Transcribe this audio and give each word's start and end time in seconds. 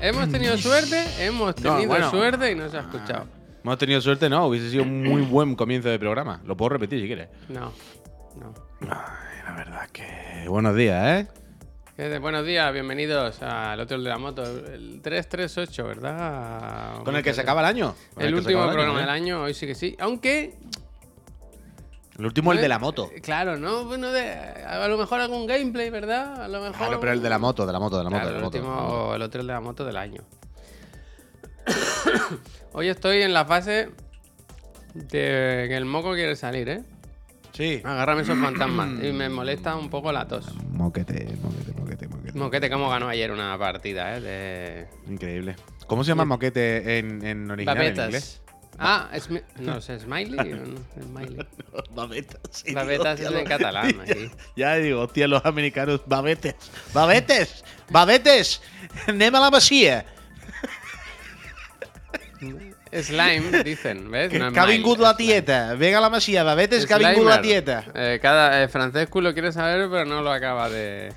Hemos 0.00 0.30
tenido 0.30 0.56
suerte, 0.58 1.04
hemos 1.24 1.54
tenido 1.54 1.86
bueno. 1.86 2.10
suerte 2.10 2.52
y 2.52 2.54
no 2.54 2.68
se 2.68 2.76
ha 2.76 2.80
escuchado. 2.80 3.26
Hemos 3.64 3.78
tenido 3.78 4.00
suerte, 4.00 4.28
no, 4.28 4.46
hubiese 4.46 4.70
sido 4.70 4.84
un 4.84 5.02
muy 5.02 5.22
buen 5.22 5.56
comienzo 5.56 5.88
de 5.88 5.98
programa. 5.98 6.40
Lo 6.44 6.56
puedo 6.56 6.68
repetir 6.70 7.00
si 7.00 7.06
quieres. 7.08 7.28
No, 7.48 7.72
no. 8.36 8.54
Ay, 8.82 9.42
la 9.44 9.52
verdad 9.56 9.88
que. 9.90 10.44
Buenos 10.48 10.76
días, 10.76 11.20
¿eh? 11.22 11.28
¿Qué 11.96 12.08
de- 12.08 12.18
Buenos 12.18 12.44
días, 12.46 12.72
bienvenidos 12.72 13.42
al 13.42 13.80
otro 13.80 14.00
de 14.00 14.08
la 14.08 14.18
moto, 14.18 14.42
el 14.44 15.00
338, 15.02 15.84
¿verdad? 15.86 17.02
Con 17.02 17.16
el 17.16 17.22
que 17.24 17.32
se 17.34 17.40
acaba 17.40 17.62
el 17.62 17.66
año. 17.66 17.94
El 18.18 18.34
último 18.34 18.62
programa 18.70 18.98
¿eh? 18.98 19.00
del 19.00 19.10
año, 19.10 19.42
hoy 19.42 19.54
sí 19.54 19.66
que 19.66 19.74
sí. 19.74 19.96
Aunque, 19.98 20.54
El 22.18 22.24
último, 22.26 22.52
el 22.52 22.60
de 22.60 22.68
la 22.68 22.78
moto. 22.78 23.10
eh, 23.14 23.20
claro, 23.20 23.58
¿no? 23.58 23.84
Bueno, 23.84 24.10
de- 24.10 24.30
a 24.32 24.88
lo 24.88 24.96
mejor 24.96 25.20
algún 25.20 25.46
gameplay, 25.46 25.90
¿verdad? 25.90 26.42
A 26.44 26.48
lo 26.48 26.60
mejor. 26.60 26.76
Claro, 26.76 27.00
pero 27.00 27.12
el 27.12 27.22
de 27.22 27.28
la 27.28 27.38
moto, 27.38 27.66
de 27.66 27.72
la 27.72 27.78
moto, 27.78 27.98
de 27.98 28.04
la 28.04 28.10
moto. 28.10 28.20
Claro, 28.22 28.30
de 28.30 28.34
el 28.36 28.40
la 28.40 28.44
moto. 28.46 28.58
último, 28.58 29.14
el 29.14 29.22
otro 29.22 29.42
de 29.42 29.46
la 29.52 29.60
moto 29.60 29.84
del 29.84 29.96
año. 29.96 30.22
Hoy 32.72 32.88
estoy 32.88 33.22
en 33.22 33.32
la 33.34 33.44
fase 33.44 33.90
de 34.94 35.66
que 35.68 35.76
el 35.76 35.84
moco 35.84 36.12
quiere 36.14 36.36
salir, 36.36 36.68
¿eh? 36.68 36.82
Sí. 37.52 37.80
Agárrame 37.84 38.22
esos 38.22 38.38
fantasmas. 38.42 38.88
Y 39.02 39.12
me 39.12 39.28
molesta 39.28 39.76
un 39.76 39.90
poco 39.90 40.12
la 40.12 40.26
tos. 40.28 40.46
Moquete, 40.70 41.26
moquete, 41.42 41.72
moquete, 41.80 42.08
moquete. 42.08 42.38
Moquete, 42.38 42.70
como 42.70 42.88
ganó 42.90 43.08
ayer 43.08 43.30
una 43.30 43.56
partida, 43.58 44.16
¿eh? 44.16 44.20
De 44.20 44.88
Increíble. 45.12 45.56
¿Cómo 45.86 46.02
se 46.04 46.08
llama 46.08 46.24
moquete 46.24 46.98
en, 46.98 47.24
en 47.24 47.50
original 47.50 47.80
en 47.82 47.96
inglés? 48.00 48.42
Ah, 48.78 49.08
es, 49.12 49.28
no 49.58 49.80
sé, 49.80 49.98
Smiley. 50.00 50.52
o 50.52 50.56
no? 50.56 50.78
Smiley. 51.02 51.46
Babetas. 51.92 52.40
sí, 52.50 52.72
Babetas 52.74 53.20
es 53.20 53.30
en 53.30 53.44
catalán, 53.46 54.00
aquí. 54.02 54.30
Ya 54.54 54.74
digo, 54.76 55.00
hostia, 55.02 55.26
los 55.28 55.44
americanos, 55.46 56.00
babetes. 56.06 56.54
Babetes, 56.92 57.64
babetes. 57.90 58.60
Anem 59.06 59.34
a 59.34 59.40
la 59.40 59.50
masia. 59.50 60.04
Slime, 62.92 63.62
dicen, 63.64 64.10
¿ves? 64.10 64.30
Que, 64.30 64.38
No 64.38 64.52
que 64.52 64.60
ha 64.60 64.64
vingut 64.66 64.98
la 64.98 65.16
tieta. 65.16 65.74
Venga 65.74 66.00
la 66.00 66.08
masia, 66.10 66.42
babetes, 66.44 66.86
que 66.86 66.94
ha 66.94 66.98
vingut 66.98 67.24
la 67.24 67.36
Slimer. 67.38 67.42
tieta. 67.42 67.84
Eh, 67.94 68.18
cada 68.22 68.62
eh, 68.62 68.68
Francesco 68.68 69.20
lo 69.20 69.32
quiere 69.32 69.52
saber, 69.52 69.88
pero 69.90 70.04
no 70.04 70.22
lo 70.22 70.30
acaba 70.32 70.68
de. 70.70 71.12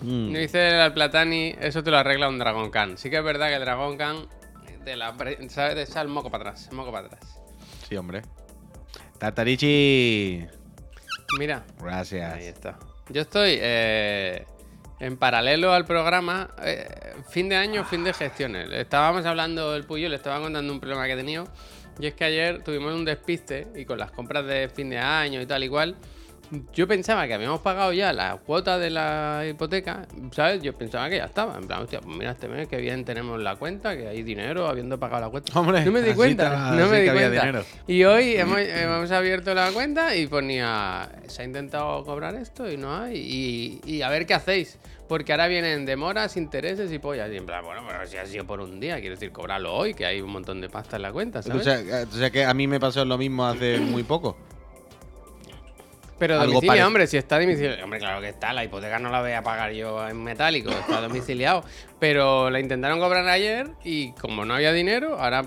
Mm. 0.00 0.34
Dice 0.34 0.84
el 0.84 0.92
Platani, 0.92 1.54
eso 1.60 1.82
te 1.82 1.90
lo 1.90 1.96
arregla 1.98 2.28
un 2.28 2.38
Dragon 2.38 2.70
Khan. 2.70 2.98
Sí 2.98 3.10
que 3.10 3.16
es 3.18 3.24
verdad 3.24 3.48
que 3.48 3.54
el 3.54 3.60
Dragon 3.62 3.96
Khan 3.96 4.26
de 4.84 4.96
la 4.96 5.16
pre- 5.16 5.48
¿sabes? 5.48 5.74
De 5.76 5.82
echar 5.82 6.04
el 6.06 6.12
moco 6.12 6.30
para 6.30 6.50
atrás, 6.50 6.68
el 6.70 6.76
moco 6.76 6.92
para 6.92 7.06
atrás. 7.06 7.38
Sí, 7.88 7.96
hombre. 7.96 8.22
Tartarichi. 9.18 10.46
Mira, 11.38 11.64
Gracias. 11.80 12.34
ahí 12.34 12.46
está. 12.46 12.78
Yo 13.08 13.22
estoy 13.22 13.58
eh, 13.60 14.44
en 15.00 15.16
paralelo 15.16 15.72
al 15.72 15.84
programa, 15.84 16.50
eh, 16.62 16.86
fin 17.30 17.48
de 17.48 17.56
año, 17.56 17.84
fin 17.84 18.04
de 18.04 18.12
gestiones. 18.12 18.70
Estábamos 18.70 19.24
hablando 19.26 19.74
el 19.74 19.84
Puyo, 19.84 20.08
le 20.08 20.16
estaba 20.16 20.40
contando 20.40 20.72
un 20.72 20.80
problema 20.80 21.06
que 21.06 21.12
he 21.12 21.16
tenido. 21.16 21.46
Y 21.98 22.06
es 22.06 22.14
que 22.14 22.24
ayer 22.24 22.62
tuvimos 22.62 22.92
un 22.94 23.04
despiste 23.04 23.68
y 23.76 23.84
con 23.84 23.98
las 23.98 24.10
compras 24.10 24.44
de 24.46 24.68
fin 24.68 24.90
de 24.90 24.98
año 24.98 25.40
y 25.40 25.46
tal 25.46 25.62
y 25.64 25.68
cual. 25.68 25.96
Yo 26.72 26.86
pensaba 26.86 27.26
que 27.26 27.34
habíamos 27.34 27.60
pagado 27.60 27.92
ya 27.92 28.12
la 28.12 28.36
cuota 28.36 28.78
de 28.78 28.90
la 28.90 29.44
hipoteca, 29.48 30.06
¿sabes? 30.32 30.62
Yo 30.62 30.72
pensaba 30.76 31.08
que 31.08 31.16
ya 31.16 31.24
estaba. 31.24 31.56
En 31.58 31.66
plan, 31.66 31.82
hostia, 31.82 32.00
pues 32.00 32.16
mira 32.16 32.32
este 32.32 32.48
mes 32.48 32.68
que 32.68 32.76
bien 32.76 33.04
tenemos 33.04 33.40
la 33.42 33.56
cuenta, 33.56 33.96
que 33.96 34.06
hay 34.08 34.22
dinero 34.22 34.66
habiendo 34.68 34.98
pagado 34.98 35.22
la 35.22 35.28
cuenta. 35.30 35.58
Hombre, 35.58 35.84
no 35.84 35.92
me 35.92 36.02
di 36.02 36.12
cuenta, 36.14 36.44
estaba- 36.44 36.70
no 36.76 36.86
me 36.88 37.00
di 37.00 37.08
cuenta. 37.10 37.40
dinero. 37.40 37.64
Y 37.86 38.04
hoy 38.04 38.36
hemos, 38.36 38.58
hemos 38.60 39.10
abierto 39.10 39.54
la 39.54 39.70
cuenta 39.72 40.14
y 40.14 40.26
ponía, 40.26 41.08
se 41.26 41.42
ha 41.42 41.44
intentado 41.44 42.04
cobrar 42.04 42.34
esto 42.36 42.70
y 42.70 42.76
no 42.76 42.94
hay. 42.96 43.16
Y, 43.16 43.80
y 43.90 44.02
a 44.02 44.08
ver 44.08 44.26
qué 44.26 44.34
hacéis. 44.34 44.78
Porque 45.08 45.32
ahora 45.32 45.48
vienen 45.48 45.84
demoras, 45.84 46.36
intereses 46.38 46.90
y 46.90 46.98
pollas. 46.98 47.30
Y 47.30 47.36
en 47.36 47.44
plan, 47.44 47.62
bueno, 47.64 47.82
pero 47.86 48.06
si 48.06 48.16
ha 48.16 48.24
sido 48.24 48.46
por 48.46 48.60
un 48.60 48.80
día, 48.80 49.00
quiero 49.00 49.16
decir, 49.16 49.32
cobrarlo 49.32 49.74
hoy, 49.74 49.92
que 49.92 50.06
hay 50.06 50.20
un 50.22 50.30
montón 50.30 50.60
de 50.62 50.70
pasta 50.70 50.96
en 50.96 51.02
la 51.02 51.12
cuenta, 51.12 51.40
O 51.40 51.42
¿sabes? 51.42 51.64
sea, 51.64 51.80
eh, 51.80 52.06
o 52.10 52.14
sea 52.14 52.30
que 52.30 52.44
a 52.44 52.54
mí 52.54 52.66
me 52.66 52.80
pasó 52.80 53.04
lo 53.04 53.18
mismo 53.18 53.44
hace 53.46 53.78
muy 53.80 54.02
poco. 54.02 54.36
Pero 56.18 56.40
algo 56.40 56.54
domicilio, 56.54 56.86
hombre, 56.86 57.06
si 57.06 57.16
está 57.16 57.40
domicilio. 57.40 57.82
Hombre, 57.82 57.98
claro 57.98 58.20
que 58.20 58.28
está, 58.28 58.52
la 58.52 58.64
hipoteca 58.64 58.98
no 58.98 59.10
la 59.10 59.20
voy 59.20 59.32
a 59.32 59.42
pagar 59.42 59.72
yo 59.72 60.06
en 60.08 60.22
metálico, 60.22 60.70
está 60.70 61.00
domiciliado. 61.00 61.64
Pero 61.98 62.50
la 62.50 62.60
intentaron 62.60 63.00
cobrar 63.00 63.26
ayer 63.28 63.68
y 63.84 64.12
como 64.12 64.44
no 64.44 64.54
había 64.54 64.72
dinero, 64.72 65.18
ahora. 65.18 65.44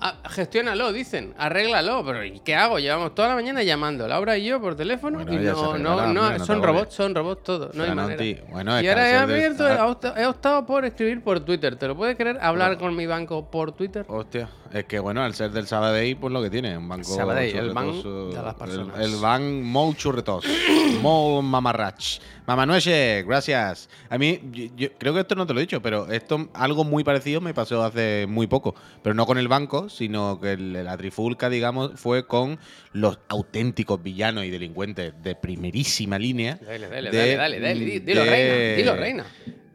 Ah, 0.00 0.16
gestiónalo, 0.28 0.92
dicen, 0.92 1.32
arréglalo. 1.38 2.04
Pero 2.04 2.24
¿y 2.24 2.40
qué 2.40 2.54
hago? 2.54 2.78
Llevamos 2.78 3.14
toda 3.14 3.28
la 3.28 3.34
mañana 3.36 3.62
llamando, 3.62 4.06
Laura 4.06 4.36
y 4.36 4.44
yo 4.44 4.60
por 4.60 4.76
teléfono. 4.76 5.18
Bueno, 5.24 5.32
y 5.32 5.44
no, 5.44 5.78
no, 5.78 6.12
no, 6.12 6.44
son 6.44 6.62
robots, 6.62 6.94
son 6.94 7.14
robots 7.14 7.42
todos, 7.42 7.74
no 7.74 7.84
hay 7.84 7.94
manera. 7.94 8.16
Franoti, 8.18 8.40
Bueno, 8.50 8.80
Y 8.82 8.88
ahora 8.88 9.10
he 9.10 9.16
abierto, 9.16 9.64
ah, 9.66 9.76
he 9.76 9.80
opta- 9.90 10.14
he 10.20 10.26
optado 10.26 10.66
por 10.66 10.84
escribir 10.84 11.22
por 11.22 11.40
Twitter. 11.40 11.76
¿Te 11.76 11.86
lo 11.88 11.96
puedes 11.96 12.16
creer? 12.16 12.38
Hablar 12.42 12.76
con 12.78 12.94
mi 12.94 13.06
banco 13.06 13.50
por 13.50 13.72
Twitter. 13.72 14.04
Hostia, 14.08 14.48
es 14.72 14.84
que 14.84 14.98
bueno, 14.98 15.22
al 15.22 15.32
ser 15.34 15.50
del 15.52 15.66
Sabadell, 15.66 16.16
pues 16.16 16.32
lo 16.32 16.42
que 16.42 16.50
tiene, 16.50 16.76
un 16.76 16.88
banco 16.88 17.04
Sabadell, 17.14 17.56
el 17.56 17.70
ban 17.72 17.86
churretoso, 17.86 18.28
de 18.28 18.42
las 18.42 18.54
personas. 18.54 18.96
El, 18.98 19.14
el 19.14 19.20
ban 19.20 19.62
molt 19.62 19.96
churretos, 19.96 20.44
molt 21.00 21.44
mamarrach. 21.44 22.18
Mamanueche, 22.46 23.22
gracias. 23.26 23.88
A 24.10 24.18
mí, 24.18 24.38
yo, 24.52 24.64
yo 24.76 24.88
creo 24.98 25.14
que 25.14 25.20
esto 25.20 25.34
no 25.34 25.46
te 25.46 25.54
lo 25.54 25.60
he 25.60 25.62
dicho, 25.62 25.80
pero 25.80 26.10
esto, 26.12 26.48
algo 26.52 26.84
muy 26.84 27.02
parecido 27.02 27.40
me 27.40 27.54
pasó 27.54 27.82
hace 27.82 28.26
muy 28.28 28.46
poco. 28.46 28.74
Pero 29.02 29.14
no 29.14 29.24
con 29.24 29.38
el 29.38 29.48
banco, 29.48 29.83
sino 29.88 30.40
que 30.40 30.52
el- 30.52 30.72
la 30.84 30.96
trifulca, 30.96 31.48
digamos, 31.50 31.92
fue 32.00 32.26
con 32.26 32.58
los 32.92 33.18
auténticos 33.28 34.02
villanos 34.02 34.44
y 34.44 34.50
delincuentes 34.50 35.14
de 35.22 35.34
primerísima 35.34 36.18
línea. 36.18 36.58
Dale, 36.60 36.88
dale, 36.88 37.10
de- 37.10 37.16
dale, 37.18 37.36
dale, 37.36 37.60
dale, 37.60 37.84
di- 37.84 37.98
dilo, 38.00 38.24
de- 38.24 38.30
reina, 38.30 38.76
dilo, 38.76 38.96
reina. 38.96 39.26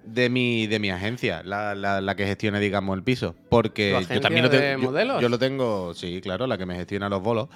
de 0.03 0.29
mi, 0.29 0.65
de 0.67 0.79
mi 0.79 0.89
agencia, 0.89 1.43
la, 1.43 1.75
la- 1.75 2.01
la 2.01 2.15
que 2.15 2.25
gestiona, 2.25 2.59
digamos, 2.59 2.97
el 2.97 3.03
piso. 3.03 3.35
Porque 3.49 4.03
¿Tu 4.07 4.15
yo 4.15 4.21
también 4.21 4.43
lo 4.43 4.49
tengo. 4.49 4.63
yo- 4.81 4.91
modelos? 4.91 5.21
Yo, 5.21 5.29
lo 5.29 5.37
tengo, 5.37 5.93
sí, 5.93 6.19
claro, 6.21 6.47
la 6.47 6.57
que 6.57 6.65
me 6.65 6.75
gestiona 6.75 7.09
los 7.09 7.21
bolos. 7.21 7.47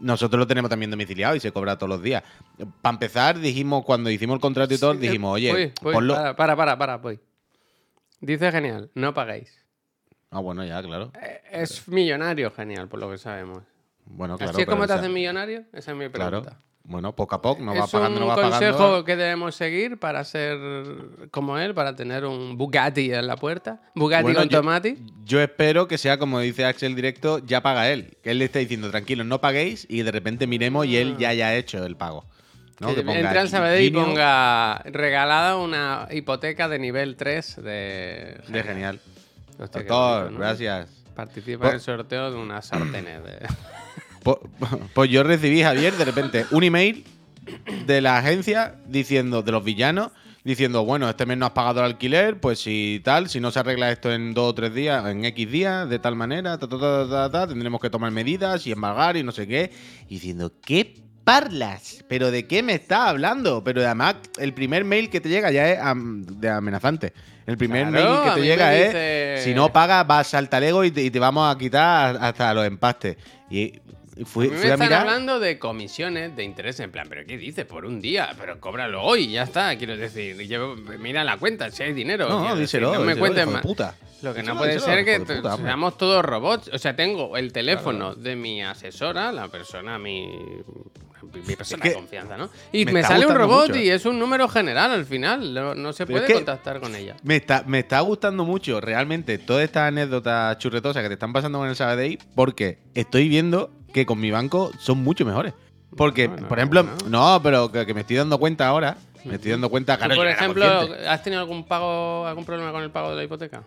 Nosotros 0.00 0.38
lo 0.38 0.46
tenemos 0.46 0.70
también 0.70 0.92
domiciliado 0.92 1.34
y 1.34 1.40
se 1.40 1.50
cobra 1.50 1.76
todos 1.76 1.90
los 1.90 2.02
días. 2.02 2.22
Para 2.82 2.94
empezar, 2.94 3.38
dijimos, 3.40 3.84
cuando 3.84 4.10
hicimos 4.10 4.34
el 4.34 4.40
contrato 4.40 4.72
y 4.72 4.78
todo, 4.78 4.94
dijimos, 4.94 5.30
eh, 5.30 5.32
oye, 5.32 5.52
voy, 5.52 5.72
voy, 5.82 5.92
ponlo. 5.94 6.14
Para, 6.14 6.36
para, 6.36 6.54
para, 6.56 6.78
para, 6.78 6.96
voy. 6.98 7.18
Dice 8.20 8.52
genial, 8.52 8.90
no 8.94 9.12
paguéis. 9.12 9.57
Ah, 10.30 10.40
bueno, 10.40 10.64
ya, 10.64 10.82
claro. 10.82 11.10
Eh, 11.22 11.40
Es 11.50 11.88
millonario 11.88 12.50
genial, 12.50 12.88
por 12.88 13.00
lo 13.00 13.10
que 13.10 13.18
sabemos. 13.18 13.62
Bueno, 14.04 14.36
claro. 14.36 14.52
¿Así 14.52 14.62
es 14.62 14.66
como 14.66 14.86
te 14.86 14.92
hacen 14.92 15.12
millonario? 15.12 15.64
Esa 15.72 15.92
es 15.92 15.96
mi 15.96 16.08
Claro. 16.10 16.42
pregunta. 16.42 16.60
Bueno, 16.84 17.14
poco 17.14 17.34
a 17.34 17.42
poco, 17.42 17.62
no 17.62 17.74
va 17.74 17.84
es 17.84 17.90
pagando, 17.90 18.14
un 18.18 18.20
no 18.22 18.28
va 18.28 18.34
consejo 18.40 18.78
pagando. 18.78 19.04
que 19.04 19.16
debemos 19.16 19.54
seguir 19.54 19.98
para 19.98 20.24
ser 20.24 20.56
como 21.30 21.58
él, 21.58 21.74
para 21.74 21.94
tener 21.94 22.24
un 22.24 22.56
Bugatti 22.56 23.12
en 23.12 23.26
la 23.26 23.36
puerta. 23.36 23.82
Bugatti 23.94 24.22
Bueno, 24.22 24.38
con 24.40 24.48
yo- 24.48 24.58
tomate. 24.60 24.96
Yo 25.22 25.38
espero 25.42 25.86
que 25.86 25.98
sea 25.98 26.18
como 26.18 26.40
dice 26.40 26.64
Axel 26.64 26.94
directo, 26.94 27.40
ya 27.44 27.60
paga 27.62 27.90
él. 27.90 28.16
Que 28.22 28.30
él 28.30 28.38
le 28.38 28.46
esté 28.46 28.60
diciendo, 28.60 28.90
tranquilos, 28.90 29.26
no 29.26 29.38
paguéis 29.38 29.86
y 29.90 30.00
de 30.00 30.10
repente 30.10 30.46
miremos 30.46 30.86
y 30.86 30.96
él 30.96 31.18
ya 31.18 31.28
haya 31.28 31.54
hecho 31.56 31.84
el 31.84 31.96
pago. 31.96 32.24
¿no? 32.80 32.88
Que 32.94 33.04
Que 33.04 33.10
entre 33.20 33.38
al 33.38 33.48
Sabadell 33.50 33.84
y 33.84 33.90
ponga 33.90 34.78
regalada 34.86 35.56
una 35.58 36.08
hipoteca 36.10 36.68
de 36.70 36.78
nivel 36.78 37.16
3 37.16 37.56
de... 37.56 38.40
De 38.48 38.62
genial. 38.62 38.98
Hostia, 39.58 39.82
Doctor, 39.82 40.34
gracias. 40.34 40.88
Participa 41.14 41.68
en 41.68 41.74
el 41.74 41.80
sorteo 41.80 42.30
de 42.30 42.36
unas 42.36 42.66
sartenes. 42.66 43.24
De... 43.24 43.46
Pues 44.94 45.10
yo 45.10 45.22
recibí, 45.22 45.62
Javier, 45.62 45.94
de 45.94 46.04
repente 46.04 46.46
un 46.50 46.64
email 46.64 47.04
de 47.86 48.00
la 48.00 48.18
agencia 48.18 48.74
diciendo, 48.86 49.42
de 49.42 49.52
los 49.52 49.64
villanos, 49.64 50.10
diciendo, 50.44 50.84
bueno, 50.84 51.08
este 51.08 51.26
mes 51.26 51.38
no 51.38 51.46
has 51.46 51.52
pagado 51.52 51.80
el 51.80 51.86
alquiler, 51.86 52.40
pues 52.40 52.60
si 52.60 53.00
tal, 53.04 53.28
si 53.28 53.40
no 53.40 53.50
se 53.50 53.60
arregla 53.60 53.90
esto 53.90 54.12
en 54.12 54.34
dos 54.34 54.50
o 54.50 54.54
tres 54.54 54.74
días, 54.74 55.06
en 55.06 55.24
X 55.24 55.50
días, 55.50 55.88
de 55.88 55.98
tal 55.98 56.14
manera, 56.14 56.58
ta, 56.58 56.68
ta, 56.68 56.78
ta, 56.78 57.08
ta, 57.08 57.30
ta, 57.30 57.46
tendremos 57.48 57.80
que 57.80 57.90
tomar 57.90 58.10
medidas 58.10 58.66
y 58.66 58.72
embargar 58.72 59.16
y 59.16 59.22
no 59.22 59.32
sé 59.32 59.46
qué. 59.46 59.72
Y 60.08 60.14
diciendo, 60.14 60.52
¿qué 60.62 61.02
parlas? 61.24 62.04
¿Pero 62.08 62.30
de 62.30 62.46
qué 62.46 62.62
me 62.62 62.74
estás 62.74 63.08
hablando? 63.08 63.62
Pero 63.64 63.82
además, 63.82 64.16
el 64.38 64.54
primer 64.54 64.84
mail 64.84 65.10
que 65.10 65.20
te 65.20 65.28
llega 65.28 65.50
ya 65.50 65.68
es 65.68 65.78
de 66.40 66.50
amenazante. 66.50 67.12
El 67.48 67.56
primer 67.56 67.88
Claro, 67.88 68.10
mail 68.22 68.34
que 68.34 68.40
te 68.42 68.46
llega 68.46 68.74
es, 68.76 68.86
dice- 68.88 69.40
si 69.42 69.54
no 69.54 69.72
pagas, 69.72 70.06
vas 70.06 70.34
al 70.34 70.50
talego 70.50 70.84
y 70.84 70.90
te, 70.90 71.02
y 71.02 71.10
te 71.10 71.18
vamos 71.18 71.52
a 71.52 71.56
quitar 71.58 72.18
hasta 72.20 72.52
los 72.52 72.66
empastes. 72.66 73.16
Y 73.50 73.72
fui, 74.26 74.48
A 74.48 74.50
mí 74.50 74.54
me 74.54 74.60
fui 74.60 74.70
a 74.70 74.74
están 74.74 74.86
mirar. 74.88 75.00
hablando 75.00 75.40
de 75.40 75.58
comisiones, 75.58 76.36
de 76.36 76.44
interés, 76.44 76.78
en 76.80 76.90
plan, 76.90 77.06
¿pero 77.08 77.22
qué 77.26 77.38
dices? 77.38 77.64
Por 77.64 77.86
un 77.86 78.02
día, 78.02 78.34
pero 78.38 78.60
cóbralo 78.60 79.02
hoy, 79.02 79.30
ya 79.30 79.44
está. 79.44 79.74
Quiero 79.78 79.96
decir, 79.96 80.36
mira 80.98 81.24
la 81.24 81.38
cuenta, 81.38 81.70
si 81.70 81.82
hay 81.84 81.94
dinero. 81.94 82.28
No, 82.28 82.40
no, 82.40 82.44
decir, 82.50 82.60
díselo. 82.80 82.92
no 82.92 83.00
me 83.00 83.14
díselo, 83.14 83.18
cuentes 83.20 83.46
más. 83.46 83.62
puta. 83.62 83.94
Lo 84.20 84.34
que 84.34 84.42
no 84.42 84.56
puede 84.58 84.74
díselo, 84.74 84.94
ser 84.94 85.04
que 85.04 85.20
puta, 85.20 85.56
seamos 85.56 85.96
todos 85.96 86.22
robots. 86.24 86.68
O 86.74 86.78
sea, 86.78 86.94
tengo 86.96 87.36
el 87.38 87.52
teléfono 87.52 88.14
de 88.14 88.36
mi 88.36 88.60
asesora, 88.62 89.32
la 89.32 89.48
persona, 89.48 89.98
mi, 89.98 90.28
mi 91.22 91.56
persona 91.56 91.84
Es 91.84 91.90
de 91.90 91.96
confianza, 91.96 92.36
¿no? 92.36 92.50
Y 92.72 92.84
me 92.86 93.02
sale 93.02 93.26
un 93.26 93.34
robot 93.34 93.68
mucho. 93.68 93.80
y 93.80 93.90
es 93.90 94.04
un 94.06 94.18
número 94.18 94.48
general 94.48 94.90
al 94.90 95.04
final. 95.04 95.52
No, 95.52 95.74
no 95.74 95.92
se 95.92 96.06
Pero 96.06 96.20
puede 96.20 96.34
contactar 96.34 96.80
con 96.80 96.94
ella. 96.94 97.16
Me 97.22 97.36
está, 97.36 97.64
me 97.66 97.80
está 97.80 98.00
gustando 98.00 98.44
mucho 98.44 98.80
realmente 98.80 99.38
todas 99.38 99.64
estas 99.64 99.88
anécdotas 99.88 100.58
churretosas 100.58 101.02
que 101.02 101.08
te 101.08 101.14
están 101.14 101.32
pasando 101.32 101.58
con 101.58 101.68
el 101.68 101.76
Sabadell 101.76 102.18
porque 102.34 102.78
estoy 102.94 103.28
viendo 103.28 103.70
que 103.92 104.06
con 104.06 104.20
mi 104.20 104.30
banco 104.30 104.70
son 104.78 104.98
mucho 104.98 105.24
mejores. 105.24 105.54
Porque, 105.96 106.28
por 106.28 106.58
ejemplo, 106.58 106.86
no, 107.08 107.40
pero 107.42 107.72
que, 107.72 107.86
que 107.86 107.94
me 107.94 108.02
estoy 108.02 108.16
dando 108.16 108.38
cuenta 108.38 108.68
ahora. 108.68 108.96
Me 109.24 109.34
estoy 109.34 109.50
dando 109.50 109.68
cuenta, 109.68 109.96
¿Tú, 109.96 110.04
claro, 110.04 110.14
por 110.16 110.26
ejemplo. 110.28 110.88
¿has 111.08 111.22
tenido 111.22 111.40
algún 111.42 111.64
pago, 111.64 112.26
algún 112.26 112.44
problema 112.44 112.72
con 112.72 112.82
el 112.82 112.90
pago 112.90 113.10
de 113.10 113.16
la 113.16 113.24
hipoteca? 113.24 113.64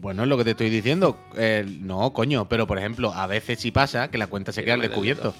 Bueno, 0.00 0.22
es 0.22 0.28
lo 0.28 0.36
que 0.36 0.44
te 0.44 0.50
estoy 0.50 0.70
diciendo. 0.70 1.18
Eh, 1.36 1.64
no, 1.80 2.12
coño, 2.12 2.48
pero 2.48 2.66
por 2.66 2.78
ejemplo, 2.78 3.12
a 3.12 3.26
veces 3.26 3.58
sí 3.60 3.70
pasa 3.70 4.10
que 4.10 4.18
la 4.18 4.26
cuenta 4.26 4.52
se 4.52 4.64
queda 4.64 4.74
al 4.74 4.80
descubierto. 4.80 5.34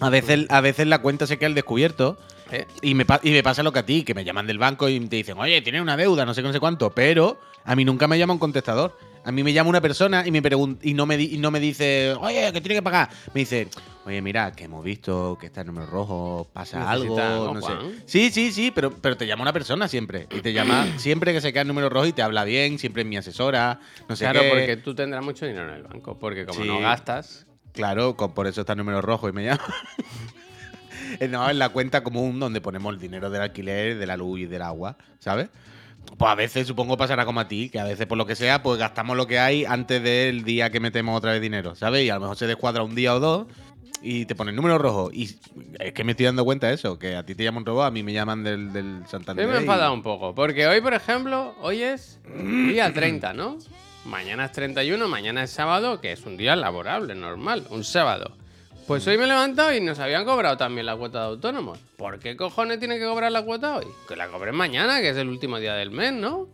A 0.00 0.10
veces, 0.10 0.46
a 0.50 0.60
veces 0.60 0.86
la 0.86 0.98
cuenta 1.00 1.26
se 1.26 1.38
queda 1.38 1.48
al 1.48 1.54
descubierto 1.54 2.18
Eh, 2.50 2.66
y 2.80 2.94
me, 2.94 3.04
y 3.22 3.30
me 3.30 3.42
pasa 3.42 3.62
lo 3.62 3.72
que 3.72 3.80
a 3.80 3.84
ti, 3.86 4.04
que 4.04 4.14
me 4.14 4.24
llaman 4.24 4.46
del 4.46 4.56
banco 4.58 4.88
y 4.88 4.98
te 5.00 5.16
dicen, 5.16 5.36
oye, 5.38 5.60
tienes 5.60 5.82
una 5.82 5.96
deuda, 5.98 6.24
no 6.24 6.32
sé 6.32 6.40
qué, 6.40 6.46
no 6.48 6.52
sé 6.54 6.60
cuánto, 6.60 6.90
pero 6.90 7.38
a 7.64 7.76
mí 7.76 7.84
nunca 7.84 8.08
me 8.08 8.18
llama 8.18 8.32
un 8.32 8.38
contestador. 8.38 8.96
A 9.24 9.32
mí 9.32 9.42
me 9.42 9.52
llama 9.52 9.68
una 9.68 9.82
persona 9.82 10.26
y 10.26 10.30
me 10.30 10.40
y 10.82 10.94
no 10.94 11.04
me, 11.04 11.18
di- 11.18 11.34
y 11.34 11.38
no 11.38 11.50
me 11.50 11.60
dice, 11.60 12.14
oye, 12.20 12.50
que 12.52 12.60
tiene 12.62 12.76
que 12.76 12.82
pagar. 12.82 13.10
Me 13.34 13.40
dice, 13.40 13.68
oye, 14.06 14.22
mira, 14.22 14.52
que 14.52 14.64
hemos 14.64 14.82
visto 14.82 15.36
que 15.38 15.46
está 15.46 15.60
el 15.60 15.66
número 15.66 15.86
rojo, 15.88 16.48
pasa 16.54 16.90
algo, 16.90 17.16
Necesita 17.16 17.34
algo, 17.34 17.54
no 17.54 17.60
sé. 17.60 17.74
Sí, 18.06 18.30
sí, 18.30 18.50
sí, 18.52 18.70
pero, 18.74 18.90
pero 18.92 19.18
te 19.18 19.26
llama 19.26 19.42
una 19.42 19.52
persona 19.52 19.86
siempre. 19.86 20.26
Y 20.34 20.40
te 20.40 20.54
llama 20.54 20.86
siempre 20.96 21.34
que 21.34 21.42
se 21.42 21.52
queda 21.52 21.62
el 21.62 21.68
número 21.68 21.90
rojo 21.90 22.06
y 22.06 22.14
te 22.14 22.22
habla 22.22 22.44
bien, 22.44 22.78
siempre 22.78 23.02
es 23.02 23.08
mi 23.08 23.18
asesora, 23.18 23.80
no 24.08 24.16
sé 24.16 24.24
claro, 24.24 24.40
qué. 24.44 24.48
porque 24.48 24.76
tú 24.78 24.94
tendrás 24.94 25.22
mucho 25.22 25.44
dinero 25.44 25.68
en 25.68 25.74
el 25.74 25.82
banco, 25.82 26.18
porque 26.18 26.46
como 26.46 26.62
Sí. 26.62 26.66
no 26.66 26.80
gastas, 26.80 27.46
Claro, 27.78 28.16
con- 28.16 28.32
por 28.34 28.48
eso 28.48 28.62
está 28.62 28.72
el 28.72 28.78
número 28.78 29.00
rojo 29.00 29.28
y 29.28 29.32
me 29.32 29.44
llama. 29.44 29.62
Eh, 31.20 31.26
no, 31.28 31.48
en 31.48 31.58
la 31.58 31.70
cuenta 31.70 32.02
común 32.04 32.38
donde 32.38 32.60
ponemos 32.60 32.92
el 32.92 33.00
dinero 33.00 33.30
del 33.30 33.40
alquiler, 33.40 33.96
de 33.98 34.06
la 34.06 34.16
luz 34.16 34.40
y 34.40 34.46
del 34.46 34.62
agua, 34.62 34.96
¿sabes? 35.20 35.48
Pues 36.18 36.30
a 36.30 36.34
veces 36.34 36.66
supongo 36.66 36.96
pasará 36.96 37.24
como 37.24 37.40
a 37.40 37.48
ti, 37.48 37.70
que 37.70 37.80
a 37.80 37.84
veces 37.84 38.06
por 38.06 38.18
lo 38.18 38.26
que 38.26 38.36
sea, 38.36 38.62
pues 38.62 38.78
gastamos 38.78 39.16
lo 39.16 39.26
que 39.26 39.38
hay 39.38 39.64
antes 39.64 40.02
del 40.02 40.44
día 40.44 40.70
que 40.70 40.80
metemos 40.80 41.16
otra 41.16 41.32
vez 41.32 41.40
dinero, 41.40 41.74
¿sabes? 41.74 42.04
Y 42.04 42.10
a 42.10 42.14
lo 42.16 42.20
mejor 42.20 42.36
se 42.36 42.46
descuadra 42.46 42.82
un 42.82 42.94
día 42.94 43.14
o 43.14 43.20
dos 43.20 43.46
y 44.02 44.26
te 44.26 44.34
pone 44.34 44.50
el 44.50 44.56
número 44.56 44.76
rojo. 44.78 45.10
Y 45.12 45.38
es 45.80 45.92
que 45.94 46.04
me 46.04 46.12
estoy 46.12 46.26
dando 46.26 46.44
cuenta 46.44 46.66
de 46.68 46.74
eso, 46.74 46.98
que 46.98 47.16
a 47.16 47.24
ti 47.24 47.34
te 47.34 47.42
llaman 47.42 47.64
robo, 47.64 47.82
a 47.82 47.90
mí 47.90 48.02
me 48.02 48.12
llaman 48.12 48.44
del, 48.44 48.72
del 48.72 49.02
Santander. 49.08 49.46
Me 49.48 49.58
he 49.58 49.64
y- 49.64 49.92
un 49.92 50.02
poco, 50.02 50.34
porque 50.34 50.66
hoy, 50.66 50.80
por 50.82 50.94
ejemplo, 50.94 51.54
hoy 51.62 51.82
es 51.82 52.20
día 52.68 52.92
30, 52.92 53.32
¿no? 53.32 53.56
Mañana 54.04 54.46
es 54.46 54.52
31, 54.52 55.08
mañana 55.08 55.42
es 55.42 55.50
sábado, 55.50 56.00
que 56.00 56.12
es 56.12 56.24
un 56.24 56.36
día 56.36 56.56
laborable, 56.56 57.14
normal, 57.14 57.66
un 57.70 57.84
sábado. 57.84 58.32
Pues 58.86 59.06
hoy 59.06 59.18
me 59.18 59.24
he 59.24 59.26
levantado 59.26 59.74
y 59.74 59.80
nos 59.82 59.98
habían 59.98 60.24
cobrado 60.24 60.56
también 60.56 60.86
la 60.86 60.96
cuota 60.96 61.20
de 61.20 61.26
autónomos. 61.26 61.78
¿Por 61.98 62.18
qué 62.18 62.36
cojones 62.36 62.78
tiene 62.78 62.98
que 62.98 63.04
cobrar 63.04 63.30
la 63.30 63.42
cuota 63.42 63.76
hoy? 63.76 63.86
Que 64.08 64.16
la 64.16 64.28
cobren 64.28 64.54
mañana, 64.54 65.00
que 65.00 65.10
es 65.10 65.16
el 65.18 65.28
último 65.28 65.58
día 65.58 65.74
del 65.74 65.90
mes, 65.90 66.12
¿no? 66.12 66.48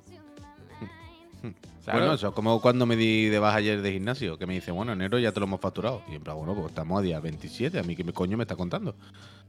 Claro. 1.84 1.98
Bueno, 1.98 2.14
eso 2.14 2.28
es 2.28 2.34
como 2.34 2.62
cuando 2.62 2.86
me 2.86 2.96
di 2.96 3.26
de 3.28 3.38
baja 3.38 3.58
ayer 3.58 3.82
de 3.82 3.92
gimnasio, 3.92 4.38
que 4.38 4.46
me 4.46 4.54
dice, 4.54 4.70
bueno, 4.72 4.94
enero 4.94 5.18
ya 5.18 5.32
te 5.32 5.38
lo 5.38 5.44
hemos 5.46 5.60
facturado. 5.60 6.02
Y 6.10 6.14
en 6.14 6.22
plan, 6.22 6.34
bueno, 6.36 6.54
pues 6.54 6.68
estamos 6.68 6.98
a 6.98 7.02
día 7.02 7.20
27, 7.20 7.78
a 7.78 7.82
mí 7.82 7.94
que 7.94 8.02
me 8.04 8.14
coño 8.14 8.38
me 8.38 8.44
está 8.44 8.56
contando. 8.56 8.96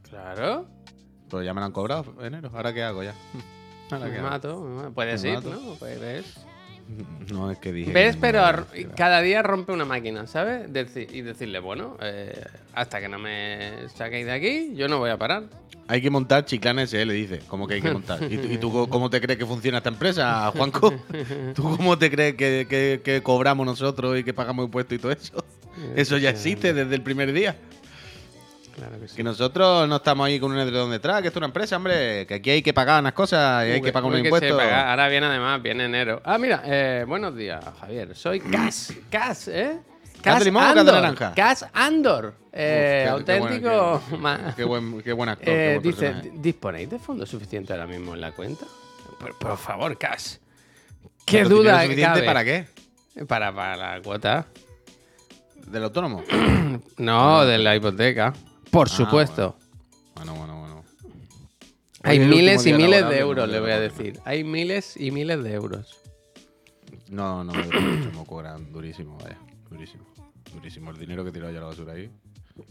Claro. 0.09 0.67
Pues 1.29 1.45
ya 1.45 1.53
me 1.53 1.61
lo 1.61 1.65
han 1.65 1.71
cobrado 1.71 2.13
enero, 2.21 2.51
¿ahora 2.53 2.73
qué 2.73 2.83
hago 2.83 3.03
ya? 3.03 3.15
¿Ahora 3.89 4.05
qué 4.07 4.11
Me 4.11 4.17
hago? 4.19 4.29
mato, 4.29 4.61
me 4.61 4.75
mato. 4.75 4.91
Puedes 4.93 5.23
Me 5.23 5.29
ir, 5.29 5.35
mato. 5.35 5.49
¿no? 5.49 5.75
Pues 5.79 5.99
ves. 5.99 6.45
No, 7.31 7.49
es 7.51 7.57
que 7.57 7.71
dije. 7.71 7.91
¿Ves? 7.91 8.15
que 8.15 8.21
Pero 8.21 8.41
no, 8.51 8.65
cada 8.95 9.21
día 9.21 9.41
rompe 9.41 9.71
una 9.71 9.85
máquina, 9.85 10.27
¿sabes? 10.27 10.69
Deci- 10.71 11.07
y 11.11 11.21
decirle, 11.21 11.59
bueno, 11.59 11.97
eh, 12.01 12.39
hasta 12.73 12.99
que 13.01 13.09
no 13.09 13.17
me 13.17 13.87
saquéis 13.95 14.25
de 14.27 14.31
aquí, 14.31 14.73
yo 14.75 14.87
no 14.87 14.99
voy 14.99 15.09
a 15.09 15.17
parar. 15.17 15.43
Hay 15.87 16.01
que 16.01 16.09
montar 16.09 16.45
Chiclana 16.45 16.83
SL, 16.83 17.11
dice. 17.11 17.39
¿Cómo 17.47 17.67
que 17.67 17.75
hay 17.75 17.81
que 17.81 17.91
montar? 17.91 18.21
¿Y, 18.31 18.37
tú- 18.37 18.47
y 18.51 18.57
tú 18.57 18.71
co- 18.71 18.87
cómo 18.87 19.09
te 19.09 19.19
crees 19.21 19.37
que 19.39 19.45
funciona 19.45 19.77
esta 19.79 19.89
empresa, 19.89 20.51
Juanco? 20.55 20.93
¿Tú 21.55 21.63
cómo 21.75 21.97
te 21.97 22.09
crees 22.11 22.35
que, 22.35 22.65
que- 22.69 23.01
que 23.03 23.21
cobramos 23.21 23.65
nosotros 23.65 24.17
y 24.19 24.23
que 24.23 24.33
pagamos 24.33 24.65
impuestos 24.65 24.95
y 24.97 24.99
todo 25.01 25.11
eso? 25.11 25.43
Eso 25.95 26.17
ya 26.17 26.29
existe 26.29 26.73
desde 26.73 26.95
el 26.95 27.01
primer 27.01 27.33
día. 27.33 27.55
Claro 28.75 28.99
que 28.99 29.07
sí. 29.07 29.15
Que 29.15 29.23
nosotros 29.23 29.87
no 29.87 29.95
estamos 29.97 30.27
ahí 30.27 30.39
con 30.39 30.51
un 30.51 30.59
edredón 30.59 30.91
detrás, 30.91 31.21
que 31.21 31.27
esto 31.27 31.37
es 31.39 31.41
una 31.41 31.47
empresa, 31.47 31.77
hombre. 31.77 32.25
Que 32.27 32.35
aquí 32.35 32.49
hay 32.49 32.61
que 32.61 32.73
pagar 32.73 32.99
unas 32.99 33.13
cosas 33.13 33.65
y 33.67 33.71
hay 33.71 33.81
que 33.81 33.91
pagar 33.93 34.09
unos 34.09 34.19
impuestos. 34.19 34.51
Ahora 34.61 35.07
viene 35.07 35.25
además, 35.27 35.61
viene 35.61 35.85
enero. 35.85 36.21
Ah, 36.25 36.37
mira, 36.37 36.61
eh, 36.65 37.05
buenos 37.07 37.35
días, 37.35 37.63
Javier. 37.79 38.13
Soy 38.15 38.39
Cas, 38.41 38.93
Cas, 39.09 39.47
¿eh? 39.47 39.79
¿Cas 40.21 40.39
de 40.39 40.45
limón 40.45 40.63
o 40.63 40.73
de 40.73 40.79
Andor. 40.81 40.95
naranja? 40.95 41.33
Cas 41.35 41.65
Andor. 41.71 42.33
Eh, 42.51 43.05
Uf, 43.07 43.23
qué- 43.25 43.33
auténtico. 43.37 44.01
qué- 44.57 44.63
buen, 44.63 45.01
qué 45.03 45.13
buen 45.13 45.29
actor. 45.29 45.47
Eh, 45.53 45.79
dice, 45.81 46.07
personaje. 46.11 46.31
¿disponéis 46.35 46.89
de 46.89 46.99
fondos 46.99 47.29
suficientes 47.29 47.71
ahora 47.71 47.85
mismo 47.87 48.13
en 48.15 48.21
la 48.21 48.31
cuenta? 48.31 48.65
Por, 49.19 49.37
por 49.37 49.57
favor, 49.57 49.97
Cas. 49.97 50.39
¿Qué 51.25 51.37
¿Pero 51.43 51.49
duda 51.49 51.81
suficiente 51.83 52.05
cabe? 52.13 52.25
¿Para 52.25 52.43
qué? 52.43 52.67
Para, 53.27 53.53
para 53.53 53.77
la 53.95 54.01
cuota. 54.01 54.47
¿Del 55.67 55.83
autónomo? 55.83 56.23
No, 56.97 57.45
de 57.45 57.57
la 57.57 57.73
hipoteca. 57.75 58.33
Por 58.75 58.87
Ah, 58.87 58.93
supuesto. 58.93 59.55
Bueno, 60.15 60.33
bueno, 60.35 60.59
bueno. 60.59 60.83
Hay 62.03 62.19
miles 62.19 62.65
y 62.65 62.73
miles 62.73 63.07
de 63.07 63.19
euros, 63.19 63.47
le 63.47 63.61
voy 63.61 63.71
a 63.71 63.79
decir. 63.79 64.19
Hay 64.25 64.43
miles 64.43 64.97
y 64.97 65.11
miles 65.11 65.41
de 65.43 65.53
euros. 65.53 65.97
No, 67.07 67.45
no, 67.45 67.53
mucho, 67.53 68.11
me 68.19 68.25
cobran 68.25 68.73
durísimo, 68.73 69.17
vaya. 69.23 69.37
Durísimo. 69.69 70.03
Durísimo. 70.53 70.91
El 70.91 70.97
dinero 70.97 71.23
que 71.23 71.29
he 71.29 71.31
tirado 71.31 71.53
ya 71.53 71.59
a 71.59 71.61
la 71.61 71.67
basura 71.67 71.93
ahí. 71.93 72.11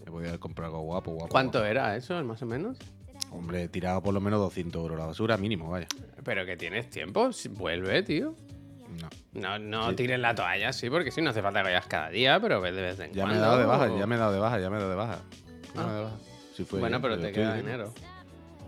Me 0.04 0.10
podía 0.10 0.28
haber 0.28 0.40
comprado 0.40 0.72
algo 0.74 0.84
guapo, 0.84 1.12
guapo. 1.12 1.30
¿Cuánto 1.30 1.60
guapo. 1.60 1.70
era 1.70 1.96
eso, 1.96 2.22
más 2.22 2.42
o 2.42 2.46
menos? 2.46 2.76
Hombre, 3.30 3.62
he 3.62 3.68
tirado 3.68 4.02
por 4.02 4.12
lo 4.12 4.20
menos 4.20 4.40
200 4.40 4.82
euros 4.82 4.96
a 4.98 5.00
la 5.00 5.06
basura, 5.06 5.38
mínimo, 5.38 5.70
vaya. 5.70 5.86
Pero 6.22 6.44
que 6.44 6.58
tienes 6.58 6.90
tiempo, 6.90 7.32
si- 7.32 7.48
vuelve, 7.48 8.02
tío. 8.02 8.34
No. 9.32 9.58
No, 9.58 9.58
no 9.58 9.94
tires 9.96 10.20
la 10.20 10.34
toalla, 10.34 10.70
sí, 10.74 10.90
porque 10.90 11.10
sí, 11.10 11.22
no 11.22 11.30
hace 11.30 11.40
falta 11.40 11.60
que 11.60 11.64
vayas 11.68 11.86
cada 11.86 12.10
día, 12.10 12.38
pero 12.40 12.60
ves 12.60 12.76
de 12.76 12.82
vez 12.82 13.00
en 13.00 13.12
Ya 13.14 13.22
cuando. 13.22 13.34
he 13.34 13.36
ya 13.36 13.36
me 13.36 13.36
he 13.36 13.40
dado 13.40 13.58
de 13.58 13.64
baja, 13.66 13.88
ya 13.98 14.06
me 14.06 14.14
he 14.14 14.18
dado 14.18 14.32
de 14.32 14.38
baja. 14.38 14.60
Ya 14.60 14.68
me 14.70 14.76
he 14.76 14.78
dado 14.80 14.90
de 14.90 14.96
baja. 14.96 15.18
Sí 16.56 16.64
fue 16.64 16.80
Bueno, 16.80 17.00
pero 17.02 17.16
te 17.18 17.28
estoy- 17.28 17.42
queda 17.42 17.54
dinero. 17.56 17.92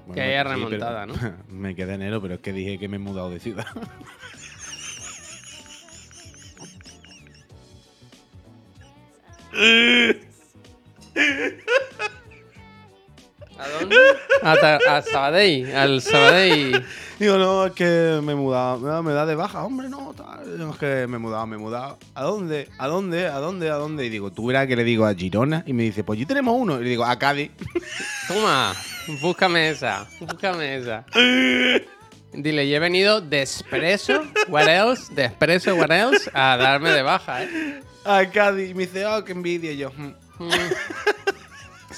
Bueno, 0.06 0.14
que 0.14 0.20
haya 0.23 0.43
sí, 0.43 0.49
pero- 0.49 0.69
remontada, 0.69 1.06
¿no? 1.06 1.14
me 1.49 1.75
queda 1.75 1.94
enero, 1.94 2.20
pero 2.20 2.35
es 2.35 2.41
que 2.41 2.53
dije 2.53 2.79
que 2.79 2.88
me 2.88 2.97
he 2.97 3.00
mudado 3.00 3.31
de 3.31 3.41
ciudad. 3.41 3.67
¿A 13.58 13.69
dónde? 13.69 13.97
A, 14.43 14.55
Ta- 14.56 14.79
a 14.97 15.03
Sabadell, 15.03 15.75
al 15.75 16.00
Sabadell. 16.03 16.85
Digo, 17.19 17.38
no, 17.38 17.67
es 17.67 17.73
que 17.73 18.20
me 18.23 18.32
he 18.32 18.35
mudado. 18.35 18.79
Me 18.79 18.88
da, 18.91 19.03
me 19.03 19.12
da 19.12 19.25
de 19.26 19.35
baja, 19.35 19.64
hombre, 19.64 19.88
no, 19.88 20.12
tal. 20.14 20.70
Es 20.70 20.76
que 20.76 21.06
me 21.06 21.17
he 21.17 21.19
mudado, 21.19 21.47
me 21.47 21.56
he 21.56 21.58
mudado. 21.58 21.99
¿A 22.14 22.23
dónde? 22.25 22.69
¿A 22.79 22.87
dónde? 22.87 23.26
¿A 23.26 23.38
dónde? 23.38 23.70
¿A 23.70 23.75
dónde? 23.76 24.05
Y 24.05 24.08
digo, 24.11 24.31
tú 24.31 24.47
verás 24.47 24.67
que 24.67 24.76
le 24.76 24.85
digo 24.85 25.06
a 25.06 25.14
Girona. 25.14 25.62
Y 25.67 25.73
me 25.73 25.85
dice, 25.85 26.05
pues 26.05 26.19
allí 26.19 26.26
tenemos 26.26 26.55
uno. 26.58 26.79
Y 26.81 26.85
le 26.85 26.91
digo, 26.91 27.05
a 27.05 27.19
Cádiz. 27.19 27.50
Toma, 28.29 28.75
búscame 29.23 29.70
esa, 29.70 30.06
búscame 30.20 30.76
esa. 30.76 31.05
Dile, 32.32 32.69
yo 32.69 32.77
he 32.77 32.81
venido 32.81 33.22
de 33.22 33.41
Expreso, 33.41 34.22
what 34.48 34.69
else, 34.69 35.15
de 35.15 35.25
Expreso, 35.25 35.75
what 35.77 35.91
else, 35.91 36.31
a 36.34 36.58
darme 36.58 36.91
de 36.91 37.01
baja, 37.01 37.43
¿eh? 37.44 37.81
a 38.05 38.27
Cádiz. 38.31 38.70
Y 38.70 38.75
me 38.75 38.84
dice, 38.86 39.06
oh, 39.06 39.25
qué 39.25 39.32
envidia. 39.32 39.72
Y 39.72 39.79
yo, 39.79 39.91
"Mm, 39.96 40.10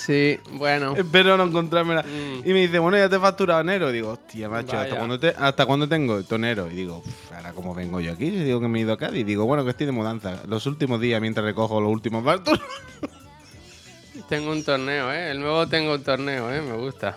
Sí, 0.08 0.40
bueno. 0.52 0.94
espero 0.96 1.36
no 1.36 1.44
encontrármela. 1.44 2.02
Mm. 2.02 2.48
Y 2.48 2.52
me 2.54 2.60
dice, 2.62 2.78
bueno, 2.78 2.96
ya 2.96 3.10
te 3.10 3.16
he 3.16 3.20
facturado 3.20 3.60
enero. 3.60 3.90
Y 3.90 3.92
digo, 3.92 4.08
hostia, 4.12 4.48
macho, 4.48 4.78
¿hasta 4.78 4.96
cuándo, 4.96 5.20
te- 5.20 5.34
¿hasta 5.36 5.66
cuándo 5.66 5.86
tengo 5.86 6.22
enero? 6.30 6.66
Y 6.70 6.74
digo, 6.76 7.02
"Uf, 7.06 7.32
ahora 7.36 7.52
cómo 7.52 7.74
vengo 7.74 8.00
yo 8.00 8.12
aquí. 8.12 8.24
Y 8.24 8.42
digo 8.44 8.58
que 8.58 8.68
me 8.68 8.78
he 8.78 8.82
ido 8.82 8.94
a 8.94 8.96
Cádiz. 8.96 9.20
Y 9.20 9.24
digo, 9.24 9.44
bueno, 9.44 9.64
que 9.64 9.70
estoy 9.70 9.84
de 9.84 9.92
mudanza. 9.92 10.40
Los 10.48 10.64
últimos 10.64 10.98
días 11.02 11.20
mientras 11.20 11.44
recojo 11.44 11.78
los 11.82 11.92
últimos 11.92 12.24
bastos. 12.24 12.58
Tengo 14.28 14.50
un 14.50 14.62
torneo, 14.64 15.10
¿eh? 15.12 15.30
El 15.30 15.40
nuevo 15.40 15.66
tengo 15.68 15.94
un 15.94 16.02
torneo, 16.02 16.52
¿eh? 16.52 16.60
Me 16.60 16.76
gusta. 16.76 17.16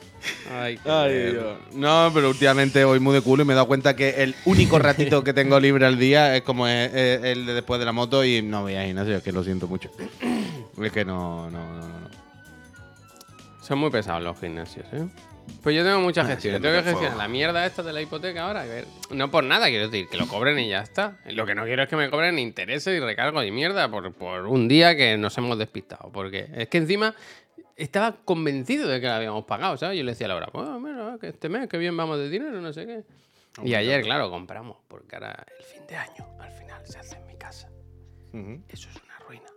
Ay, 0.54 0.78
qué 0.78 0.90
Ay. 0.90 1.32
Dios. 1.32 1.58
No, 1.74 2.10
pero 2.14 2.30
últimamente 2.30 2.86
voy 2.86 3.00
muy 3.02 3.14
de 3.14 3.22
culo 3.22 3.44
y 3.44 3.46
me 3.46 3.52
he 3.54 3.56
dado 3.56 3.68
cuenta 3.68 3.96
que 3.98 4.22
el 4.24 4.36
único 4.46 4.80
ratito 4.80 5.22
que 5.24 5.34
tengo 5.34 5.60
libre 5.60 5.86
al 5.86 5.98
día 5.98 6.36
es 6.38 6.44
como 6.44 6.68
es 6.68 6.94
el 6.94 7.46
de 7.48 7.54
después 7.54 7.80
de 7.80 7.86
la 7.86 7.92
moto 7.92 8.24
y 8.24 8.42
no 8.42 8.62
voy 8.62 8.76
a 8.76 8.86
gimnasio, 8.86 9.16
es 9.18 9.24
que 9.24 9.32
lo 9.34 9.44
siento 9.44 9.68
mucho. 9.68 9.90
Es 10.82 10.92
que 10.94 11.04
no, 11.04 11.50
no, 11.50 11.60
no, 11.80 11.88
no. 12.00 12.01
Son 13.62 13.78
muy 13.78 13.90
pesados 13.90 14.24
los 14.24 14.40
gimnasios, 14.40 14.88
¿eh? 14.92 15.08
Pues 15.64 15.76
yo 15.76 15.84
tengo 15.84 16.00
muchas 16.00 16.28
gestiones. 16.28 16.60
sí, 16.60 16.64
tengo 16.64 16.78
que 16.78 16.90
gestionar 16.90 17.18
la 17.18 17.28
mierda 17.28 17.66
esta 17.66 17.84
de 17.84 17.94
la 17.94 18.02
hipoteca 18.02 18.46
ahora. 18.48 18.66
No 19.12 19.30
por 19.30 19.44
nada, 19.44 19.68
quiero 19.68 19.90
decir, 19.90 20.08
que 20.08 20.18
lo 20.18 20.28
cobren 20.28 20.58
y 20.60 20.70
ya 20.70 20.82
está. 20.82 21.18
Lo 21.26 21.46
que 21.46 21.56
no 21.56 21.66
quiero 21.66 21.84
es 21.84 21.90
que 21.90 21.96
me 21.96 22.10
cobren 22.10 22.40
intereses 22.40 22.96
y 22.96 23.00
recargo 23.00 23.42
de 23.42 23.52
mierda 23.52 23.90
por, 23.90 24.14
por 24.14 24.48
un 24.48 24.68
día 24.68 24.96
que 24.96 25.18
nos 25.18 25.38
hemos 25.38 25.58
despistado. 25.58 26.12
Porque 26.12 26.48
es 26.56 26.68
que 26.70 26.78
encima 26.78 27.14
estaba 27.76 28.16
convencido 28.24 28.88
de 28.88 29.02
que 29.02 29.08
la 29.08 29.18
habíamos 29.18 29.46
pagado, 29.46 29.78
¿sabes? 29.78 29.98
Yo 29.98 30.04
le 30.04 30.12
decía 30.12 30.26
a 30.26 30.30
Laura, 30.30 30.48
pues 30.52 30.68
mira, 30.80 31.18
que 31.20 31.28
este 31.30 31.50
mes, 31.50 31.68
que 31.68 31.78
bien 31.78 31.96
vamos 31.98 32.18
de 32.18 32.30
dinero, 32.30 32.62
no 32.62 32.74
sé 32.74 32.86
qué. 32.86 33.04
Y 33.64 33.74
ayer, 33.76 34.02
claro, 34.04 34.30
compramos, 34.30 34.78
porque 34.88 35.16
ahora 35.16 35.46
el 35.60 35.66
fin 35.66 35.86
de 35.88 35.96
año, 35.98 36.26
al 36.40 36.52
final, 36.52 36.82
se 36.88 37.00
hace 37.00 37.18
en 37.18 37.28
mi 37.28 37.36
casa. 37.36 37.70
Ujú. 38.34 38.64
Eso 38.70 38.90
es 38.90 38.96
una 39.04 39.20
ruina. 39.28 39.50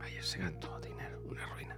Ayer 0.00 0.22
se 0.22 0.38
gastó 0.38 0.78
dinero, 0.80 1.20
una 1.24 1.44
ruina. 1.46 1.76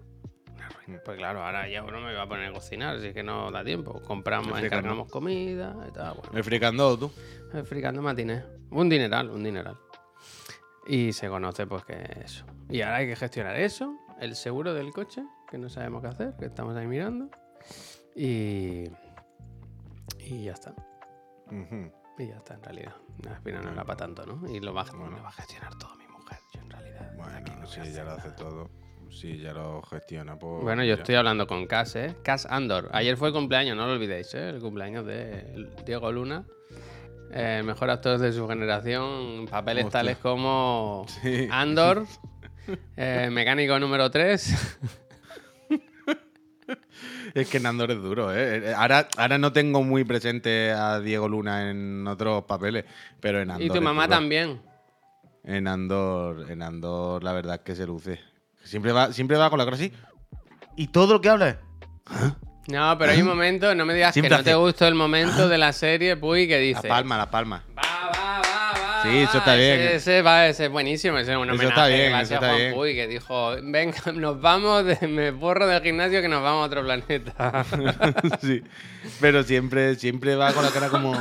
Pues 1.05 1.17
claro, 1.17 1.43
ahora 1.45 1.69
ya 1.69 1.83
uno 1.83 2.01
me 2.01 2.15
va 2.15 2.23
a 2.23 2.29
poner 2.29 2.49
a 2.51 2.53
cocinar, 2.53 2.97
así 2.97 3.13
que 3.13 3.23
no 3.23 3.51
da 3.51 3.65
tiempo. 3.65 4.01
Compramos, 4.03 4.61
encargamos 4.61 5.11
comida 5.11 5.77
y 5.89 5.93
tal. 5.93 6.15
Bueno, 6.15 6.31
El 6.35 6.45
fricandó, 6.45 6.99
tú. 6.99 7.13
el 7.53 7.65
fricando 7.65 8.03
matiné. 8.03 8.45
Un 8.71 8.89
dineral, 8.89 9.31
un 9.31 9.43
dineral. 9.43 9.77
Y 10.87 11.13
se 11.13 11.29
conoce 11.29 11.67
pues 11.67 11.85
que 11.85 12.21
eso. 12.25 12.45
Y 12.69 12.81
ahora 12.83 12.97
hay 12.97 13.07
que 13.09 13.17
gestionar 13.17 13.57
eso, 13.57 13.97
el 14.21 14.37
seguro 14.37 14.73
del 14.75 14.93
coche 14.93 15.23
que 15.51 15.59
no 15.59 15.69
sabemos 15.69 16.03
qué 16.03 16.09
hacer, 16.09 16.35
que 16.39 16.47
estamos 16.47 16.77
ahí 16.77 16.87
mirando. 16.87 17.29
Y. 18.15 18.85
Y 20.21 20.45
ya 20.45 20.53
está. 20.53 20.75
Y 22.19 22.27
ya 22.29 22.37
está, 22.37 22.55
en 22.55 22.63
realidad. 22.63 22.95
Al 23.29 23.41
final 23.43 23.65
no 23.65 23.73
era 23.73 23.85
para 23.85 23.97
tanto, 23.97 24.25
¿no? 24.27 24.49
Y 24.49 24.61
lo 24.61 24.73
va, 24.75 24.85
lo 24.85 25.23
va 25.23 25.29
a 25.29 25.33
gestionar 25.33 25.77
todo 25.79 25.95
mi 25.97 26.07
mujer. 26.07 26.39
Yo 26.55 26.61
en 26.61 26.71
realidad. 26.71 27.13
Bueno, 27.17 27.61
no 27.61 27.67
si 27.67 27.81
voy 27.81 27.89
a 27.89 27.91
ella 27.91 28.05
lo 28.05 28.11
hace 28.13 28.29
nada. 28.29 28.37
todo, 28.37 28.71
si 29.11 29.33
ella 29.33 29.53
lo 29.53 29.83
gestiona, 29.83 30.39
pues. 30.39 30.63
Bueno, 30.63 30.83
yo 30.85 30.95
ya. 30.95 31.01
estoy 31.03 31.15
hablando 31.15 31.47
con 31.47 31.67
Cas, 31.67 31.97
¿eh? 31.97 32.15
Cas 32.23 32.47
Andor. 32.47 32.89
Ayer 32.93 33.17
fue 33.17 33.29
el 33.29 33.35
cumpleaños, 33.35 33.77
no 33.77 33.87
lo 33.87 33.93
olvidéis, 33.95 34.35
¿eh? 34.35 34.51
El 34.51 34.61
cumpleaños 34.61 35.07
de 35.07 35.69
Diego 35.85 36.11
Luna. 36.13 36.45
eh, 37.33 37.63
mejor 37.65 37.91
actor 37.91 38.19
de 38.19 38.33
su 38.33 38.47
generación. 38.49 39.47
Papeles 39.51 39.87
Hostia. 39.87 40.01
tales 40.01 40.19
como 40.19 41.05
Sí. 41.23 41.49
Andor, 41.51 42.05
eh, 42.97 43.29
Mecánico 43.33 43.79
número 43.79 44.11
3. 44.11 44.79
Es 47.35 47.51
que 47.51 47.61
Nandor 47.61 47.91
es 47.91 48.01
duro, 48.03 48.35
¿eh? 48.35 48.73
Ahora, 48.75 49.09
ahora 49.19 49.37
no 49.37 49.53
tengo 49.53 49.83
muy 49.83 50.05
presente 50.05 50.71
a 50.73 51.01
Diego 51.01 51.29
Luna 51.29 51.71
en 51.71 52.07
otros 52.07 52.45
papeles, 52.45 52.85
pero 53.21 53.41
en 53.43 53.51
Andor. 53.51 53.67
y 53.67 53.71
tu 53.71 53.83
mamá 53.83 54.09
también. 54.09 54.61
En 55.45 55.69
Andor, 55.69 56.51
en 56.51 56.63
Andor, 56.63 57.23
la 57.23 57.33
verdad 57.33 57.57
es 57.57 57.61
que 57.61 57.75
se 57.75 57.87
luce. 57.87 58.21
Siempre 58.67 58.93
va, 58.93 59.13
siempre 59.13 59.37
va 59.37 59.49
con 59.49 59.59
la 59.59 59.65
cara 59.65 59.77
así. 59.77 59.93
Y 60.77 60.89
todo 60.89 61.15
lo 61.15 61.21
que 61.21 61.29
habla 61.29 61.49
es. 61.49 61.57
No, 62.69 62.99
pero 62.99 63.13
hay 63.13 63.21
un 63.23 63.29
momento, 63.29 63.75
no 63.75 63.87
me 63.87 63.95
digas 63.95 64.13
Siempre 64.13 64.31
que 64.31 64.37
no 64.39 64.45
te 64.45 64.55
gustó 64.55 64.87
el 64.89 64.95
momento 64.97 65.49
de 65.49 65.57
la 65.57 65.73
serie, 65.73 66.17
Puy, 66.17 66.49
que 66.49 66.55
La 66.55 66.61
dice. 66.61 66.89
palma, 66.89 67.17
la 67.17 67.31
palma. 67.31 67.63
Va, 67.79 67.83
va, 67.83 68.11
va, 68.11 68.41
va. 68.41 69.03
Sí, 69.05 69.19
eso 69.19 69.39
está 69.39 69.55
bien. 69.55 69.81
Ese, 69.81 69.95
ese 69.95 70.23
va, 70.23 70.49
ese 70.49 70.65
es 70.65 70.71
buenísimo. 70.71 71.17
Ese 71.17 71.31
es 71.33 71.39
un 71.39 71.49
Eso 71.49 71.69
está 71.69 71.87
bien, 71.87 72.13
eso 72.17 72.35
está 72.35 72.49
Juan 72.49 72.59
bien. 72.59 72.75
Puy, 72.75 72.95
que 72.95 73.07
dijo, 73.07 73.55
venga, 73.63 73.99
nos 74.15 74.41
vamos, 74.41 74.85
de, 74.85 75.07
me 75.07 75.31
borro 75.31 75.69
del 75.69 75.81
gimnasio 75.81 76.21
que 76.21 76.29
nos 76.29 76.43
vamos 76.43 76.65
a 76.65 76.67
otro 76.67 76.83
planeta. 76.83 77.65
sí. 78.43 78.63
Pero 79.21 79.45
siempre, 79.45 79.95
siempre 79.95 80.35
va 80.35 80.53
con 80.53 80.65
la 80.65 80.71
cara 80.73 80.89
como. 80.89 81.15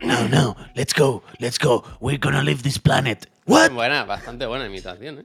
No, 0.00 0.28
no, 0.28 0.56
let's 0.74 0.92
go, 0.94 1.22
let's 1.38 1.58
go. 1.58 1.82
We're 2.00 2.18
gonna 2.18 2.42
leave 2.42 2.62
this 2.62 2.78
planet. 2.78 3.26
What? 3.46 3.70
buena, 3.70 4.04
bastante 4.04 4.44
buena 4.46 4.66
imitación, 4.66 5.20
¿eh? 5.20 5.24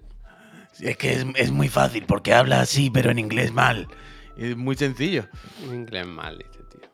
Es 0.82 0.98
que 0.98 1.14
es, 1.14 1.26
es 1.36 1.52
muy 1.52 1.70
fácil 1.70 2.06
porque 2.06 2.34
habla 2.34 2.62
así, 2.62 2.90
pero 2.90 3.10
en 3.12 3.20
inglés 3.20 3.52
mal. 3.52 3.88
Es 4.38 4.56
muy 4.56 4.76
sencillo. 4.76 5.28
En 5.64 5.74
inglés 5.74 6.06
mal, 6.06 6.38
dice, 6.38 6.64
tío. 6.70 6.90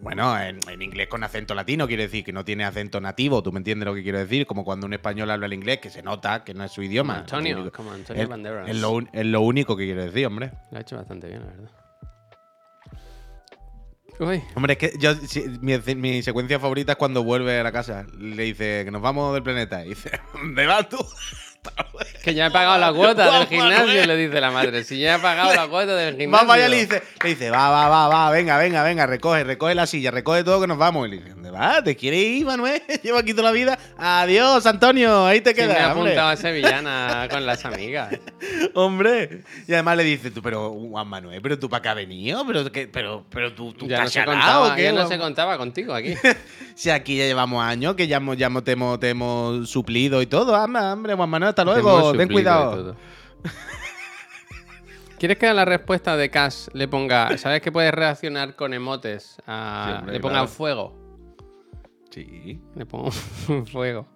Bueno, 0.00 0.38
en, 0.38 0.58
en 0.68 0.82
inglés 0.82 1.06
con 1.08 1.22
acento 1.24 1.54
latino 1.54 1.86
quiere 1.86 2.02
decir 2.04 2.24
que 2.24 2.32
no 2.32 2.44
tiene 2.44 2.64
acento 2.64 3.00
nativo, 3.00 3.42
tú 3.42 3.52
me 3.52 3.58
entiendes 3.58 3.86
lo 3.86 3.94
que 3.94 4.02
quiero 4.02 4.18
decir, 4.18 4.46
como 4.46 4.64
cuando 4.64 4.86
un 4.86 4.92
español 4.92 5.30
habla 5.30 5.46
el 5.46 5.52
inglés, 5.54 5.78
que 5.78 5.88
se 5.90 6.02
nota 6.02 6.44
que 6.44 6.52
no 6.54 6.64
es 6.64 6.72
su 6.72 6.82
idioma. 6.82 7.18
Antonio, 7.20 7.50
Es 7.50 7.54
lo 7.56 7.62
único- 7.62 7.76
como 7.76 7.92
Antonio 7.92 8.22
es- 8.22 8.28
Banderas. 8.28 8.68
Es 8.68 8.76
lo, 8.76 8.98
es 9.12 9.26
lo 9.26 9.40
único 9.40 9.76
que 9.76 9.84
quiero 9.86 10.04
decir, 10.04 10.26
hombre. 10.26 10.50
Lo 10.72 10.78
ha 10.78 10.80
hecho 10.80 10.96
bastante 10.96 11.28
bien, 11.28 11.40
la 11.40 11.46
verdad. 11.46 11.70
Uy, 14.18 14.42
Hombre, 14.54 14.72
es 14.72 14.78
que 14.78 14.92
yo, 14.98 15.14
si- 15.14 15.44
mi, 15.60 15.76
mi 15.94 16.22
secuencia 16.22 16.58
favorita 16.58 16.92
es 16.92 16.98
cuando 16.98 17.22
vuelve 17.22 17.60
a 17.60 17.62
la 17.62 17.70
casa. 17.72 18.06
Le 18.18 18.44
dice 18.44 18.82
que 18.84 18.90
nos 18.90 19.02
vamos 19.02 19.34
del 19.34 19.42
planeta. 19.42 19.84
Y 19.84 19.90
dice, 19.90 20.10
¿dónde 20.32 20.66
vas 20.66 20.88
tú? 20.88 20.96
Que 22.22 22.34
ya 22.34 22.46
he 22.46 22.50
pagado 22.50 22.78
la 22.78 22.92
cuota 22.92 23.38
del 23.38 23.46
gimnasio, 23.48 24.06
le 24.06 24.16
dice 24.16 24.40
la 24.40 24.50
madre. 24.50 24.82
Si 24.84 24.98
ya 24.98 25.16
he 25.16 25.18
pagado 25.18 25.54
la 25.54 25.68
cuota 25.68 25.94
del 25.94 26.16
gimnasio. 26.18 26.30
Vamos 26.46 26.54
allá, 26.56 26.68
le 26.68 26.76
dice, 26.80 27.02
le 27.22 27.28
dice, 27.30 27.50
va, 27.50 27.68
va, 27.70 27.88
va, 27.88 28.08
va, 28.08 28.30
venga, 28.30 28.58
venga, 28.58 28.82
venga, 28.82 29.06
recoge, 29.06 29.44
recoge 29.44 29.74
la 29.74 29.86
silla, 29.86 30.10
recoge 30.10 30.42
todo 30.44 30.60
que 30.60 30.66
nos 30.66 30.78
vamos. 30.78 31.06
Y 31.06 31.10
le 31.10 31.16
dice, 31.18 31.30
¿dónde 31.30 31.50
vas? 31.50 31.84
¿Te 31.84 31.94
quieres 31.96 32.20
ir, 32.20 32.46
Manuel? 32.46 32.82
Llevo 33.02 33.18
aquí 33.18 33.32
toda 33.32 33.44
la 33.44 33.52
vida. 33.52 33.78
Adiós, 33.96 34.66
Antonio, 34.66 35.24
ahí 35.26 35.40
te 35.40 35.50
Sí, 35.54 35.56
me 35.56 35.64
ha 35.64 35.68
quedas, 35.68 35.92
hombre. 35.96 36.12
apuntado 36.12 36.28
a 36.30 36.36
sevillana 36.36 37.28
con 37.30 37.46
las 37.46 37.64
amigas. 37.64 38.14
Hombre. 38.74 39.42
Y 39.66 39.72
además 39.72 39.96
le 39.96 40.04
dice, 40.04 40.30
tú, 40.30 40.42
pero 40.42 40.70
Juan 40.72 41.06
Manuel, 41.08 41.40
pero 41.40 41.58
tú 41.58 41.68
para 41.68 41.82
qué 41.82 41.88
has 41.90 41.96
venido, 41.96 42.44
pero, 42.46 42.70
que, 42.72 42.86
pero, 42.88 43.24
pero 43.30 43.52
tú, 43.54 43.72
tú 43.72 43.86
Ya 43.86 44.02
no 44.02 44.08
se 44.08 44.24
contaba, 44.24 44.72
¿o 44.72 44.74
qué, 44.74 44.82
ya 44.84 44.92
no 44.92 45.06
se 45.08 45.18
contaba 45.18 45.56
contigo 45.58 45.94
aquí. 45.94 46.14
Si 46.74 46.90
aquí 46.90 47.16
ya 47.16 47.24
llevamos 47.24 47.64
años 47.64 47.94
que 47.94 48.06
ya, 48.06 48.18
hemos- 48.18 48.36
ya 48.36 48.50
te, 48.62 48.72
hemos, 48.72 49.00
te 49.00 49.08
hemos 49.10 49.70
suplido 49.70 50.20
y 50.22 50.26
todo. 50.26 50.52
Hombre, 50.54 51.14
Juan 51.14 51.28
Manuel, 51.30 51.50
hasta 51.62 51.64
luego. 51.64 51.90
suplido 52.12 52.16
Ten 52.18 52.28
cuidado. 52.32 52.96
¿Quieres 55.18 55.38
que 55.38 55.46
a 55.46 55.54
la 55.54 55.64
respuesta 55.64 56.16
de 56.16 56.30
Cash 56.30 56.66
le 56.74 56.88
ponga, 56.88 57.38
sabes 57.38 57.62
que 57.62 57.72
puedes 57.72 57.92
reaccionar 57.92 58.54
con 58.54 58.74
emotes? 58.74 59.38
a- 59.46 59.86
Sí, 59.88 59.98
hombre, 59.98 60.12
le 60.14 60.20
ponga 60.20 60.34
claro. 60.34 60.48
fuego. 60.48 60.94
Sí. 62.10 62.60
Le 62.74 62.84
pongo 62.86 63.10
un 63.48 63.66
fuego. 63.66 64.06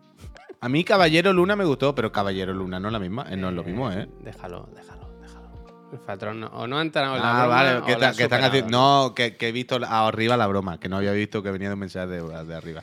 A 0.61 0.69
mí 0.69 0.85
Caballero 0.85 1.33
Luna 1.33 1.57
me 1.57 1.65
gustó, 1.65 1.95
pero 1.95 2.13
Caballero 2.13 2.53
Luna 2.53 2.79
no 2.79 2.89
es 2.89 2.93
la 2.93 2.99
misma, 2.99 3.27
eh, 3.31 3.37
no 3.37 3.49
es 3.49 3.55
lo 3.55 3.65
mismo, 3.65 3.91
¿eh? 3.91 4.09
Déjalo, 4.23 4.69
déjalo, 4.75 5.11
déjalo. 5.23 5.49
El 5.91 5.99
patrón 6.01 6.41
no, 6.41 6.49
o 6.49 6.67
no 6.67 6.77
ha 6.79 6.83
entrado 6.83 7.17
en 7.17 7.23
la 7.23 7.31
Ah, 7.31 7.47
broma, 7.47 7.63
vale, 7.63 7.83
que, 7.87 7.97
ta- 7.97 8.11
están 8.11 8.45
haciendo. 8.45 8.71
No, 8.71 9.15
que, 9.15 9.37
que 9.39 9.49
he 9.49 9.53
visto 9.53 9.77
arriba 9.83 10.37
la 10.37 10.47
broma, 10.47 10.79
que 10.79 10.91
no 10.91 10.99
había 10.99 11.13
visto 11.13 11.43
que 11.43 11.51
venía 11.51 11.69
de 11.69 11.75
un 11.75 11.81
mensaje 11.81 12.09
de, 12.09 12.45
de 12.45 12.55
arriba. 12.55 12.83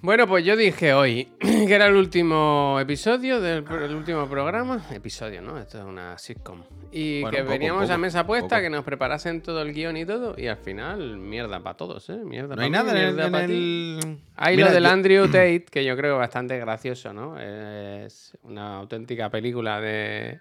Bueno, 0.00 0.28
pues 0.28 0.44
yo 0.44 0.56
dije 0.56 0.92
hoy 0.94 1.24
que 1.40 1.74
era 1.74 1.86
el 1.86 1.96
último 1.96 2.78
episodio 2.80 3.40
del 3.40 3.64
el 3.82 3.94
último 3.96 4.28
programa. 4.28 4.80
Episodio, 4.92 5.42
¿no? 5.42 5.58
Esto 5.58 5.78
es 5.78 5.84
una 5.84 6.16
sitcom. 6.18 6.62
Y 6.92 7.22
Bueno, 7.22 7.36
que 7.36 7.42
poco, 7.42 7.50
veníamos 7.50 7.82
poco, 7.82 7.92
a 7.94 7.98
mesa 7.98 8.24
puesta, 8.26 8.48
poco. 8.56 8.60
que 8.62 8.70
nos 8.70 8.84
preparasen 8.84 9.42
todo 9.42 9.60
el 9.60 9.72
guion 9.72 9.96
y 9.96 10.06
todo. 10.06 10.36
Y 10.38 10.46
al 10.46 10.56
final, 10.58 11.16
mierda 11.16 11.60
para 11.60 11.76
todos, 11.76 12.08
¿eh? 12.10 12.18
Mierda 12.24 12.54
No 12.54 12.62
hay 12.62 12.70
mí, 12.70 12.72
nada 12.76 12.92
en 12.92 12.96
el. 12.96 13.14
mierda 13.14 13.26
en 13.26 13.32
pa' 13.32 13.46
ti. 13.46 13.52
el- 13.52 14.18
Hay 14.36 14.56
Mira, 14.56 14.68
lo 14.68 14.74
del 14.74 14.84
yo- 14.84 14.88
Andrew 14.90 15.26
Tate, 15.26 15.64
que 15.68 15.84
yo 15.84 15.96
creo 15.96 16.16
bastante 16.16 16.56
gracioso, 16.58 17.12
¿no? 17.12 17.36
Es 17.40 18.38
una 18.44 18.76
auténtica 18.76 19.30
película 19.30 19.80
de. 19.80 20.38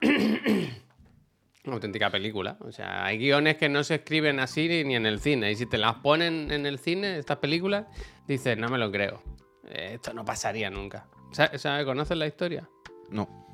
una 0.00 1.74
auténtica 1.74 2.08
película. 2.10 2.56
O 2.60 2.70
sea, 2.70 3.04
hay 3.04 3.18
guiones 3.18 3.56
que 3.56 3.68
no 3.68 3.82
se 3.82 3.96
escriben 3.96 4.38
así 4.38 4.84
ni 4.84 4.94
en 4.94 5.06
el 5.06 5.18
cine. 5.18 5.50
Y 5.50 5.56
si 5.56 5.66
te 5.66 5.76
las 5.76 5.94
ponen 5.96 6.52
en 6.52 6.66
el 6.66 6.78
cine, 6.78 7.18
estas 7.18 7.38
películas, 7.38 7.86
dices, 8.26 8.56
no 8.58 8.68
me 8.68 8.78
lo 8.78 8.90
creo. 8.90 9.22
Eh, 9.68 9.92
Esto 9.94 10.12
no 10.12 10.24
pasaría 10.24 10.70
nunca. 10.70 11.06
¿Sabes? 11.32 11.60
¿Sabe? 11.62 11.84
¿Conoces 11.84 12.16
la 12.16 12.26
historia? 12.26 12.68
No. 13.10 13.46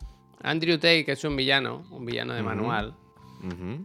Andrew 0.43 0.77
Tate, 0.77 1.05
que 1.05 1.13
es 1.13 1.25
un 1.25 1.37
villano, 1.37 1.85
un 1.91 2.05
villano 2.05 2.35
de 2.35 2.43
manual, 2.43 2.97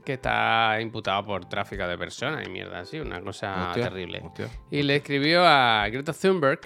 que 0.06 0.14
está 0.14 0.78
imputado 0.82 1.26
por 1.26 1.46
tráfico 1.46 1.88
de 1.88 1.98
personas 1.98 2.46
y 2.46 2.50
mierda 2.50 2.80
así, 2.82 3.00
una 3.00 3.22
cosa 3.22 3.70
Hostia, 3.70 3.84
terrible. 3.86 4.22
hostia. 4.24 4.50
Y 4.70 4.84
le 4.84 4.98
escribió 4.98 5.44
a 5.46 5.88
Greta 5.90 6.14
Thunberg, 6.14 6.60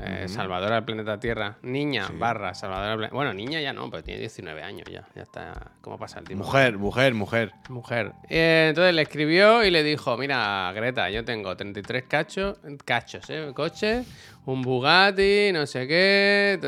eh, 0.00 0.26
salvadora 0.28 0.76
del 0.76 0.84
planeta 0.84 1.18
Tierra, 1.20 1.56
niña 1.62 2.08
barra 2.14 2.54
salvadora 2.54 2.90
del 2.90 2.96
planeta... 2.98 3.14
Bueno, 3.14 3.34
niña 3.34 3.60
ya 3.60 3.72
no, 3.72 3.90
pero 3.90 4.02
tiene 4.02 4.20
19 4.20 4.62
años 4.62 4.88
ya, 4.90 5.06
ya 5.14 5.22
está... 5.22 5.72
¿Cómo 5.80 5.98
pasa 5.98 6.20
el 6.20 6.26
tiempo? 6.26 6.44
Mujer, 6.44 6.78
mujer, 6.78 7.14
mujer. 7.14 7.52
Mujer. 7.68 8.12
Eh, 8.28 8.66
entonces 8.70 8.94
le 8.94 9.02
escribió 9.02 9.64
y 9.64 9.70
le 9.70 9.82
dijo, 9.82 10.16
mira, 10.16 10.72
Greta, 10.74 11.10
yo 11.10 11.24
tengo 11.24 11.56
33 11.56 12.04
cachos, 12.04 12.58
cachos, 12.84 13.28
¿eh? 13.30 13.52
Coches, 13.54 14.06
un 14.44 14.60
Bugatti, 14.62 15.50
no 15.52 15.66
sé 15.66 15.86
qué, 15.86 16.58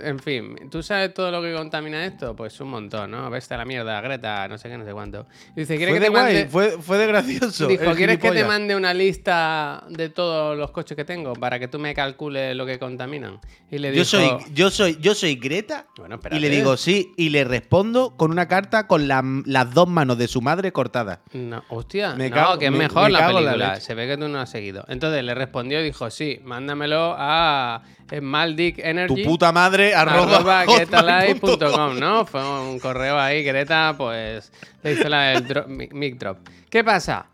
en 0.00 0.18
fin. 0.20 0.56
¿Tú 0.70 0.82
sabes 0.82 1.12
todo 1.12 1.30
lo 1.32 1.42
que 1.42 1.52
contamina 1.52 2.04
esto? 2.04 2.36
Pues 2.36 2.60
un 2.60 2.68
montón, 2.70 3.10
¿no? 3.10 3.28
Veste 3.28 3.54
a 3.54 3.56
la 3.58 3.64
mierda, 3.64 4.00
Greta, 4.00 4.46
no 4.46 4.56
sé 4.56 4.68
qué, 4.68 4.78
no 4.78 4.84
sé 4.84 4.92
cuánto. 4.92 5.26
Dice, 5.56 5.76
¿quieres 5.76 5.94
Fue 5.94 5.98
que 5.98 6.00
de 6.00 6.06
te 6.06 6.10
mande...? 6.12 6.46
fue, 6.48 6.70
fue 6.80 6.98
de 6.98 7.06
gracioso. 7.08 7.66
Dijo, 7.66 7.92
¿quieres 7.94 8.18
que 8.18 8.30
te 8.30 8.44
mande 8.44 8.76
una 8.76 8.94
lista 8.94 9.84
de 9.88 10.08
todos 10.10 10.56
los 10.56 10.70
coches 10.70 10.96
que 10.96 11.04
tengo 11.04 11.32
para 11.32 11.58
que 11.58 11.66
tú 11.68 11.78
me 11.78 11.94
calcules 11.94 12.54
lo 12.54 12.64
que 12.66 12.78
contaminan? 12.78 13.40
Y 13.70 13.78
le 13.78 13.90
dijo, 13.90 13.98
Yo 14.02 14.04
soy, 14.04 14.30
yo 14.52 14.70
soy, 14.70 14.98
yo 15.00 15.14
soy 15.14 15.34
Greta 15.36 15.86
Bueno, 15.96 16.20
y 16.30 16.38
le 16.38 16.48
digo 16.50 16.76
sí 16.76 17.12
y 17.16 17.30
le 17.30 17.44
respondo 17.44 18.16
con 18.16 18.30
una 18.30 18.46
carta 18.46 18.86
con 18.86 19.08
la- 19.08 19.24
las 19.44 19.74
dos 19.74 19.88
manos 19.88 20.18
de 20.18 20.28
su 20.28 20.40
madre 20.40 20.72
cortadas. 20.72 21.18
No, 21.32 21.64
hostia, 21.68 22.14
Me 22.14 22.30
no, 22.30 22.36
cago- 22.36 22.58
que 22.58 22.66
es 22.66 22.70
me- 22.72 22.78
mejor 22.78 23.04
me 23.04 23.10
la 23.10 23.20
la 23.20 23.26
película. 23.26 23.68
leche. 23.74 23.80
Se 23.80 23.94
ve 23.94 24.06
que 24.06 24.16
tú 24.16 24.28
no 24.28 24.38
has 24.38 24.50
seguido. 24.50 24.84
Entonces 24.88 25.24
le 25.24 25.34
respondió 25.34 25.80
y 25.80 25.84
dijo, 25.84 26.08
sí, 26.10 26.40
mándamelo 26.44 27.07
a 27.16 27.82
Maldick 28.20 28.78
Energy. 28.78 29.22
Tu 29.22 29.28
puta 29.28 29.52
madre 29.52 29.94
arroba, 29.94 30.38
arroba 30.38 30.64
¿no? 32.00 32.24
Fue 32.26 32.42
un 32.60 32.78
correo 32.78 33.18
ahí, 33.18 33.42
Greta, 33.44 33.94
pues 33.96 34.52
le 34.82 34.92
hizo 34.92 35.08
la 35.08 35.40
del 35.40 35.64
mic 35.68 36.16
drop. 36.18 36.38
¿Qué 36.70 36.82
pasa? 36.84 37.26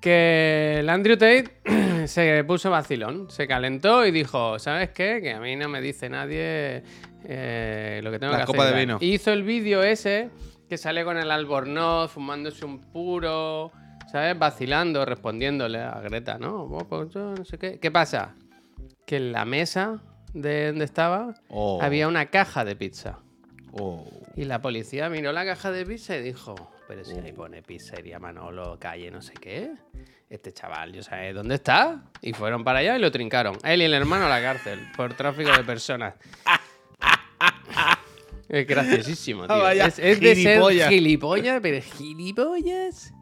Que 0.00 0.76
el 0.80 0.88
Andrew 0.90 1.16
Tate 1.16 1.60
se 2.06 2.44
puso 2.44 2.70
vacilón, 2.70 3.30
se 3.30 3.48
calentó 3.48 4.06
y 4.06 4.10
dijo, 4.12 4.58
¿sabes 4.58 4.90
qué? 4.90 5.20
Que 5.22 5.32
a 5.32 5.40
mí 5.40 5.56
no 5.56 5.68
me 5.68 5.80
dice 5.80 6.08
nadie 6.08 6.84
eh, 7.24 8.00
lo 8.02 8.10
que 8.10 8.18
tengo 8.18 8.32
Las 8.32 8.46
que 8.46 8.52
hacer. 8.56 8.74
de 8.74 8.82
y 8.82 8.86
tal". 8.86 8.98
vino. 8.98 8.98
Hizo 9.00 9.32
el 9.32 9.42
vídeo 9.42 9.82
ese 9.82 10.30
que 10.68 10.78
sale 10.78 11.02
con 11.04 11.16
el 11.16 11.30
albornoz, 11.30 12.12
fumándose 12.12 12.64
un 12.64 12.78
puro, 12.80 13.72
¿sabes? 14.12 14.38
Vacilando, 14.38 15.04
respondiéndole 15.04 15.80
a 15.80 15.98
Greta, 16.00 16.38
¿no? 16.38 16.62
"Oh, 16.64 16.86
pues 16.88 17.08
yo 17.12 17.34
no 17.36 17.44
sé 17.44 17.58
qué. 17.58 17.80
¿Qué 17.80 17.90
pasa? 17.90 18.34
Que 19.08 19.16
en 19.16 19.32
la 19.32 19.46
mesa 19.46 20.02
de 20.34 20.66
donde 20.66 20.84
estaba 20.84 21.34
Oh. 21.48 21.80
había 21.82 22.06
una 22.08 22.26
caja 22.26 22.66
de 22.66 22.76
pizza. 22.76 23.20
Oh. 23.72 24.06
Y 24.36 24.44
la 24.44 24.60
policía 24.60 25.08
miró 25.08 25.32
la 25.32 25.46
caja 25.46 25.70
de 25.72 25.86
pizza 25.86 26.14
y 26.14 26.22
dijo, 26.22 26.54
pero 26.86 27.02
si 27.06 27.16
ahí 27.18 27.32
pone 27.32 27.62
pizzería 27.62 28.18
Manolo, 28.18 28.78
calle, 28.78 29.10
no 29.10 29.22
sé 29.22 29.32
qué. 29.32 29.72
Este 30.28 30.52
chaval, 30.52 30.92
yo 30.92 31.02
sé 31.02 31.32
dónde 31.32 31.54
está. 31.54 32.02
Y 32.20 32.34
fueron 32.34 32.64
para 32.64 32.80
allá 32.80 32.98
y 32.98 33.00
lo 33.00 33.10
trincaron. 33.10 33.56
Él 33.64 33.80
y 33.80 33.86
el 33.86 33.94
hermano 33.94 34.26
a 34.26 34.28
la 34.28 34.42
cárcel 34.42 34.78
por 34.94 35.14
tráfico 35.14 35.52
de 35.52 35.64
personas. 35.64 36.14
Es 38.50 38.66
graciosísimo, 38.66 39.46
tío. 39.46 39.62
Ah, 39.62 39.74
es, 39.74 39.98
es 39.98 40.20
de 40.20 40.34
ser 40.34 40.88
gilipollas, 40.88 41.60
pero 41.60 41.82
gilipollas. 41.82 43.12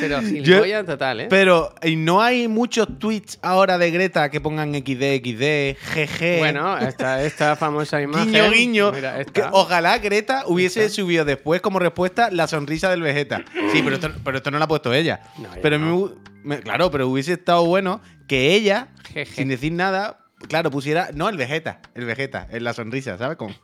Pero 0.00 0.20
gilipollas 0.22 0.86
total, 0.86 1.20
¿eh? 1.20 1.26
Pero 1.30 1.74
¿y 1.82 1.96
no 1.96 2.20
hay 2.22 2.48
muchos 2.48 2.98
tweets 2.98 3.38
ahora 3.42 3.78
de 3.78 3.90
Greta 3.90 4.30
que 4.30 4.40
pongan 4.40 4.74
XD, 4.74 5.22
XD, 5.22 5.76
GG. 5.94 6.38
Bueno, 6.38 6.78
esta, 6.78 7.22
esta 7.22 7.56
famosa 7.56 8.00
imagen. 8.02 8.32
Guiño, 8.32 8.50
guiño. 8.50 8.92
Mira, 8.92 9.24
Que 9.24 9.42
ojalá 9.50 9.98
Greta 9.98 10.44
hubiese 10.46 10.88
subido 10.88 11.24
después 11.24 11.60
como 11.60 11.78
respuesta 11.78 12.30
la 12.30 12.46
sonrisa 12.46 12.90
del 12.90 13.02
Vegeta. 13.02 13.44
Sí, 13.72 13.82
pero 13.82 13.96
esto, 13.96 14.10
pero 14.24 14.36
esto 14.38 14.50
no 14.50 14.58
lo 14.58 14.64
ha 14.64 14.68
puesto 14.68 14.92
ella. 14.92 15.20
No, 15.38 15.48
pero 15.62 15.78
no. 15.78 16.12
me 16.42 16.60
claro, 16.60 16.90
pero 16.90 17.08
hubiese 17.08 17.32
estado 17.34 17.64
bueno 17.66 18.00
que 18.26 18.54
ella, 18.54 18.88
sin 19.34 19.48
decir 19.48 19.72
nada, 19.72 20.18
claro, 20.48 20.70
pusiera. 20.70 21.10
No, 21.14 21.28
el 21.28 21.36
Vegeta. 21.36 21.80
El 21.94 22.04
Vegeta, 22.04 22.46
en 22.50 22.62
la 22.64 22.72
sonrisa, 22.74 23.16
¿sabes? 23.18 23.36
Como- 23.36 23.54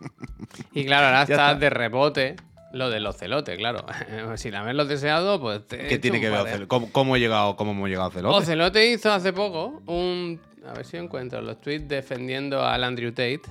Y 0.72 0.84
claro, 0.86 1.06
ahora 1.06 1.22
está, 1.22 1.34
está. 1.34 1.54
de 1.54 1.70
rebote 1.70 2.36
lo 2.74 2.90
del 2.90 3.06
ocelote, 3.06 3.56
claro. 3.56 3.86
si 4.36 4.50
la 4.50 4.60
haberlo 4.60 4.84
deseado, 4.84 5.40
pues. 5.40 5.66
te 5.66 5.86
¿Qué 5.86 5.98
tiene 5.98 6.20
que 6.20 6.28
ver. 6.28 6.40
Ocelote? 6.40 6.68
¿Cómo, 6.68 6.90
cómo 6.92 7.16
he 7.16 7.20
llegado, 7.20 7.56
¿Cómo 7.56 7.72
hemos 7.72 7.88
llegado 7.88 8.06
a 8.06 8.08
Ocelote? 8.08 8.36
Ocelote 8.36 8.90
hizo 8.90 9.12
hace 9.12 9.32
poco 9.32 9.82
un. 9.86 10.40
A 10.66 10.72
ver 10.72 10.84
si 10.84 10.96
encuentro 10.96 11.40
los 11.42 11.60
tweets 11.60 11.88
defendiendo 11.88 12.64
al 12.64 12.84
Andrew 12.84 13.10
Tate. 13.10 13.42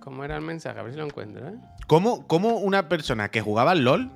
¿Cómo 0.00 0.24
era 0.24 0.36
el 0.36 0.42
mensaje? 0.42 0.78
A 0.78 0.82
ver 0.82 0.92
si 0.92 0.98
lo 0.98 1.04
encuentro, 1.04 1.46
¿eh? 1.48 1.54
¿Cómo, 1.86 2.26
cómo 2.26 2.58
una 2.58 2.88
persona 2.88 3.30
que 3.30 3.40
jugaba 3.40 3.72
al 3.72 3.84
LOL 3.84 4.10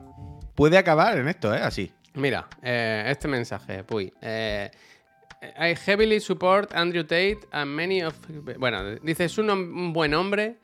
puede 0.55 0.79
acabar 0.79 1.19
en 1.19 1.29
esto, 1.29 1.55
eh? 1.55 1.59
Así. 1.59 1.93
Mira, 2.14 2.47
eh, 2.62 3.05
este 3.09 3.26
mensaje, 3.26 3.83
Puy. 3.85 4.12
Eh, 4.23 4.71
I 5.59 5.75
heavily 5.75 6.21
support 6.21 6.73
Andrew 6.75 7.03
Tate 7.03 7.41
and 7.53 7.71
many 7.71 8.03
of. 8.03 8.14
Bueno, 8.59 8.95
dice: 9.03 9.25
es 9.25 9.37
un, 9.38 9.93
buen 9.93 10.14
hombre, 10.14 10.57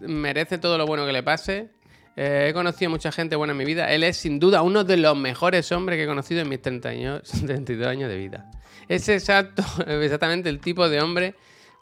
merece 0.00 0.58
todo 0.58 0.78
lo 0.78 0.86
bueno 0.86 1.06
que 1.06 1.12
le 1.12 1.22
pase. 1.22 1.70
Eh, 2.16 2.48
he 2.50 2.52
conocido 2.52 2.90
mucha 2.90 3.10
gente 3.12 3.36
buena 3.36 3.52
en 3.52 3.58
mi 3.58 3.64
vida. 3.64 3.90
Él 3.90 4.04
es 4.04 4.16
sin 4.16 4.38
duda 4.38 4.62
uno 4.62 4.84
de 4.84 4.96
los 4.96 5.16
mejores 5.16 5.70
hombres 5.72 5.96
que 5.96 6.04
he 6.04 6.06
conocido 6.06 6.40
en 6.40 6.48
mis 6.48 6.60
30 6.60 6.88
años, 6.88 7.22
32 7.46 7.86
años 7.86 8.08
de 8.08 8.16
vida. 8.16 8.50
Es 8.88 9.08
exacto, 9.08 9.62
exactamente 9.86 10.48
el 10.48 10.60
tipo 10.60 10.88
de 10.88 11.00
hombre 11.00 11.34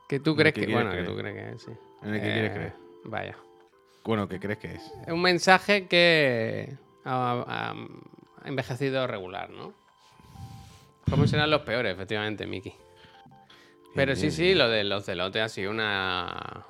que 0.09 0.21
tú 0.21 0.37
crees 0.37 0.55
que 0.55 0.67
que. 0.67 0.73
Bueno, 0.73 0.93
que 0.93 1.03
tú 1.03 1.17
crees 1.17 1.35
que 1.35 1.57
es, 1.57 1.63
sí. 1.63 1.71
En 2.03 2.15
el 2.15 2.21
que 2.21 2.33
quieres 2.33 2.51
Eh, 2.51 2.55
creer. 2.55 2.73
Vaya. 3.05 3.37
Bueno, 4.05 4.29
¿qué 4.29 4.41
crees 4.41 4.59
que 4.59 4.75
es? 4.75 4.83
Es 5.07 5.13
un 5.13 5.23
mensaje 5.23 5.87
que 5.87 6.77
ha, 7.05 7.75
envejecido 8.45 9.07
regular, 9.07 9.51
¿no? 9.51 9.73
¿Cómo 11.09 11.27
serán 11.27 11.51
los 11.51 11.63
peores, 11.63 11.93
efectivamente, 11.93 12.47
Miki? 12.47 12.73
Pero 13.95 14.15
sí, 14.17 14.31
sí, 14.31 14.55
lo 14.55 14.69
de 14.69 14.85
los 14.85 15.05
celotes 15.05 15.43
ha 15.43 15.49
sido 15.49 15.71
una 15.71 16.65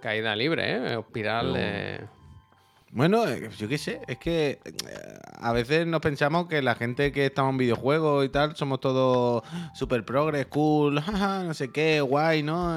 caída 0.00 0.34
libre, 0.34 0.72
¿eh? 0.72 0.98
Espiral 0.98 1.52
de... 1.52 2.00
Bueno, 2.94 3.26
eh, 3.26 3.48
yo 3.56 3.68
qué 3.68 3.78
sé, 3.78 4.02
es 4.06 4.18
que 4.18 4.60
eh, 4.66 5.18
a 5.40 5.52
veces 5.54 5.86
nos 5.86 6.02
pensamos 6.02 6.46
que 6.46 6.60
la 6.60 6.74
gente 6.74 7.10
que 7.10 7.24
estamos 7.24 7.52
en 7.52 7.56
videojuegos 7.56 8.22
y 8.22 8.28
tal 8.28 8.54
somos 8.54 8.80
todos 8.80 9.42
super 9.72 10.04
progres, 10.04 10.44
cool, 10.48 11.00
jaja, 11.02 11.42
no 11.42 11.54
sé 11.54 11.72
qué, 11.72 12.02
guay, 12.02 12.42
¿no? 12.42 12.70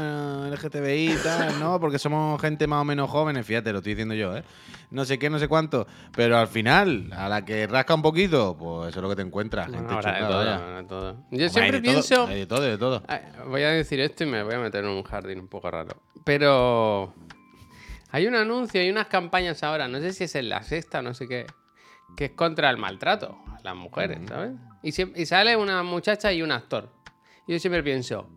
Eh, 0.47 0.51
LGTBI 0.51 1.11
y 1.11 1.17
tal, 1.21 1.59
¿no? 1.59 1.81
Porque 1.81 1.99
somos 1.99 2.39
gente 2.39 2.65
más 2.65 2.79
o 2.79 2.85
menos 2.85 3.09
jóvenes, 3.09 3.45
fíjate, 3.45 3.73
lo 3.73 3.79
estoy 3.79 3.91
diciendo 3.93 4.15
yo, 4.15 4.37
¿eh? 4.37 4.43
No 4.89 5.03
sé 5.03 5.19
qué, 5.19 5.29
no 5.29 5.37
sé 5.37 5.49
cuánto, 5.49 5.85
pero 6.15 6.37
al 6.37 6.47
final, 6.47 7.11
a 7.11 7.27
la 7.27 7.43
que 7.43 7.67
rasca 7.67 7.93
un 7.93 8.01
poquito, 8.01 8.55
pues 8.57 8.91
eso 8.91 8.99
es 8.99 9.03
lo 9.03 9.09
que 9.09 9.17
te 9.17 9.21
encuentras, 9.21 9.67
Bueno, 9.67 10.01
gente 10.01 10.11
de 10.13 10.19
todo, 10.19 10.75
de 10.77 10.83
todo. 10.83 11.11
Yo 11.11 11.19
Hombre, 11.29 11.49
siempre 11.49 11.81
de 11.81 11.81
pienso... 11.81 12.27
de 12.27 12.45
todo, 12.45 12.61
de 12.61 12.77
todo. 12.77 13.03
Ay, 13.09 13.19
Voy 13.49 13.63
a 13.63 13.71
decir 13.71 13.99
esto 13.99 14.23
y 14.23 14.27
me 14.27 14.43
voy 14.43 14.53
a 14.53 14.59
meter 14.59 14.85
en 14.85 14.91
un 14.91 15.03
jardín 15.03 15.41
un 15.41 15.49
poco 15.49 15.69
raro. 15.69 15.97
Pero 16.23 17.13
hay 18.15 18.27
un 18.27 18.35
anuncio, 18.35 18.79
hay 18.79 18.89
unas 18.89 19.07
campañas 19.07 19.61
ahora, 19.63 19.87
no 19.89 19.99
sé 19.99 20.13
si 20.13 20.23
es 20.23 20.35
en 20.35 20.47
la 20.49 20.63
sexta 20.63 20.99
o 20.99 21.01
no 21.01 21.13
sé 21.13 21.27
qué, 21.27 21.45
que 22.15 22.25
es 22.25 22.31
contra 22.31 22.69
el 22.69 22.77
maltrato 22.77 23.37
a 23.47 23.59
las 23.61 23.75
mujeres, 23.75 24.19
¿sabes? 24.27 24.51
Y, 24.83 24.91
siem- 24.91 25.11
y 25.15 25.25
sale 25.25 25.57
una 25.57 25.83
muchacha 25.83 26.31
y 26.31 26.41
un 26.41 26.51
actor. 26.51 26.89
Y 27.47 27.53
yo 27.53 27.59
siempre 27.59 27.83
pienso, 27.83 28.29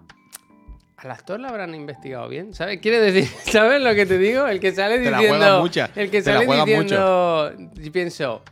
¿al 0.96 1.11
actor 1.12 1.38
lo 1.38 1.48
habrán 1.48 1.74
investigado 1.74 2.29
bien? 2.29 2.55
¿Sabes? 2.55 2.81
Quiere 2.81 2.98
decir, 3.00 3.24
¿sabes 3.52 3.81
lo 3.81 3.94
que 3.94 4.05
te 4.05 4.18
digo? 4.18 4.46
El 4.48 4.59
que 4.59 4.72
sale 4.72 4.98
Te 4.98 5.11
la 5.11 5.18
diciendo... 5.20 5.61
mucha, 5.61 5.90
El 5.94 6.11
que 6.11 6.22
te 6.22 6.31
la 6.31 6.35
sale 6.38 6.46
juegas 6.46 6.66
diciendo... 6.66 7.52
Y 7.76 7.90
pienso, 7.90 8.42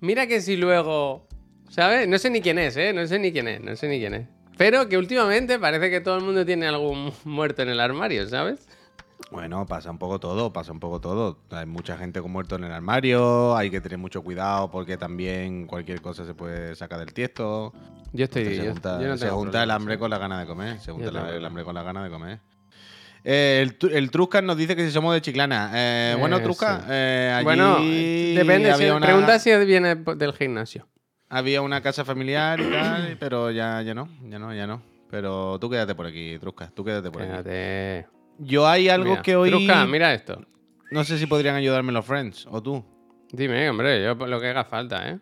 mira 0.00 0.26
que 0.26 0.40
si 0.40 0.56
luego... 0.56 1.26
¿Sabes? 1.70 2.06
No 2.06 2.16
sé 2.18 2.30
ni 2.30 2.40
quién 2.40 2.58
es, 2.60 2.76
¿eh? 2.76 2.92
No 2.92 3.04
sé 3.08 3.18
ni 3.18 3.32
quién 3.32 3.48
es, 3.48 3.60
no 3.60 3.74
sé 3.74 3.88
ni 3.88 3.98
quién 3.98 4.14
es. 4.14 4.28
Pero 4.56 4.88
que 4.88 4.96
últimamente 4.96 5.58
parece 5.58 5.90
que 5.90 6.00
todo 6.00 6.16
el 6.16 6.22
mundo 6.22 6.46
tiene 6.46 6.68
algún 6.68 7.12
muerto 7.24 7.62
en 7.62 7.70
el 7.70 7.80
armario, 7.80 8.28
¿sabes? 8.28 8.68
Bueno, 9.30 9.66
pasa 9.66 9.90
un 9.90 9.98
poco 9.98 10.20
todo, 10.20 10.52
pasa 10.52 10.70
un 10.72 10.80
poco 10.80 11.00
todo. 11.00 11.38
Hay 11.50 11.66
mucha 11.66 11.96
gente 11.96 12.20
con 12.20 12.30
muerto 12.30 12.56
en 12.56 12.64
el 12.64 12.72
armario, 12.72 13.56
hay 13.56 13.70
que 13.70 13.80
tener 13.80 13.98
mucho 13.98 14.22
cuidado 14.22 14.70
porque 14.70 14.96
también 14.96 15.66
cualquier 15.66 16.00
cosa 16.00 16.24
se 16.24 16.34
puede 16.34 16.74
sacar 16.76 16.98
del 17.00 17.12
tiesto. 17.12 17.72
Yo 18.12 18.24
estoy... 18.24 18.44
se 18.44 18.56
yo- 18.64 18.72
junta, 18.72 19.00
yo 19.00 19.08
no 19.08 19.16
se 19.16 19.28
junta 19.30 19.62
el 19.62 19.70
hambre 19.70 19.98
con 19.98 20.10
la 20.10 20.18
gana 20.18 20.38
de 20.40 20.46
comer. 20.46 20.78
Se 20.80 20.92
junta 20.92 21.10
la- 21.10 21.30
el 21.34 21.44
hambre 21.44 21.64
con 21.64 21.74
la 21.74 21.82
gana 21.82 22.04
de 22.04 22.10
comer. 22.10 22.40
Eh, 23.24 23.60
el, 23.80 23.90
el 23.92 24.10
Truscan 24.10 24.44
nos 24.44 24.56
dice 24.56 24.76
que 24.76 24.84
si 24.84 24.92
somos 24.92 25.14
de 25.14 25.22
Chiclana. 25.22 25.70
Eh, 25.74 26.16
bueno, 26.18 26.40
Trusca, 26.42 26.84
eh, 26.88 27.32
allí 27.34 27.44
Bueno, 27.44 27.76
depende. 27.78 28.74
Si, 28.74 28.84
una, 28.84 29.06
Pregunta 29.06 29.38
si 29.38 29.50
viene 29.64 29.94
del 29.96 30.32
gimnasio. 30.34 30.86
había 31.30 31.62
una 31.62 31.80
casa 31.80 32.04
familiar 32.04 32.60
y 32.60 32.70
tal, 32.70 33.16
pero 33.18 33.50
ya, 33.50 33.80
ya 33.82 33.94
no, 33.94 34.08
ya 34.28 34.38
no, 34.38 34.52
ya 34.54 34.66
no. 34.66 34.82
Pero 35.10 35.58
tú 35.58 35.70
quédate 35.70 35.94
por 35.94 36.06
aquí, 36.06 36.38
Trusca, 36.38 36.70
tú 36.74 36.84
quédate 36.84 37.10
por 37.10 37.22
aquí. 37.22 37.30
Quédate. 37.30 38.06
Yo 38.38 38.66
hay 38.66 38.88
algo 38.88 39.10
Mira, 39.10 39.22
que 39.22 39.36
hoy... 39.36 39.50
Trusca, 39.50 39.86
mira 39.86 40.12
esto. 40.12 40.40
No 40.90 41.04
sé 41.04 41.18
si 41.18 41.26
podrían 41.26 41.56
ayudarme 41.56 41.92
los 41.92 42.04
friends, 42.04 42.46
o 42.50 42.62
tú. 42.62 42.84
Dime, 43.32 43.68
hombre, 43.68 44.04
yo 44.04 44.16
por 44.16 44.28
lo 44.28 44.40
que 44.40 44.48
haga 44.48 44.64
falta, 44.64 45.10
¿eh? 45.10 45.18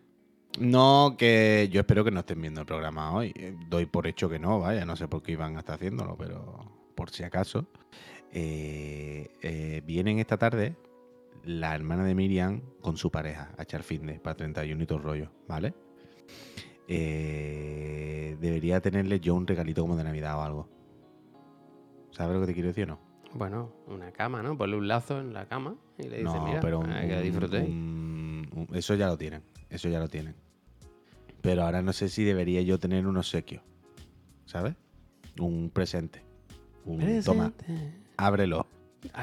No, 0.59 1.15
que 1.19 1.69
yo 1.73 1.81
espero 1.81 2.05
que 2.05 2.11
no 2.11 2.21
estén 2.21 2.41
viendo 2.41 2.61
el 2.61 2.67
programa 2.67 3.13
hoy. 3.15 3.33
Eh, 3.37 3.55
Doy 3.69 3.87
por 3.87 4.07
hecho 4.07 4.29
que 4.29 4.39
no, 4.39 4.61
vaya, 4.61 4.85
no 4.85 4.97
sé 4.97 5.09
por 5.09 5.23
qué 5.23 5.33
iban 5.33 5.57
a 5.57 5.61
estar 5.61 5.77
haciéndolo, 5.77 6.17
pero 6.17 6.71
por 6.95 7.11
si 7.11 7.23
acaso. 7.23 7.67
Eh, 8.33 9.29
eh, 9.43 9.83
vienen 9.85 10.19
esta 10.19 10.37
tarde 10.39 10.77
la 11.45 11.75
hermana 11.75 12.05
de 12.05 12.15
Miriam 12.15 12.61
con 12.81 12.97
su 12.97 13.11
pareja 13.11 13.51
a 13.59 13.63
echar 13.63 13.83
fitness 13.83 14.21
para 14.21 14.37
31 14.37 14.83
y 14.83 14.87
todo 14.87 14.99
el 14.99 15.05
rollo, 15.05 15.31
¿vale? 15.49 15.75
Eh, 16.89 18.37
debería 18.41 18.81
tenerle 18.81 19.21
yo 19.21 19.35
un 19.35 19.47
regalito 19.47 19.83
como 19.83 19.97
de 19.97 20.05
Navidad 20.05 20.39
o 20.39 20.43
algo. 20.43 20.69
¿Sabes 22.13 22.35
lo 22.35 22.41
que 22.41 22.47
te 22.47 22.55
quiero 22.55 22.69
decir 22.69 22.85
o 22.85 22.87
no? 22.95 22.99
Bueno, 23.35 23.73
una 23.89 24.13
cama, 24.13 24.43
¿no? 24.43 24.57
Ponle 24.57 24.77
un 24.77 24.87
lazo 24.89 25.19
en 25.19 25.33
la 25.33 25.47
cama 25.47 25.75
y 25.99 26.03
le 26.05 26.19
dices, 26.19 26.25
No, 26.25 26.45
mira, 26.45 26.61
pero 26.61 26.81
un- 26.81 26.87
que 26.87 26.93
un- 27.63 28.69
eso 28.75 28.95
ya 28.95 29.07
lo 29.09 29.17
tienen. 29.17 29.43
Eso 29.71 29.89
ya 29.89 29.99
lo 29.99 30.09
tienen. 30.09 30.35
Pero 31.41 31.63
ahora 31.65 31.83
no 31.83 31.93
sé 31.93 32.09
si 32.09 32.25
debería 32.25 32.61
yo 32.63 32.79
tener 32.79 33.07
un 33.07 33.17
obsequio. 33.17 33.63
¿Sabes? 34.45 34.75
Un 35.41 35.71
presente. 35.71 36.23
Un 36.85 36.99
toma, 37.25 37.51
Presente. 37.51 37.95
ábrelo. 38.19 38.67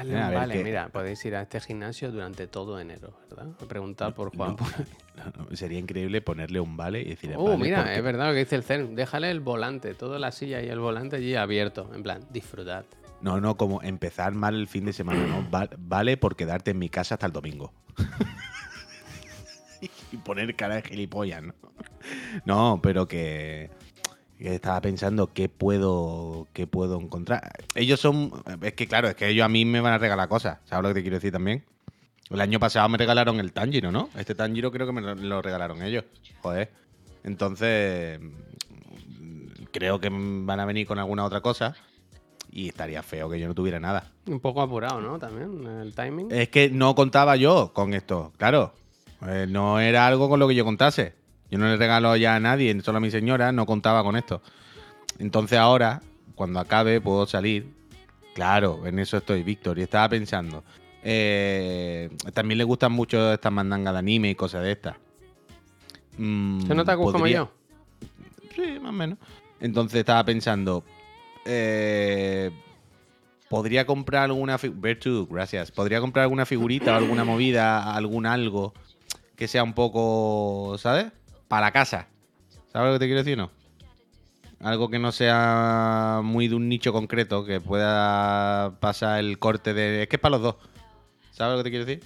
Mira, 0.04 0.28
a 0.28 0.30
vale, 0.30 0.62
mira, 0.62 0.88
podéis 0.90 1.24
ir 1.24 1.34
a 1.36 1.42
este 1.42 1.58
gimnasio 1.60 2.12
durante 2.12 2.46
todo 2.46 2.78
enero, 2.78 3.14
¿verdad? 3.30 3.46
Preguntar 3.68 4.14
por 4.14 4.34
Juan. 4.36 4.56
No, 5.16 5.24
no, 5.36 5.50
no, 5.50 5.56
Sería 5.56 5.78
increíble 5.78 6.22
ponerle 6.22 6.60
un 6.60 6.78
vale 6.78 7.02
y 7.02 7.10
decirle. 7.10 7.36
Oh, 7.38 7.44
vale, 7.44 7.58
mira, 7.58 7.78
porque- 7.78 7.96
es 7.96 8.02
verdad 8.02 8.28
lo 8.28 8.32
que 8.32 8.38
dice 8.38 8.56
el 8.56 8.62
CERN. 8.62 8.94
Déjale 8.94 9.30
el 9.30 9.40
volante, 9.40 9.92
toda 9.94 10.18
la 10.18 10.32
silla 10.32 10.62
y 10.62 10.68
el 10.68 10.78
volante 10.78 11.16
allí 11.16 11.34
abierto. 11.34 11.90
En 11.94 12.02
plan, 12.02 12.24
disfrutad. 12.30 12.84
No, 13.20 13.38
no, 13.38 13.58
como 13.58 13.82
empezar 13.82 14.32
mal 14.32 14.54
el 14.54 14.66
fin 14.66 14.86
de 14.86 14.94
semana, 14.94 15.26
¿no? 15.26 15.46
Va- 15.54 15.68
vale 15.76 16.16
por 16.16 16.36
quedarte 16.36 16.70
en 16.70 16.78
mi 16.78 16.88
casa 16.88 17.16
hasta 17.16 17.26
el 17.26 17.32
domingo. 17.32 17.70
y 20.12 20.16
poner 20.18 20.54
cara 20.56 20.76
de 20.76 20.82
gilipollas, 20.82 21.42
¿no? 21.42 21.54
No, 22.44 22.80
pero 22.82 23.06
que 23.08 23.70
estaba 24.40 24.80
pensando 24.80 25.32
qué 25.32 25.48
puedo, 25.48 26.46
qué 26.52 26.66
puedo 26.66 26.98
encontrar. 27.00 27.52
Ellos 27.74 28.00
son. 28.00 28.32
Es 28.62 28.72
que 28.72 28.86
claro, 28.86 29.08
es 29.08 29.14
que 29.14 29.28
ellos 29.28 29.44
a 29.44 29.48
mí 29.48 29.64
me 29.64 29.80
van 29.80 29.92
a 29.92 29.98
regalar 29.98 30.28
cosas. 30.28 30.58
¿Sabes 30.64 30.82
lo 30.82 30.88
que 30.88 30.94
te 30.94 31.02
quiero 31.02 31.16
decir 31.16 31.32
también? 31.32 31.64
El 32.30 32.40
año 32.40 32.60
pasado 32.60 32.88
me 32.88 32.96
regalaron 32.96 33.40
el 33.40 33.52
Tanjiro, 33.52 33.90
¿no? 33.90 34.08
Este 34.16 34.34
Tanjiro 34.34 34.70
creo 34.70 34.86
que 34.86 34.92
me 34.92 35.00
lo 35.00 35.42
regalaron 35.42 35.82
ellos. 35.82 36.04
Joder. 36.42 36.70
Entonces. 37.24 38.20
Creo 39.72 40.00
que 40.00 40.08
van 40.10 40.58
a 40.58 40.64
venir 40.64 40.86
con 40.86 40.98
alguna 40.98 41.24
otra 41.24 41.40
cosa. 41.40 41.76
Y 42.52 42.68
estaría 42.68 43.02
feo 43.02 43.30
que 43.30 43.38
yo 43.38 43.46
no 43.46 43.54
tuviera 43.54 43.78
nada. 43.78 44.10
Un 44.26 44.40
poco 44.40 44.60
apurado, 44.62 45.00
¿no? 45.00 45.18
También, 45.18 45.64
el 45.82 45.94
timing. 45.94 46.28
Es 46.30 46.48
que 46.48 46.68
no 46.68 46.96
contaba 46.96 47.36
yo 47.36 47.72
con 47.72 47.94
esto, 47.94 48.32
claro. 48.36 48.72
Eh, 49.26 49.46
no 49.48 49.78
era 49.78 50.06
algo 50.06 50.28
con 50.28 50.40
lo 50.40 50.48
que 50.48 50.54
yo 50.54 50.64
contase. 50.64 51.14
Yo 51.50 51.58
no 51.58 51.66
le 51.66 51.76
regalo 51.76 52.14
ya 52.16 52.36
a 52.36 52.40
nadie, 52.40 52.78
solo 52.80 52.98
a 52.98 53.00
mi 53.00 53.10
señora, 53.10 53.52
no 53.52 53.66
contaba 53.66 54.02
con 54.02 54.16
esto. 54.16 54.40
Entonces 55.18 55.58
ahora, 55.58 56.00
cuando 56.34 56.60
acabe, 56.60 57.00
puedo 57.00 57.26
salir. 57.26 57.68
Claro, 58.34 58.86
en 58.86 58.98
eso 58.98 59.16
estoy, 59.16 59.42
Víctor. 59.42 59.78
Y 59.78 59.82
estaba 59.82 60.08
pensando. 60.08 60.62
eh, 61.02 62.08
también 62.34 62.58
le 62.58 62.64
gustan 62.64 62.92
mucho 62.92 63.32
estas 63.32 63.50
mandangas 63.52 63.92
de 63.94 63.98
anime 63.98 64.30
y 64.30 64.34
cosas 64.34 64.62
de 64.62 64.72
estas. 64.72 64.96
Mm, 66.18 66.66
¿Se 66.66 66.74
nota 66.74 66.96
como 66.96 67.26
yo? 67.26 67.50
Sí, 68.54 68.78
más 68.80 68.90
o 68.90 68.92
menos. 68.92 69.18
Entonces 69.60 70.00
estaba 70.00 70.24
pensando. 70.24 70.84
eh, 71.44 72.50
podría 73.48 73.84
comprar 73.86 74.24
alguna 74.24 74.56
Bertu, 74.62 75.26
gracias. 75.30 75.70
Podría 75.72 76.00
comprar 76.00 76.22
alguna 76.24 76.46
figurita 76.46 76.92
o 76.92 76.96
alguna 76.96 77.24
movida, 77.24 77.94
algún 77.94 78.26
algo 78.26 78.72
que 79.36 79.48
sea 79.48 79.64
un 79.64 79.72
poco, 79.72 80.76
¿sabes? 80.78 81.06
Para 81.50 81.66
la 81.66 81.72
casa. 81.72 82.06
¿Sabes 82.72 82.86
lo 82.86 82.92
que 82.92 82.98
te 83.00 83.06
quiero 83.06 83.24
decir, 83.24 83.36
no? 83.36 83.50
Algo 84.60 84.88
que 84.88 85.00
no 85.00 85.10
sea 85.10 86.20
muy 86.22 86.46
de 86.46 86.54
un 86.54 86.68
nicho 86.68 86.92
concreto, 86.92 87.44
que 87.44 87.60
pueda 87.60 88.78
pasar 88.78 89.18
el 89.18 89.36
corte 89.40 89.74
de. 89.74 90.02
Es 90.04 90.08
que 90.08 90.14
es 90.14 90.22
para 90.22 90.36
los 90.36 90.42
dos. 90.42 90.56
¿Sabes 91.32 91.54
lo 91.54 91.58
que 91.58 91.64
te 91.64 91.70
quiero 91.70 91.86
decir? 91.86 92.04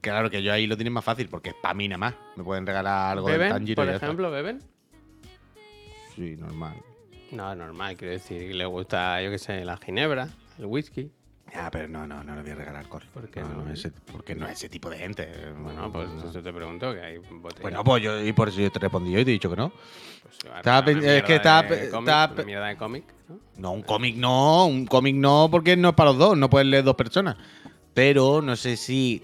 Claro 0.00 0.30
que 0.30 0.42
yo 0.42 0.54
ahí 0.54 0.66
lo 0.66 0.78
tienen 0.78 0.94
más 0.94 1.04
fácil, 1.04 1.28
porque 1.28 1.50
es 1.50 1.54
para 1.60 1.74
mí 1.74 1.86
nada 1.86 1.98
más. 1.98 2.14
Me 2.34 2.42
pueden 2.42 2.66
regalar 2.66 3.12
algo 3.18 3.28
de. 3.28 3.46
Tanjiro 3.50 3.72
y 3.72 3.74
Por 3.86 3.92
está. 3.94 4.06
ejemplo, 4.06 4.30
¿beben? 4.30 4.62
Sí, 6.16 6.34
normal. 6.38 6.76
No, 7.32 7.54
normal, 7.54 7.94
quiero 7.98 8.12
decir. 8.14 8.48
que 8.48 8.54
Le 8.54 8.64
gusta, 8.64 9.20
yo 9.20 9.30
qué 9.30 9.38
sé, 9.38 9.66
la 9.66 9.76
ginebra, 9.76 10.28
el 10.58 10.64
whisky. 10.64 11.10
Ya, 11.52 11.70
pero 11.70 11.88
no, 11.88 12.06
no, 12.06 12.22
no 12.22 12.36
le 12.36 12.42
voy 12.42 12.50
a 12.52 12.54
regalar 12.54 12.82
alcohol. 12.82 13.02
¿Por 13.12 13.28
qué 13.28 13.40
no? 13.40 13.64
no? 13.64 13.72
ese- 13.72 13.90
porque 14.12 14.34
no 14.34 14.46
es 14.46 14.52
ese 14.52 14.68
tipo 14.68 14.88
de 14.88 14.98
gente. 14.98 15.28
Bueno, 15.58 15.90
pues 15.92 16.08
eso 16.28 16.42
te 16.42 16.52
pregunto, 16.52 16.94
que 16.94 17.00
hay 17.00 17.18
botellas. 17.18 17.62
Bueno, 17.62 17.82
pues 17.84 18.02
yo, 18.02 18.20
y 18.24 18.32
por 18.32 18.48
eso 18.48 18.60
yo 18.60 18.70
te 18.70 18.78
respondí 18.78 19.10
yo 19.12 19.18
y 19.18 19.24
te 19.24 19.30
he 19.30 19.34
dicho 19.34 19.50
que 19.50 19.56
no. 19.56 19.70
Pues, 19.70 20.34
estaba 20.36 20.62
es 20.80 21.22
que 21.24 21.84
estaba 21.84 22.24
una 22.34 22.44
mierda 22.44 22.66
de 22.68 22.76
cómic, 22.76 23.04
¿no? 23.28 23.38
No, 23.56 23.72
un 23.72 23.82
cómic 23.82 24.16
no, 24.16 24.66
un 24.66 24.86
cómic 24.86 25.16
no, 25.16 25.48
porque 25.50 25.76
no 25.76 25.88
es 25.90 25.94
para 25.94 26.10
los 26.10 26.18
dos, 26.18 26.36
no 26.38 26.48
pueden 26.48 26.70
leer 26.70 26.84
dos 26.84 26.94
personas. 26.94 27.36
Pero 27.94 28.40
no 28.40 28.54
sé 28.56 28.76
si 28.76 29.22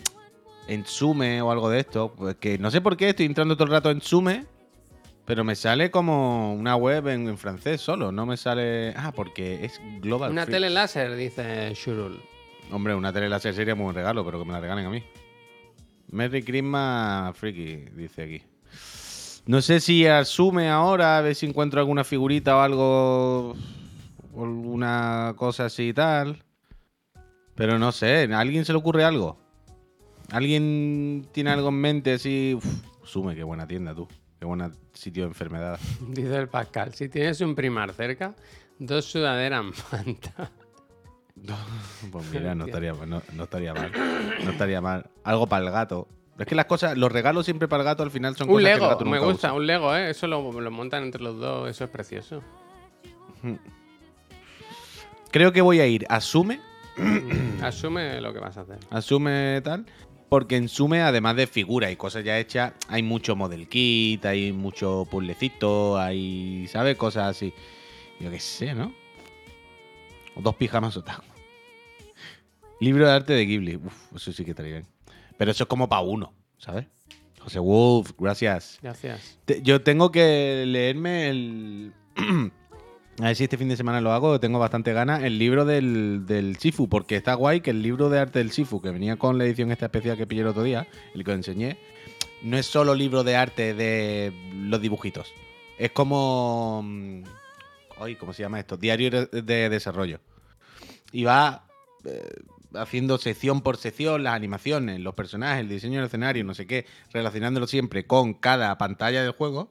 en 0.66 0.84
Sume 0.84 1.40
o 1.42 1.52
algo 1.52 1.70
de 1.70 1.80
esto, 1.80 2.12
pues 2.16 2.34
que 2.36 2.58
no 2.58 2.70
sé 2.72 2.80
por 2.80 2.96
qué 2.96 3.10
estoy 3.10 3.26
entrando 3.26 3.54
todo 3.54 3.64
el 3.66 3.70
rato 3.70 3.90
en 3.90 4.00
Sume, 4.02 4.46
pero 5.26 5.44
me 5.44 5.56
sale 5.56 5.90
como 5.90 6.54
una 6.54 6.76
web 6.76 7.08
en, 7.08 7.28
en 7.28 7.36
francés 7.36 7.80
solo, 7.80 8.12
no 8.12 8.24
me 8.26 8.36
sale. 8.36 8.94
Ah, 8.96 9.12
porque 9.14 9.64
es 9.64 9.80
Global. 10.00 10.30
Una 10.30 10.46
tele 10.46 10.70
láser, 10.70 11.16
dice 11.16 11.72
Shurul. 11.74 12.20
Hombre, 12.70 12.94
una 12.94 13.12
tele 13.12 13.28
láser 13.28 13.54
sería 13.54 13.74
muy 13.74 13.84
buen 13.84 13.96
regalo, 13.96 14.24
pero 14.24 14.38
que 14.38 14.44
me 14.44 14.52
la 14.52 14.60
regalen 14.60 14.86
a 14.86 14.90
mí. 14.90 15.02
Merry 16.08 16.42
Christmas, 16.42 17.36
Freaky, 17.36 17.90
dice 17.96 18.22
aquí. 18.22 18.42
No 19.46 19.60
sé 19.60 19.80
si 19.80 20.06
asume 20.06 20.68
ahora, 20.70 21.18
a 21.18 21.20
ver 21.20 21.34
si 21.34 21.46
encuentro 21.46 21.80
alguna 21.80 22.04
figurita 22.04 22.56
o 22.56 22.60
algo. 22.60 23.56
o 24.34 24.44
alguna 24.44 25.34
cosa 25.36 25.66
así 25.66 25.88
y 25.88 25.92
tal. 25.92 26.42
Pero 27.54 27.78
no 27.78 27.90
sé, 27.90 28.28
¿a 28.32 28.38
alguien 28.38 28.64
se 28.64 28.72
le 28.72 28.78
ocurre 28.78 29.04
algo? 29.04 29.38
¿Alguien 30.30 31.26
tiene 31.32 31.50
algo 31.50 31.68
en 31.68 31.80
mente 31.80 32.12
así? 32.12 32.54
Uf, 32.56 32.66
Sume, 33.04 33.34
qué 33.34 33.44
buena 33.44 33.66
tienda 33.66 33.94
tú. 33.94 34.08
Qué 34.38 34.44
buen 34.44 34.72
sitio 34.92 35.25
de 35.25 35.29
enfermedad. 35.29 35.79
Dice 36.09 36.37
el 36.37 36.49
Pascal. 36.49 36.92
Si 36.94 37.09
tienes 37.09 37.40
un 37.40 37.55
primar 37.55 37.92
cerca, 37.92 38.35
dos 38.79 39.05
sudaderas 39.07 39.64
manta. 39.92 40.51
Pues 42.11 42.31
mira, 42.31 42.55
no 42.55 42.64
estaría, 42.64 42.92
no, 42.94 43.22
no 43.35 43.42
estaría 43.44 43.75
mal. 43.75 43.92
No 44.42 44.51
estaría 44.53 44.81
mal. 44.81 45.11
Algo 45.22 45.46
para 45.46 45.66
el 45.66 45.70
gato. 45.70 46.09
Es 46.38 46.46
que 46.46 46.55
las 46.55 46.64
cosas, 46.64 46.96
los 46.96 47.12
regalos 47.12 47.44
siempre 47.44 47.68
para 47.68 47.83
el 47.83 47.85
gato 47.85 48.03
al 48.03 48.11
final 48.11 48.35
son 48.37 48.49
Un 48.49 48.55
cosas 48.55 48.64
que 48.64 48.72
el 48.72 48.79
Lego, 48.81 48.88
gato 48.88 49.05
me 49.05 49.11
nunca 49.12 49.25
gusta, 49.27 49.49
usa. 49.49 49.53
un 49.53 49.66
Lego, 49.66 49.94
¿eh? 49.94 50.11
Eso 50.11 50.27
lo, 50.27 50.59
lo 50.61 50.70
montan 50.70 51.03
entre 51.03 51.22
los 51.22 51.38
dos, 51.38 51.68
eso 51.68 51.85
es 51.85 51.90
precioso. 51.90 52.42
Creo 55.31 55.53
que 55.53 55.61
voy 55.61 55.81
a 55.81 55.87
ir 55.87 56.07
a 56.09 56.20
Sume, 56.20 56.61
Asume 57.62 58.20
lo 58.22 58.33
que 58.33 58.38
vas 58.40 58.57
a 58.57 58.62
hacer. 58.62 58.79
a 58.90 59.03
Sume 59.03 59.61
tal, 59.62 59.85
porque 60.28 60.56
en 60.56 60.68
Sume, 60.68 61.02
además 61.02 61.36
de 61.36 61.46
figuras 61.46 61.92
y 61.92 61.96
cosas 61.96 62.24
ya 62.24 62.38
hechas, 62.38 62.72
hay 62.88 63.02
mucho 63.02 63.36
model 63.36 63.68
kit, 63.68 64.24
hay 64.26 64.52
mucho 64.52 65.06
puzzlecito, 65.10 65.98
hay, 65.98 66.66
¿sabes? 66.68 66.96
Cosas 66.96 67.28
así. 67.36 67.52
Yo 68.20 68.30
qué 68.30 68.40
sé, 68.40 68.74
¿no? 68.74 68.92
O 70.34 70.40
dos 70.40 70.56
pijamas 70.56 70.96
otaku. 70.96 71.22
Libro 72.80 73.06
de 73.06 73.12
arte 73.12 73.32
de 73.32 73.46
Ghibli. 73.46 73.76
Uf, 73.76 74.14
eso 74.14 74.32
sí 74.32 74.44
que 74.44 74.50
estaría 74.50 74.72
bien. 74.72 74.86
Pero 75.38 75.50
eso 75.50 75.64
es 75.64 75.68
como 75.68 75.88
para 75.88 76.02
uno, 76.02 76.32
¿sabes? 76.58 76.86
José 77.40 77.58
Wolf, 77.58 78.12
gracias. 78.18 78.78
Gracias. 78.82 79.38
Te- 79.44 79.62
yo 79.62 79.82
tengo 79.82 80.10
que 80.10 80.64
leerme 80.66 81.28
el. 81.30 81.92
A 83.18 83.24
ver 83.24 83.37
si 83.37 83.44
este 83.44 83.57
fin 83.57 83.68
de 83.68 83.76
semana 83.76 84.00
lo 84.02 84.12
hago, 84.12 84.38
tengo 84.40 84.59
bastante 84.59 84.92
ganas. 84.92 85.22
El 85.22 85.38
libro 85.38 85.64
del, 85.64 86.26
del 86.26 86.59
Shifu, 86.59 86.88
porque 86.88 87.16
está 87.16 87.33
guay 87.35 87.62
que 87.62 87.70
el 87.70 87.81
libro 87.81 88.11
de 88.11 88.18
arte 88.18 88.40
del 88.40 88.50
Shifu, 88.50 88.83
que 88.83 88.90
venía 88.90 89.16
con 89.16 89.38
la 89.38 89.44
edición 89.44 89.72
esta 89.72 89.87
especial 89.87 90.18
que 90.18 90.26
pillé 90.26 90.42
el 90.42 90.48
otro 90.48 90.62
día, 90.62 90.87
el 91.14 91.24
que 91.24 91.31
os 91.31 91.37
enseñé, 91.37 91.79
no 92.42 92.59
es 92.59 92.66
solo 92.66 92.94
libro 92.94 93.24
de 93.24 93.37
arte 93.37 93.72
de 93.72 94.33
los 94.55 94.81
dibujitos. 94.83 95.33
Es 95.79 95.92
como. 95.92 96.83
mm, 96.85 97.22
Ay, 97.98 98.16
¿cómo 98.16 98.35
se 98.35 98.42
llama 98.42 98.61
esto? 98.61 98.76
Diario 98.76 99.11
de, 99.11 99.42
de 99.42 99.68
desarrollo. 99.70 100.20
Y 101.12 101.24
va 101.24 101.64
eh, 102.05 102.29
haciendo 102.74 103.16
sección 103.16 103.62
por 103.62 103.79
sección 103.79 104.22
las 104.22 104.35
animaciones, 104.35 105.00
los 105.00 105.14
personajes, 105.14 105.61
el 105.61 105.68
diseño 105.70 105.96
del 106.00 106.07
escenario, 106.09 106.44
no 106.44 106.52
sé 106.52 106.66
qué, 106.66 106.85
relacionándolo 107.12 107.66
siempre 107.66 108.07
con 108.07 108.35
cada 108.35 108.76
pantalla 108.76 109.22
del 109.22 109.33
juego 109.33 109.70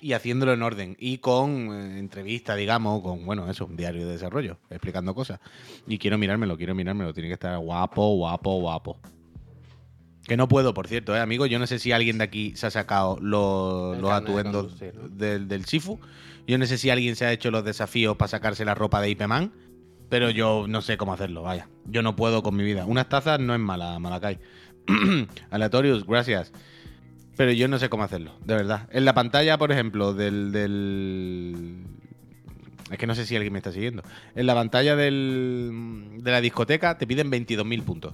y 0.00 0.12
haciéndolo 0.12 0.52
en 0.52 0.62
orden. 0.62 0.96
Y 0.98 1.18
con 1.18 1.72
eh, 1.72 1.98
entrevista, 1.98 2.56
digamos, 2.56 3.02
con, 3.02 3.24
bueno, 3.24 3.50
eso, 3.50 3.66
un 3.66 3.76
diario 3.76 4.06
de 4.06 4.12
desarrollo, 4.12 4.58
explicando 4.70 5.14
cosas. 5.14 5.40
Y 5.86 5.98
quiero 5.98 6.18
mirármelo, 6.18 6.56
quiero 6.56 6.74
mirármelo. 6.74 7.12
Tiene 7.12 7.28
que 7.28 7.34
estar 7.34 7.58
guapo, 7.58 8.16
guapo, 8.16 8.60
guapo. 8.60 8.98
Que 10.24 10.36
no 10.36 10.48
puedo, 10.48 10.74
por 10.74 10.86
cierto, 10.86 11.16
¿eh, 11.16 11.20
amigo. 11.20 11.46
Yo 11.46 11.58
no 11.58 11.66
sé 11.66 11.78
si 11.78 11.92
alguien 11.92 12.18
de 12.18 12.24
aquí 12.24 12.54
se 12.56 12.66
ha 12.66 12.70
sacado 12.70 13.18
los, 13.20 13.98
los 13.98 14.10
de 14.10 14.16
atuendos 14.16 14.78
del, 15.10 15.48
del 15.48 15.64
Shifu. 15.64 15.98
Yo 16.46 16.58
no 16.58 16.66
sé 16.66 16.78
si 16.78 16.90
alguien 16.90 17.16
se 17.16 17.26
ha 17.26 17.32
hecho 17.32 17.50
los 17.50 17.64
desafíos 17.64 18.16
para 18.16 18.28
sacarse 18.28 18.64
la 18.64 18.74
ropa 18.74 19.00
de 19.00 19.10
Ipeman. 19.10 19.52
Pero 20.08 20.28
yo 20.28 20.66
no 20.68 20.82
sé 20.82 20.96
cómo 20.96 21.12
hacerlo, 21.12 21.42
vaya. 21.42 21.68
Yo 21.86 22.02
no 22.02 22.16
puedo 22.16 22.42
con 22.42 22.56
mi 22.56 22.64
vida. 22.64 22.84
Unas 22.84 23.08
tazas 23.08 23.38
no 23.38 23.54
es 23.54 23.60
mala, 23.60 23.96
Malakai. 24.00 24.40
Aleatorius, 25.50 26.04
gracias. 26.04 26.52
Pero 27.40 27.52
yo 27.52 27.68
no 27.68 27.78
sé 27.78 27.88
cómo 27.88 28.02
hacerlo, 28.02 28.32
de 28.44 28.54
verdad. 28.54 28.86
En 28.92 29.06
la 29.06 29.14
pantalla, 29.14 29.56
por 29.56 29.72
ejemplo, 29.72 30.12
del, 30.12 30.52
del... 30.52 31.84
Es 32.90 32.98
que 32.98 33.06
no 33.06 33.14
sé 33.14 33.24
si 33.24 33.34
alguien 33.34 33.54
me 33.54 33.60
está 33.60 33.72
siguiendo. 33.72 34.02
En 34.34 34.44
la 34.44 34.54
pantalla 34.54 34.94
del, 34.94 36.18
de 36.18 36.30
la 36.30 36.42
discoteca 36.42 36.98
te 36.98 37.06
piden 37.06 37.32
22.000 37.32 37.82
puntos. 37.82 38.12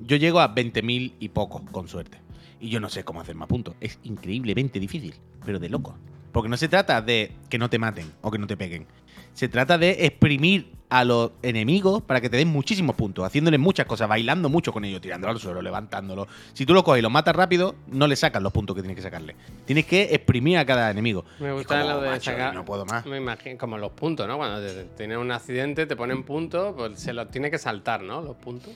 Yo 0.00 0.16
llego 0.16 0.38
a 0.38 0.54
20.000 0.54 1.14
y 1.18 1.28
poco, 1.30 1.64
con 1.72 1.88
suerte. 1.88 2.20
Y 2.60 2.68
yo 2.68 2.78
no 2.78 2.88
sé 2.88 3.02
cómo 3.02 3.20
hacer 3.20 3.34
más 3.34 3.48
puntos. 3.48 3.74
Es 3.80 3.98
increíblemente 4.04 4.78
difícil, 4.78 5.16
pero 5.44 5.58
de 5.58 5.70
loco. 5.70 5.98
Porque 6.30 6.48
no 6.48 6.56
se 6.56 6.68
trata 6.68 7.02
de 7.02 7.32
que 7.50 7.58
no 7.58 7.68
te 7.68 7.80
maten 7.80 8.06
o 8.20 8.30
que 8.30 8.38
no 8.38 8.46
te 8.46 8.56
peguen. 8.56 8.86
Se 9.32 9.48
trata 9.48 9.76
de 9.76 10.06
exprimir 10.06 10.77
a 10.90 11.04
los 11.04 11.32
enemigos 11.42 12.02
para 12.02 12.20
que 12.20 12.30
te 12.30 12.36
den 12.38 12.48
muchísimos 12.48 12.96
puntos, 12.96 13.24
haciéndoles 13.26 13.60
muchas 13.60 13.84
cosas, 13.86 14.08
bailando 14.08 14.48
mucho 14.48 14.72
con 14.72 14.84
ellos, 14.84 15.00
tirándolo 15.00 15.32
al 15.32 15.38
suelo, 15.38 15.60
levantándolo. 15.60 16.26
Si 16.54 16.64
tú 16.64 16.72
lo 16.74 16.82
coges 16.82 17.00
y 17.00 17.02
lo 17.02 17.10
matas 17.10 17.36
rápido, 17.36 17.74
no 17.88 18.06
le 18.06 18.16
sacas 18.16 18.42
los 18.42 18.52
puntos 18.52 18.74
que 18.74 18.80
tienes 18.82 18.96
que 18.96 19.02
sacarle. 19.02 19.36
Tienes 19.66 19.84
que 19.86 20.04
exprimir 20.14 20.56
a 20.58 20.64
cada 20.64 20.90
enemigo. 20.90 21.24
Me 21.40 21.52
gusta 21.52 21.80
como, 21.82 21.92
lo 21.94 22.00
de 22.00 22.08
macho, 22.10 22.30
sacar. 22.30 22.54
No 22.54 22.64
puedo 22.64 22.86
más. 22.86 23.04
Me 23.04 23.18
imagino 23.18 23.58
como 23.58 23.76
los 23.76 23.92
puntos, 23.92 24.26
¿no? 24.26 24.36
Cuando 24.38 24.60
tienes 24.96 25.18
un 25.18 25.30
accidente, 25.30 25.86
te 25.86 25.94
ponen 25.96 26.22
puntos, 26.22 26.74
pues 26.76 26.98
se 26.98 27.12
los 27.12 27.30
tiene 27.30 27.50
que 27.50 27.58
saltar, 27.58 28.02
¿no? 28.02 28.22
Los 28.22 28.36
puntos. 28.36 28.72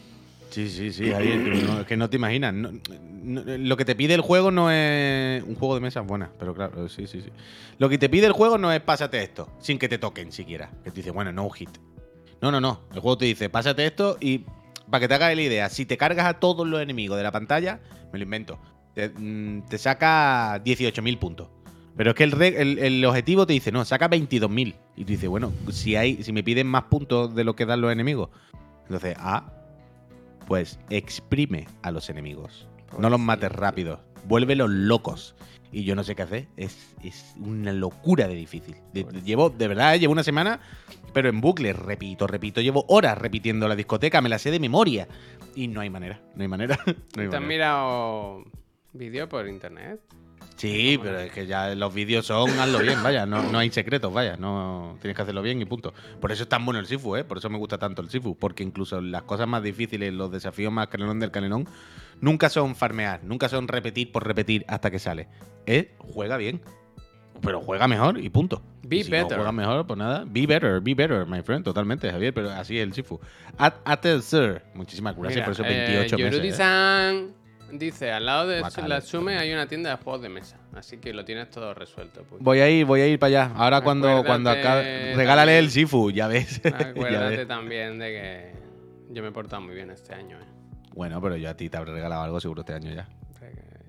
Sí, 0.51 0.69
sí, 0.69 0.93
sí, 0.93 1.11
ahí 1.15 1.29
es 1.31 1.43
que 1.43 1.63
no, 1.67 1.81
es 1.81 1.87
que 1.87 1.97
no 1.97 2.11
te 2.11 2.17
imaginas. 2.17 2.53
No- 2.53 2.73
no- 3.23 3.43
lo 3.47 3.77
que 3.79 3.87
te 3.87 3.95
pide 3.97 4.13
el 4.13 4.21
juego 4.21 4.51
no 4.51 4.71
es. 4.71 5.43
Un 5.45 5.55
juego 5.55 5.77
de 5.77 5.81
mesa 5.81 6.01
es 6.01 6.07
buena, 6.07 6.31
pero 6.39 6.55
claro, 6.55 6.91
sí, 6.91 7.07
sí, 7.07 7.23
sí. 7.23 7.31
Lo 7.79 7.89
que 7.89 7.97
te 7.97 8.11
pide 8.11 8.27
el 8.27 8.33
juego 8.33 8.59
no 8.59 8.71
es 8.71 8.81
pásate 8.83 9.23
esto, 9.23 9.49
sin 9.61 9.79
que 9.79 9.89
te 9.89 9.97
toquen 9.97 10.31
siquiera. 10.31 10.69
Que 10.85 10.91
te 10.91 10.97
dice, 10.97 11.11
bueno, 11.11 11.33
no 11.33 11.49
hit. 11.49 11.71
No, 12.43 12.51
no, 12.51 12.61
no. 12.61 12.81
El 12.93 13.01
juego 13.01 13.17
te 13.19 13.25
dice, 13.25 13.49
pásate 13.49 13.87
esto 13.87 14.17
y 14.21 14.45
para 14.91 15.01
que 15.01 15.09
te 15.09 15.15
hagas 15.15 15.35
la 15.35 15.43
idea, 15.43 15.69
si 15.71 15.87
te 15.87 15.97
cargas 15.97 16.27
a 16.27 16.35
todos 16.35 16.67
los 16.67 16.83
enemigos 16.83 17.17
de 17.17 17.23
la 17.23 17.33
pantalla, 17.33 17.81
me 18.13 18.19
lo 18.19 18.25
invento, 18.25 18.59
te, 18.95 19.09
mm, 19.09 19.63
te 19.69 19.79
saca 19.79 20.61
18.000 20.63 21.19
puntos. 21.19 21.49
Pero 21.97 22.11
es 22.11 22.17
que 22.17 22.25
el, 22.25 22.43
el- 22.43 22.79
el 22.79 23.05
objetivo 23.05 23.47
te 23.47 23.53
dice, 23.53 23.71
no, 23.71 23.85
saca 23.85 24.09
22.000. 24.09 24.75
Y 24.97 25.05
tú 25.05 25.13
dices, 25.13 25.29
bueno, 25.29 25.53
si, 25.71 25.95
hay, 25.97 26.23
si 26.23 26.33
me 26.33 26.43
piden 26.43 26.67
más 26.67 26.85
puntos 26.85 27.35
de 27.35 27.45
lo 27.45 27.55
que 27.55 27.65
dan 27.67 27.81
los 27.81 27.93
enemigos. 27.93 28.31
Entonces, 28.85 29.15
ah, 29.19 29.53
pues 30.47 30.79
exprime 30.91 31.69
a 31.83 31.91
los 31.91 32.09
enemigos. 32.11 32.67
No 32.99 33.09
los 33.11 33.21
mates 33.21 33.53
rápido. 33.53 34.01
Vuélvelos 34.27 34.71
locos. 34.71 35.35
Y 35.71 35.85
yo 35.85 35.95
no 35.95 36.03
sé 36.05 36.15
qué 36.15 36.23
hacer. 36.23 36.49
Es, 36.57 36.95
es 37.05 37.35
una 37.39 37.73
locura 37.73 38.27
de 38.27 38.35
difícil. 38.35 38.77
De- 38.93 39.05
llevo, 39.25 39.51
de 39.51 39.69
verdad, 39.69 39.97
llevo 39.99 40.13
una 40.13 40.23
semana, 40.25 40.61
pero 41.13 41.29
en 41.29 41.41
bucle. 41.41 41.73
Repito, 41.73 42.27
repito. 42.27 42.61
Llevo 42.61 42.85
horas 42.89 43.19
repitiendo 43.19 43.69
la 43.69 43.77
discoteca. 43.77 44.21
Me 44.21 44.29
la 44.29 44.39
sé 44.39 44.51
de 44.51 44.61
memoria. 44.61 45.09
Y 45.55 45.69
no 45.69 45.81
hay 45.81 45.91
manera. 45.91 46.21
No 46.35 46.43
hay 46.43 46.49
manera. 46.49 46.79
no 46.87 47.23
hay 47.23 47.29
¿Te 47.29 47.37
has 47.37 47.43
mirado 47.43 48.45
vídeo 48.93 49.29
por 49.29 49.49
internet? 49.49 50.01
Sí, 50.57 50.99
pero 51.03 51.19
es 51.19 51.33
que 51.33 51.47
ya 51.47 51.75
los 51.75 51.93
vídeos 51.93 52.27
son 52.27 52.49
hazlo 52.51 52.79
bien, 52.79 53.03
vaya, 53.03 53.27
no, 53.27 53.43
no 53.43 53.59
hay 53.59 53.71
secretos, 53.71 54.13
vaya, 54.13 54.37
no 54.37 54.97
tienes 55.01 55.17
que 55.17 55.23
hacerlo 55.23 55.43
bien 55.43 55.61
y 55.61 55.65
punto. 55.65 55.93
Por 56.21 56.31
eso 56.31 56.45
es 56.45 56.49
tan 56.49 56.65
bueno 56.65 56.79
el 56.79 56.87
Sifu, 56.87 57.17
¿eh? 57.17 57.25
Por 57.25 57.39
eso 57.39 57.51
me 57.51 57.59
gusta 57.59 57.79
tanto 57.79 58.01
el 58.01 58.11
Sifu, 58.11 58.37
porque 58.37 58.63
incluso 58.63 59.01
las 59.01 59.23
cosas 59.23 59.49
más 59.49 59.63
difíciles, 59.63 60.13
los 60.13 60.31
desafíos 60.31 60.73
más 60.73 60.87
canelón 60.87 61.19
del 61.19 61.33
canelón, 61.33 61.67
nunca 62.21 62.49
son 62.49 62.77
farmear, 62.77 63.25
nunca 63.25 63.49
son 63.49 63.67
repetir 63.67 64.13
por 64.13 64.25
repetir 64.25 64.65
hasta 64.69 64.91
que 64.91 65.01
sale. 65.01 65.27
Es 65.67 65.89
juega 65.99 66.37
bien, 66.37 66.61
pero 67.41 67.61
juega 67.61 67.89
mejor 67.89 68.19
y 68.19 68.29
punto. 68.31 68.63
Be 68.99 69.05
si 69.05 69.11
better. 69.11 69.39
no 69.39 69.53
mejor, 69.53 69.87
pues 69.87 69.99
nada. 69.99 70.25
Be 70.27 70.47
better, 70.47 70.81
be 70.81 70.95
better, 70.95 71.27
my 71.27 71.43
friend. 71.43 71.65
Totalmente, 71.65 72.11
Javier, 72.11 72.33
pero 72.33 72.51
así 72.51 72.79
es 72.79 72.85
el 72.85 72.93
Shifu. 72.93 73.19
At, 73.59 73.75
at 73.85 74.05
el 74.07 74.23
sir. 74.23 74.63
Muchísimas 74.75 75.17
gracias 75.17 75.35
Mira, 75.37 75.45
por 75.45 75.53
esos 75.53 75.67
eh, 75.67 75.85
28 76.09 76.19
meses. 76.19 76.59
¿eh? 76.61 77.29
Dice, 77.73 78.13
al 78.13 78.27
lado 78.27 78.49
de 78.49 78.63
la 78.87 79.01
Sume 79.01 79.39
hay 79.39 79.51
una 79.51 79.67
tienda 79.67 79.91
de 79.91 79.97
juegos 79.97 80.21
de 80.21 80.29
mesa. 80.29 80.59
Así 80.75 80.99
que 80.99 81.15
lo 81.15 81.25
tienes 81.25 81.49
todo 81.49 81.73
resuelto. 81.73 82.23
pues. 82.29 82.43
Voy 82.43 82.61
a 82.61 82.69
ir, 82.69 82.85
voy 82.85 83.01
a 83.01 83.07
ir 83.07 83.19
para 83.19 83.29
allá. 83.29 83.53
Ahora 83.57 83.81
cuando, 83.81 84.09
Acuérdate 84.09 84.27
cuando 84.29 84.51
acabe. 84.51 85.15
Regálale 85.15 85.53
también. 85.53 85.65
el 85.65 85.71
Shifu, 85.71 86.11
ya 86.11 86.29
ves. 86.29 86.61
Ya 86.65 86.71
Acuérdate 86.77 87.37
ves. 87.39 87.49
también 87.49 87.99
de 87.99 88.07
que 88.11 88.53
yo 89.15 89.23
me 89.23 89.29
he 89.31 89.33
portado 89.33 89.63
muy 89.63 89.75
bien 89.75 89.91
este 89.91 90.15
año. 90.15 90.37
¿eh? 90.39 90.45
Bueno, 90.95 91.19
pero 91.23 91.37
yo 91.37 91.49
a 91.49 91.55
ti 91.57 91.71
te 91.71 91.77
habré 91.79 91.93
regalado 91.93 92.23
algo 92.23 92.41
seguro 92.41 92.61
este 92.61 92.75
año 92.75 92.93
ya. 92.93 93.09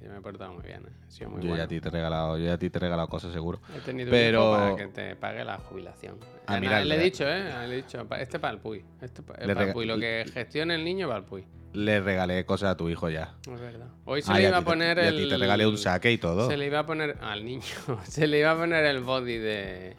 Yo 0.04 0.10
me 0.12 0.18
he 0.18 0.22
portado 0.22 0.54
muy 0.54 0.63
bien. 0.63 0.82
¿eh? 0.86 0.92
He 1.08 1.12
sido 1.12 1.30
muy 1.30 1.39
Yo 1.42 1.44
ya 1.46 1.50
bueno. 1.52 1.63
a 1.63 1.68
ti 1.68 1.80
te 1.80 1.88
he 1.88 1.92
regalado, 1.92 2.38
yo 2.38 2.46
ya 2.46 2.54
a 2.54 2.58
ti 2.58 2.70
te 2.70 2.78
he 2.78 2.82
regalado 2.82 3.08
cosas 3.08 3.32
seguro. 3.32 3.62
He 3.76 3.80
tenido 3.80 4.12
Pero- 4.12 4.52
para 4.52 4.76
que 4.76 4.88
te 4.88 5.16
pague 5.16 5.44
la 5.46 5.58
jubilación. 5.60 6.18
Ah, 6.46 6.58
Eh, 6.58 6.60
mira, 6.62 6.84
le 6.84 6.96
he 6.96 6.98
el- 6.98 7.04
dicho, 7.04 7.24
¿eh? 7.28 7.44
Le 7.68 7.74
he 7.74 7.78
dicho, 7.78 8.06
este 8.20 8.39
para 8.39 8.54
el 8.54 8.60
Puy. 8.60 8.84
Este 9.02 9.22
para 9.24 9.42
el 9.44 9.56
rega- 9.56 9.74
Puy. 9.74 9.86
Lo 9.86 9.98
que 9.98 10.26
gestione 10.34 10.76
el 10.76 10.84
niño 10.84 11.08
va 11.08 11.16
al 11.16 11.24
Puy. 11.26 11.46
Le 11.74 12.02
regalé 12.02 12.46
cosas 12.46 12.72
a 12.72 12.78
tu 12.78 12.89
hijo 12.89 13.10
ya. 13.10 13.34
Es 13.52 13.60
verdad. 13.60 13.88
Hoy 14.06 14.22
se 14.22 14.32
Ah, 14.32 14.36
le 14.38 14.48
iba 14.50 14.58
a 14.58 14.60
te- 14.60 14.66
poner 14.66 14.98
y 14.98 15.02
a 15.02 15.08
el. 15.08 15.18
ti 15.24 15.30
te 15.30 15.38
regalé 15.38 15.66
un 15.66 15.78
saque 15.78 16.12
y 16.12 16.18
todo. 16.18 16.48
Se 16.50 16.58
le 16.58 16.68
iba 16.68 16.80
a 16.80 16.86
poner 16.86 17.18
al 17.22 17.44
niño. 17.44 17.63
Se 18.04 18.28
le 18.28 18.39
iba 18.39 18.52
a 18.52 18.56
poner 18.58 18.86
el 18.86 19.00
body 19.02 19.38
de. 19.38 19.96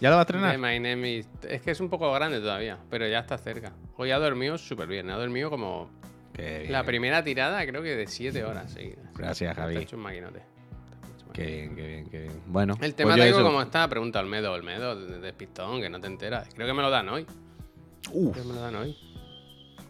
¿Ya 0.00 0.10
lo 0.10 0.16
vas 0.16 0.26
a 0.28 0.32
de 0.32 0.38
estrenar? 0.38 0.58
My 0.58 0.78
Name 0.80 1.16
is- 1.18 1.28
Es 1.48 1.62
que 1.62 1.70
es 1.70 1.80
un 1.80 1.88
poco 1.88 2.12
grande 2.12 2.40
todavía, 2.40 2.76
pero 2.90 3.06
ya 3.08 3.20
está 3.20 3.38
cerca. 3.38 3.72
Hoy 3.96 4.10
ha 4.10 4.18
dormido 4.18 4.58
súper 4.58 4.86
bien. 4.88 5.08
Ha 5.08 5.16
dormido 5.16 5.48
como. 5.48 5.88
Qué 6.34 6.58
bien. 6.60 6.72
La 6.72 6.82
primera 6.84 7.22
tirada, 7.22 7.64
creo 7.66 7.82
que 7.82 7.96
de 7.96 8.06
7 8.06 8.44
horas 8.44 8.72
seguidas. 8.72 9.04
Gracias, 9.14 9.54
Javi. 9.56 9.76
hecho 9.76 9.96
un 9.96 10.02
maquinote. 10.02 10.40
Qué 11.32 11.46
bien, 11.46 11.74
qué 11.76 11.86
bien, 11.86 12.10
qué 12.10 12.20
bien. 12.22 12.32
Bueno. 12.46 12.74
El 12.74 12.78
pues 12.78 12.94
tema 12.96 13.16
de 13.16 13.28
eso- 13.28 13.42
cómo 13.42 13.60
está, 13.62 13.88
pregunta 13.88 14.20
Olmedo, 14.20 14.52
Olmedo, 14.52 14.94
de, 15.04 15.18
de 15.18 15.32
pistón, 15.32 15.80
que 15.80 15.88
no 15.90 16.00
te 16.00 16.06
enteras. 16.06 16.48
Creo 16.54 16.66
que 16.66 16.74
me 16.74 16.82
lo 16.82 16.90
dan 16.90 17.08
hoy. 17.08 17.26
Uf. 18.12 18.32
Creo 18.32 18.44
que 18.44 18.48
me 18.50 18.54
lo 18.54 18.60
dan 18.60 18.76
hoy. 18.76 18.96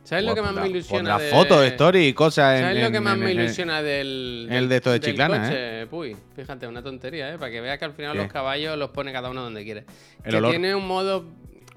¿Sabes 0.04 0.24
lo 0.26 0.34
que 0.34 0.42
más 0.42 0.52
me 0.54 0.68
ilusiona? 0.68 1.18
de- 1.18 1.30
fotos, 1.30 1.64
story 1.64 2.08
y 2.08 2.12
cosas 2.12 2.56
en 2.60 2.64
¿Sabes 2.66 2.82
lo 2.84 2.90
que 2.90 2.96
en- 2.98 3.02
más 3.02 3.14
en- 3.14 3.20
me 3.24 3.32
ilusiona 3.32 3.82
del, 3.82 4.48
el 4.50 4.68
de 4.68 4.76
esto 4.76 4.90
de 4.92 5.00
Chiclana, 5.00 5.48
coche, 5.48 5.86
Puy? 5.86 6.16
Fíjate, 6.36 6.66
una 6.66 6.82
tontería, 6.82 7.32
¿eh? 7.32 7.38
Para 7.38 7.50
que 7.50 7.60
veas 7.62 7.78
que 7.78 7.84
al 7.86 7.92
final 7.94 8.12
¿Qué? 8.12 8.18
los 8.18 8.32
caballos 8.32 8.76
los 8.78 8.90
pone 8.90 9.12
cada 9.12 9.30
uno 9.30 9.42
donde 9.42 9.64
quiere. 9.64 9.84
El 10.22 10.30
que 10.32 10.36
olor. 10.36 10.50
tiene 10.50 10.74
un 10.74 10.86
modo 10.86 11.24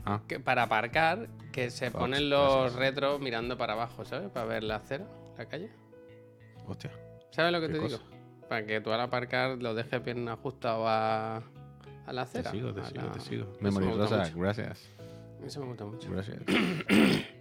Ah. 0.10 0.22
que- 0.28 0.40
para 0.40 0.64
aparcar 0.64 1.28
que 1.52 1.70
se 1.70 1.90
Fox, 1.92 2.02
ponen 2.02 2.30
los 2.30 2.54
gracias. 2.62 2.76
retros 2.80 3.20
mirando 3.20 3.58
para 3.58 3.74
abajo, 3.74 4.06
¿sabes? 4.06 4.30
Para 4.30 4.46
ver 4.46 4.64
la 4.64 4.76
acera, 4.78 5.06
la 5.38 5.46
calle. 5.46 5.70
Hostia. 6.68 6.92
¿Sabes 7.32 7.52
lo 7.52 7.60
que 7.62 7.68
¿Qué 7.68 7.74
te 7.74 7.80
cosa? 7.80 7.98
digo? 7.98 8.10
Para 8.48 8.66
que 8.66 8.80
tú 8.82 8.92
al 8.94 9.02
aparcar 9.02 9.58
lo 9.58 9.74
dejes 9.76 10.04
bien 10.04 10.28
ajustado 10.30 10.88
a, 10.88 11.38
a 11.38 12.14
la 12.14 12.26
Te 12.26 12.40
acera. 12.40 12.52
sigo, 12.52 12.74
te 12.74 12.84
sigo, 12.86 13.02
la- 13.06 13.12
te 13.12 13.20
sigo. 13.20 13.44
Eso 13.52 13.58
Memory 13.62 13.86
me 13.86 13.92
gusta 13.96 14.18
Rosa, 14.18 14.30
mucho. 14.30 14.40
gracias. 14.40 14.90
Eso 15.46 15.60
me 15.62 15.66
gusta 15.68 15.86
mucho. 15.86 16.10
Gracias. 16.12 16.38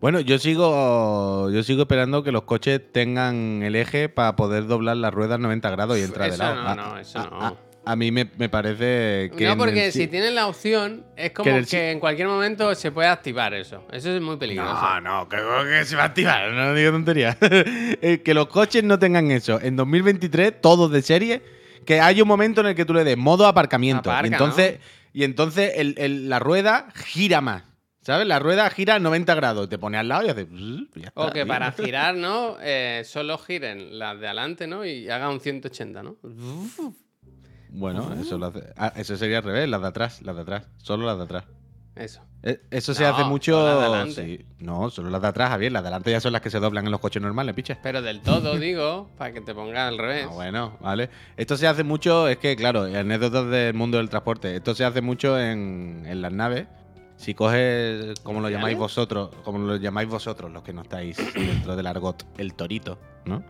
Bueno, 0.00 0.20
yo 0.20 0.38
sigo 0.38 1.50
yo 1.50 1.62
sigo 1.64 1.82
esperando 1.82 2.22
que 2.22 2.30
los 2.30 2.42
coches 2.44 2.80
tengan 2.92 3.64
el 3.64 3.74
eje 3.74 4.08
para 4.08 4.36
poder 4.36 4.68
doblar 4.68 4.96
las 4.96 5.12
ruedas 5.12 5.40
90 5.40 5.70
grados 5.70 5.98
y 5.98 6.02
entrar 6.02 6.28
de 6.28 6.34
Eso 6.36 6.44
lado. 6.44 6.54
no, 6.62 6.68
A- 6.68 6.74
no, 6.76 6.98
eso 6.98 7.18
a, 7.18 7.26
no. 7.30 7.40
a- 7.42 7.56
a 7.90 7.96
mí 7.96 8.12
me, 8.12 8.30
me 8.36 8.48
parece 8.48 9.30
que. 9.36 9.44
no, 9.46 9.56
porque 9.56 9.86
el 9.86 9.92
si 9.92 10.06
tienes 10.08 10.32
la 10.32 10.46
opción, 10.46 11.06
es 11.16 11.30
como 11.32 11.44
que 11.50 11.56
en 11.58 11.64
que, 11.64 12.00
cualquier 12.00 12.28
momento 12.28 12.74
se 12.74 12.92
puede 12.92 13.08
activar 13.08 13.54
eso. 13.54 13.84
Eso 13.92 14.10
es 14.14 14.20
muy 14.20 14.36
peligroso. 14.36 14.74
No, 14.74 15.00
no, 15.00 15.28
que, 15.28 15.36
que 15.36 15.84
se 15.84 15.96
va 15.96 16.02
a 16.02 16.06
activar, 16.06 16.50
no 16.52 16.74
digo 16.74 16.92
tontería. 16.92 17.36
Eh, 18.00 18.22
que 18.24 18.34
los 18.34 18.48
coches 18.48 18.84
no 18.84 18.98
tengan 18.98 19.30
eso. 19.30 19.60
En 19.60 19.74
2023, 19.76 20.60
todos 20.60 20.90
de 20.92 21.02
serie, 21.02 21.42
que 21.86 22.00
hay 22.00 22.20
un 22.20 22.28
momento 22.28 22.60
en 22.60 22.68
el 22.68 22.74
que 22.74 22.84
tú 22.84 22.92
le 22.94 23.02
des 23.04 23.16
modo 23.16 23.46
aparcamiento. 23.46 24.10
Aparca, 24.10 24.28
y 24.28 24.32
entonces, 24.32 24.78
y 25.12 25.24
entonces 25.24 25.72
el- 25.76 25.94
el- 25.98 26.28
la 26.28 26.38
rueda 26.38 26.88
gira 26.94 27.40
más. 27.40 27.64
¿Sabes? 28.02 28.26
La 28.26 28.38
rueda 28.38 28.70
gira 28.70 28.98
90 28.98 29.34
grados. 29.34 29.68
Te 29.68 29.76
pone 29.78 29.98
al 29.98 30.08
lado 30.08 30.24
y 30.26 30.30
hace. 30.30 30.46
O 31.14 31.30
que 31.30 31.44
para 31.44 31.72
girar, 31.72 32.14
¿no? 32.14 32.56
Eh, 32.62 33.02
solo 33.04 33.36
giren 33.36 33.98
las 33.98 34.18
de 34.18 34.26
adelante, 34.28 34.66
¿no? 34.66 34.84
Y 34.86 35.10
haga 35.10 35.28
un 35.28 35.40
180, 35.40 36.02
¿no? 36.02 36.16
Bueno, 37.78 38.12
eso, 38.20 38.38
lo 38.38 38.46
hace- 38.46 38.72
ah, 38.76 38.92
eso 38.96 39.16
sería 39.16 39.38
al 39.38 39.44
revés, 39.44 39.68
las 39.68 39.80
de 39.80 39.88
atrás, 39.88 40.20
las 40.22 40.34
de 40.36 40.42
atrás. 40.42 40.66
Solo 40.78 41.06
las 41.06 41.16
de 41.18 41.24
atrás. 41.24 41.44
Eso. 41.94 42.20
Eh, 42.44 42.60
Eso 42.70 42.94
se 42.94 43.02
No, 43.02 43.08
hace 43.10 43.24
mucho. 43.24 44.06
sí. 44.12 44.46
No, 44.60 44.88
solo 44.90 45.10
las 45.10 45.20
de 45.20 45.26
atrás, 45.28 45.50
Javier. 45.50 45.72
Las 45.72 45.82
de 45.82 45.88
adelante 45.88 46.10
ya 46.12 46.20
son 46.20 46.32
las 46.32 46.40
que 46.42 46.50
se 46.50 46.60
doblan 46.60 46.84
en 46.86 46.92
los 46.92 47.00
coches 47.00 47.20
normales, 47.20 47.54
picha. 47.56 47.76
Pero 47.82 48.00
del 48.02 48.20
todo, 48.20 48.56
digo, 48.58 49.10
para 49.18 49.32
que 49.32 49.40
te 49.40 49.52
ponga 49.54 49.88
al 49.88 49.98
revés. 49.98 50.26
Ah, 50.30 50.34
bueno, 50.34 50.76
vale. 50.80 51.10
Esto 51.36 51.56
se 51.56 51.66
hace 51.66 51.82
mucho, 51.82 52.28
es 52.28 52.36
que, 52.38 52.54
claro, 52.54 52.82
anécdotas 52.84 53.48
del 53.50 53.74
mundo 53.74 53.98
del 53.98 54.08
transporte. 54.08 54.54
Esto 54.54 54.74
se 54.76 54.84
hace 54.84 55.00
mucho 55.00 55.38
en, 55.40 56.04
en 56.06 56.22
las 56.22 56.32
naves. 56.32 56.66
Si 57.16 57.34
coges, 57.34 58.14
como 58.22 58.40
lo 58.40 58.48
llamáis 58.48 58.78
vosotros, 58.78 59.30
como 59.42 59.58
lo 59.58 59.74
llamáis 59.74 60.08
vosotros, 60.08 60.52
los 60.52 60.62
que 60.62 60.72
no 60.72 60.82
estáis 60.82 61.16
dentro 61.34 61.74
del 61.74 61.88
argot, 61.88 62.24
el 62.38 62.54
torito, 62.54 62.96
¿no? 63.24 63.42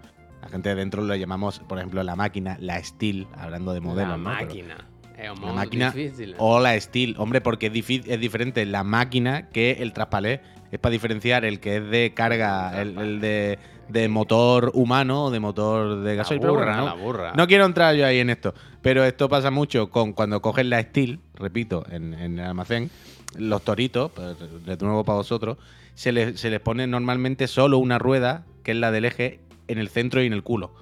La 0.49 0.53
gente 0.53 0.71
de 0.71 0.75
dentro 0.77 1.03
lo 1.03 1.15
llamamos, 1.15 1.59
por 1.61 1.77
ejemplo, 1.79 2.03
la 2.03 2.17
máquina, 2.17 2.57
la 2.59 2.83
steel, 2.83 3.27
hablando 3.37 3.75
de 3.75 3.81
modelos, 3.81 4.13
la 4.13 4.17
¿no? 4.17 4.25
Pero- 4.31 4.47
máquina. 4.47 4.77
Es 5.19 5.25
la 5.25 5.35
muy 5.35 5.53
máquina 5.53 5.91
difícil. 5.91 6.31
¿eh? 6.33 6.37
o 6.39 6.61
la 6.61 6.81
steel, 6.81 7.17
hombre, 7.19 7.41
porque 7.41 7.67
es, 7.67 8.21
diferente 8.21 8.65
la 8.65 8.85
máquina 8.85 9.49
que 9.51 9.73
el 9.81 9.93
traspalé. 9.93 10.41
Es 10.71 10.79
para 10.79 10.93
diferenciar 10.93 11.45
el 11.45 11.61
que 11.61 11.79
es 11.79 11.91
de 11.91 12.13
carga, 12.15 12.81
el, 12.81 12.97
el 12.99 13.21
de, 13.21 13.59
de 13.89 14.09
motor 14.09 14.71
humano 14.75 15.25
o 15.25 15.31
de 15.31 15.41
motor 15.41 16.01
de 16.03 16.11
la 16.11 16.15
gasoil. 16.17 16.41
pero 16.41 16.53
burra, 16.55 16.77
no- 16.77 16.85
la 16.87 16.93
burra. 16.95 17.33
no 17.35 17.47
quiero 17.47 17.65
entrar 17.67 17.95
yo 17.97 18.07
ahí 18.07 18.21
en 18.21 18.31
esto, 18.31 18.55
pero 18.81 19.03
esto 19.05 19.29
pasa 19.29 19.51
mucho 19.51 19.91
con 19.91 20.13
cuando 20.13 20.41
coges 20.41 20.65
la 20.67 20.81
steel, 20.83 21.21
repito, 21.35 21.85
en, 21.91 22.15
en 22.15 22.39
el 22.39 22.45
almacén, 22.47 22.89
los 23.37 23.63
toritos, 23.63 24.13
pues, 24.13 24.37
de 24.65 24.77
nuevo 24.77 25.05
para 25.05 25.17
vosotros, 25.17 25.57
se 25.95 26.13
les, 26.13 26.39
se 26.41 26.49
les 26.49 26.61
pone 26.61 26.87
normalmente 26.87 27.49
solo 27.49 27.79
una 27.79 27.99
rueda, 27.99 28.45
que 28.63 28.71
es 28.71 28.77
la 28.77 28.91
del 28.93 29.07
eje, 29.07 29.41
en 29.69 29.79
el 29.79 29.89
centro 29.89 30.23
y 30.23 30.27
en 30.27 30.33
el 30.33 30.43
culo. 30.43 30.73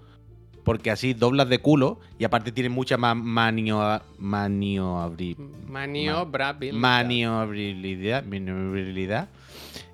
Porque 0.64 0.90
así 0.90 1.14
doblas 1.14 1.48
de 1.48 1.60
culo 1.60 2.00
y 2.18 2.24
aparte 2.24 2.50
tiene 2.50 2.70
mucha 2.70 2.96
más 2.96 3.14
manio, 3.16 3.78
maniobri- 4.18 5.36
Maniobrabilidad. 5.68 6.80
maniobrabilidad, 6.80 8.24
maniobrabilidad. 8.24 9.28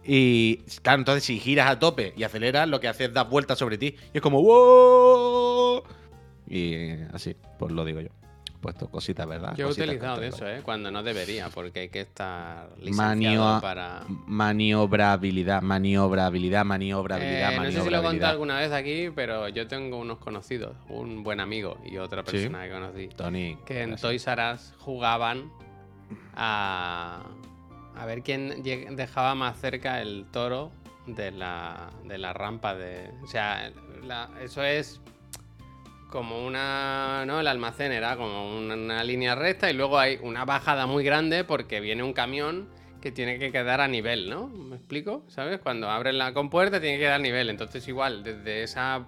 Y 0.04 0.56
claro, 0.82 1.00
entonces 1.00 1.24
si 1.24 1.38
giras 1.38 1.68
a 1.70 1.78
tope 1.78 2.14
y 2.16 2.22
aceleras, 2.22 2.68
lo 2.68 2.80
que 2.80 2.88
hace 2.88 3.04
es 3.04 3.12
dar 3.12 3.28
vueltas 3.28 3.58
sobre 3.58 3.76
ti. 3.76 3.96
Y 4.14 4.16
es 4.18 4.22
como 4.22 4.40
¡Wow! 4.42 5.82
Y 6.48 6.92
así, 7.12 7.36
pues 7.58 7.70
lo 7.72 7.84
digo 7.84 8.00
yo. 8.00 8.08
Puesto 8.62 8.88
cositas, 8.88 9.26
¿verdad? 9.26 9.54
Yo 9.56 9.68
he 9.68 9.72
utilizado 9.72 10.20
de 10.20 10.28
eso, 10.28 10.48
¿eh? 10.48 10.60
Cuando 10.62 10.90
no 10.92 11.02
debería, 11.02 11.48
porque 11.50 11.80
hay 11.80 11.88
que 11.88 12.00
estar 12.00 12.68
Manio- 12.78 12.84
licenciado 12.84 13.60
para... 13.60 14.04
Maniobrabilidad, 14.26 15.60
maniobrabilidad, 15.62 16.64
maniobrabilidad, 16.64 17.52
Eh, 17.54 17.56
no 17.58 17.64
sé 17.72 17.80
si 17.82 17.90
lo 17.90 17.98
he 17.98 18.02
contado 18.02 18.30
alguna 18.32 18.58
vez 18.60 18.70
aquí, 18.70 19.10
pero 19.14 19.48
yo 19.48 19.66
tengo 19.66 19.98
unos 19.98 20.18
conocidos, 20.18 20.76
un 20.88 21.24
buen 21.24 21.40
amigo 21.40 21.76
y 21.84 21.98
otra 21.98 22.22
Sí. 22.24 22.30
persona 22.30 22.62
que 22.64 22.70
conocí, 22.70 23.08
Tony. 23.16 23.58
que 23.66 23.82
en. 23.82 23.96
Toys 23.96 24.26
R 24.28 24.52
Us 24.54 24.72
jugaban 24.78 25.50
a, 26.36 27.22
a 27.96 28.06
ver 28.06 28.22
quién 28.22 28.62
dejaba 28.62 29.34
más 29.34 29.58
cerca 29.60 30.00
el 30.00 30.26
toro 30.30 30.70
de 31.06 31.32
la, 31.32 31.90
de 32.04 32.16
la 32.18 32.32
rampa 32.32 32.74
de... 32.76 33.10
O 33.22 33.26
sea, 33.26 33.72
la- 34.04 34.30
eso 34.40 34.62
es 34.62 35.00
como 36.12 36.46
una... 36.46 37.24
¿no? 37.26 37.40
El 37.40 37.48
almacén 37.48 37.90
era 37.90 38.16
como 38.16 38.56
una, 38.56 38.74
una 38.74 39.02
línea 39.02 39.34
recta 39.34 39.68
y 39.70 39.72
luego 39.74 39.98
hay 39.98 40.18
una 40.22 40.44
bajada 40.44 40.86
muy 40.86 41.02
grande 41.02 41.42
porque 41.42 41.80
viene 41.80 42.02
un 42.04 42.12
camión 42.12 42.68
que 43.00 43.10
tiene 43.10 43.38
que 43.40 43.50
quedar 43.50 43.80
a 43.80 43.88
nivel, 43.88 44.30
¿no? 44.30 44.46
¿Me 44.46 44.76
explico? 44.76 45.24
¿Sabes? 45.26 45.58
Cuando 45.58 45.90
abren 45.90 46.18
la 46.18 46.32
compuerta 46.32 46.80
tiene 46.80 46.96
que 46.98 47.04
quedar 47.04 47.14
a 47.14 47.18
nivel. 47.18 47.50
Entonces 47.50 47.88
igual, 47.88 48.22
desde 48.22 48.62
esa... 48.62 49.04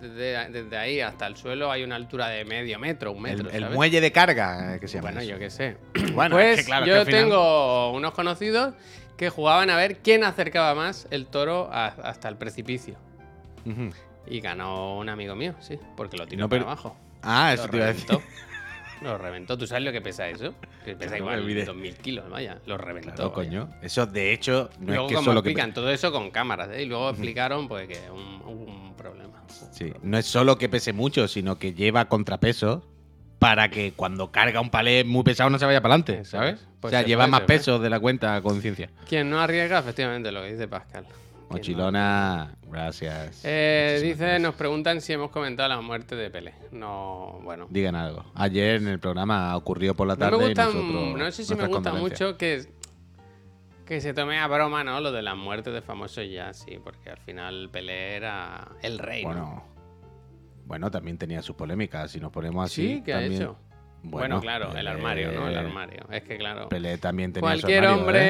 Desde, 0.00 0.50
desde 0.50 0.76
ahí 0.76 1.00
hasta 1.00 1.26
el 1.26 1.36
suelo 1.36 1.70
hay 1.72 1.82
una 1.82 1.96
altura 1.96 2.28
de 2.28 2.44
medio 2.44 2.78
metro, 2.78 3.10
un 3.10 3.22
metro. 3.22 3.48
el, 3.48 3.54
el 3.56 3.60
¿sabes? 3.62 3.74
muelle 3.76 4.00
de 4.00 4.12
carga, 4.12 4.76
eh, 4.76 4.80
que 4.80 4.86
se 4.86 4.98
llama. 4.98 5.08
Bueno, 5.10 5.20
eso. 5.22 5.30
yo 5.32 5.38
qué 5.38 5.50
sé. 5.50 5.76
Bueno, 6.14 6.36
pues 6.36 6.58
es 6.60 6.64
que 6.64 6.66
claro, 6.66 6.84
es 6.84 6.88
yo 6.90 6.94
que 6.94 7.00
al 7.00 7.06
final- 7.06 7.20
tengo 7.22 7.90
unos 7.92 8.12
conocidos 8.12 8.74
que 9.16 9.30
jugaban 9.30 9.70
a 9.70 9.76
ver 9.76 9.96
quién 9.98 10.22
acercaba 10.22 10.74
más 10.76 11.08
el 11.10 11.26
toro 11.26 11.68
a- 11.72 11.86
hasta 11.86 12.28
el 12.28 12.36
precipicio. 12.36 12.96
Ujú. 13.66 13.90
Y 14.26 14.40
ganó 14.40 14.98
un 14.98 15.08
amigo 15.08 15.34
mío, 15.34 15.54
sí, 15.60 15.78
porque 15.96 16.16
lo 16.16 16.26
tiró 16.26 16.42
No, 16.42 16.48
para 16.48 16.62
abajo. 16.62 16.96
Ah, 17.22 17.54
Lo 17.56 17.62
eso 17.62 17.70
te 17.70 17.76
iba 17.76 17.86
a 17.86 17.88
decir. 17.92 18.08
reventó. 18.08 18.28
Lo 19.02 19.18
reventó. 19.18 19.58
¿Tú 19.58 19.66
sabes 19.66 19.84
lo 19.84 19.92
que 19.92 20.00
pesa 20.00 20.28
eso? 20.28 20.54
Que 20.84 20.94
pesa 20.94 21.16
Claro, 21.16 21.24
igual 21.24 21.42
evidente. 21.42 21.66
2000 21.66 21.96
kilos, 21.96 22.30
vaya. 22.30 22.58
Lo 22.64 22.78
reventó. 22.78 23.12
Claro, 23.14 23.30
vaya. 23.32 23.34
coño. 23.50 23.68
Eso, 23.82 24.06
de 24.06 24.32
hecho, 24.32 24.70
no 24.78 24.86
luego, 24.86 25.02
es 25.06 25.08
que 25.10 25.14
como 25.16 25.24
solo 25.26 25.42
que. 25.42 25.50
explican 25.50 25.74
todo 25.74 25.90
eso 25.90 26.10
con 26.10 26.30
cámaras, 26.30 26.70
¿eh? 26.72 26.84
Y 26.84 26.86
luego 26.86 27.10
explicaron, 27.10 27.68
pues, 27.68 27.86
que 27.88 27.98
un, 28.10 28.40
un 28.46 28.94
problema. 28.96 29.42
Sí, 29.72 29.92
no 30.02 30.16
es 30.16 30.24
solo 30.24 30.56
que 30.56 30.68
pese 30.70 30.92
mucho, 30.94 31.28
sino 31.28 31.58
que 31.58 31.74
lleva 31.74 32.06
contrapeso 32.06 32.86
para 33.38 33.68
que 33.68 33.92
cuando 33.92 34.30
carga 34.30 34.60
un 34.62 34.70
palé 34.70 35.04
muy 35.04 35.22
pesado 35.22 35.50
no 35.50 35.58
se 35.58 35.66
vaya 35.66 35.82
para 35.82 35.96
adelante, 35.96 36.24
¿sabes? 36.24 36.54
es. 36.54 36.68
Pues 36.80 36.90
o 36.90 36.96
sea, 36.96 37.02
se 37.02 37.08
lleva 37.08 37.24
puede, 37.24 37.30
más 37.32 37.40
peso 37.42 37.78
de 37.78 37.90
la 37.90 38.00
cuenta 38.00 38.36
a 38.36 38.42
conciencia. 38.42 38.88
Quien 39.06 39.28
no 39.28 39.38
arriesga, 39.40 39.80
efectivamente, 39.80 40.32
lo 40.32 40.40
que 40.42 40.52
dice 40.52 40.66
Pascal. 40.68 41.04
Mochilona, 41.58 42.54
gracias. 42.70 43.40
Eh, 43.44 44.00
dice, 44.02 44.16
gracias. 44.16 44.40
nos 44.42 44.54
preguntan 44.54 45.00
si 45.00 45.12
hemos 45.12 45.30
comentado 45.30 45.68
la 45.68 45.80
muerte 45.80 46.16
de 46.16 46.30
Pelé. 46.30 46.54
No, 46.72 47.40
bueno. 47.42 47.66
Digan 47.70 47.94
algo. 47.94 48.24
Ayer 48.34 48.76
en 48.76 48.88
el 48.88 48.98
programa 49.00 49.56
ocurrió 49.56 49.94
por 49.94 50.06
la 50.08 50.14
No 50.14 50.20
tarde. 50.20 50.38
me 50.38 50.44
y 50.44 50.48
gusta, 50.48 50.64
nosotros- 50.66 51.16
no 51.18 51.30
sé 51.32 51.44
si 51.44 51.54
me 51.54 51.66
gusta 51.66 51.92
mucho 51.92 52.36
que, 52.36 52.66
que 53.86 54.00
se 54.00 54.14
tome 54.14 54.38
a 54.38 54.46
broma, 54.46 54.82
¿no? 54.84 55.00
Lo 55.00 55.12
de 55.12 55.22
la 55.22 55.34
muerte 55.34 55.70
de 55.70 55.82
famosos 55.82 56.24
ya, 56.30 56.52
sí, 56.54 56.78
porque 56.82 57.10
al 57.10 57.18
final 57.18 57.68
Pelé 57.70 58.16
era 58.16 58.68
el 58.82 58.98
rey, 58.98 59.22
¿no? 59.24 59.28
Bueno, 59.28 59.64
bueno, 60.66 60.90
también 60.90 61.18
tenía 61.18 61.42
sus 61.42 61.56
polémicas. 61.56 62.10
Si 62.10 62.20
nos 62.20 62.32
ponemos 62.32 62.64
así. 62.64 62.94
Sí, 62.96 63.02
¿qué 63.04 63.12
ha 63.14 63.22
hecho? 63.24 63.56
Bueno, 64.06 64.40
claro, 64.40 64.76
el 64.76 64.86
armario, 64.86 65.32
¿no? 65.32 65.48
El 65.48 65.56
armario. 65.56 66.02
Es 66.12 66.22
que 66.22 66.36
claro. 66.36 66.68
Pelé 66.68 66.98
también 66.98 67.32
tenía 67.32 67.48
su 67.56 67.60
Cualquier 67.62 67.84
armario, 67.84 68.00
hombre 68.02 68.20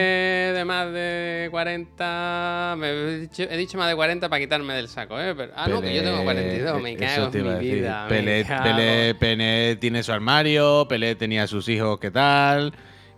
¿eh? 0.51 0.53
de 0.53 0.65
más 0.65 0.93
de 0.93 1.49
40. 1.51 2.77
Me 2.79 2.91
he, 2.91 3.19
dicho, 3.21 3.43
he 3.43 3.57
dicho 3.57 3.77
más 3.77 3.89
de 3.89 3.97
40 3.97 4.29
para 4.29 4.41
quitarme 4.41 4.73
del 4.75 4.89
saco, 4.89 5.21
¿eh? 5.21 5.35
Pero- 5.37 5.53
ah, 5.57 5.67
no, 5.69 5.81
que 5.83 5.95
yo 5.95 6.03
tengo 6.03 6.23
42. 6.23 6.81
Me 6.83 6.97
cago 6.97 7.27
en 7.33 7.43
mi 7.45 7.51
decir. 7.51 7.75
vida. 7.75 8.07
Pelé. 8.09 8.45
Pelé- 8.47 9.15
Pelé 9.19 9.77
tiene 9.77 10.03
su 10.03 10.13
armario, 10.13 10.87
Pelé 10.89 11.17
tenía 11.17 11.47
sus 11.47 11.69
hijos, 11.69 11.99
¿qué 11.99 12.11
tal? 12.11 12.73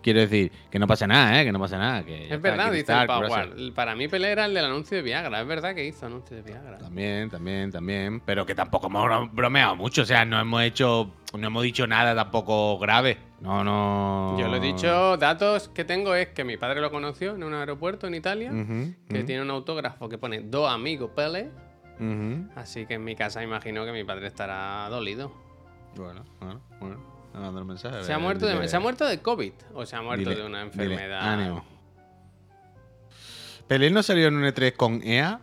Quiero 0.06 0.20
decir, 0.20 0.52
que 0.70 0.78
no 0.78 0.86
pasa 0.86 1.04
nada, 1.08 1.40
¿eh? 1.40 1.44
Que 1.44 1.50
no 1.50 1.58
pasa 1.58 1.76
nada. 1.78 2.04
Que 2.04 2.32
Es 2.32 2.40
verdad, 2.40 2.70
dice 2.70 2.92
el 2.92 3.06
Power. 3.08 3.72
Para 3.74 3.96
mí 3.96 4.06
Pelé 4.06 4.30
era 4.30 4.44
el 4.44 4.54
del 4.54 4.64
anuncio 4.66 4.96
de 4.96 5.02
Viagra. 5.02 5.40
Es 5.40 5.48
verdad 5.48 5.74
que 5.74 5.84
hizo 5.84 6.06
anuncio 6.06 6.36
de 6.36 6.42
Viagra. 6.44 6.78
También, 6.78 7.28
también, 7.28 7.72
también. 7.72 8.20
Pero 8.20 8.46
que 8.46 8.54
tampoco 8.54 8.86
hemos 8.86 9.02
bro- 9.04 9.28
bromeado 9.32 9.74
mucho. 9.74 10.02
O 10.02 10.04
sea, 10.04 10.24
no 10.24 10.38
hemos 10.38 10.62
hecho. 10.62 11.10
No 11.36 11.48
hemos 11.48 11.64
dicho 11.64 11.88
nada 11.88 12.14
tampoco 12.14 12.78
grave. 12.78 13.18
No, 13.40 13.64
no. 13.64 14.36
Yo 14.38 14.46
lo 14.46 14.58
he 14.58 14.60
dicho, 14.60 15.16
datos 15.16 15.68
que 15.70 15.84
tengo 15.84 16.14
es 16.14 16.28
que 16.28 16.44
mi 16.44 16.56
padre 16.56 16.80
lo 16.80 16.92
conoció 16.92 17.34
en 17.34 17.42
un 17.42 17.54
aeropuerto 17.54 18.06
en 18.06 18.14
Italia, 18.14 18.52
que 19.08 19.24
tiene 19.24 19.42
un 19.42 19.50
autógrafo 19.50 20.08
que 20.08 20.18
pone 20.18 20.40
dos 20.42 20.70
amigos 20.72 21.10
Pelé. 21.16 21.50
ujú. 21.98 22.48
Así 22.54 22.86
que 22.86 22.94
en 22.94 23.02
mi 23.02 23.16
casa 23.16 23.42
imagino 23.42 23.84
que 23.84 23.90
mi 23.90 24.04
padre 24.04 24.28
estará 24.28 24.86
dolido. 24.88 25.32
Bueno, 25.96 26.24
bueno, 26.40 26.60
bueno. 26.78 27.15
Me 27.36 27.64
mensaje. 27.64 28.02
¿Se 28.04 28.12
ha, 28.12 28.18
muerto 28.18 28.46
de, 28.46 28.54
dile- 28.54 28.68
¿Se 28.68 28.76
ha 28.76 28.80
muerto 28.80 29.04
de 29.04 29.18
COVID 29.20 29.52
o 29.74 29.84
se 29.86 29.94
ha 29.96 30.02
muerto 30.02 30.30
dile- 30.30 30.36
de 30.36 30.46
una 30.46 30.64
dile, 30.64 30.66
enfermedad? 30.84 31.20
ánimo. 31.34 31.64
Pelé 33.68 33.90
no 33.90 34.02
salió 34.02 34.28
en 34.28 34.36
un 34.36 34.44
E3 34.44 34.72
con 34.74 35.02
EA. 35.02 35.40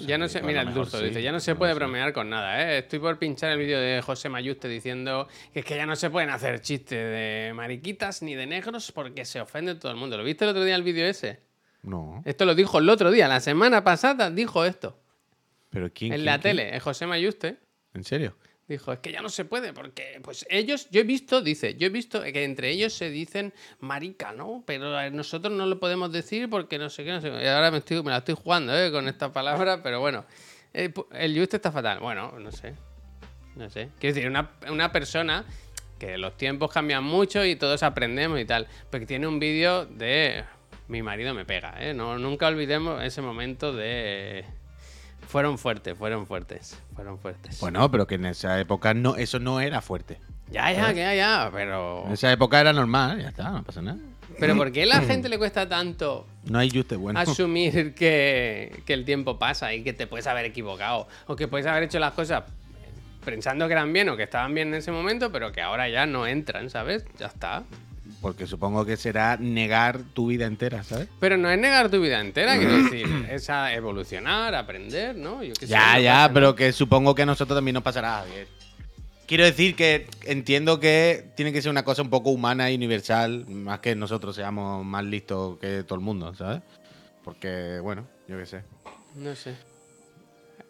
Ya 0.00 0.16
no 0.16 0.28
sé, 0.28 0.38
a 0.38 0.40
lo 0.42 0.46
mira 0.46 0.60
el 0.62 0.68
sí, 0.98 1.04
dice, 1.06 1.22
ya 1.22 1.32
no 1.32 1.40
se 1.40 1.56
puede 1.56 1.72
sé. 1.72 1.78
bromear 1.80 2.12
con 2.12 2.30
nada, 2.30 2.62
¿eh? 2.62 2.78
Estoy 2.78 3.00
por 3.00 3.18
pinchar 3.18 3.50
el 3.50 3.58
vídeo 3.58 3.80
de 3.80 4.00
José 4.00 4.28
Mayuste 4.28 4.68
diciendo 4.68 5.26
que 5.52 5.58
es 5.60 5.64
que 5.64 5.74
ya 5.76 5.86
no 5.86 5.96
se 5.96 6.08
pueden 6.08 6.30
hacer 6.30 6.60
chistes 6.60 6.90
de 6.98 7.52
mariquitas 7.52 8.22
ni 8.22 8.36
de 8.36 8.46
negros 8.46 8.92
porque 8.92 9.24
se 9.24 9.40
ofende 9.40 9.74
todo 9.74 9.90
el 9.90 9.98
mundo. 9.98 10.16
¿Lo 10.16 10.22
viste 10.22 10.44
el 10.44 10.50
otro 10.50 10.62
día 10.64 10.76
el 10.76 10.84
vídeo 10.84 11.04
ese? 11.04 11.40
No. 11.82 12.22
Esto 12.24 12.44
lo 12.44 12.54
dijo 12.54 12.78
el 12.78 12.88
otro 12.88 13.10
día, 13.10 13.26
la 13.26 13.40
semana 13.40 13.82
pasada 13.82 14.30
dijo 14.30 14.64
esto. 14.64 14.96
¿Pero 15.70 15.90
quién? 15.92 16.12
En 16.12 16.18
quién, 16.18 16.26
la 16.26 16.38
quién? 16.38 16.56
tele, 16.56 16.76
es 16.76 16.82
José 16.82 17.06
Mayuste. 17.06 17.56
¿En 17.92 18.04
serio? 18.04 18.36
Dijo, 18.68 18.92
es 18.92 18.98
que 18.98 19.10
ya 19.10 19.22
no 19.22 19.30
se 19.30 19.46
puede, 19.46 19.72
porque 19.72 20.20
pues 20.22 20.44
ellos, 20.50 20.88
yo 20.90 21.00
he 21.00 21.04
visto, 21.04 21.40
dice, 21.40 21.74
yo 21.76 21.86
he 21.86 21.90
visto 21.90 22.22
que 22.22 22.44
entre 22.44 22.68
ellos 22.70 22.92
se 22.92 23.08
dicen 23.08 23.54
marica, 23.80 24.32
¿no? 24.32 24.62
Pero 24.66 25.10
nosotros 25.10 25.52
no 25.54 25.64
lo 25.64 25.80
podemos 25.80 26.12
decir 26.12 26.50
porque 26.50 26.78
no 26.78 26.90
sé 26.90 27.02
qué, 27.02 27.12
no 27.12 27.20
sé 27.22 27.30
qué. 27.30 27.44
Y 27.44 27.46
ahora 27.46 27.70
me, 27.70 27.78
estoy, 27.78 28.02
me 28.02 28.10
la 28.10 28.18
estoy 28.18 28.34
jugando, 28.34 28.78
¿eh? 28.78 28.92
Con 28.92 29.08
esta 29.08 29.32
palabra, 29.32 29.82
pero 29.82 30.00
bueno. 30.00 30.26
Eh, 30.74 30.92
pu- 30.92 31.06
El 31.12 31.38
Just 31.38 31.54
está 31.54 31.72
fatal. 31.72 31.98
Bueno, 32.00 32.38
no 32.38 32.52
sé. 32.52 32.74
No 33.56 33.70
sé. 33.70 33.88
Quiero 33.98 34.14
decir, 34.14 34.28
una, 34.30 34.50
una 34.70 34.92
persona 34.92 35.46
que 35.98 36.18
los 36.18 36.36
tiempos 36.36 36.70
cambian 36.70 37.02
mucho 37.02 37.42
y 37.46 37.56
todos 37.56 37.82
aprendemos 37.82 38.38
y 38.38 38.44
tal. 38.44 38.66
Porque 38.90 39.06
tiene 39.06 39.26
un 39.26 39.38
vídeo 39.40 39.86
de 39.86 40.44
mi 40.88 41.00
marido 41.02 41.32
me 41.32 41.46
pega, 41.46 41.74
¿eh? 41.80 41.94
No, 41.94 42.18
nunca 42.18 42.46
olvidemos 42.48 43.02
ese 43.02 43.22
momento 43.22 43.72
de... 43.72 44.44
Fueron 45.28 45.58
fuertes, 45.58 45.96
fueron 45.96 46.26
fuertes, 46.26 46.78
fueron 46.94 47.18
fuertes. 47.18 47.60
Bueno, 47.60 47.90
pero 47.90 48.06
que 48.06 48.14
en 48.14 48.24
esa 48.24 48.58
época 48.58 48.94
no, 48.94 49.16
eso 49.16 49.38
no 49.38 49.60
era 49.60 49.82
fuerte. 49.82 50.18
Ya, 50.50 50.72
ya, 50.72 50.90
ya, 50.92 51.14
ya, 51.14 51.50
pero... 51.52 52.04
En 52.06 52.12
esa 52.12 52.32
época 52.32 52.58
era 52.58 52.72
normal, 52.72 53.20
ya 53.20 53.28
está, 53.28 53.50
no 53.50 53.62
pasa 53.62 53.82
nada. 53.82 53.98
Pero 54.40 54.56
¿por 54.56 54.72
qué 54.72 54.84
a 54.84 54.86
la 54.86 55.02
gente 55.02 55.28
le 55.28 55.36
cuesta 55.36 55.68
tanto 55.68 56.26
No 56.44 56.58
hay 56.58 56.70
juste 56.70 56.96
bueno. 56.96 57.20
asumir 57.20 57.94
que, 57.94 58.82
que 58.86 58.94
el 58.94 59.04
tiempo 59.04 59.38
pasa 59.38 59.74
y 59.74 59.82
que 59.82 59.92
te 59.92 60.06
puedes 60.06 60.26
haber 60.26 60.46
equivocado? 60.46 61.08
O 61.26 61.36
que 61.36 61.46
puedes 61.46 61.66
haber 61.66 61.82
hecho 61.82 61.98
las 61.98 62.14
cosas 62.14 62.44
pensando 63.22 63.66
que 63.66 63.74
eran 63.74 63.92
bien 63.92 64.08
o 64.08 64.16
que 64.16 64.22
estaban 64.22 64.54
bien 64.54 64.68
en 64.68 64.74
ese 64.76 64.92
momento, 64.92 65.30
pero 65.30 65.52
que 65.52 65.60
ahora 65.60 65.90
ya 65.90 66.06
no 66.06 66.26
entran, 66.26 66.70
¿sabes? 66.70 67.04
Ya 67.18 67.26
está. 67.26 67.64
Porque 68.20 68.46
supongo 68.46 68.84
que 68.84 68.96
será 68.96 69.36
negar 69.36 70.00
tu 70.12 70.26
vida 70.26 70.46
entera, 70.46 70.82
¿sabes? 70.82 71.08
Pero 71.20 71.36
no 71.36 71.48
es 71.50 71.58
negar 71.58 71.88
tu 71.88 72.00
vida 72.00 72.20
entera, 72.20 72.56
quiero 72.56 72.82
decir, 72.82 73.06
es 73.30 73.48
a 73.48 73.72
evolucionar, 73.72 74.54
aprender, 74.54 75.14
¿no? 75.14 75.42
Yo 75.42 75.54
qué 75.54 75.66
sé, 75.66 75.72
Ya, 75.72 75.94
no 75.94 76.00
ya, 76.00 76.12
pasa 76.14 76.34
pero 76.34 76.54
que 76.56 76.72
supongo 76.72 77.14
que 77.14 77.22
a 77.22 77.26
nosotros 77.26 77.56
también 77.56 77.74
nos 77.74 77.84
pasará, 77.84 78.24
Javier. 78.24 78.48
Quiero 79.28 79.44
decir 79.44 79.76
que 79.76 80.06
entiendo 80.24 80.80
que 80.80 81.30
tiene 81.36 81.52
que 81.52 81.60
ser 81.60 81.70
una 81.70 81.84
cosa 81.84 82.02
un 82.02 82.10
poco 82.10 82.30
humana 82.30 82.70
y 82.70 82.74
universal, 82.74 83.46
más 83.46 83.80
que 83.80 83.94
nosotros 83.94 84.34
seamos 84.34 84.84
más 84.84 85.04
listos 85.04 85.58
que 85.58 85.84
todo 85.84 85.96
el 85.96 86.04
mundo, 86.04 86.34
¿sabes? 86.34 86.62
Porque, 87.24 87.78
bueno, 87.82 88.06
yo 88.26 88.38
qué 88.38 88.46
sé. 88.46 88.62
No 89.14 89.36
sé. 89.36 89.54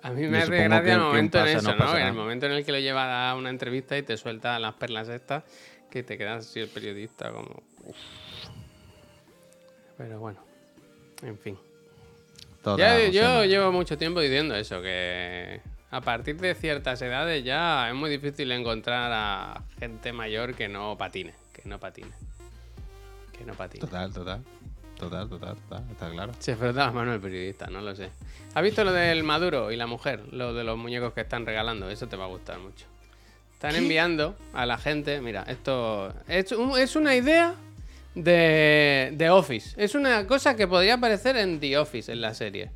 A 0.03 0.11
mí 0.11 0.27
me 0.27 0.39
hace 0.39 0.65
gracia 0.65 0.95
el 0.95 1.01
momento 1.01 1.39
en 1.39 1.57
eso, 1.57 1.75
no 1.75 1.77
¿no? 1.77 1.97
En 1.97 2.07
el 2.07 2.15
momento 2.15 2.47
en 2.47 2.53
el 2.53 2.65
que 2.65 2.73
lo 2.73 2.79
lleva 2.79 3.31
a 3.31 3.35
una 3.35 3.51
entrevista 3.51 3.97
y 3.97 4.03
te 4.03 4.17
suelta 4.17 4.59
las 4.59 4.75
perlas 4.75 5.09
estas, 5.09 5.45
que 5.91 6.03
te 6.03 6.19
quedas 6.19 6.47
así 6.47 6.61
el 6.61 6.69
periodista 6.69 7.31
como... 7.31 7.63
uf. 7.85 7.97
Pero 9.97 10.21
bueno, 10.21 10.41
en 11.23 11.39
fin. 11.39 11.59
Ya, 12.77 13.09
yo 13.09 13.45
llevo 13.45 13.73
mucho 13.73 13.97
tiempo 13.97 14.21
diciendo 14.21 14.55
eso, 14.55 14.83
que 14.83 15.61
a 15.91 16.01
partir 16.01 16.37
de 16.37 16.55
ciertas 16.55 17.01
edades 17.03 17.43
ya 17.43 17.89
es 17.89 17.95
muy 17.95 18.11
difícil 18.11 18.53
encontrar 18.53 19.11
a 19.13 19.65
gente 19.79 20.13
mayor 20.13 20.55
que 20.55 20.69
no 20.69 20.97
patine, 20.99 21.35
que 21.53 21.63
no 21.69 21.81
patine. 21.81 22.13
Que 23.37 23.45
no 23.45 23.55
patine. 23.55 23.81
Total, 23.81 24.13
total. 24.13 24.45
Total, 24.99 25.29
total, 25.29 25.57
total, 25.57 25.85
está 25.91 26.11
claro. 26.11 26.33
Se 26.41 26.57
frota 26.57 26.87
las 26.87 26.95
manos 26.95 27.15
el 27.15 27.21
periodista, 27.21 27.69
no 27.69 27.81
lo 27.81 27.95
sé. 27.95 28.11
¿Has 28.55 28.63
visto 28.63 28.83
lo 28.83 28.93
del 28.93 29.23
Maduro 29.23 29.71
y 29.71 29.77
la 29.77 29.87
mujer? 29.87 30.33
Lo 30.33 30.53
de 30.53 30.65
los 30.65 30.77
muñecos 30.77 31.13
que 31.13 31.21
están 31.21 31.47
regalando. 31.47 31.89
Eso 31.89 32.09
te 32.09 32.17
va 32.17 32.25
a 32.25 32.29
gustar 32.29 32.59
mucho. 32.59 32.87
Están 33.59 33.75
enviando 33.75 34.37
a 34.53 34.67
la 34.67 34.79
gente. 34.79 35.21
Mira, 35.21 35.43
esto 35.49 36.15
es, 36.29 36.53
un- 36.53 36.79
es 36.79 36.95
una 36.95 37.17
idea 37.17 37.55
de, 38.15 39.11
de 39.15 39.31
Office. 39.31 39.75
Es 39.77 39.97
una 39.97 40.29
cosa 40.29 40.55
que 40.55 40.69
podría 40.69 40.95
aparecer 40.95 41.37
en 41.37 41.59
The 41.59 41.77
Office, 41.79 42.13
en 42.13 42.21
la 42.21 42.35
serie. 42.35 42.71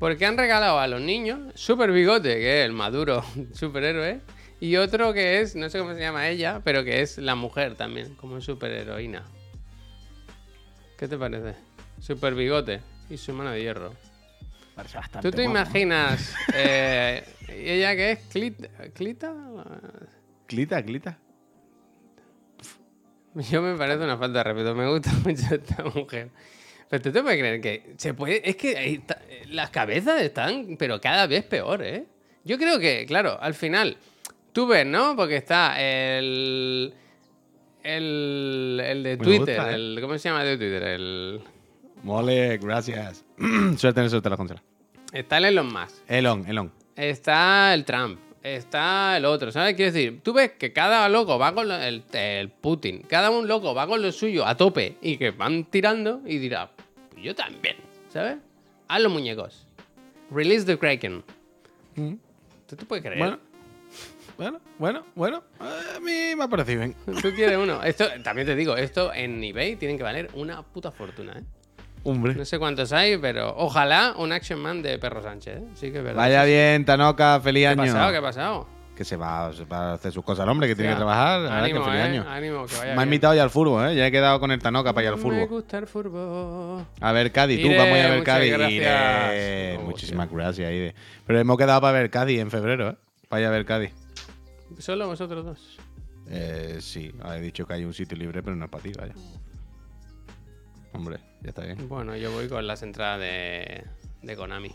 Porque 0.00 0.26
han 0.26 0.36
regalado 0.36 0.80
a 0.80 0.88
los 0.88 1.00
niños 1.00 1.38
Super 1.54 1.92
Bigote, 1.92 2.34
que 2.34 2.60
es 2.62 2.66
el 2.66 2.72
Maduro 2.72 3.24
superhéroe. 3.54 4.20
Y 4.58 4.74
otro 4.74 5.12
que 5.12 5.40
es, 5.40 5.54
no 5.54 5.70
sé 5.70 5.78
cómo 5.78 5.94
se 5.94 6.00
llama 6.00 6.28
ella, 6.28 6.60
pero 6.64 6.82
que 6.82 7.00
es 7.00 7.18
la 7.18 7.36
mujer 7.36 7.76
también, 7.76 8.16
como 8.16 8.40
superheroína. 8.40 9.22
¿Qué 10.98 11.06
te 11.06 11.16
parece? 11.16 11.54
Super 12.00 12.34
bigote 12.34 12.80
y 13.08 13.18
su 13.18 13.32
mano 13.32 13.50
de 13.52 13.60
hierro. 13.62 13.94
Parece 14.74 14.96
bastante 14.98 15.30
¿Tú 15.30 15.36
te 15.36 15.44
imaginas 15.44 16.34
eh, 16.54 17.22
ella 17.48 17.94
que 17.94 18.10
es 18.12 18.18
Clit- 18.34 18.92
Clita? 18.94 19.32
Clita, 20.46 20.82
clita. 20.82 21.18
Yo 23.50 23.62
me 23.62 23.76
parece 23.76 24.04
una 24.04 24.16
falta 24.16 24.38
de 24.38 24.44
respeto. 24.44 24.74
Me 24.74 24.88
gusta 24.88 25.12
mucho 25.24 25.54
esta 25.54 25.84
mujer. 25.84 26.30
Pero 26.88 27.02
tú 27.02 27.12
te 27.12 27.22
puedes 27.22 27.38
creer 27.38 27.60
que 27.60 27.94
se 27.96 28.14
puede. 28.14 28.48
Es 28.48 28.56
que 28.56 28.94
está- 28.94 29.20
las 29.48 29.70
cabezas 29.70 30.20
están, 30.20 30.76
pero 30.78 31.00
cada 31.00 31.26
vez 31.26 31.44
peor, 31.44 31.82
¿eh? 31.82 32.06
Yo 32.44 32.58
creo 32.58 32.78
que, 32.78 33.06
claro, 33.06 33.38
al 33.40 33.54
final, 33.54 33.96
tú 34.52 34.66
ves, 34.66 34.86
¿no? 34.86 35.16
Porque 35.16 35.36
está 35.36 35.80
el. 35.80 36.94
El, 37.82 38.80
el 38.82 39.02
de 39.02 39.16
Me 39.18 39.24
Twitter. 39.24 39.56
gusta, 39.56 39.70
¿eh? 39.72 39.74
el, 39.74 39.98
¿Cómo 40.00 40.16
se 40.18 40.28
llama 40.28 40.42
el 40.42 40.48
de 40.50 40.56
Twitter? 40.58 40.82
El. 40.84 41.40
Mole, 42.02 42.58
gracias. 42.58 43.24
suerte 43.76 44.00
en 44.02 44.10
suerte 44.10 44.30
la 44.30 44.36
consola. 44.36 44.62
Está 45.12 45.38
el 45.38 45.46
Elon 45.46 45.72
Musk. 45.72 45.96
Elon, 46.08 46.46
Elon. 46.46 46.72
Está 46.96 47.72
el 47.74 47.84
Trump. 47.84 48.18
Está 48.44 49.16
el 49.16 49.24
otro, 49.24 49.50
¿sabes? 49.50 49.74
Quiero 49.74 49.90
decir, 49.90 50.20
tú 50.22 50.34
ves 50.34 50.52
que 50.52 50.70
cada 50.74 51.08
loco 51.08 51.38
va 51.38 51.54
con 51.54 51.66
lo- 51.66 51.76
el, 51.80 52.02
el 52.12 52.50
Putin, 52.50 53.00
cada 53.08 53.30
un 53.30 53.48
loco 53.48 53.74
va 53.74 53.86
con 53.86 54.02
lo 54.02 54.12
suyo 54.12 54.46
a 54.46 54.54
tope 54.54 54.98
y 55.00 55.16
que 55.16 55.30
van 55.30 55.64
tirando 55.64 56.20
y 56.26 56.36
dirá, 56.36 56.70
"Pues 57.10 57.22
yo 57.24 57.34
también, 57.34 57.76
¿sabes? 58.10 58.36
Haz 58.86 59.00
los 59.00 59.10
muñecos. 59.10 59.66
Release 60.30 60.66
the 60.66 60.78
Kraken. 60.78 61.24
¿Tú 62.66 62.76
te 62.76 62.84
puedes 62.84 63.02
creer? 63.02 63.18
Bueno, 63.18 63.38
bueno, 64.36 64.60
bueno, 64.78 65.04
bueno. 65.14 65.42
A 65.60 65.98
mí 66.00 66.34
me 66.36 66.44
ha 66.44 66.48
parecido 66.48 66.80
bien. 66.80 66.94
Tú 67.22 67.32
quieres 67.34 67.56
uno. 67.56 67.82
Esto, 67.82 68.04
también 68.22 68.46
te 68.46 68.54
digo, 68.56 68.76
esto 68.76 69.10
en 69.14 69.42
eBay 69.42 69.76
tienen 69.76 69.96
que 69.96 70.02
valer 70.02 70.28
una 70.34 70.62
puta 70.62 70.90
fortuna, 70.90 71.32
¿eh? 71.38 71.42
Hombre. 72.04 72.34
No 72.34 72.44
sé 72.44 72.58
cuántos 72.58 72.92
hay, 72.92 73.16
pero 73.16 73.54
ojalá 73.56 74.14
un 74.18 74.30
Action 74.32 74.60
Man 74.60 74.82
de 74.82 74.98
Perro 74.98 75.22
Sánchez, 75.22 75.56
¿eh? 75.58 75.64
Sí 75.74 75.90
que 75.90 75.98
es 75.98 76.04
verdad. 76.04 76.16
Vaya 76.22 76.44
bien, 76.44 76.84
Tanoka, 76.84 77.40
feliz 77.40 77.62
¿Qué 77.62 77.66
ha 77.68 77.70
año. 77.70 77.82
pasado? 77.82 78.10
¿Qué 78.12 78.16
ha 78.18 78.22
pasado? 78.22 78.66
Que 78.94 79.04
se 79.04 79.16
va, 79.16 79.52
se 79.52 79.64
va 79.64 79.90
a 79.90 79.94
hacer 79.94 80.12
sus 80.12 80.22
cosas 80.22 80.44
el 80.44 80.50
hombre, 80.50 80.68
que 80.68 80.76
tiene 80.76 80.90
que 80.90 80.96
trabajar. 80.96 81.40
Verdad 81.42 81.56
que 81.58 81.64
Ánimo, 81.64 81.84
feliz 81.84 81.98
eh, 81.98 82.02
año. 82.02 82.24
ánimo, 82.28 82.66
que 82.66 82.76
vaya 82.76 82.94
Me 82.94 83.00
ha 83.00 83.04
invitado 83.04 83.34
ya 83.34 83.42
al 83.42 83.50
furbo, 83.50 83.84
¿eh? 83.84 83.96
Ya 83.96 84.06
he 84.06 84.12
quedado 84.12 84.38
con 84.38 84.52
el 84.52 84.60
Tanoca 84.60 84.92
para 84.92 85.04
ir 85.06 85.08
al 85.08 85.16
Me 85.16 85.22
furbo. 85.22 85.46
gusta 85.48 85.78
el 85.78 85.86
furbo. 85.88 86.86
A 87.00 87.12
ver 87.12 87.32
Cádiz, 87.32 87.60
tú, 87.60 87.68
vamos 87.68 87.80
a 87.98 88.08
ver 88.10 88.22
Cádiz. 88.22 88.52
gracias. 88.52 88.72
Iré. 88.72 89.76
Oh, 89.78 89.82
Muchísimas 89.82 90.30
gracias, 90.30 90.70
Ide. 90.70 90.94
Pero 91.26 91.40
hemos 91.40 91.56
quedado 91.58 91.80
para 91.80 91.98
ver 91.98 92.10
Cádiz 92.10 92.38
en 92.38 92.50
febrero, 92.52 92.90
¿eh? 92.90 92.96
Para 93.28 93.40
ir 93.40 93.46
a 93.48 93.50
ver 93.50 93.64
Cádiz. 93.64 93.90
Solo 94.78 95.06
vosotros 95.08 95.44
dos. 95.44 95.78
Eh, 96.30 96.76
sí, 96.80 97.12
he 97.34 97.40
dicho 97.40 97.66
que 97.66 97.74
hay 97.74 97.84
un 97.84 97.94
sitio 97.94 98.16
libre, 98.16 98.42
pero 98.44 98.54
no 98.54 98.66
es 98.66 98.70
para 98.70 98.82
ti, 98.84 98.92
vaya. 98.96 99.12
Hombre, 100.94 101.18
ya 101.42 101.48
está 101.50 101.62
bien. 101.64 101.88
Bueno, 101.88 102.16
yo 102.16 102.32
voy 102.32 102.48
con 102.48 102.66
las 102.66 102.82
entradas 102.82 103.20
de, 103.20 103.84
de 104.22 104.36
Konami. 104.36 104.70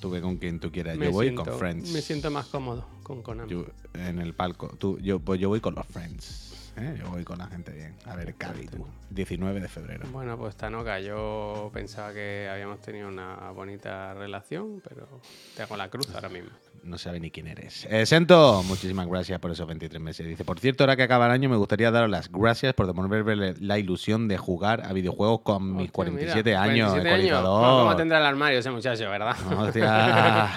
Tú 0.00 0.10
ve 0.10 0.20
con 0.20 0.36
quien 0.36 0.60
tú 0.60 0.70
quieras. 0.72 0.96
Me 0.96 1.06
Yo 1.06 1.12
voy 1.12 1.26
siento- 1.26 1.44
con 1.44 1.58
Friends. 1.58 1.90
Me 1.92 2.00
siento 2.02 2.30
más 2.30 2.46
cómodo 2.46 2.86
con 3.02 3.22
Konami. 3.22 3.50
Yo- 3.50 3.66
en 3.94 4.18
el 4.20 4.34
palco. 4.34 4.68
Tú, 4.78 4.98
yo, 4.98 5.18
pues 5.20 5.40
yo 5.40 5.48
voy 5.48 5.60
con 5.60 5.74
los 5.74 5.86
Friends. 5.86 6.72
¿eh? 6.76 6.96
Yo 6.98 7.10
voy 7.10 7.24
con 7.24 7.38
la 7.38 7.46
gente 7.48 7.72
bien. 7.72 7.94
A 8.06 8.16
ver, 8.16 8.34
Cádiz, 8.34 8.70
tú. 8.70 8.86
19 9.10 9.60
de 9.60 9.68
febrero. 9.68 10.06
Bueno, 10.12 10.38
pues 10.38 10.56
Tanoka, 10.56 11.00
yo 11.00 11.70
pensaba 11.74 12.12
que 12.12 12.48
habíamos 12.50 12.80
tenido 12.80 13.08
una 13.08 13.50
bonita 13.50 14.14
relación, 14.14 14.80
pero 14.88 15.08
te 15.56 15.62
hago 15.62 15.76
la 15.76 15.88
cruz 15.88 16.14
ahora 16.14 16.28
mismo. 16.28 16.50
No 16.82 16.96
sabe 16.96 17.20
ni 17.20 17.30
quién 17.30 17.46
eres. 17.46 17.86
Eh, 17.90 18.06
Sento, 18.06 18.62
muchísimas 18.62 19.06
gracias 19.06 19.38
por 19.38 19.50
esos 19.50 19.66
23 19.66 20.00
meses. 20.00 20.26
Dice, 20.26 20.44
por 20.44 20.58
cierto, 20.60 20.84
ahora 20.84 20.96
que 20.96 21.02
acaba 21.02 21.26
el 21.26 21.32
año, 21.32 21.48
me 21.50 21.56
gustaría 21.56 21.90
daros 21.90 22.08
las 22.08 22.30
gracias 22.32 22.72
por 22.72 22.86
devolverme 22.86 23.54
la 23.60 23.78
ilusión 23.78 24.28
de 24.28 24.38
jugar 24.38 24.86
a 24.86 24.92
videojuegos 24.94 25.40
con 25.42 25.64
mis 25.76 25.88
Hostia, 25.88 25.92
47 25.92 26.50
mira, 26.50 26.62
años 26.62 26.88
47 26.90 27.02
de 27.02 27.14
años. 27.14 27.24
ecualizador. 27.26 27.80
¿Cómo 27.84 27.96
tendrá 27.96 28.18
el 28.20 28.24
armario 28.26 28.58
ese 28.60 28.70
muchacho, 28.70 29.10
verdad? 29.10 29.36
Hostia. 29.58 30.50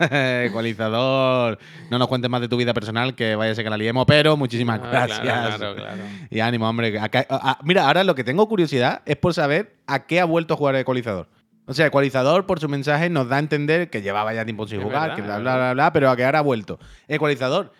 ecualizador. 0.46 1.58
No 1.90 1.98
nos 1.98 2.08
cuentes 2.08 2.30
más 2.30 2.40
de 2.40 2.48
tu 2.48 2.56
vida 2.56 2.72
personal, 2.72 3.14
que 3.14 3.34
vaya 3.36 3.52
a 3.52 3.54
ser 3.54 3.64
que 3.64 3.70
la 3.70 3.76
liemos, 3.76 4.06
pero 4.06 4.36
muchísimas 4.36 4.80
Ah, 4.82 4.88
gracias. 4.90 5.20
Claro, 5.20 5.56
claro, 5.58 5.74
claro. 5.76 6.02
Y 6.30 6.40
ánimo, 6.40 6.68
hombre. 6.68 6.98
Acá- 6.98 7.26
a- 7.28 7.50
a- 7.52 7.58
mira, 7.72 7.86
ahora 7.86 8.04
lo 8.04 8.14
que 8.14 8.24
tengo 8.24 8.48
curiosidad 8.48 9.02
es 9.06 9.16
por 9.16 9.32
saber 9.34 9.76
a 9.86 10.06
qué 10.06 10.20
ha 10.20 10.24
vuelto 10.24 10.54
a 10.54 10.56
jugar 10.56 10.74
el 10.74 10.82
ecualizador. 10.82 11.28
O 11.66 11.74
sea, 11.74 11.86
ecualizador 11.86 12.44
por 12.46 12.60
su 12.60 12.68
mensaje 12.68 13.08
nos 13.08 13.28
da 13.28 13.36
a 13.36 13.38
entender 13.38 13.88
que 13.88 14.02
llevaba 14.02 14.34
ya 14.34 14.44
tiempo 14.44 14.66
sin 14.66 14.78
Es 14.80 14.84
jugar, 14.84 15.00
verdad, 15.10 15.16
que 15.16 15.22
bla, 15.22 15.38
bla, 15.38 15.56
bla, 15.56 15.72
bla, 15.72 15.92
pero 15.92 16.10
a 16.10 16.16
que 16.16 16.24
ahora 16.24 16.40
ha 16.40 16.42
vuelto. 16.42 16.78
Ecualizador, 17.08 17.72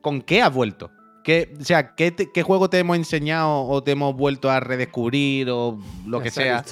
¿con 0.00 0.22
qué 0.22 0.42
has 0.42 0.52
vuelto? 0.52 0.90
¿Qué, 1.24 1.54
o 1.60 1.64
sea, 1.64 1.94
¿qué, 1.94 2.10
te- 2.10 2.30
¿qué 2.32 2.42
juego 2.42 2.68
te 2.68 2.78
hemos 2.78 2.96
enseñado 2.96 3.62
o 3.64 3.82
te 3.82 3.92
hemos 3.92 4.14
vuelto 4.16 4.50
a 4.50 4.60
redescubrir 4.60 5.48
o 5.50 5.78
lo 6.06 6.20
que 6.20 6.30
sea? 6.30 6.64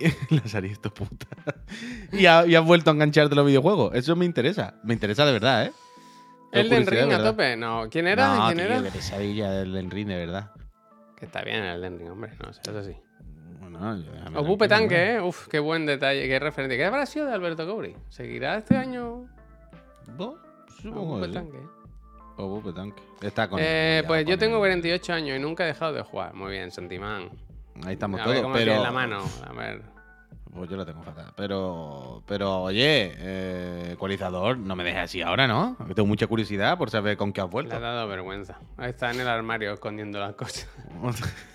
Las 0.30 0.54
esto 0.54 0.92
puta. 0.94 1.26
y, 2.12 2.26
ha- 2.26 2.46
y 2.46 2.54
has 2.54 2.64
vuelto 2.64 2.90
a 2.90 2.94
engancharte 2.94 3.34
los 3.34 3.46
videojuegos. 3.46 3.94
Eso 3.94 4.16
me 4.16 4.24
interesa. 4.24 4.74
Me 4.82 4.94
interesa 4.94 5.26
de 5.26 5.32
verdad, 5.32 5.66
¿eh? 5.66 5.72
Curiosidad, 6.52 6.86
Ring 6.90 7.12
a 7.12 7.22
tope. 7.22 7.56
No, 7.56 7.86
¿quién 7.90 8.06
era? 8.08 8.34
No, 8.36 8.46
¿Quién 8.46 8.58
tío, 8.58 8.66
era? 8.66 8.82
qué 8.82 8.90
pesadilla 8.90 9.60
el 9.60 9.68
Elden 9.76 9.90
Ring, 9.90 10.08
de 10.08 10.16
verdad. 10.16 10.50
Que 11.20 11.26
está 11.26 11.42
bien 11.42 11.62
el 11.62 11.76
Elden 11.76 11.98
Ring, 11.98 12.10
hombre. 12.10 12.32
No, 12.44 12.52
sé, 12.52 12.60
eso 12.64 12.82
sí. 12.82 12.96
Bueno, 13.60 13.96
yo- 13.96 14.40
Ocupe 14.40 14.66
tanque, 14.68 15.14
¿eh? 15.16 15.20
Uf, 15.20 15.46
qué 15.48 15.58
buen 15.58 15.84
detalle, 15.86 16.26
qué 16.26 16.38
referente. 16.38 16.76
¿Qué 16.76 16.84
habrá 16.84 17.04
sido 17.06 17.26
de 17.26 17.34
Alberto 17.34 17.66
Cobri? 17.66 17.94
¿Seguirá 18.08 18.56
este 18.56 18.76
año. 18.76 19.26
Bo- 20.16 20.38
Supongo 20.82 21.16
Ocupe 21.16 21.28
tanque? 21.28 21.58
Ocupe 22.36 22.72
tanque. 22.72 23.02
Está 23.20 23.48
con 23.48 23.58
Eh, 23.62 24.02
pues 24.06 24.24
yo 24.24 24.38
tengo 24.38 24.56
el- 24.56 24.60
48 24.60 25.12
años 25.12 25.36
y 25.36 25.40
nunca 25.40 25.64
he 25.64 25.66
dejado 25.68 25.92
de 25.92 26.02
jugar. 26.02 26.32
Muy 26.34 26.52
bien, 26.52 26.70
Santimán. 26.70 27.28
Ahí 27.84 27.92
estamos 27.92 28.18
a 28.20 28.24
ver 28.24 28.32
todos, 28.36 28.42
cómo 28.44 28.54
pero. 28.54 28.64
tiene 28.72 28.82
la 28.82 28.90
mano. 28.90 29.22
A 29.46 29.52
ver. 29.52 29.82
Pues 30.52 30.68
yo 30.68 30.76
la 30.76 30.84
tengo 30.84 31.02
fatal. 31.02 31.32
Pero, 31.36 32.22
pero 32.26 32.62
oye, 32.62 33.12
eh, 33.16 33.90
ecualizador, 33.92 34.58
no 34.58 34.74
me 34.74 34.82
dejes 34.84 35.00
así 35.02 35.22
ahora, 35.22 35.46
¿no? 35.46 35.76
Tengo 35.94 36.06
mucha 36.06 36.26
curiosidad 36.26 36.76
por 36.76 36.90
saber 36.90 37.16
con 37.16 37.32
qué 37.32 37.40
has 37.40 37.46
Le 37.46 37.52
vuelto. 37.52 37.76
ha 37.76 37.80
dado 37.80 38.08
vergüenza. 38.08 38.58
Ahí 38.76 38.90
está 38.90 39.10
en 39.10 39.20
el 39.20 39.28
armario 39.28 39.72
escondiendo 39.72 40.18
las 40.18 40.34
cosas. 40.34 40.68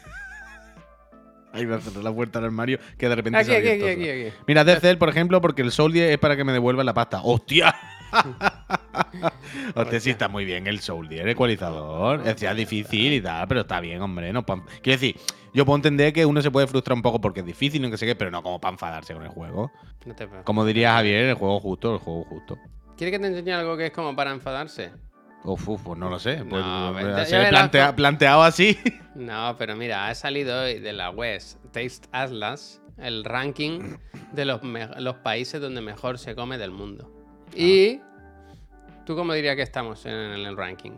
Ahí 1.54 1.66
va 1.66 1.78
a 1.78 1.80
cerrar 1.80 2.04
la 2.04 2.12
puerta 2.12 2.40
al 2.40 2.46
armario 2.46 2.80
que 2.98 3.08
de 3.08 3.16
repente 3.16 3.40
Aquí, 3.40 3.50
se 3.50 3.56
aquí, 3.56 3.70
aquí, 3.70 3.88
aquí, 3.88 4.10
aquí. 4.10 4.34
Mira, 4.46 4.66
Cell, 4.80 4.98
por 4.98 5.08
ejemplo, 5.08 5.40
porque 5.40 5.62
el 5.62 5.72
Soul 5.72 5.94
10 5.94 6.12
es 6.12 6.18
para 6.18 6.36
que 6.36 6.44
me 6.44 6.52
devuelvan 6.52 6.86
la 6.86 6.94
pasta. 6.94 7.22
¡Hostia! 7.24 7.74
Hostia, 9.76 10.00
sí 10.02 10.10
está 10.10 10.28
muy 10.28 10.44
bien 10.44 10.68
el 10.68 10.82
Soul 10.82 11.08
10, 11.08 11.22
el 11.22 11.30
ecualizador. 11.30 12.28
Es 12.28 12.56
difícil 12.58 13.14
y 13.14 13.22
tal, 13.22 13.48
pero 13.48 13.62
está 13.62 13.80
bien, 13.80 14.02
hombre. 14.02 14.34
No 14.34 14.46
Quiero 14.46 15.00
decir, 15.00 15.16
yo 15.56 15.66
puedo 15.66 15.78
entender 15.78 16.14
que 16.14 16.26
uno 16.26 16.42
se 16.42 16.52
puede 16.52 16.68
frustrar 16.68 16.96
un 16.96 17.02
poco 17.02 17.20
porque 17.20 17.40
es 17.40 17.46
difícil, 17.46 17.82
no 17.82 17.90
que 17.90 17.98
sé 17.98 18.06
qué, 18.06 18.16
pero 18.16 18.30
no 18.30 18.44
como 18.44 18.60
para 18.60 18.74
enfadarse 18.74 19.14
con 19.14 19.24
el 19.24 19.30
juego. 19.30 19.72
No 20.06 20.14
te 20.14 20.26
preocupes. 20.28 20.44
Como 20.46 20.66
diría 20.66 20.94
Javier, 20.94 21.26
el 21.26 21.36
juego 21.36 21.60
justo, 21.60 21.94
el 21.94 22.00
juego 22.00 22.24
justo. 22.26 22.58
¿Quieres 22.98 23.18
que 23.18 23.20
te 23.20 23.28
enseñe 23.28 23.52
algo 23.54 23.76
que 23.78 23.88
es 23.88 23.92
como 23.92 24.16
para 24.16 24.32
enfadarse? 24.32 24.92
Uf, 25.44 25.68
uf, 25.70 25.82
pues 25.84 25.98
no 26.00 26.10
lo 26.10 26.20
sé. 26.20 26.44
Pues, 26.50 26.64
No, 26.66 26.90
pues, 26.92 27.30
ser 27.30 27.40
verás 27.44 27.52
plantea- 27.70 27.96
planteado 27.96 28.44
así. 28.44 28.78
No, 29.16 29.56
pero 29.58 29.78
mira, 29.78 30.10
ha 30.10 30.16
salido 30.16 30.64
hoy 30.64 30.80
de 30.80 30.92
la 30.92 31.10
web 31.10 31.42
Taste 31.72 32.10
Atlas 32.12 32.82
el 32.98 33.24
ranking 33.24 33.96
de 34.34 34.44
los, 34.44 34.60
países 35.24 35.62
donde 35.62 35.80
mejor 35.80 36.18
se 36.20 36.36
come 36.36 36.58
del 36.58 36.72
mundo. 36.72 37.10
Y 37.56 38.02
¿tú 39.06 39.16
cómo 39.16 39.34
dirías 39.34 39.56
que 39.56 39.62
estamos 39.62 40.06
en 40.06 40.14
el 40.14 40.58
ranking? 40.58 40.92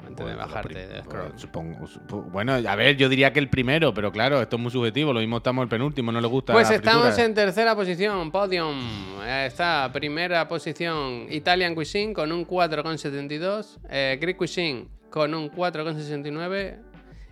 Antes 0.00 0.16
de 0.18 0.24
Bueno, 0.24 0.38
bajarte 0.38 0.86
del 0.86 1.02
scroll. 1.04 1.32
supongo- 1.38 1.86
supo- 1.86 2.22
bueno, 2.30 2.52
a 2.54 2.76
ver, 2.76 2.96
yo 2.96 3.08
diría 3.08 3.32
que 3.32 3.38
el 3.40 3.48
primero, 3.48 3.94
pero 3.94 4.12
claro, 4.12 4.40
esto 4.42 4.56
es 4.56 4.62
muy 4.62 4.70
subjetivo. 4.70 5.12
Lo 5.14 5.20
mismo 5.20 5.38
estamos 5.38 5.62
el 5.62 5.68
penúltimo, 5.68 6.12
no 6.12 6.20
le 6.20 6.26
gusta. 6.26 6.52
Pues 6.52 6.68
la 6.68 6.76
estamos 6.76 7.04
fritura. 7.06 7.24
en 7.24 7.34
tercera 7.34 7.74
posición, 7.74 8.30
podium. 8.30 8.78
Está 9.26 9.90
primera 9.92 10.46
posición 10.46 11.26
Italian 11.30 11.74
Cuisine 11.74 12.12
con 12.12 12.32
un 12.32 12.44
4,72. 12.44 13.78
eh, 13.88 14.18
Greek 14.20 14.36
Cuisine 14.36 14.88
con 15.10 15.32
un 15.34 15.48
4,69. 15.50 16.78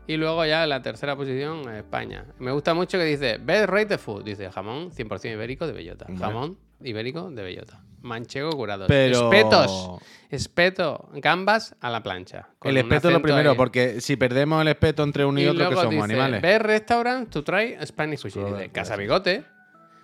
Y 0.07 0.17
luego 0.17 0.45
ya 0.45 0.67
la 0.67 0.83
tercera 0.83 1.15
posición 1.15 1.69
España. 1.75 2.25
Me 2.41 2.51
gusta 2.51 2.75
mucho 2.75 2.99
que 2.99 3.05
dice 3.05 3.39
Best 3.39 3.69
Rated 3.69 3.99
Food. 3.99 4.25
Dice 4.25 4.51
jamón 4.51 4.91
100% 4.91 5.33
ibérico 5.35 5.67
de 5.67 5.73
bellota. 5.73 6.07
Jamón 6.19 6.59
ibérico 6.85 7.31
de 7.31 7.43
bellota. 7.43 7.81
Manchego 8.03 8.51
curado. 8.53 8.87
Pero- 8.89 9.31
Espetos. 9.33 10.01
Espeto. 10.29 11.09
Gambas 11.15 11.77
a 11.81 11.91
la 11.91 12.03
plancha. 12.03 12.49
El 12.65 12.77
espeto 12.79 13.09
es 13.09 13.15
lo 13.15 13.23
primero, 13.23 13.51
ahí. 13.51 13.57
porque 13.57 14.01
si 14.01 14.17
perdemos 14.17 14.61
el 14.63 14.69
espeto 14.69 15.03
entre 15.03 15.25
uno 15.25 15.39
y, 15.39 15.45
Y 15.45 15.49
otro, 15.49 15.69
que 15.69 15.77
somos 15.77 15.91
dice, 15.91 16.05
animales. 16.05 16.43
Best 16.43 16.63
Restaurant 16.63 17.31
to 17.31 17.45
try 17.45 17.77
Spanish 17.85 18.23
Dice, 18.23 18.71
Casa. 18.73 18.97
Bigote. 18.97 19.45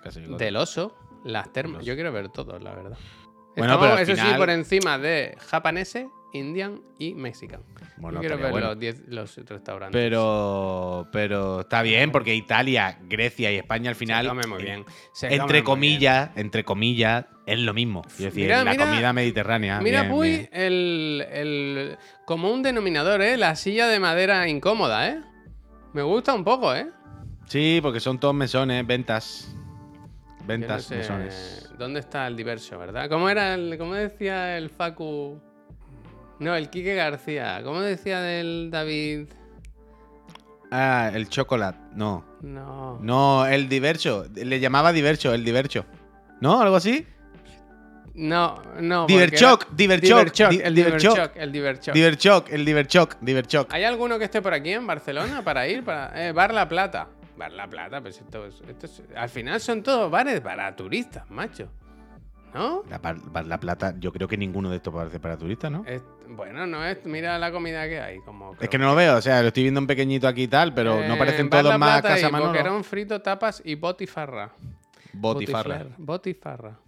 Bigote. 0.04 0.44
Del 0.44 0.56
oso, 0.56 0.94
las 1.24 1.52
termas. 1.52 1.84
Yo 1.84 1.94
quiero 1.94 2.12
ver 2.12 2.28
todos, 2.28 2.62
la 2.62 2.70
verdad. 2.74 2.98
Bueno, 3.56 3.72
Estamos, 3.74 3.78
pero 3.86 3.92
al 3.94 4.02
eso 4.02 4.14
sí, 4.16 4.34
por 4.36 4.50
encima 4.50 4.98
de 4.98 5.36
japonese, 5.50 6.08
indian 6.32 6.80
y 6.98 7.14
mexican. 7.14 7.62
Bueno, 7.96 8.16
Yo 8.16 8.20
quiero 8.20 8.38
ver 8.42 8.50
bueno. 8.52 8.66
los 8.68 8.78
10 8.78 9.08
los 9.08 9.36
restaurantes. 9.36 9.98
Pero, 10.00 11.08
pero 11.12 11.60
está 11.60 11.82
bien, 11.82 12.12
porque 12.12 12.34
Italia, 12.34 12.98
Grecia 13.08 13.50
y 13.52 13.56
España 13.56 13.90
al 13.90 13.96
final. 13.96 14.24
se 14.24 14.28
come 14.28 14.46
muy 14.46 14.58
en- 14.60 14.64
bien. 14.64 14.84
Se 15.12 15.34
Entre 15.34 15.64
comillas, 15.64 16.30
entre 16.36 16.64
comillas, 16.64 17.24
es 17.46 17.58
lo 17.58 17.74
mismo. 17.74 18.02
Es 18.06 18.18
decir, 18.18 18.44
Mira, 18.44 18.62
la 18.64 18.72
mira- 18.72 18.84
comida 18.86 19.12
mediterránea. 19.12 19.80
Mira, 19.80 20.02
bien, 20.02 20.12
Puy, 20.12 20.28
bien. 20.30 20.48
el, 20.52 21.26
el 21.32 21.98
común 22.24 22.62
denominador, 22.62 23.22
¿eh? 23.22 23.36
La 23.36 23.56
silla 23.56 23.88
de 23.88 23.98
madera 23.98 24.46
incómoda, 24.48 25.08
¿eh? 25.08 25.20
Me 25.94 26.02
gusta 26.02 26.34
un 26.34 26.44
poco, 26.44 26.74
¿eh? 26.74 26.88
Sí, 27.46 27.80
porque 27.82 27.98
son 28.00 28.18
todos 28.20 28.34
mesones, 28.34 28.86
ventas. 28.86 29.54
No 30.40 30.46
Ventas, 30.46 30.84
sé 30.84 30.96
mesones. 30.96 31.70
¿Dónde 31.78 32.00
está 32.00 32.26
el 32.26 32.36
diverso, 32.36 32.78
verdad? 32.78 33.08
¿Cómo 33.08 33.28
era 33.28 33.54
el, 33.54 33.76
cómo 33.78 33.94
decía 33.94 34.56
el 34.56 34.70
Facu? 34.70 35.40
No, 36.38 36.54
el 36.54 36.70
Quique 36.70 36.94
García. 36.94 37.60
¿Cómo 37.64 37.80
decía 37.80 38.20
del 38.20 38.70
David? 38.70 39.26
Ah, 40.70 41.10
el 41.14 41.28
chocolate. 41.28 41.78
No. 41.94 42.24
No. 42.42 42.98
No, 43.00 43.46
el 43.46 43.68
diverso. 43.68 44.26
Le 44.34 44.60
llamaba 44.60 44.92
diverso, 44.92 45.32
el 45.34 45.44
diverso. 45.44 45.84
¿No? 46.40 46.60
¿Algo 46.60 46.76
así? 46.76 47.06
No, 48.14 48.60
no. 48.80 49.06
Diverchoc, 49.06 49.68
Diverchoc, 49.70 50.08
Diverchoc, 50.18 50.50
di- 50.50 50.60
el 50.62 50.74
Diverchoc. 50.74 51.14
Diverchoc, 51.14 51.36
el 51.36 51.52
Diverchoc. 51.52 51.94
Diverchoc, 51.94 52.48
el 52.52 52.64
diverchoc, 52.64 53.16
diverchoc. 53.20 53.72
¿Hay 53.72 53.84
alguno 53.84 54.18
que 54.18 54.24
esté 54.24 54.42
por 54.42 54.52
aquí 54.54 54.72
en 54.72 54.86
Barcelona 54.86 55.42
para 55.42 55.68
ir? 55.68 55.84
Para, 55.84 56.26
eh, 56.28 56.32
Bar 56.32 56.52
La 56.52 56.68
Plata. 56.68 57.08
Bar 57.36 57.52
La 57.52 57.68
Plata, 57.68 58.00
pues 58.00 58.18
esto, 58.20 58.44
es- 58.46 58.60
esto 58.68 58.86
es- 58.86 59.02
al 59.16 59.28
final 59.28 59.60
son 59.60 59.84
todos 59.84 60.10
bares 60.10 60.40
para 60.40 60.74
turistas, 60.74 61.30
macho. 61.30 61.68
¿No? 62.54 62.82
La, 62.88 63.58
plata, 63.60 63.94
yo 63.98 64.12
creo 64.12 64.26
que 64.26 64.36
ninguno 64.36 64.70
de 64.70 64.76
estos 64.76 64.92
parece 64.94 65.20
para 65.20 65.36
turistas, 65.36 65.70
¿no? 65.70 65.84
Es- 65.86 66.02
bueno, 66.28 66.66
no 66.66 66.84
es. 66.84 67.04
Mira 67.04 67.38
la 67.38 67.52
comida 67.52 67.86
que 67.88 68.00
hay. 68.00 68.18
Como 68.20 68.54
Es 68.60 68.68
que 68.68 68.78
no 68.78 68.86
lo 68.86 68.94
veo, 68.94 69.16
o 69.16 69.20
sea, 69.20 69.40
lo 69.42 69.48
estoy 69.48 69.64
viendo 69.64 69.80
un 69.80 69.86
pequeñito 69.86 70.26
aquí 70.28 70.44
y 70.44 70.48
tal, 70.48 70.72
pero 70.74 70.96
no 71.06 71.14
Eh, 71.14 71.18
parecen 71.18 71.48
todos 71.50 71.64
La 71.64 71.78
más 71.78 72.02
Casa 72.02 72.28
y 72.28 72.32
Manolo. 72.32 72.50
Boquerón 72.52 72.84
frito, 72.84 73.20
tapas 73.20 73.62
y 73.64 73.74
botifarra. 73.74 74.52
Botifarra. 75.12 75.86
Botifarra. 75.98 76.78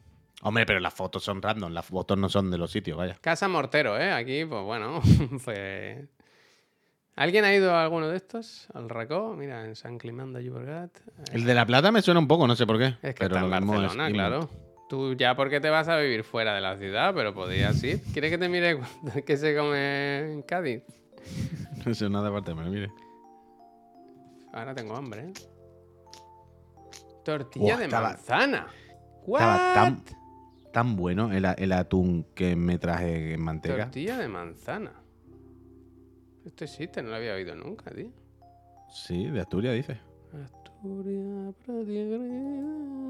Hombre, 0.43 0.65
pero 0.65 0.81
las 0.81 0.95
fotos 0.95 1.23
son 1.23 1.43
random, 1.43 1.73
las 1.73 1.85
fotos 1.85 2.17
no 2.17 2.29
son 2.31 2.51
de 2.51 2.57
los 2.59 2.71
sitios, 2.71 2.97
vaya. 2.97 3.17
Casa 3.21 3.47
Mortero, 3.49 3.99
¿eh? 3.99 4.11
Aquí, 4.13 4.45
pues 4.47 4.63
bueno, 4.63 5.01
fue... 5.39 6.07
¿Alguien 7.17 7.45
ha 7.45 7.53
ido 7.55 7.75
a 7.75 7.83
alguno 7.83 8.09
de 8.09 8.17
estos? 8.17 8.67
¿Al 8.73 8.89
Racó? 8.89 9.35
Mira, 9.37 9.67
en 9.67 9.77
San 9.77 9.99
Climán 9.99 10.33
de 10.33 10.43
Llobregat. 10.43 10.91
El 11.33 11.45
de 11.45 11.53
La 11.55 11.67
Plata 11.67 11.93
me 11.93 12.01
suena 12.01 12.19
un 12.21 12.27
poco, 12.29 12.47
no 12.47 12.57
sé 12.57 12.67
por 12.67 12.79
qué. 12.79 12.95
Es 13.03 13.15
que 13.15 13.29
pero 13.29 13.37
está 13.37 13.41
en 13.41 13.53
es 13.63 13.69
Barcelona, 13.69 14.11
claro. 14.11 14.51
Tú 14.91 15.15
ya 15.15 15.37
porque 15.37 15.61
te 15.61 15.71
vas 15.71 15.87
a 15.89 15.97
vivir 15.99 16.25
fuera 16.25 16.53
de 16.53 16.61
la 16.61 16.77
ciudad, 16.77 17.15
pero 17.15 17.33
podrías 17.33 17.81
ir. 17.85 18.03
¿Quieres 18.13 18.29
que 18.33 18.39
te 18.39 18.49
mire 18.49 18.81
qué 19.25 19.37
se 19.37 19.57
come 19.57 20.33
en 20.33 20.43
Cádiz? 20.43 20.83
No 21.87 21.95
sé 21.95 22.11
nada 22.11 22.29
aparte, 22.29 22.53
pero 22.55 22.69
mire. 22.69 22.91
Ahora 24.53 24.75
tengo 24.75 24.97
hambre, 24.97 25.29
¿eh? 25.29 25.33
Tortilla 27.25 27.77
de 27.79 27.85
estaba- 27.85 28.09
manzana. 28.11 28.67
Estaba 29.21 29.25
¿What? 29.27 29.75
tan, 29.75 30.03
tan 30.73 30.97
bueno 30.97 31.33
el, 31.33 31.45
el 31.57 31.73
atún 31.73 32.27
que 32.35 32.57
me 32.57 32.79
traje 32.79 33.35
en 33.35 33.43
manteca. 33.43 33.85
Tortilla 33.85 34.19
de 34.19 34.29
manzana. 34.29 34.93
Esto 36.45 36.65
existe, 36.65 37.03
no 37.03 37.11
lo 37.11 37.17
había 37.17 37.35
oído 37.35 37.55
nunca, 37.55 37.91
tío. 37.93 38.11
Sí, 38.93 39.27
de 39.29 39.41
Asturias, 39.41 39.75
dice. 39.75 40.01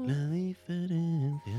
La 0.05 0.27
diferencia. 0.29 1.57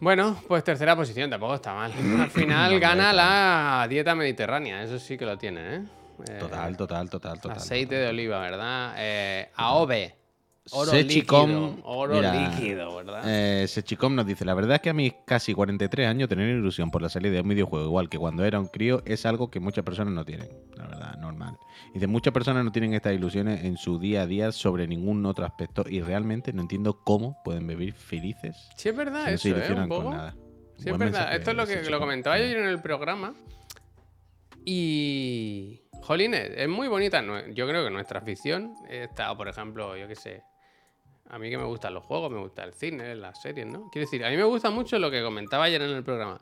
Bueno, 0.00 0.36
pues 0.48 0.64
tercera 0.64 0.96
posición, 0.96 1.30
tampoco 1.30 1.54
está 1.54 1.74
mal. 1.74 1.92
Al 2.20 2.30
final 2.30 2.72
No, 2.74 2.80
gana 2.80 3.12
la 3.12 3.86
dieta 3.88 4.14
mediterránea, 4.14 4.82
eso 4.82 4.98
sí 4.98 5.16
que 5.18 5.26
lo 5.26 5.36
tiene, 5.38 5.76
¿eh? 5.76 5.82
Eh, 6.28 6.36
Total, 6.38 6.76
total, 6.76 7.08
total, 7.08 7.40
total. 7.40 7.56
Aceite 7.58 7.94
total. 7.96 8.04
de 8.04 8.08
oliva, 8.10 8.40
¿verdad? 8.40 8.94
Eh, 8.98 9.50
AOVE. 9.56 10.19
Oro 10.72 10.90
Sechicom, 10.90 11.50
líquido. 11.50 11.76
Oro 11.84 12.14
mira, 12.14 12.48
líquido, 12.50 12.96
¿verdad? 12.96 13.22
Eh, 13.26 13.66
Sechicom 13.66 14.14
nos 14.14 14.26
dice, 14.26 14.44
la 14.44 14.54
verdad 14.54 14.76
es 14.76 14.82
que 14.82 14.90
a 14.90 14.94
mis 14.94 15.12
casi 15.26 15.54
43 15.54 16.06
años 16.08 16.28
tener 16.28 16.48
ilusión 16.48 16.90
por 16.90 17.02
la 17.02 17.08
salida 17.08 17.34
de 17.34 17.40
un 17.40 17.48
videojuego 17.48 17.86
igual 17.86 18.08
que 18.08 18.18
cuando 18.18 18.44
era 18.44 18.60
un 18.60 18.66
crío 18.66 19.02
es 19.04 19.26
algo 19.26 19.50
que 19.50 19.60
muchas 19.60 19.84
personas 19.84 20.14
no 20.14 20.24
tienen, 20.24 20.48
la 20.76 20.86
verdad, 20.86 21.16
normal. 21.16 21.56
Dice, 21.92 22.06
muchas 22.06 22.32
personas 22.32 22.64
no 22.64 22.72
tienen 22.72 22.94
estas 22.94 23.14
ilusiones 23.14 23.64
en 23.64 23.76
su 23.76 23.98
día 23.98 24.22
a 24.22 24.26
día 24.26 24.52
sobre 24.52 24.86
ningún 24.86 25.24
otro 25.26 25.44
aspecto 25.44 25.84
y 25.88 26.00
realmente 26.00 26.52
no 26.52 26.62
entiendo 26.62 27.00
cómo 27.04 27.36
pueden 27.44 27.66
vivir 27.66 27.92
felices 27.92 28.56
sí, 28.76 28.88
es 28.88 28.96
verdad 28.96 29.26
si 29.36 29.50
no 29.50 29.56
se 29.56 29.64
eso, 29.64 29.72
¿eh? 29.72 29.80
Un 29.80 29.88
con 29.88 30.10
nada. 30.10 30.34
Sí, 30.76 30.88
es 30.88 30.98
verdad. 30.98 31.34
Esto 31.34 31.50
es 31.50 31.56
lo 31.56 31.66
que 31.66 31.74
Sechicom. 31.74 31.92
lo 31.92 32.00
comentaba 32.00 32.38
yo 32.38 32.44
en 32.44 32.66
el 32.66 32.80
programa. 32.80 33.34
Y. 34.64 35.82
Jolines, 36.02 36.50
es 36.56 36.68
muy 36.68 36.88
bonita. 36.88 37.22
Yo 37.52 37.68
creo 37.68 37.84
que 37.84 37.90
nuestra 37.90 38.20
afición 38.20 38.74
está, 38.88 39.36
por 39.36 39.48
ejemplo, 39.48 39.96
yo 39.96 40.08
qué 40.08 40.16
sé. 40.16 40.42
A 41.30 41.38
mí 41.38 41.48
que 41.48 41.56
me 41.58 41.64
gustan 41.64 41.94
los 41.94 42.04
juegos, 42.04 42.30
me 42.30 42.38
gusta 42.40 42.64
el 42.64 42.72
cine, 42.72 43.14
las 43.14 43.40
series, 43.40 43.66
¿no? 43.66 43.88
Quiero 43.90 44.06
decir, 44.06 44.24
a 44.24 44.30
mí 44.30 44.36
me 44.36 44.44
gusta 44.44 44.70
mucho 44.70 44.98
lo 44.98 45.10
que 45.10 45.22
comentaba 45.22 45.64
ayer 45.64 45.80
en 45.82 45.90
el 45.90 46.02
programa. 46.02 46.40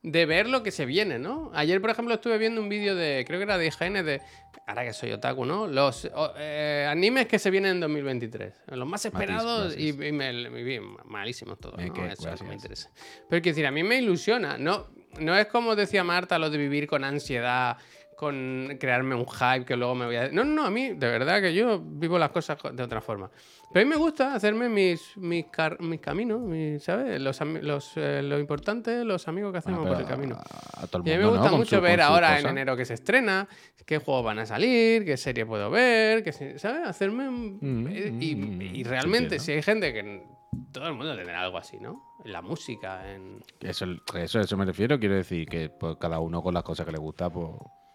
De 0.00 0.26
ver 0.26 0.48
lo 0.48 0.62
que 0.62 0.70
se 0.70 0.86
viene, 0.86 1.18
¿no? 1.18 1.50
Ayer, 1.54 1.80
por 1.80 1.90
ejemplo, 1.90 2.14
estuve 2.14 2.38
viendo 2.38 2.60
un 2.60 2.68
vídeo 2.68 2.94
de, 2.94 3.24
creo 3.26 3.40
que 3.40 3.42
era 3.44 3.58
de 3.58 3.66
IGN, 3.66 4.04
de, 4.04 4.20
ahora 4.68 4.84
que 4.84 4.92
soy 4.92 5.10
otaku, 5.10 5.44
¿no? 5.44 5.66
Los 5.66 6.08
eh, 6.38 6.86
animes 6.88 7.26
que 7.26 7.40
se 7.40 7.50
vienen 7.50 7.72
en 7.72 7.80
2023. 7.80 8.54
Los 8.68 8.86
más 8.86 9.04
esperados 9.04 9.76
y, 9.76 9.88
y 9.88 10.12
me, 10.12 10.48
vi 10.50 10.78
malísimos 11.04 11.58
todos, 11.58 11.80
Eh, 11.80 11.86
¿no? 11.88 11.94
que- 11.94 12.06
Eso 12.12 12.22
no 12.22 12.30
me 12.30 12.36
gracias. 12.36 12.52
interesa. 12.54 12.90
Pero 13.28 13.42
quiero 13.42 13.56
decir, 13.56 13.66
a 13.66 13.72
mí 13.72 13.82
me 13.82 13.96
ilusiona. 13.96 14.56
No, 14.56 14.86
no 15.18 15.36
es 15.36 15.46
como 15.48 15.74
decía 15.74 16.04
Marta, 16.04 16.38
lo 16.38 16.48
de 16.48 16.58
vivir 16.58 16.86
con 16.86 17.02
ansiedad, 17.02 17.76
con 18.18 18.76
crearme 18.80 19.14
un 19.14 19.24
hype 19.28 19.64
que 19.64 19.76
luego 19.76 19.94
me 19.94 20.04
voy 20.06 20.16
a... 20.16 20.28
No, 20.32 20.42
no, 20.44 20.52
no, 20.52 20.64
a 20.66 20.70
mí, 20.70 20.88
de 20.88 21.06
verdad 21.08 21.40
que 21.40 21.54
yo 21.54 21.80
vivo 21.80 22.18
las 22.18 22.30
cosas 22.30 22.60
co- 22.60 22.72
de 22.72 22.82
otra 22.82 23.00
forma. 23.00 23.30
Pero 23.72 23.80
a 23.80 23.84
mí 23.84 23.88
me 23.90 23.94
gusta 23.96 24.34
hacerme 24.34 24.68
mis, 24.68 25.16
mis, 25.16 25.46
car- 25.46 25.80
mis 25.80 26.00
caminos, 26.00 26.40
mis, 26.40 26.82
¿sabes? 26.82 27.20
Los, 27.20 27.40
los, 27.62 27.92
eh, 27.96 28.20
lo 28.24 28.40
importante, 28.40 29.04
los 29.04 29.28
amigos 29.28 29.52
que 29.52 29.58
hacemos 29.58 29.82
Bueno, 29.82 29.94
por 29.94 30.02
el 30.02 30.08
camino. 30.08 30.34
A, 30.36 30.82
a 30.82 30.86
todo 30.88 31.02
el 31.04 31.08
Y 31.08 31.12
a 31.12 31.16
mí 31.16 31.18
me 31.18 31.24
mundo, 31.26 31.30
¿no? 31.30 31.30
gusta 31.42 31.50
Con 31.50 31.58
mucho 31.60 31.76
su- 31.76 31.82
ver 31.82 32.00
ahora 32.00 32.30
en 32.30 32.36
cosas. 32.38 32.50
enero 32.50 32.76
que 32.76 32.84
se 32.86 32.94
estrena, 32.94 33.46
qué 33.86 33.98
juegos 33.98 34.24
van 34.24 34.40
a 34.40 34.46
salir, 34.46 35.04
qué 35.04 35.16
serie 35.16 35.46
puedo 35.46 35.70
ver, 35.70 36.24
qué 36.24 36.32
se- 36.32 36.58
¿sabes? 36.58 36.88
Hacerme... 36.88 37.30
Mm, 37.30 37.86
eh, 37.86 38.16
y, 38.18 38.34
mm, 38.34 38.62
y 38.74 38.82
realmente, 38.82 39.36
entiendo. 39.36 39.44
si 39.44 39.52
hay 39.52 39.62
gente 39.62 39.92
que... 39.92 40.26
Todo 40.72 40.88
el 40.88 40.94
mundo 40.94 41.14
tendrá 41.14 41.42
algo 41.42 41.56
así, 41.58 41.78
¿no? 41.78 42.02
En 42.24 42.32
la 42.32 42.42
música, 42.42 43.12
en... 43.14 43.44
Eso, 43.60 43.86
eso, 44.16 44.40
eso 44.40 44.56
me 44.56 44.64
refiero, 44.64 44.98
quiero 44.98 45.14
decir 45.14 45.46
que 45.46 45.70
pues, 45.70 45.96
cada 46.00 46.18
uno 46.18 46.42
con 46.42 46.52
las 46.52 46.64
cosas 46.64 46.84
que 46.84 46.90
le 46.90 46.98
gusta, 46.98 47.30
pues, 47.30 47.46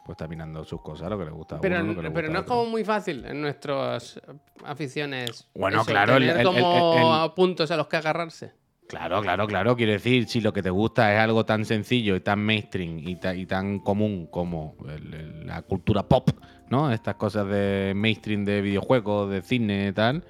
pues 0.05 0.15
está 0.15 0.27
mirando 0.27 0.63
sus 0.65 0.81
cosas, 0.81 1.09
lo 1.09 1.17
que 1.17 1.25
le 1.25 1.31
gusta 1.31 1.55
a 1.57 1.61
Pero, 1.61 1.75
uno, 1.79 1.85
lo 1.93 1.95
que 1.95 2.01
le 2.03 2.11
pero 2.11 2.27
gusta 2.27 2.33
no 2.33 2.39
a 2.39 2.41
es 2.41 2.47
como 2.47 2.65
muy 2.69 2.83
fácil 2.83 3.25
en 3.25 3.41
nuestras 3.41 4.19
aficiones. 4.65 5.49
Bueno, 5.55 5.83
claro, 5.85 6.13
tener 6.15 6.29
el- 6.31 6.37
el- 6.37 6.43
como 6.45 7.23
el- 7.25 7.31
puntos 7.33 7.71
a 7.71 7.77
los 7.77 7.87
que 7.87 7.97
agarrarse. 7.97 8.51
Claro, 8.87 9.21
claro, 9.21 9.47
claro. 9.47 9.75
Quiero 9.75 9.93
decir, 9.93 10.27
si 10.27 10.41
lo 10.41 10.51
que 10.53 10.61
te 10.61 10.69
gusta 10.69 11.13
es 11.13 11.19
algo 11.19 11.45
tan 11.45 11.65
sencillo 11.65 12.15
y 12.15 12.19
tan 12.19 12.39
mainstream 12.39 12.99
y, 12.99 13.15
ta- 13.15 13.33
y 13.33 13.45
tan 13.45 13.79
común 13.79 14.27
como 14.29 14.75
la 15.45 15.61
cultura 15.63 16.03
pop, 16.03 16.29
¿no? 16.69 16.91
Estas 16.91 17.15
cosas 17.15 17.47
de 17.47 17.93
mainstream 17.95 18.43
de 18.45 18.61
videojuegos, 18.61 19.29
de 19.31 19.41
cine 19.41 19.87
y 19.87 19.93
tal. 19.93 20.23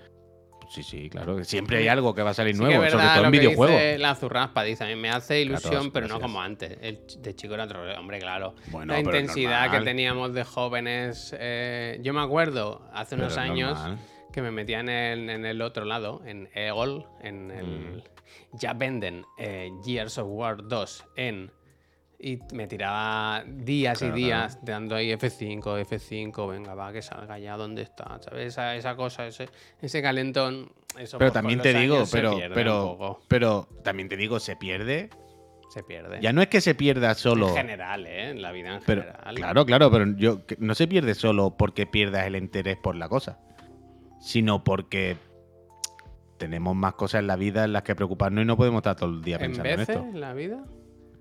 Sí, 0.73 0.81
sí, 0.81 1.07
claro. 1.07 1.43
Siempre 1.43 1.77
hay 1.77 1.87
algo 1.87 2.15
que 2.15 2.23
va 2.23 2.31
a 2.31 2.33
salir 2.33 2.55
Sí 2.55 2.61
nuevo, 2.63 2.83
sobre 2.89 3.05
todo 3.05 3.25
en 3.25 3.31
videojuegos. 3.31 3.79
dice 3.79 3.97
la 3.99 4.15
zurraspa 4.15 4.63
dice, 4.63 4.83
a 4.83 4.87
mí 4.87 4.95
me 4.95 5.11
hace 5.11 5.39
ilusión, 5.39 5.91
pero 5.91 6.07
no 6.07 6.19
como 6.19 6.41
antes. 6.41 6.79
El 6.81 6.99
de 7.19 7.35
chico 7.35 7.53
era 7.53 7.65
otro, 7.65 7.83
hombre, 7.99 8.17
claro. 8.17 8.55
Bueno, 8.71 8.93
la 8.93 8.99
intensidad 8.99 9.69
que 9.69 9.81
teníamos 9.81 10.33
de 10.33 10.43
jóvenes. 10.43 11.35
eh, 11.37 11.99
yo 12.01 12.11
me 12.13 12.21
acuerdo 12.21 12.89
hace 12.91 13.13
unos 13.13 13.37
años 13.37 13.77
normal. 13.77 13.99
que 14.31 14.41
me 14.41 14.49
metía 14.49 14.79
en 14.79 14.89
el, 14.89 15.29
en 15.29 15.45
el 15.45 15.61
otro 15.61 15.85
lado, 15.85 16.23
en 16.25 16.49
EGOL, 16.55 17.05
en 17.21 17.51
el... 17.51 17.65
Mm. 17.65 18.03
Ya 18.53 18.73
venden 18.73 19.25
eh, 19.37 19.69
Gears 19.85 20.17
of 20.17 20.27
War 20.27 20.67
2 20.67 21.05
en... 21.17 21.51
Y 22.19 22.39
me 22.53 22.67
tiraba 22.67 23.43
días 23.45 23.99
Claro, 23.99 24.17
y 24.17 24.21
días 24.23 24.59
dando 24.63 24.95
ahí 24.95 25.11
F5, 25.11 25.61
F5, 25.85 26.49
venga, 26.49 26.73
va, 26.73 26.93
que 26.93 27.01
salga 27.01 27.37
ya, 27.37 27.57
¿dónde 27.57 27.81
está? 27.81 28.17
¿Sabes? 28.21 28.47
Esa, 28.47 28.75
esa 28.75 28.95
cosa, 28.95 29.27
ese, 29.27 29.49
ese 29.81 30.01
calentón. 30.01 30.71
Eso 30.97 31.17
Pero 31.17 31.31
pues, 31.31 31.33
también 31.33 31.61
te 31.61 31.73
digo, 31.73 32.03
pero, 32.11 32.37
pero, 32.53 33.19
pero 33.27 33.67
también 33.83 34.07
te 34.07 34.15
digo, 34.15 34.39
se 34.39 34.55
pierde. 34.55 35.09
Se 35.69 35.81
pierde. 35.83 36.19
Ya 36.21 36.31
no 36.31 36.41
es 36.43 36.47
que 36.49 36.61
se 36.61 36.75
pierda 36.75 37.13
solo. 37.15 37.49
En 37.49 37.55
general, 37.55 38.05
¿eh? 38.05 38.29
En 38.29 38.41
la 38.43 38.51
vida 38.51 38.75
en 38.75 38.81
Pero, 38.85 39.01
general. 39.01 39.35
claro, 39.35 39.65
claro, 39.65 39.91
pero 39.91 40.05
yo, 40.15 40.41
no 40.59 40.75
se 40.75 40.87
pierde 40.87 41.15
solo 41.15 41.57
porque 41.57 41.87
pierdas 41.87 42.27
el 42.27 42.35
interés 42.35 42.77
por 42.77 42.95
la 42.95 43.09
cosa, 43.09 43.39
sino 44.21 44.63
porque 44.63 45.17
tenemos 46.37 46.75
más 46.75 46.93
cosas 46.93 47.19
en 47.19 47.27
la 47.27 47.35
vida 47.37 47.63
en 47.65 47.73
las 47.73 47.81
que 47.83 47.95
preocuparnos 47.95 48.43
y 48.43 48.45
no 48.45 48.55
podemos 48.55 48.79
estar 48.79 48.95
todo 48.95 49.09
el 49.09 49.23
día 49.23 49.35
En 49.37 49.41
pensando 49.41 49.69
en 49.69 49.77
veces 49.77 49.95
esto. 49.95 50.07
en 50.07 50.21
la 50.21 50.33
vida. 50.33 50.63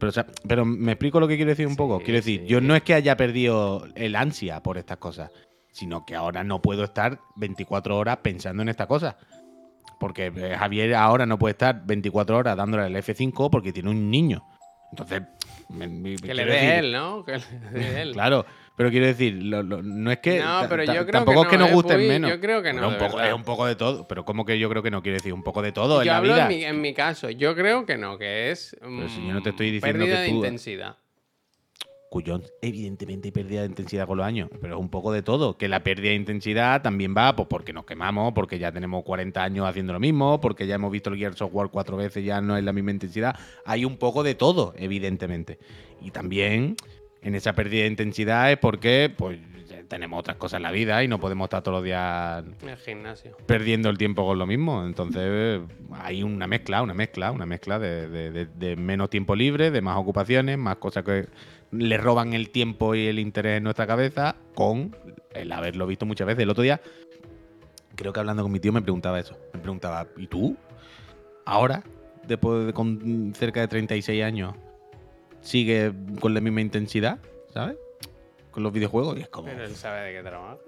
Pero, 0.03 0.11
o 0.11 0.13
sea, 0.13 0.27
pero 0.49 0.65
me 0.65 0.91
explico 0.91 1.21
lo 1.21 1.29
que 1.29 1.37
quiero 1.37 1.51
decir 1.51 1.65
un 1.65 1.75
Sí, 1.75 1.79
poco. 1.79 2.01
Quiero 2.01 2.15
decir, 2.17 2.41
sí. 2.41 2.47
yo 2.49 2.61
no 2.61 2.75
es 2.75 2.83
que 2.83 2.93
haya 2.95 3.17
perdido 3.17 3.87
el 3.95 4.17
ansia 4.17 4.61
por 4.61 4.77
estas 4.77 4.97
cosas, 4.97 5.31
sino 5.71 6.05
que 6.05 6.17
ahora 6.17 6.43
no 6.43 6.61
puedo 6.61 6.83
estar 6.83 7.21
24 7.37 7.97
horas 7.97 8.17
pensando 8.21 8.63
en 8.65 8.69
esta 8.69 8.89
cosa. 8.89 9.17
Porque 10.01 10.33
eh, 10.35 10.57
Javier 10.59 10.97
ahora 10.97 11.25
no 11.25 11.39
puede 11.39 11.53
estar 11.53 11.87
24 11.87 12.37
horas 12.37 12.57
dándole 12.57 12.83
al 12.83 12.97
F5 12.97 13.49
porque 13.49 13.73
tiene 13.73 13.91
un 13.91 14.11
niño. 14.11 14.43
Entonces, 14.91 15.23
me- 15.69 15.87
me- 15.87 16.17
Que 16.17 16.35
le 16.35 16.47
dé 16.47 16.79
él, 16.81 16.91
¿no? 16.93 17.25
Que 17.25 17.39
le 17.39 17.71
dé 17.71 18.03
él. 18.03 18.13
Claro, 18.13 18.45
pero 18.77 18.91
quiero 18.91 19.07
decir, 19.07 19.35
lo- 19.43 19.63
lo- 19.63 19.83
no 19.83 20.11
es 20.11 20.19
que. 20.19 20.41
No, 20.41 20.63
pero 20.69 20.85
yo 20.85 20.93
creo 20.93 21.07
tampoco 21.11 21.43
que 21.43 21.47
es 21.47 21.51
que 21.51 21.57
no, 21.59 21.65
nos 21.65 21.71
¿eh, 21.71 21.75
gusten 21.75 21.97
Puy? 21.99 22.09
menos. 22.09 22.31
Yo 22.31 22.41
creo 22.41 22.63
que 22.63 22.73
no, 22.73 22.81
Bueno, 22.83 22.89
un 22.89 22.95
de 22.95 22.99
poco, 23.05 23.17
verdad. 23.17 23.31
es 23.31 23.37
un 23.37 23.45
poco 23.45 23.67
de 23.67 23.77
todo. 23.77 24.09
Pero 24.09 24.25
como 24.25 24.45
que 24.45 24.59
yo 24.59 24.69
creo 24.71 24.83
que 24.83 24.91
no 24.91 25.03
quiere 25.03 25.17
decir 25.19 25.33
un 25.33 25.43
poco 25.43 25.63
de 25.63 25.73
todo 25.73 26.01
en 26.01 26.07
Yo 26.07 26.13
la 26.13 26.19
hablo 26.19 26.33
vida. 26.35 26.43
en 26.43 26.49
mi, 26.49 26.65
en 26.65 26.81
mi 26.81 26.95
caso. 26.95 27.31
Yo 27.31 27.55
creo 27.55 27.85
que 27.87 27.97
no, 27.99 28.19
que 28.19 28.51
es. 28.51 28.77
Pero 28.81 29.09
si 29.09 29.27
yo 29.27 29.33
no 29.35 29.41
mm, 29.41 29.43
te 29.43 29.51
estoy 29.51 29.71
diciendo 29.71 29.99
pérdida 30.01 30.17
que 30.17 30.23
de 30.23 30.29
tú- 30.29 30.35
intensidad. 30.37 30.97
Cuyón, 32.11 32.43
evidentemente 32.61 33.29
hay 33.29 33.33
pérdida 33.33 33.61
de 33.63 33.69
intensidad 33.69 34.07
con 34.07 34.19
los 34.19 34.27
años, 34.27 34.51
pero 34.61 34.75
es 34.75 34.81
un 34.81 34.91
poco 34.91 35.13
de 35.13 35.23
todo. 35.23 35.57
Que 35.57 35.67
la 35.67 35.83
pérdida 35.83 36.11
de 36.11 36.17
intensidad 36.17 36.83
también 36.83 37.15
va 37.17 37.35
pues, 37.35 37.49
porque 37.49 37.73
nos 37.73 37.87
quemamos, 37.87 38.35
porque 38.35 38.59
ya 38.59 38.71
tenemos 38.71 39.03
40 39.03 39.43
años 39.43 39.67
haciendo 39.67 39.95
lo 39.95 40.01
mismo, 40.01 40.39
porque 40.39 40.67
ya 40.67 40.75
hemos 40.75 40.93
visto 40.93 41.09
el 41.09 41.17
Gears 41.17 41.41
of 41.41 41.55
War 41.55 41.71
cuatro 41.71 41.97
veces, 41.97 42.23
ya 42.23 42.43
no 42.43 42.55
es 42.59 42.65
la 42.65 42.75
misma 42.75 42.91
intensidad. 42.91 43.35
Hay 43.65 43.87
un 43.87 43.97
poco 43.97 44.23
de 44.23 44.35
todo, 44.35 44.75
evidentemente. 44.77 45.59
Y 46.03 46.11
también 46.11 46.77
en 47.23 47.35
esa 47.35 47.53
pérdida 47.55 47.83
de 47.83 47.89
intensidad 47.89 48.51
es 48.53 48.59
porque 48.59 49.13
pues, 49.17 49.39
tenemos 49.89 50.21
otras 50.21 50.37
cosas 50.37 50.57
en 50.59 50.63
la 50.63 50.71
vida 50.71 51.03
y 51.05 51.09
no 51.09 51.21
podemos 51.21 51.47
estar 51.47 51.63
todos 51.63 51.77
los 51.79 51.85
días 51.85 52.45
el 52.67 52.77
gimnasio. 52.79 53.37
perdiendo 53.47 53.91
el 53.91 53.99
tiempo 53.99 54.27
con 54.27 54.39
lo 54.39 54.47
mismo. 54.47 54.85
Entonces 54.87 55.61
hay 55.93 56.23
una 56.23 56.47
mezcla, 56.47 56.83
una 56.83 56.95
mezcla, 56.95 57.31
una 57.31 57.47
mezcla 57.47 57.79
de, 57.79 58.09
de- 58.09 58.31
de- 58.31 58.47
de 58.47 58.77
menos 58.77 59.11
tiempo 59.11 59.37
libre, 59.37 59.71
de 59.71 59.81
más 59.83 59.97
ocupaciones, 59.99 60.57
más 60.59 60.77
cosas 60.77 61.05
que 61.05 61.29
le 61.73 61.97
roban 61.99 62.33
el 62.33 62.51
tiempo 62.51 62.95
y 62.95 63.07
el 63.07 63.19
interés 63.19 63.59
en 63.59 63.65
nuestra 63.65 63.87
cabeza, 63.87 64.37
con 64.55 64.97
el 65.35 65.53
haberlo 65.53 65.87
visto 65.87 66.05
muchas 66.07 66.27
veces. 66.27 66.43
El 66.43 66.51
otro 66.51 66.63
día, 66.63 66.81
creo 67.95 68.13
que 68.13 68.21
hablando 68.21 68.43
con 68.43 68.53
mi 68.53 68.61
tío 68.61 68.73
me 68.73 68.83
preguntaba 68.83 69.21
eso. 69.21 69.37
Me 69.53 69.61
preguntaba, 69.61 70.07
¿y 70.17 70.27
tú? 70.27 70.57
Ahora, 71.45 71.83
después 72.27 72.67
de 72.67 72.73
con 72.73 73.33
cerca 73.37 73.61
de 73.61 73.69
36 73.69 74.23
años, 74.23 74.55
sigue 75.43 75.93
con 76.21 76.33
la 76.33 76.41
misma 76.41 76.63
intensidad, 76.63 77.19
¿sabes? 77.53 77.77
Con 78.51 78.63
los 78.63 78.73
videojuegos. 78.73 79.19
Y 79.19 79.23
es 79.23 79.29
como... 79.29 79.49
Pero 79.49 79.65
él 79.65 79.77
sabe 79.77 80.01
de 80.13 80.17
qué 80.17 80.29
trabaja. 80.29 80.59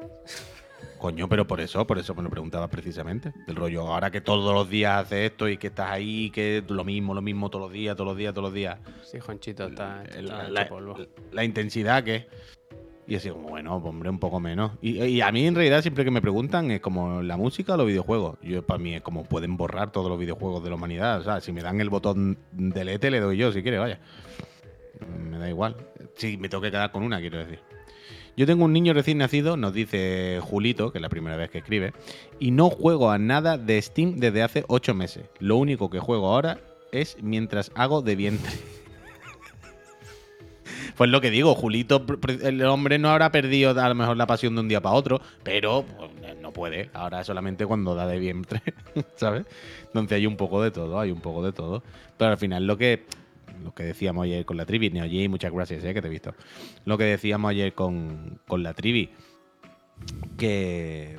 Coño, 0.99 1.29
pero 1.29 1.47
por 1.47 1.61
eso, 1.61 1.87
por 1.87 1.99
eso 1.99 2.14
me 2.14 2.22
lo 2.22 2.31
preguntaba 2.31 2.68
precisamente. 2.68 3.33
Del 3.47 3.57
rollo, 3.57 3.83
ahora 3.93 4.11
que 4.11 4.20
todos 4.20 4.55
los 4.55 4.68
días 4.68 5.05
haces 5.05 5.33
esto 5.33 5.49
y 5.49 5.57
que 5.57 5.68
estás 5.68 5.91
ahí, 5.91 6.31
que 6.31 6.62
lo 6.66 6.85
mismo, 6.85 7.14
lo 7.14 7.22
mismo 7.22 7.51
todos 7.51 7.66
los 7.66 7.72
días, 7.72 7.97
todos 7.97 8.09
los 8.09 8.16
días, 8.16 8.33
todos 8.33 8.49
los 8.49 8.55
días. 8.55 8.79
Sí, 9.03 9.18
Jonchito 9.20 9.66
está, 9.66 10.03
está 10.05 10.49
la, 10.49 10.68
polvo. 10.68 10.97
la 11.33 11.45
intensidad 11.45 12.05
que. 12.05 12.27
Y 13.07 13.16
así 13.16 13.29
como, 13.29 13.51
bueno, 13.51 13.77
hombre, 13.77 14.09
un 14.09 14.18
poco 14.18 14.41
menos. 14.41 14.72
Y, 14.81 15.03
y 15.03 15.20
a 15.20 15.31
mí 15.31 15.47
en 15.47 15.55
realidad 15.55 15.83
siempre 15.83 16.05
que 16.05 16.11
me 16.11 16.22
preguntan 16.22 16.70
es 16.70 16.81
como 16.81 17.20
la 17.20 17.37
música 17.37 17.75
o 17.75 17.77
los 17.77 17.87
videojuegos. 17.87 18.39
Yo 18.43 18.62
para 18.62 18.79
mí 18.79 18.95
es 18.95 19.03
como 19.03 19.25
pueden 19.25 19.59
borrar 19.59 19.93
todos 19.93 20.09
los 20.09 20.18
videojuegos 20.18 20.64
de 20.64 20.70
la 20.70 20.77
humanidad. 20.77 21.20
O 21.20 21.25
sea, 21.25 21.41
si 21.43 21.53
me 21.53 21.61
dan 21.61 21.83
el 21.83 21.91
botón 21.91 22.39
delete 22.53 23.11
le 23.11 23.20
doy 23.20 23.37
yo 23.37 23.53
si 23.53 23.62
quiere, 23.62 23.77
vaya. 23.77 24.01
Me 25.30 25.38
da 25.38 25.49
igual. 25.49 25.76
Si 26.16 26.36
me 26.36 26.49
tengo 26.49 26.62
que 26.62 26.70
quedar 26.70 26.92
con 26.92 27.03
una, 27.03 27.20
quiero 27.20 27.38
decir. 27.38 27.61
Yo 28.36 28.47
tengo 28.47 28.64
un 28.64 28.72
niño 28.72 28.92
recién 28.95 29.18
nacido, 29.18 29.57
nos 29.57 29.72
dice 29.72 30.40
Julito, 30.42 30.90
que 30.90 30.99
es 30.99 31.03
la 31.03 31.09
primera 31.09 31.36
vez 31.36 31.51
que 31.51 31.59
escribe, 31.59 31.92
y 32.40 32.51
no 32.51 32.68
juego 32.68 33.11
a 33.11 33.18
nada 33.18 33.59
de 33.59 33.80
Steam 33.80 34.16
desde 34.16 34.42
hace 34.42 34.64
8 34.66 34.92
meses. 34.95 35.26
Lo 35.38 35.57
único 35.57 35.88
que 35.88 36.01
juego 36.01 36.26
ahora 36.28 36.59
es 36.90 37.16
mientras 37.22 37.70
hago 37.74 38.03
de 38.03 38.16
vientre. 38.16 38.53
Pues 40.97 41.11
lo 41.11 41.20
que 41.20 41.30
digo, 41.30 41.57
Julito, 41.57 42.07
el 42.42 42.62
hombre 42.66 43.01
no 43.01 43.11
habrá 43.11 43.32
perdido 43.32 43.70
a 43.70 43.88
lo 43.88 43.95
mejor 43.97 44.16
la 44.16 44.28
pasión 44.28 44.55
de 44.55 44.61
un 44.61 44.68
día 44.68 44.80
para 44.80 44.95
otro, 44.95 45.20
pero 45.42 45.84
pues, 45.99 46.38
no 46.40 46.53
puede. 46.53 46.88
Ahora 46.92 47.24
solamente 47.24 47.66
cuando 47.66 47.97
da 47.97 48.07
de 48.07 48.20
vientre, 48.20 48.62
¿sabes? 49.16 49.45
Entonces 49.86 50.16
hay 50.16 50.26
un 50.26 50.36
poco 50.36 50.62
de 50.62 50.70
todo, 50.70 51.01
hay 51.01 51.11
un 51.11 51.20
poco 51.20 51.45
de 51.45 51.53
todo. 51.53 51.82
Pero 52.16 52.30
al 52.30 52.38
final 52.38 52.68
lo 52.68 52.78
que 52.78 53.07
lo 53.62 53.74
que 53.74 53.84
decíamos 53.84 54.24
ayer 54.24 54.44
con 54.44 54.57
la 54.57 54.66
trivi, 54.66 54.90
Neoji, 54.90 55.28
muchas 55.28 55.52
gracias, 55.52 55.84
eh, 55.84 55.94
que 55.94 56.02
te 56.02 56.09
he 56.09 56.11
visto. 56.11 56.34
Lo 56.84 56.98
que 56.98 57.05
decíamos 57.05 57.50
ayer 57.50 57.74
con, 57.74 58.40
con 58.46 58.62
la 58.62 58.74
trivi, 58.74 59.11
que 60.36 61.18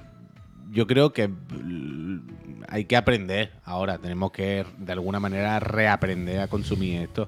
yo 0.72 0.88
creo 0.88 1.14
que 1.14 1.28
mm, 1.28 2.64
hay 2.68 2.86
que 2.86 2.98
aprender 2.98 3.52
ahora, 3.64 3.98
tenemos 3.98 4.32
que 4.32 4.66
de 4.78 4.92
alguna 4.92 5.20
manera 5.20 5.60
reaprender 5.60 6.40
a 6.40 6.48
consumir 6.48 7.02
esto. 7.02 7.28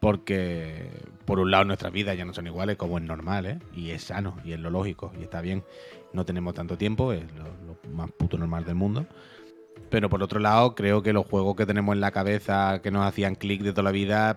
Porque, 0.00 0.90
por 1.24 1.38
un 1.38 1.50
lado, 1.50 1.64
nuestras 1.64 1.90
vidas 1.90 2.18
ya 2.18 2.26
no 2.26 2.34
son 2.34 2.46
iguales, 2.46 2.76
como 2.76 2.98
es 2.98 3.04
normal, 3.04 3.46
¿eh? 3.46 3.58
Y 3.74 3.88
es 3.88 4.04
sano, 4.04 4.36
y 4.44 4.52
es 4.52 4.60
lo 4.60 4.68
lógico, 4.68 5.10
y 5.18 5.22
está 5.22 5.40
bien. 5.40 5.64
No 6.12 6.26
tenemos 6.26 6.52
tanto 6.52 6.76
tiempo, 6.76 7.14
es 7.14 7.24
lo, 7.32 7.44
lo 7.44 7.90
más 7.90 8.10
puto 8.12 8.36
normal 8.36 8.66
del 8.66 8.74
mundo. 8.74 9.06
Pero 9.94 10.10
por 10.10 10.24
otro 10.24 10.40
lado, 10.40 10.74
creo 10.74 11.04
que 11.04 11.12
los 11.12 11.24
juegos 11.24 11.54
que 11.54 11.66
tenemos 11.66 11.94
en 11.94 12.00
la 12.00 12.10
cabeza 12.10 12.80
que 12.82 12.90
nos 12.90 13.06
hacían 13.06 13.36
clic 13.36 13.62
de 13.62 13.70
toda 13.70 13.84
la 13.84 13.92
vida 13.92 14.36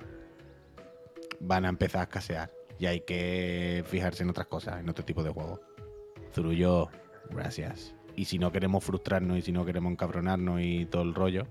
van 1.39 1.65
a 1.65 1.69
empezar 1.69 2.01
a 2.01 2.03
escasear. 2.03 2.51
Y 2.77 2.85
hay 2.85 3.01
que 3.01 3.83
fijarse 3.87 4.21
en 4.21 4.29
otras 4.29 4.45
cosas, 4.45 4.79
en 4.79 4.87
otro 4.87 5.03
tipo 5.03 5.23
de 5.23 5.31
juegos. 5.31 5.59
Zurullo, 6.31 6.89
gracias. 7.31 7.95
Y 8.15 8.25
si 8.25 8.37
no 8.37 8.51
queremos 8.51 8.83
frustrarnos 8.83 9.35
y 9.39 9.41
si 9.41 9.51
no 9.51 9.65
queremos 9.65 9.91
encabronarnos 9.93 10.61
y 10.61 10.85
todo 10.85 11.01
el 11.01 11.15
rollo, 11.15 11.47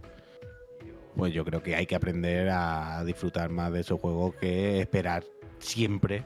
pues 1.16 1.34
yo 1.34 1.44
creo 1.44 1.60
que 1.60 1.74
hay 1.74 1.86
que 1.86 1.96
aprender 1.96 2.48
a 2.50 3.02
disfrutar 3.04 3.50
más 3.50 3.72
de 3.72 3.80
esos 3.80 4.00
juegos 4.00 4.36
que 4.36 4.82
esperar 4.82 5.24
siempre 5.58 6.22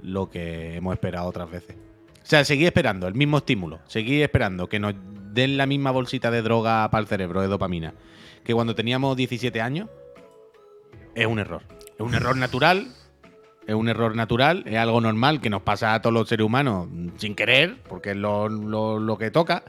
lo 0.00 0.30
que 0.30 0.76
hemos 0.76 0.94
esperado 0.94 1.26
otras 1.26 1.50
veces. 1.50 1.74
O 1.74 2.28
sea, 2.28 2.44
seguir 2.44 2.68
esperando 2.68 3.08
el 3.08 3.14
mismo 3.14 3.38
estímulo, 3.38 3.80
seguir 3.88 4.22
esperando 4.22 4.68
que 4.68 4.78
nos 4.78 4.94
den 5.36 5.56
la 5.56 5.66
misma 5.66 5.92
bolsita 5.92 6.32
de 6.32 6.42
droga 6.42 6.90
para 6.90 7.02
el 7.02 7.06
cerebro, 7.06 7.40
de 7.40 7.46
dopamina, 7.46 7.94
que 8.42 8.52
cuando 8.54 8.74
teníamos 8.74 9.16
17 9.16 9.60
años, 9.60 9.88
es 11.14 11.26
un 11.26 11.38
error. 11.38 11.62
Es 11.94 12.00
un 12.00 12.14
error 12.14 12.36
natural, 12.36 12.88
es 13.66 13.74
un 13.74 13.88
error 13.88 14.14
natural, 14.16 14.64
es 14.66 14.76
algo 14.76 15.00
normal 15.00 15.40
que 15.40 15.50
nos 15.50 15.62
pasa 15.62 15.94
a 15.94 16.02
todos 16.02 16.12
los 16.14 16.28
seres 16.28 16.44
humanos 16.44 16.88
sin 17.18 17.34
querer, 17.34 17.76
porque 17.88 18.10
es 18.10 18.16
lo, 18.16 18.48
lo- 18.48 18.98
lo 18.98 19.16
que 19.18 19.30
toca, 19.30 19.62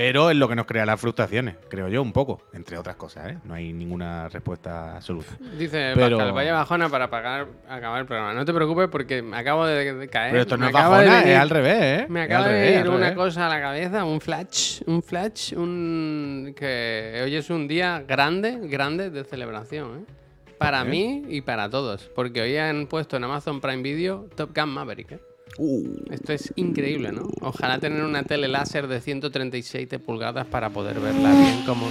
pero 0.00 0.30
es 0.30 0.36
lo 0.36 0.48
que 0.48 0.56
nos 0.56 0.64
crea 0.66 0.86
las 0.86 0.98
frustraciones, 1.00 1.56
creo 1.68 1.88
yo, 1.88 2.00
un 2.00 2.12
poco, 2.12 2.42
entre 2.54 2.78
otras 2.78 2.96
cosas, 2.96 3.32
¿eh? 3.32 3.38
No 3.44 3.52
hay 3.54 3.72
ninguna 3.72 4.28
respuesta 4.28 4.96
absoluta. 4.96 5.32
Dice 5.58 5.92
Pero- 5.94 6.16
Pascal, 6.16 6.32
vaya 6.32 6.54
bajona 6.54 6.88
para 6.88 7.10
pagar, 7.10 7.46
acabar 7.68 8.00
el 8.00 8.06
programa. 8.06 8.32
No 8.32 8.44
te 8.44 8.54
preocupes 8.54 8.88
porque 8.88 9.20
me 9.20 9.36
acabo 9.36 9.66
de, 9.66 10.08
caer. 10.08 10.30
Pero 10.30 10.42
esto 10.42 10.56
no 10.56 10.66
es 10.66 10.72
bajona, 10.72 11.20
venir- 11.20 11.26
es 11.32 11.38
al 11.38 11.50
revés, 11.50 11.82
¿eh? 12.02 12.06
Me 12.08 12.22
acaba 12.22 12.48
de 12.48 12.52
revés, 12.54 12.70
ir 12.72 12.78
al 12.78 12.88
una 12.88 12.98
revés. 12.98 13.14
cosa 13.14 13.46
a 13.46 13.48
la 13.50 13.60
cabeza, 13.60 14.04
un 14.04 14.20
flash, 14.20 14.80
un 14.86 15.02
flash, 15.02 15.52
un 15.54 16.54
que 16.56 17.20
hoy 17.22 17.36
es 17.36 17.50
un 17.50 17.68
día 17.68 18.02
grande, 18.08 18.58
grande 18.62 19.10
de 19.10 19.22
celebración, 19.24 19.98
¿eh? 20.08 20.12
Para 20.58 20.84
mí 20.84 21.24
y 21.28 21.40
para 21.40 21.70
todos, 21.70 22.10
porque 22.14 22.42
hoy 22.42 22.56
han 22.56 22.86
puesto 22.86 23.16
en 23.16 23.24
Amazon 23.24 23.60
Prime 23.62 23.82
Video 23.82 24.28
Top 24.36 24.50
Gun 24.54 24.68
Maverick, 24.68 25.12
¿eh? 25.12 25.20
Uh, 25.58 25.84
Esto 26.10 26.32
es 26.32 26.52
increíble, 26.56 27.12
¿no? 27.12 27.28
Ojalá 27.40 27.78
tener 27.78 28.02
una 28.02 28.22
tele 28.22 28.48
láser 28.48 28.86
de 28.88 29.00
137 29.00 29.98
pulgadas 29.98 30.46
para 30.46 30.70
poder 30.70 31.00
verla 31.00 31.30
bien 31.32 31.62
como... 31.66 31.86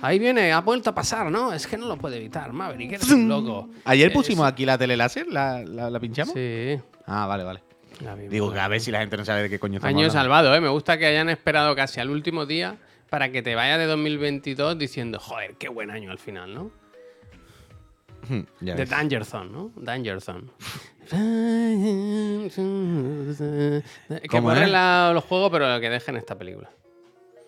Ahí 0.00 0.18
viene, 0.18 0.50
ha 0.52 0.60
vuelto 0.60 0.90
a 0.90 0.94
pasar, 0.94 1.30
¿no? 1.30 1.52
Es 1.52 1.66
que 1.68 1.76
no 1.78 1.86
lo 1.86 1.96
puede 1.96 2.16
evitar, 2.16 2.52
Maverick, 2.52 2.92
eres 2.94 3.08
un 3.10 3.28
loco. 3.28 3.68
Ayer 3.84 4.08
Es- 4.08 4.12
pusimos 4.14 4.46
aquí 4.46 4.64
la 4.66 4.76
tele 4.76 4.96
láser, 4.96 5.28
¿la, 5.28 5.62
la, 5.62 5.90
la 5.90 6.00
pinchamos? 6.00 6.34
Sí. 6.34 6.76
Ah, 7.06 7.26
vale, 7.26 7.44
vale. 7.44 7.62
Digo, 8.28 8.52
que 8.52 8.58
a 8.58 8.66
ver 8.66 8.80
si 8.80 8.90
la 8.90 8.98
gente 8.98 9.16
no 9.16 9.24
sabe 9.24 9.42
de 9.42 9.50
qué 9.50 9.60
coño 9.60 9.76
estamos 9.76 9.90
Año 9.90 9.98
hablando. 10.06 10.12
salvado, 10.20 10.54
¿eh? 10.56 10.60
Me 10.60 10.70
gusta 10.70 10.98
que 10.98 11.06
hayan 11.06 11.28
esperado 11.28 11.76
casi 11.76 12.00
al 12.00 12.10
último 12.10 12.46
día 12.46 12.78
para 13.10 13.30
que 13.30 13.42
te 13.42 13.54
vaya 13.54 13.78
de 13.78 13.86
2022 13.86 14.76
diciendo, 14.76 15.20
joder, 15.20 15.54
qué 15.56 15.68
buen 15.68 15.90
año 15.92 16.10
al 16.10 16.18
final, 16.18 16.52
¿no? 16.52 16.70
Ya 18.60 18.74
De. 18.74 18.86
Danger 18.86 19.24
Zone, 19.24 19.50
¿no? 19.52 19.70
Danger 19.76 20.20
Zone. 20.20 20.44
que 23.80 24.28
¿Cómo 24.28 24.48
borren 24.48 24.72
los 25.14 25.24
juegos, 25.24 25.50
pero 25.50 25.80
que 25.80 25.90
dejen 25.90 26.16
esta 26.16 26.36
película. 26.36 26.70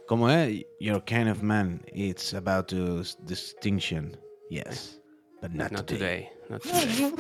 ¿Cómo 0.07 0.31
es? 0.31 0.65
Your 0.81 1.03
kind 1.05 1.29
of 1.29 1.43
man, 1.43 1.81
it's 1.93 2.35
about 2.35 2.67
to 2.69 3.03
distinction. 3.27 4.17
Yes, 4.51 5.01
but 5.41 5.53
not, 5.53 5.73
Not 5.73 5.87
today. 5.87 6.31
today. 6.49 6.51
Not 6.51 6.63
today. 6.63 7.13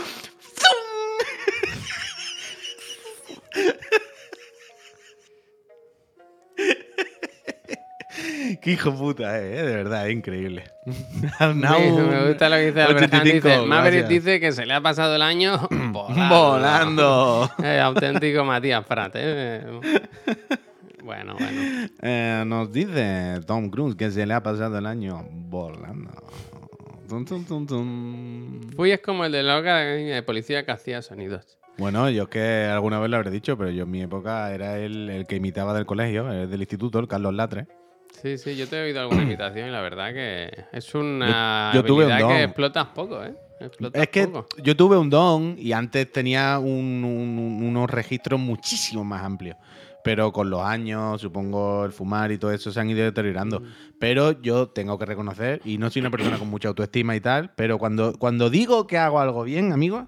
Qué 8.60 8.72
hijo 8.72 8.94
puta, 8.94 9.38
eh, 9.38 9.62
de 9.62 9.74
verdad, 9.74 10.06
increíble. 10.06 10.64
Sí, 10.84 10.92
me 11.54 12.28
gusta 12.28 12.48
lo 12.48 12.56
que 12.56 12.66
dice 12.66 12.82
Albert 12.82 13.12
Hand, 13.14 13.22
85, 13.22 13.48
Dice, 13.48 13.66
Maverick 13.66 14.06
dice 14.06 14.40
que 14.40 14.52
se 14.52 14.66
le 14.66 14.74
ha 14.74 14.80
pasado 14.80 15.16
el 15.16 15.22
año 15.22 15.68
volando. 16.28 17.50
Eh, 17.62 17.80
auténtico 17.80 18.44
Matías 18.44 18.84
Prat, 18.84 19.12
¿eh? 19.16 19.62
Bueno, 21.02 21.34
bueno. 21.38 21.60
Eh, 22.02 22.44
nos 22.46 22.72
dice 22.72 23.40
Tom 23.46 23.68
Cruise 23.70 23.94
que 23.94 24.10
se 24.10 24.24
le 24.26 24.34
ha 24.34 24.42
pasado 24.42 24.78
el 24.78 24.86
año 24.86 25.26
volando. 25.30 26.10
Tum, 27.08 27.24
tum, 27.26 27.44
tum, 27.44 27.66
tum. 27.66 28.60
Fui 28.74 28.90
es 28.90 29.00
como 29.00 29.24
el 29.26 29.32
de 29.32 29.42
la 29.42 29.58
academia 29.58 30.14
de 30.14 30.22
policía 30.22 30.64
que 30.64 30.72
hacía 30.72 31.02
sonidos. 31.02 31.58
Bueno, 31.76 32.08
yo 32.08 32.22
es 32.24 32.28
que 32.28 32.64
alguna 32.64 32.98
vez 33.00 33.10
lo 33.10 33.16
habré 33.16 33.30
dicho, 33.30 33.58
pero 33.58 33.68
yo 33.70 33.82
en 33.82 33.90
mi 33.90 34.00
época 34.02 34.52
era 34.54 34.78
el, 34.78 35.10
el 35.10 35.26
que 35.26 35.36
imitaba 35.36 35.74
del 35.74 35.84
colegio, 35.84 36.30
el 36.30 36.48
del 36.50 36.60
instituto, 36.60 36.98
el 37.00 37.08
Carlos 37.08 37.34
Latre. 37.34 37.66
Sí, 38.22 38.38
sí, 38.38 38.56
yo 38.56 38.66
te 38.68 38.78
he 38.78 38.84
oído 38.84 39.00
alguna 39.00 39.22
imitación 39.24 39.68
y 39.68 39.72
la 39.72 39.82
verdad 39.82 40.12
que 40.14 40.50
es 40.72 40.94
una 40.94 41.72
Yo- 41.74 41.80
yo 41.82 41.86
tuve 41.86 42.06
un 42.06 42.12
habilidad 42.12 42.36
que 42.36 42.44
explotas 42.44 42.86
poco, 42.94 43.22
¿eh? 43.22 43.34
Es 43.92 44.08
que 44.08 44.26
poco. 44.26 44.46
yo 44.62 44.76
tuve 44.76 44.96
un 44.98 45.10
don 45.10 45.56
y 45.58 45.72
antes 45.72 46.10
tenía 46.10 46.58
un- 46.58 47.04
un- 47.04 47.60
unos 47.64 47.88
registros 47.90 48.38
muchísimo 48.40 49.04
más 49.04 49.22
amplios. 49.22 49.56
Pero 50.02 50.32
con 50.32 50.50
los 50.50 50.60
años, 50.60 51.20
supongo, 51.22 51.84
el 51.86 51.92
fumar 51.92 52.30
y 52.30 52.36
todo 52.36 52.52
eso 52.52 52.70
se 52.70 52.78
han 52.78 52.90
ido 52.90 53.02
deteriorando. 53.04 53.60
Mm. 53.60 53.64
Pero 53.98 54.42
yo 54.42 54.68
tengo 54.68 54.98
que 54.98 55.06
reconocer, 55.06 55.62
y 55.64 55.78
no 55.78 55.88
soy 55.90 56.00
una 56.00 56.10
persona 56.10 56.38
con 56.38 56.50
mucha 56.50 56.68
autoestima 56.68 57.16
y 57.16 57.20
tal, 57.20 57.52
pero 57.56 57.78
cuando, 57.78 58.12
cuando 58.18 58.50
digo 58.50 58.86
que 58.86 58.98
hago 58.98 59.18
algo 59.18 59.44
bien, 59.44 59.72
amigos, 59.72 60.04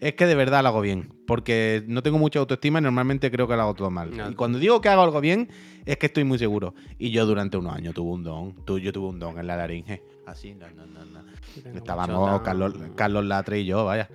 es 0.00 0.14
que 0.14 0.26
de 0.26 0.34
verdad 0.34 0.62
lo 0.62 0.68
hago 0.70 0.80
bien. 0.80 1.12
Porque 1.26 1.84
no 1.86 2.02
tengo 2.02 2.18
mucha 2.18 2.40
autoestima 2.40 2.80
y 2.80 2.82
normalmente 2.82 3.30
creo 3.30 3.46
que 3.46 3.54
lo 3.54 3.62
hago 3.62 3.74
todo 3.74 3.90
mal. 3.90 4.16
No. 4.16 4.28
Y 4.30 4.34
cuando 4.34 4.58
digo 4.58 4.80
que 4.80 4.88
hago 4.88 5.02
algo 5.02 5.20
bien, 5.20 5.50
es 5.84 5.98
que 5.98 6.06
estoy 6.06 6.24
muy 6.24 6.38
seguro. 6.38 6.74
Y 6.98 7.10
yo 7.10 7.24
durante 7.26 7.56
unos 7.58 7.74
años 7.76 7.94
tuve 7.94 8.10
un 8.10 8.24
don. 8.24 8.64
Tu- 8.64 8.78
Yo 8.78 8.92
tuve 8.92 9.08
un 9.08 9.18
don 9.20 9.38
en 9.38 9.46
la 9.46 9.56
laringe. 9.56 10.02
Así, 10.28 10.54
no, 10.54 10.66
no, 10.70 10.86
no, 10.86 11.04
no. 11.04 11.20
Tengo 11.62 11.78
Estábamos 11.78 12.30
mucho 12.30 12.42
Carlos, 12.42 12.74
Carlos 12.94 13.24
Latre 13.24 13.60
y 13.60 13.64
yo, 13.64 13.84
vaya. 13.86 14.08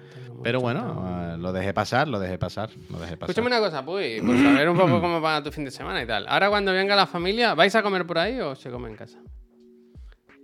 Pero 0.43 0.59
bueno, 0.61 1.33
eh, 1.33 1.37
lo 1.37 1.51
dejé 1.53 1.73
pasar, 1.73 2.07
lo 2.07 2.19
dejé 2.19 2.37
pasar, 2.37 2.69
lo 2.89 2.99
dejé 2.99 3.17
pasar. 3.17 3.29
Escúchame 3.31 3.47
una 3.47 3.59
cosa, 3.59 3.83
Puy, 3.83 4.21
por 4.21 4.37
saber 4.37 4.69
un 4.69 4.77
poco 4.77 5.01
cómo 5.01 5.21
va 5.21 5.41
tu 5.41 5.51
fin 5.51 5.63
de 5.65 5.71
semana 5.71 6.01
y 6.03 6.05
tal. 6.07 6.25
Ahora 6.27 6.49
cuando 6.49 6.71
venga 6.71 6.95
la 6.95 7.07
familia, 7.07 7.53
¿vais 7.55 7.73
a 7.75 7.81
comer 7.81 8.05
por 8.05 8.19
ahí 8.19 8.39
o 8.39 8.53
se 8.55 8.69
come 8.69 8.89
en 8.89 8.95
casa? 8.95 9.19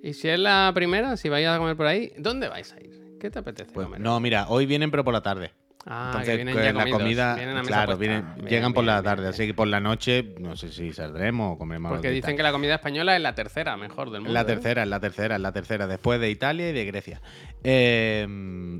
Y 0.01 0.13
si 0.13 0.29
es 0.29 0.39
la 0.39 0.71
primera, 0.73 1.17
si 1.17 1.27
vais 1.29 1.47
a 1.47 1.57
comer 1.57 1.75
por 1.75 1.85
ahí, 1.85 2.13
¿dónde 2.17 2.47
vais 2.47 2.71
a 2.73 2.79
ir? 2.81 3.17
¿Qué 3.19 3.29
te 3.29 3.39
apetece 3.39 3.71
Pues, 3.73 3.85
comer? 3.85 3.99
no, 3.99 4.19
mira, 4.21 4.45
hoy 4.47 4.65
vienen 4.65 4.89
pero 4.91 5.03
por 5.03 5.13
la 5.13 5.21
tarde. 5.21 5.51
Ah, 5.85 6.07
Entonces, 6.07 6.29
que 6.31 6.35
vienen 6.35 6.53
pues, 6.55 6.65
ya 6.65 6.73
la 6.73 6.79
comidos, 6.79 7.01
comida, 7.01 7.35
vienen 7.35 7.55
a 7.57 7.59
mesa 7.61 7.67
claro, 7.73 7.97
vienen- 7.97 8.35
Bien, 8.35 8.47
llegan 8.49 8.73
por 8.73 8.83
la 8.83 8.95
bien, 8.95 9.03
tarde, 9.05 9.27
así 9.29 9.47
que 9.47 9.53
por 9.53 9.67
la 9.67 9.79
noche 9.79 10.35
no 10.39 10.55
sé 10.57 10.71
si 10.71 10.91
saldremos 10.91 11.55
o 11.55 11.57
comeremos 11.57 11.91
Porque 11.91 12.11
dicen 12.11 12.35
que 12.35 12.43
la 12.43 12.51
comida 12.51 12.75
española 12.75 13.15
es 13.15 13.21
la 13.21 13.33
tercera 13.33 13.77
mejor 13.77 14.11
del 14.11 14.21
mundo. 14.21 14.29
Es 14.29 14.33
la 14.33 14.41
¿eh? 14.41 14.55
tercera, 14.55 14.83
es 14.83 14.89
la 14.89 14.99
tercera, 14.99 15.35
es 15.35 15.41
la 15.41 15.51
tercera, 15.53 15.87
después 15.87 16.19
de 16.19 16.29
Italia 16.29 16.69
y 16.69 16.73
de 16.73 16.85
Grecia. 16.85 17.21
Eh, 17.63 18.27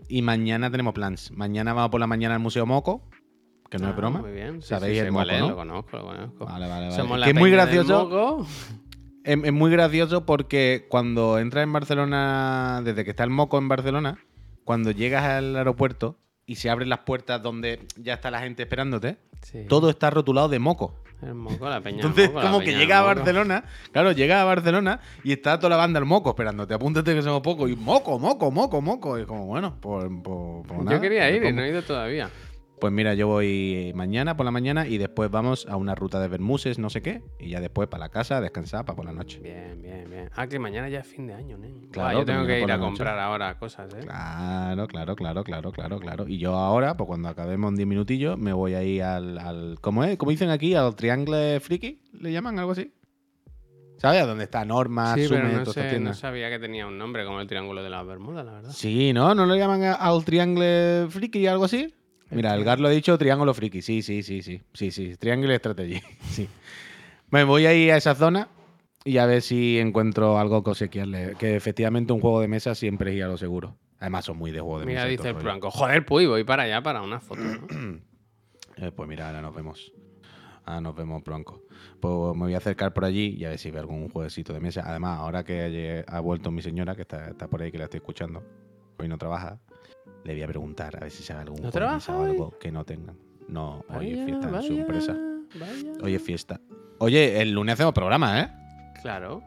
y 0.10 0.22
mañana 0.22 0.70
tenemos 0.70 0.94
plans. 0.94 1.32
Mañana 1.32 1.74
vamos 1.74 1.90
por 1.90 2.00
la 2.02 2.08
mañana 2.08 2.36
al 2.36 2.42
Museo 2.42 2.66
Moco, 2.66 3.10
que 3.70 3.78
no 3.78 3.88
Ah, 3.88 3.90
es 3.92 3.96
broma. 3.96 4.20
Muy 4.22 4.32
bien. 4.32 4.62
¿Sabéis 4.62 5.00
sí, 5.00 5.06
el 5.06 5.12
moco, 5.14 5.26
no? 5.26 5.50
Lo 5.50 5.56
conozco, 5.56 5.98
lo 5.98 6.04
conozco. 6.06 6.46
Vale, 6.46 6.68
vale, 6.68 6.86
vale. 6.88 6.96
Somos 6.98 7.18
la 7.18 7.26
que 7.26 7.32
es 7.32 7.38
muy 7.38 7.50
gracioso. 7.52 8.46
es 9.24 9.54
muy 9.54 9.72
gracioso 9.72 10.26
porque 10.26 10.86
cuando 10.90 11.40
entras 11.40 11.64
en 11.64 11.72
Barcelona, 11.72 12.82
desde 12.84 13.06
que 13.06 13.12
está 13.12 13.24
el 13.24 13.30
moco 13.30 13.58
en 13.58 13.68
Barcelona, 13.70 14.18
cuando 14.66 14.92
llegas 14.92 15.24
al 15.24 15.56
aeropuerto 15.56 16.18
y 16.50 16.56
se 16.56 16.68
abren 16.72 16.90
las 16.90 17.00
puertas 17.00 17.44
donde 17.44 17.80
ya 17.96 18.16
está 18.16 18.32
la 18.32 18.40
gente 18.40 18.64
esperándote, 18.64 19.18
Sí. 19.44 19.66
todo 19.70 19.90
está 19.92 20.10
rotulado 20.10 20.50
de 20.50 20.58
moco. 20.58 20.96
El 21.22 21.36
moco, 21.36 21.70
la 21.70 21.80
peña. 21.80 21.98
Entonces, 21.98 22.30
moco, 22.30 22.40
la 22.42 22.46
como 22.52 22.60
que 22.62 22.74
llega 22.76 23.00
a. 23.00 23.04
Barcelona, 23.04 23.66
claro, 23.92 24.14
llega 24.14 24.42
a 24.42 24.46
Barcelona 24.46 25.00
y 25.24 25.32
está 25.34 25.60
toda 25.60 25.70
la 25.70 25.76
banda 25.76 26.00
al 26.00 26.06
moco 26.06 26.32
esperándote. 26.32 26.74
Apúntate 26.74 27.14
que 27.14 27.22
somos 27.22 27.42
pocos. 27.42 27.70
Y 27.70 27.76
moco, 27.76 28.18
moco, 28.18 28.50
moco, 28.50 28.82
moco. 28.82 29.20
Y 29.20 29.26
como, 29.26 29.46
bueno, 29.46 29.76
pues, 29.80 30.06
pues- 30.24 30.66
pues 30.68 30.80
nada, 30.80 30.92
Yo 30.98 31.02
quería 31.02 31.30
ir 31.30 31.44
y 31.44 31.54
no 31.54 31.62
he 31.62 31.70
ido 31.70 31.84
todavía. 31.84 32.30
Pues 32.80 32.94
mira, 32.94 33.14
yo 33.14 33.28
voy 33.28 33.92
mañana 33.94 34.38
por 34.38 34.46
la 34.46 34.52
mañana 34.52 34.88
y 34.88 34.98
después 34.98 35.30
vamos 35.30 35.66
a 35.70 35.76
una 35.76 35.96
ruta 35.96 36.20
de 36.22 36.30
Bermuses, 36.30 36.80
no 36.80 36.90
sé 36.90 37.02
qué. 37.02 37.22
Y 37.38 37.50
ya 37.50 37.60
después 37.60 37.90
para 37.90 38.06
la 38.06 38.10
casa 38.10 38.38
a 38.38 38.42
descansar 38.42 38.86
para 38.86 38.96
por 38.96 39.06
la 39.06 39.12
noche. 39.12 39.40
Bien, 39.42 39.82
bien, 39.82 40.10
bien. 40.10 40.30
Ah, 40.34 40.48
que 40.48 40.60
mañana 40.60 40.88
ya 40.88 41.00
es 41.00 41.08
fin 41.08 41.28
de 41.28 41.34
año, 41.34 41.58
¿no? 41.58 41.68
Claro, 41.92 42.20
yo 42.20 42.26
tengo 42.26 42.46
que 42.46 42.58
ir 42.60 42.64
a 42.64 42.68
la 42.68 42.78
noche. 42.78 42.88
comprar 42.88 43.20
ahora 43.20 43.58
cosas, 43.60 43.94
¿eh? 43.94 44.00
Claro, 44.00 44.88
claro, 44.88 45.16
claro, 45.18 45.44
claro, 45.44 45.72
claro, 45.74 46.00
claro. 46.00 46.28
Y 46.28 46.38
yo 46.38 46.56
ahora, 46.56 46.96
pues 46.96 47.08
cuando 47.08 47.28
acabemos 47.28 47.70
en 47.72 47.76
10 47.76 47.88
minutillos, 47.88 48.38
me 48.38 48.54
voy 48.54 48.76
ahí 48.76 49.02
al, 49.02 49.38
al 49.40 49.78
¿cómo 49.82 50.06
es? 50.06 50.16
¿Cómo 50.18 50.32
dicen 50.32 50.50
aquí? 50.50 50.74
Al 50.76 50.96
triángulo 50.96 51.38
friki, 51.60 52.02
¿le 52.14 52.32
llaman 52.32 52.60
algo 52.60 52.72
así? 52.72 52.94
¿Sabes? 53.98 54.26
Donde 54.26 54.46
está 54.46 54.64
Norma, 54.64 55.14
sí, 55.16 55.26
Sume, 55.26 55.42
pero 55.42 55.58
no, 55.60 55.66
sé, 55.66 56.00
no 56.00 56.14
sabía 56.14 56.50
que 56.50 56.58
tenía 56.60 56.88
un 56.88 56.98
nombre 56.98 57.26
como 57.26 57.42
el 57.42 57.48
Triángulo 57.48 57.84
de 57.84 57.90
las 57.90 58.08
Bermudas, 58.08 58.46
la 58.46 58.54
verdad. 58.54 58.72
Sí, 58.72 59.12
¿no? 59.12 59.36
¿No 59.36 59.46
lo 59.46 59.58
llaman 59.58 59.84
a- 59.84 59.96
al 59.96 60.24
triángulo 60.24 61.10
friki 61.10 61.46
o 61.46 61.52
algo 61.52 61.66
así? 61.66 61.94
Mira, 62.32 62.54
el 62.56 62.64
Gar 62.64 62.80
lo 62.80 62.88
ha 62.88 62.92
dicho 62.92 63.18
triángulo 63.18 63.54
friki. 63.54 63.82
Sí, 63.82 64.02
sí, 64.02 64.24
sí, 64.24 64.42
sí. 64.42 64.62
Sí, 64.74 64.92
sí. 64.92 65.16
Triángulo 65.18 65.56
strategy. 65.56 66.02
Sí. 66.30 66.48
Me 67.32 67.44
voy 67.44 67.66
a 67.66 67.74
ir 67.74 67.92
a 67.92 67.98
esa 67.98 68.16
zona 68.16 68.48
y 69.04 69.18
a 69.18 69.26
ver 69.26 69.42
si 69.42 69.78
encuentro 69.80 70.40
algo 70.40 70.64
que 70.64 70.72
obsequiarle. 70.72 71.36
Que 71.38 71.56
efectivamente 71.56 72.12
un 72.14 72.22
juego 72.22 72.42
de 72.42 72.48
mesa 72.48 72.74
siempre 72.76 73.12
es 73.12 73.18
ir 73.18 73.24
a 73.24 73.28
lo 73.28 73.38
seguro. 73.38 73.76
Además 74.00 74.26
son 74.26 74.38
muy 74.38 74.52
de 74.52 74.60
juego 74.62 74.80
de 74.80 74.86
Mira, 74.86 75.02
mesa. 75.04 75.14
y 75.14 75.18
dice 75.18 75.30
el. 75.30 75.36
Blanco. 75.36 75.70
Joder, 75.70 76.06
pues 76.06 76.28
voy 76.28 76.44
para 76.44 76.64
allá 76.64 76.82
para 76.82 77.02
una 77.02 77.20
foto, 77.20 77.42
¿no? 77.42 78.00
Eh, 78.82 78.94
pues 78.96 79.10
mira, 79.10 79.28
ahora 79.28 79.42
nos 79.42 79.54
vemos. 79.54 79.92
Ahora 80.64 80.80
nos 80.80 80.96
vemos, 80.96 81.22
Blanco. 81.22 81.64
Pues 82.00 82.34
me 82.34 82.44
voy 82.46 82.54
a 82.54 82.60
acercar 82.60 82.94
por 82.94 83.04
allí 83.04 83.36
y 83.38 83.44
a 83.44 83.50
ver 83.50 83.60
si 83.60 83.72
veo 83.72 83.82
algún 83.82 84.08
jueguecito 84.08 84.54
de 84.54 84.62
mesa. 84.62 84.84
Además, 84.86 85.20
ahora 85.20 85.44
que 85.44 86.06
ha 86.08 86.20
vuelto 86.22 86.50
mi 86.50 86.62
señora, 86.62 86.96
que 86.96 87.02
está, 87.02 87.28
está 87.32 87.50
por 87.50 87.62
ahí, 87.62 87.72
que 87.74 87.78
la 87.78 87.86
estoy 87.86 87.98
escuchando, 87.98 88.42
hoy 88.98 89.10
no 89.10 89.18
trabaja, 89.18 89.60
le 90.24 90.34
voy 90.34 90.44
a 90.44 90.48
preguntar 90.48 90.96
a 90.98 91.00
ver 91.02 91.12
si 91.12 91.24
sabe 91.24 91.42
algún 91.42 91.62
¿No 91.62 91.72
trabaja 91.72 92.16
o 92.16 92.22
hoy? 92.24 92.30
algo 92.32 92.58
que 92.60 92.72
no 92.72 92.84
tengan. 92.86 93.16
No, 93.48 93.84
hoy 93.90 94.12
es 94.12 94.26
fiesta 94.26 94.48
en 94.50 94.62
su 94.62 94.70
vaya, 94.70 94.82
empresa. 94.82 95.18
vaya. 95.60 95.92
Hoy 96.04 96.16
es 96.16 96.22
fiesta. 96.22 96.60
Oye, 97.00 97.42
el 97.42 97.52
lunes 97.52 97.74
hacemos 97.74 97.94
programa, 97.94 98.42
¿eh? 98.42 98.50
Claro. 99.02 99.42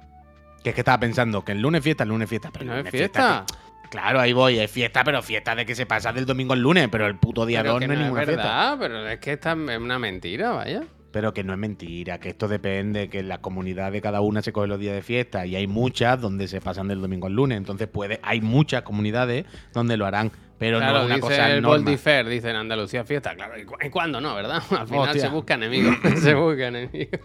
Que 0.65 0.71
es 0.71 0.75
que 0.75 0.81
estaba 0.81 0.99
pensando 0.99 1.45
que 1.45 1.53
el 1.53 1.61
lunes 1.61 1.83
fiesta, 1.83 2.03
el 2.05 2.09
lunes 2.11 2.29
fiesta. 2.29 2.51
Pero 2.53 2.65
No 2.67 2.73
el 2.73 2.79
es 2.79 2.85
lunes 2.87 2.93
fiesta. 3.01 3.45
que- 3.47 3.89
Claro, 3.91 4.21
ahí 4.21 4.33
voy, 4.33 4.59
es 4.59 4.71
fiesta, 4.71 5.05
pero 5.05 5.21
fiesta 5.21 5.55
de 5.55 5.67
que 5.67 5.75
se 5.75 5.85
pasa 5.85 6.15
del 6.15 6.25
domingo 6.25 6.55
al 6.55 6.61
lunes, 6.61 6.89
pero 6.91 7.07
el 7.07 7.17
puto 7.19 7.45
día 7.45 7.61
Pero 7.61 7.73
2 7.75 7.81
que 7.81 7.89
no 7.89 7.93
es 7.93 7.99
ninguna 8.01 8.23
fiesta. 8.25 8.43
verdad, 8.43 8.77
pero 8.81 9.07
es 9.07 9.19
que 9.21 9.33
esta 9.35 9.53
es 9.53 9.79
una 9.79 9.99
mentira, 9.99 10.53
vaya. 10.53 10.83
Pero 11.11 11.35
que 11.35 11.45
no 11.45 11.53
es 11.53 11.59
mentira, 11.59 12.19
que 12.19 12.31
esto 12.31 12.49
depende, 12.49 13.11
que 13.11 13.23
la 13.23 13.43
comunidad 13.43 13.93
de 13.93 14.01
cada 14.01 14.23
una 14.23 14.41
se 14.41 14.51
coge 14.51 14.67
los 14.67 14.81
días 14.81 14.95
de 14.95 15.03
fiesta 15.03 15.45
y 15.45 15.57
hay 15.57 15.67
muchas 15.67 16.19
donde 16.23 16.49
se 16.49 16.63
pasan 16.63 16.89
del 16.89 17.03
domingo 17.03 17.27
al 17.27 17.35
lunes. 17.35 17.59
Entonces 17.59 17.87
puede, 17.87 18.19
hay 18.23 18.41
muchas 18.41 18.81
comunidades 18.81 19.45
donde 19.75 19.99
lo 19.99 20.07
harán, 20.07 20.33
pero 20.67 20.79
claro, 20.79 20.99
no 21.01 21.05
una 21.07 21.15
dice 21.17 21.21
cosa 21.29 21.51
el 21.51 21.63
norma. 21.63 21.77
Voldifer, 21.77 22.29
dice 22.29 22.51
en 22.51 22.57
Andalucía 22.57 23.05
fiesta. 23.05 23.35
Claro, 23.35 23.59
¿y, 23.59 23.65
cu- 23.65 23.77
y 23.85 23.89
cuándo 23.91 24.21
no, 24.21 24.35
verdad? 24.35 24.63
Al 24.71 24.87
final 24.87 25.01
Hostia. 25.09 25.23
se 25.23 25.29
busca 25.29 25.55
enemigos. 25.55 25.97
se 26.21 26.35
busca 26.35 26.69
enemigos. 26.69 27.21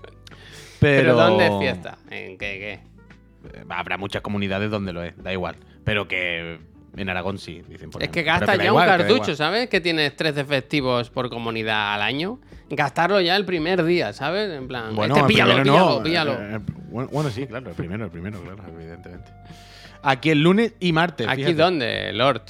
Pero, 0.79 1.01
Pero... 1.01 1.15
¿dónde 1.15 1.47
es 1.47 1.53
fiesta? 1.59 1.97
¿En 2.09 2.37
qué, 2.37 2.59
qué? 2.59 2.73
Eh, 2.73 3.63
Habrá 3.69 3.97
muchas 3.97 4.21
comunidades 4.21 4.69
donde 4.69 4.93
lo 4.93 5.03
es, 5.03 5.13
da 5.21 5.31
igual. 5.33 5.55
Pero 5.83 6.07
que 6.07 6.59
en 6.95 7.09
Aragón 7.09 7.37
sí, 7.37 7.61
dicen 7.67 7.89
por 7.91 8.01
Es 8.03 8.09
que 8.09 8.21
ejemplo. 8.21 8.39
Gasta 8.47 8.55
ya 8.57 8.65
igual, 8.69 8.89
un 8.89 8.95
que 8.95 8.97
cartucho, 9.03 9.21
igual. 9.31 9.37
¿sabes? 9.37 9.69
Que 9.69 9.81
tienes 9.81 10.15
13 10.15 10.45
festivos 10.45 11.09
por 11.09 11.29
comunidad 11.29 11.93
al 11.93 12.01
año. 12.01 12.39
Gastarlo 12.69 13.21
ya 13.21 13.35
el 13.37 13.45
primer 13.45 13.83
día, 13.83 14.11
¿sabes? 14.13 14.51
En 14.51 14.67
plan, 14.67 14.93
Bueno, 14.95 15.15
este 15.15 15.27
píllalo, 15.27 15.63
píllalo, 15.63 15.89
no, 15.97 16.03
píllalo. 16.03 16.33
eh, 16.33 16.55
eh, 16.55 16.59
bueno, 16.89 17.09
bueno, 17.13 17.29
sí, 17.29 17.47
claro, 17.47 17.69
el 17.69 17.75
primero, 17.75 18.05
el 18.05 18.11
primero, 18.11 18.41
claro, 18.41 18.63
evidentemente. 18.77 19.31
Aquí 20.03 20.29
el 20.29 20.41
lunes 20.41 20.73
y 20.79 20.93
martes. 20.93 21.27
¿Aquí 21.27 21.43
fíjate. 21.43 21.55
dónde? 21.61 22.13
Lord, 22.13 22.43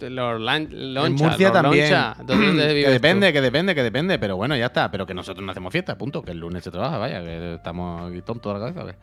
Lord 0.00 0.40
Lan- 0.40 0.68
Loncha, 0.70 1.06
en 1.06 1.14
Murcia 1.14 1.48
Lord 1.48 1.62
también. 1.62 1.90
Loncha. 1.90 2.16
¿Dónde 2.24 2.82
que 2.84 2.88
depende, 2.90 3.26
tú? 3.28 3.32
que 3.32 3.40
depende, 3.40 3.74
que 3.74 3.82
depende. 3.82 4.18
Pero 4.18 4.36
bueno, 4.36 4.56
ya 4.56 4.66
está. 4.66 4.90
Pero 4.90 5.04
que 5.06 5.14
nosotros 5.14 5.44
no 5.44 5.50
hacemos 5.52 5.72
fiesta, 5.72 5.98
punto. 5.98 6.22
Que 6.22 6.30
el 6.32 6.38
lunes 6.38 6.62
se 6.64 6.70
trabaja, 6.70 6.98
vaya. 6.98 7.22
Que 7.22 7.54
estamos 7.54 8.10
aquí 8.10 8.22
tontos 8.22 8.54
de 8.54 8.66
la 8.68 8.74
cabeza. 8.74 8.98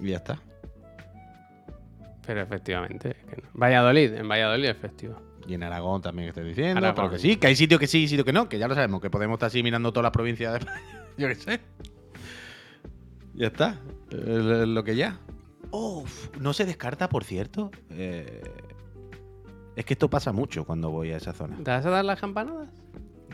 Y 0.00 0.10
ya 0.10 0.16
está. 0.16 0.38
Pero 2.26 2.40
efectivamente. 2.42 3.14
que 3.30 3.42
no. 3.42 3.48
Valladolid, 3.54 4.14
en 4.14 4.28
Valladolid 4.28 4.68
es 4.68 4.76
festivo. 4.76 5.20
Y 5.46 5.54
en 5.54 5.62
Aragón 5.62 6.02
también 6.02 6.28
estoy 6.28 6.44
diciendo. 6.44 6.78
Aragón. 6.78 6.94
Pero 6.96 7.10
que 7.10 7.18
sí, 7.18 7.36
que 7.36 7.46
hay 7.46 7.54
sitios 7.56 7.78
que 7.78 7.86
sí 7.86 8.02
y 8.02 8.08
sitios 8.08 8.24
que 8.24 8.32
no. 8.32 8.48
Que 8.48 8.58
ya 8.58 8.66
lo 8.66 8.74
sabemos. 8.74 9.00
Que 9.00 9.10
podemos 9.10 9.36
estar 9.36 9.46
así 9.48 9.62
mirando 9.62 9.92
todas 9.92 10.04
las 10.04 10.12
provincias 10.12 10.52
de 10.54 10.58
España. 10.58 10.80
Yo 11.18 11.28
qué 11.28 11.34
sé. 11.36 11.60
Ya 13.34 13.46
está. 13.48 13.76
Lo 14.10 14.82
que 14.82 14.96
ya. 14.96 15.18
No 16.40 16.52
se 16.52 16.64
descarta, 16.64 17.08
por 17.08 17.24
cierto. 17.24 17.70
eh, 17.90 18.42
es 19.76 19.84
que 19.84 19.92
esto 19.92 20.08
pasa 20.08 20.32
mucho 20.32 20.64
cuando 20.64 20.90
voy 20.90 21.10
a 21.10 21.18
esa 21.18 21.32
zona. 21.34 21.56
¿Te 21.62 21.70
vas 21.70 21.84
a 21.84 21.90
dar 21.90 22.04
las 22.04 22.18
campanadas? 22.18 22.70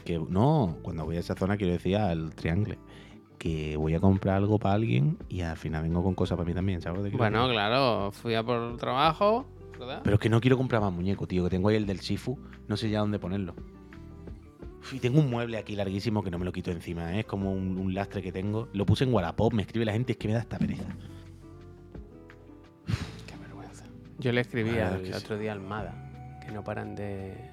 Que 0.04 0.18
no, 0.18 0.76
cuando 0.82 1.04
voy 1.04 1.16
a 1.16 1.20
esa 1.20 1.36
zona 1.36 1.56
quiero 1.56 1.72
decir 1.72 1.96
al 1.96 2.34
triángulo. 2.34 2.76
Que 3.38 3.76
voy 3.76 3.94
a 3.94 4.00
comprar 4.00 4.36
algo 4.36 4.58
para 4.58 4.74
alguien 4.74 5.18
y 5.28 5.42
al 5.42 5.56
final 5.56 5.82
vengo 5.82 6.02
con 6.02 6.14
cosas 6.14 6.36
para 6.36 6.46
mí 6.46 6.54
también, 6.54 6.80
¿sabes? 6.80 7.04
de 7.04 7.10
qué 7.10 7.16
Bueno, 7.16 7.48
claro, 7.48 8.10
fui 8.12 8.34
a 8.34 8.42
por 8.42 8.76
trabajo, 8.76 9.46
¿verdad? 9.78 10.00
Pero 10.02 10.14
es 10.14 10.20
que 10.20 10.28
no 10.28 10.40
quiero 10.40 10.56
comprar 10.56 10.80
más 10.82 10.92
muñecos, 10.92 11.28
tío. 11.28 11.44
Que 11.44 11.50
tengo 11.50 11.68
ahí 11.68 11.76
el 11.76 11.86
del 11.86 11.98
Shifu. 12.00 12.36
No 12.66 12.76
sé 12.76 12.90
ya 12.90 13.00
dónde 13.00 13.18
ponerlo. 13.20 13.54
Y 14.92 14.98
tengo 14.98 15.20
un 15.20 15.30
mueble 15.30 15.58
aquí 15.58 15.76
larguísimo 15.76 16.24
que 16.24 16.30
no 16.32 16.38
me 16.40 16.44
lo 16.44 16.52
quito 16.52 16.72
encima. 16.72 17.14
¿eh? 17.16 17.20
Es 17.20 17.26
como 17.26 17.52
un, 17.52 17.78
un 17.78 17.94
lastre 17.94 18.20
que 18.20 18.32
tengo. 18.32 18.68
Lo 18.72 18.84
puse 18.84 19.04
en 19.04 19.14
Wallapop. 19.14 19.52
Me 19.52 19.62
escribe 19.62 19.84
la 19.84 19.92
gente. 19.92 20.12
Es 20.12 20.18
que 20.18 20.26
me 20.26 20.34
da 20.34 20.40
esta 20.40 20.58
pereza. 20.58 20.84
Yo 24.22 24.32
le 24.32 24.40
escribí 24.40 24.70
La 24.70 24.76
verdad 24.76 24.94
al 24.94 25.00
que 25.02 25.06
sí. 25.08 25.12
otro 25.14 25.38
día 25.38 25.52
al 25.52 25.60
Mada, 25.60 26.38
que 26.44 26.52
no 26.52 26.62
paran 26.64 26.94
de... 26.94 27.50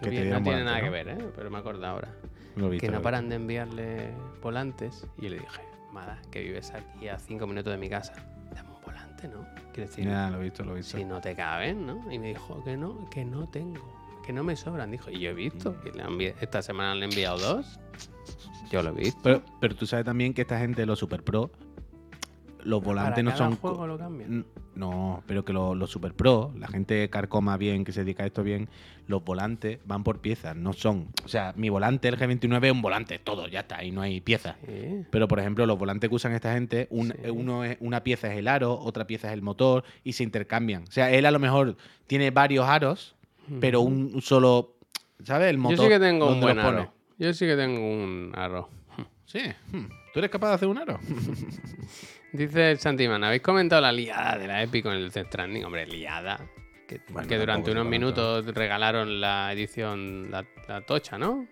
Que 0.00 0.24
No, 0.24 0.42
tiene 0.42 0.64
nada 0.64 0.78
¿no? 0.78 0.84
que 0.84 0.90
ver, 0.90 1.08
¿eh? 1.08 1.18
Pero 1.36 1.50
me 1.50 1.58
acuerdo 1.58 1.86
ahora. 1.86 2.08
Lo 2.56 2.66
he 2.66 2.70
visto, 2.70 2.86
que 2.86 2.92
no 2.92 3.02
paran 3.02 3.28
de 3.28 3.36
enviarle 3.36 4.10
volantes. 4.42 5.06
Y 5.18 5.22
yo 5.24 5.30
le 5.30 5.38
dije, 5.40 5.62
Mada, 5.92 6.20
que 6.30 6.40
vives 6.42 6.72
aquí 6.72 7.08
a 7.08 7.18
cinco 7.18 7.46
minutos 7.46 7.72
de 7.72 7.78
mi 7.78 7.88
casa. 7.88 8.12
Dame 8.54 8.70
un 8.70 8.80
volante, 8.82 9.28
¿no? 9.28 9.44
Quiero 9.72 9.88
decir, 9.90 10.06
lo 10.06 10.40
he 10.40 10.42
visto, 10.44 10.64
lo 10.64 10.72
he 10.72 10.76
visto. 10.76 10.96
si 10.96 11.04
no 11.04 11.20
te 11.20 11.34
caben, 11.34 11.86
¿no? 11.86 12.10
Y 12.12 12.18
me 12.18 12.28
dijo 12.28 12.62
que 12.64 12.76
no, 12.76 13.08
que 13.10 13.24
no 13.24 13.48
tengo, 13.48 13.82
que 14.24 14.32
no 14.32 14.44
me 14.44 14.56
sobran. 14.56 14.90
Dijo, 14.90 15.10
y 15.10 15.20
yo 15.20 15.30
he 15.30 15.34
visto, 15.34 15.80
que 15.80 15.90
le 15.92 16.34
esta 16.40 16.62
semana 16.62 16.94
le 16.94 17.06
he 17.06 17.08
enviado 17.08 17.38
dos. 17.38 17.80
Yo 18.70 18.82
lo 18.82 18.90
he 18.90 18.94
visto. 18.94 19.20
Pero, 19.22 19.42
pero 19.60 19.74
tú 19.74 19.86
sabes 19.86 20.04
también 20.04 20.34
que 20.34 20.42
esta 20.42 20.58
gente 20.58 20.82
de 20.82 20.86
los 20.86 20.98
Super 20.98 21.22
Pro, 21.22 21.50
los 22.64 22.82
volantes 22.82 23.12
Para 23.14 23.22
no 23.22 23.30
cada 23.30 23.38
son. 23.50 23.56
juego 23.56 23.76
co- 23.78 23.86
lo 23.86 23.98
cambian. 23.98 24.32
N- 24.32 24.44
No, 24.74 25.22
pero 25.26 25.44
que 25.44 25.52
lo- 25.52 25.74
los 25.76 25.88
Super 25.90 26.14
Pro, 26.14 26.52
la 26.58 26.66
gente 26.66 27.08
carcoma 27.08 27.56
bien, 27.56 27.84
que 27.84 27.92
se 27.92 28.00
dedica 28.02 28.24
a 28.24 28.26
esto 28.26 28.42
bien, 28.42 28.68
los 29.06 29.22
volantes 29.24 29.78
van 29.84 30.02
por 30.02 30.20
piezas, 30.20 30.56
no 30.56 30.72
son. 30.72 31.08
O 31.24 31.28
sea, 31.28 31.52
mi 31.56 31.68
volante, 31.68 32.08
el 32.08 32.16
G29, 32.18 32.66
es 32.66 32.72
un 32.72 32.82
volante, 32.82 33.18
todo, 33.20 33.46
ya 33.46 33.60
está, 33.60 33.76
ahí 33.76 33.92
no 33.92 34.00
hay 34.02 34.20
piezas. 34.20 34.56
Sí. 34.66 35.04
Pero, 35.10 35.28
por 35.28 35.38
ejemplo, 35.38 35.64
los 35.66 35.78
volantes 35.78 36.08
que 36.10 36.16
usan 36.16 36.32
esta 36.32 36.52
gente, 36.54 36.88
un- 36.90 37.12
Sí. 37.22 37.30
uno 37.30 37.62
es, 37.64 37.76
una 37.80 38.02
pieza 38.02 38.32
es 38.32 38.38
el 38.38 38.48
aro, 38.48 38.76
otra 38.76 39.06
pieza 39.06 39.28
es 39.28 39.34
el 39.34 39.42
motor 39.42 39.84
y 40.02 40.14
se 40.14 40.24
intercambian. 40.24 40.82
O 40.88 40.90
sea, 40.90 41.12
él 41.12 41.24
a 41.26 41.30
lo 41.30 41.38
mejor 41.38 41.76
tiene 42.08 42.30
varios 42.32 42.66
aros, 42.66 43.14
pero 43.60 43.80
un 43.82 44.20
solo. 44.22 44.72
¿Sabes? 45.22 45.50
El 45.50 45.58
motor. 45.58 45.76
Yo 45.76 45.82
sí 45.84 45.88
que 45.88 46.00
tengo 46.00 46.26
un 46.26 46.40
¿dónde 46.40 46.46
buen 46.46 46.58
aro. 46.58 46.92
Yo 47.18 47.32
sí 47.32 47.46
que 47.46 47.54
tengo 47.56 47.78
un 47.80 48.32
aro. 48.34 48.68
Sí. 49.26 49.38
Hmm. 49.72 49.86
¿Tú 50.12 50.18
eres 50.18 50.30
capaz 50.30 50.48
de 50.48 50.54
hacer 50.54 50.68
un 50.68 50.78
aro? 50.78 50.98
Dice 52.34 52.72
el 52.72 52.80
Santiman, 52.80 53.22
¿habéis 53.22 53.42
comentado 53.42 53.80
la 53.80 53.92
liada 53.92 54.36
de 54.36 54.48
la 54.48 54.60
Epic 54.60 54.82
con 54.82 54.92
el 54.92 55.08
Death 55.08 55.28
Stranding? 55.28 55.64
Hombre, 55.64 55.86
liada. 55.86 56.40
Que, 56.88 57.00
Bueno, 57.10 57.28
que 57.28 57.38
durante 57.38 57.70
unos 57.70 57.86
minutos 57.86 58.44
regalaron 58.46 59.20
la 59.20 59.52
edición, 59.52 60.32
la, 60.32 60.44
la 60.66 60.80
tocha, 60.80 61.16
¿no? 61.16 61.46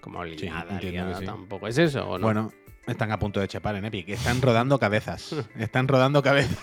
Como 0.00 0.24
liada, 0.24 0.80
liada 0.80 1.18
sí. 1.18 1.26
tampoco. 1.26 1.68
¿Es 1.68 1.76
eso 1.76 2.08
o 2.08 2.16
no? 2.16 2.24
Bueno, 2.24 2.50
están 2.86 3.12
a 3.12 3.18
punto 3.18 3.38
de 3.38 3.48
chapar 3.48 3.76
en 3.76 3.84
Epic. 3.84 4.08
Están 4.08 4.40
rodando 4.40 4.78
cabezas. 4.78 5.36
Están 5.58 5.88
rodando 5.88 6.22
cabezas. 6.22 6.58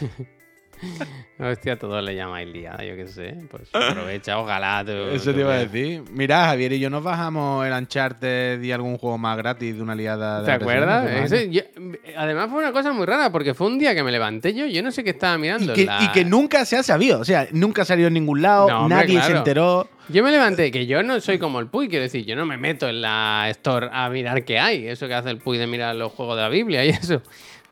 Hostia, 1.38 1.78
todos 1.78 2.02
le 2.04 2.14
llamáis 2.14 2.48
liada, 2.52 2.84
yo 2.84 2.96
qué 2.96 3.06
sé. 3.06 3.34
Pues 3.50 3.68
aprovecha, 3.72 4.38
ojalá. 4.38 4.84
tú- 4.84 4.92
Eso 4.92 5.30
tú 5.30 5.34
te 5.36 5.40
iba 5.40 5.54
a 5.54 5.58
decir. 5.58 6.02
Mira, 6.12 6.46
Javier 6.46 6.72
y 6.74 6.80
yo 6.80 6.90
nos 6.90 7.02
bajamos 7.02 7.66
el 7.66 7.72
Uncharted 7.72 8.62
y 8.62 8.72
algún 8.72 8.98
juego 8.98 9.16
más 9.18 9.36
gratis 9.38 9.74
de 9.76 9.82
una 9.82 9.94
liada 9.94 10.40
de 10.40 10.46
¿Te 10.46 10.52
acuerdas? 10.52 11.10
Ese- 11.10 11.50
yo- 11.50 11.62
además 12.16 12.50
fue 12.50 12.58
una 12.58 12.72
cosa 12.72 12.92
muy 12.92 13.06
rara 13.06 13.32
porque 13.32 13.54
fue 13.54 13.66
un 13.68 13.78
día 13.78 13.94
que 13.94 14.02
me 14.02 14.12
levanté 14.12 14.52
yo, 14.54 14.66
yo 14.66 14.82
no 14.82 14.90
sé 14.90 15.02
qué 15.04 15.10
estaba 15.10 15.36
Y 15.36 15.40
mirando. 15.40 15.72
que, 15.74 15.86
la- 15.86 16.02
y 16.02 16.08
que 16.08 16.24
nunca 16.24 16.64
se 16.64 16.76
ha 16.76 16.82
sabido. 16.82 17.20
O 17.20 17.24
sea, 17.24 17.48
nunca 17.52 17.84
salió 17.84 18.06
en 18.08 18.14
ningún 18.14 18.42
lado. 18.42 18.68
No, 18.68 18.80
hombre, 18.82 18.96
nadie 18.98 19.14
se 19.20 19.26
claro. 19.26 19.38
enteró. 19.38 19.88
Yo 20.08 20.24
me 20.24 20.32
levanté, 20.32 20.72
que 20.72 20.86
yo 20.86 21.02
no 21.04 21.20
soy 21.20 21.38
como 21.38 21.60
el 21.60 21.68
Puy, 21.68 21.88
quiero 21.88 22.02
decir, 22.02 22.24
yo 22.26 22.34
no 22.34 22.44
me 22.44 22.56
meto 22.56 22.88
en 22.88 23.00
la 23.00 23.46
Store 23.50 23.88
a 23.92 24.10
mirar 24.10 24.44
qué 24.44 24.58
hay, 24.58 24.88
eso 24.88 25.06
que 25.06 25.14
hace 25.14 25.30
el 25.30 25.38
Puy 25.38 25.56
de 25.56 25.68
mirar 25.68 25.94
los 25.94 26.10
juegos 26.12 26.34
de 26.36 26.42
la 26.42 26.48
Biblia 26.48 26.84
y 26.84 26.88
eso. 26.90 27.22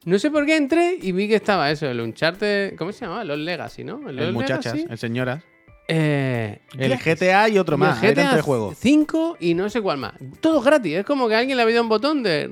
No 0.04 0.18
sé 0.18 0.30
por 0.30 0.46
qué 0.46 0.56
entré 0.56 0.96
y 1.00 1.12
vi 1.12 1.28
que 1.28 1.34
estaba 1.36 1.70
eso, 1.70 1.86
el 1.88 2.00
Uncharted, 2.00 2.76
¿cómo 2.76 2.92
se 2.92 3.04
llamaba? 3.04 3.24
Los 3.24 3.38
Legacy, 3.38 3.84
¿no? 3.84 4.08
El 4.08 4.16
Los 4.16 4.32
muchachas, 4.32 4.74
Legacy. 4.74 4.86
el 4.92 4.98
señoras. 4.98 5.42
Eh, 5.90 6.60
El. 6.76 6.96
GTA 6.98 7.48
y 7.48 7.58
otro 7.58 7.76
Y 7.76 7.78
más. 7.80 8.02
el 8.02 8.10
GTA 8.14 8.30
tres 8.32 8.42
juegos. 8.44 8.76
5 8.78 9.38
y 9.40 9.54
no 9.54 9.68
sé 9.70 9.80
cuál 9.80 9.96
más. 9.98 10.12
Todo 10.40 10.60
gratis. 10.60 10.96
Es 10.98 11.04
como 11.06 11.28
que 11.28 11.34
alguien 11.34 11.56
le 11.56 11.62
había 11.62 11.76
dado 11.76 11.84
un 11.84 11.88
botón 11.88 12.22
de 12.22 12.50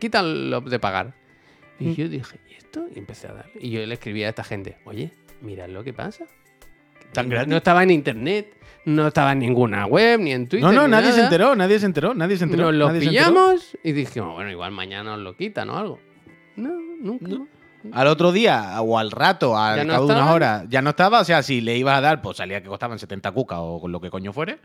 quítalo 0.00 0.60
de 0.60 0.78
pagar. 0.80 1.14
Y 1.78 1.84
Mm. 1.88 1.94
yo 1.94 2.08
dije, 2.08 2.40
¿y 2.50 2.54
esto? 2.54 2.84
Y 2.94 2.98
empecé 2.98 3.28
a 3.28 3.34
dar. 3.34 3.46
Y 3.58 3.70
yo 3.70 3.86
le 3.86 3.94
escribí 3.94 4.24
a 4.24 4.28
esta 4.30 4.42
gente, 4.44 4.78
oye, 4.84 5.12
mirad 5.42 5.68
lo 5.68 5.84
que 5.84 5.92
pasa. 5.92 6.24
Tan 7.12 7.28
gratis. 7.28 7.48
No 7.48 7.58
estaba 7.58 7.82
en 7.84 7.90
internet, 7.90 8.52
no 8.84 9.06
estaba 9.08 9.32
en 9.32 9.38
ninguna 9.40 9.86
web, 9.86 10.18
ni 10.20 10.32
en 10.32 10.48
Twitter. 10.48 10.66
No, 10.68 10.72
no, 10.72 10.84
ni 10.86 10.90
nadie 10.90 11.10
se 11.10 11.16
nada. 11.18 11.24
enteró, 11.24 11.54
nadie 11.54 11.78
se 11.78 11.86
enteró, 11.86 12.14
nadie 12.14 12.36
se 12.36 12.44
enteró. 12.44 12.64
Nos 12.64 12.74
lo 12.74 12.90
se 12.92 12.98
pillamos 13.00 13.78
y 13.84 13.92
dijimos, 13.92 14.34
bueno, 14.34 14.50
igual 14.50 14.72
mañana 14.72 15.14
os 15.14 15.20
lo 15.20 15.36
quitan 15.36 15.70
o 15.70 15.76
algo. 15.78 16.00
No, 16.56 16.70
nunca. 17.00 17.26
Al 17.92 18.06
otro 18.06 18.30
día 18.30 18.80
o 18.80 18.96
al 18.98 19.10
rato, 19.10 19.58
al 19.58 19.76
¿Ya 19.78 19.84
no 19.84 19.92
cabo 19.94 20.06
de 20.06 20.14
unas 20.14 20.30
horas, 20.30 20.64
ya 20.68 20.82
no 20.82 20.90
estaba. 20.90 21.20
O 21.20 21.24
sea, 21.24 21.42
si 21.42 21.60
le 21.60 21.76
ibas 21.76 21.98
a 21.98 22.00
dar, 22.00 22.22
pues 22.22 22.36
salía 22.36 22.62
que 22.62 22.68
costaban 22.68 22.98
70 22.98 23.32
cucas 23.32 23.58
o 23.60 23.80
con 23.80 23.90
lo 23.90 24.00
que 24.00 24.08
coño 24.08 24.32
fuere. 24.32 24.60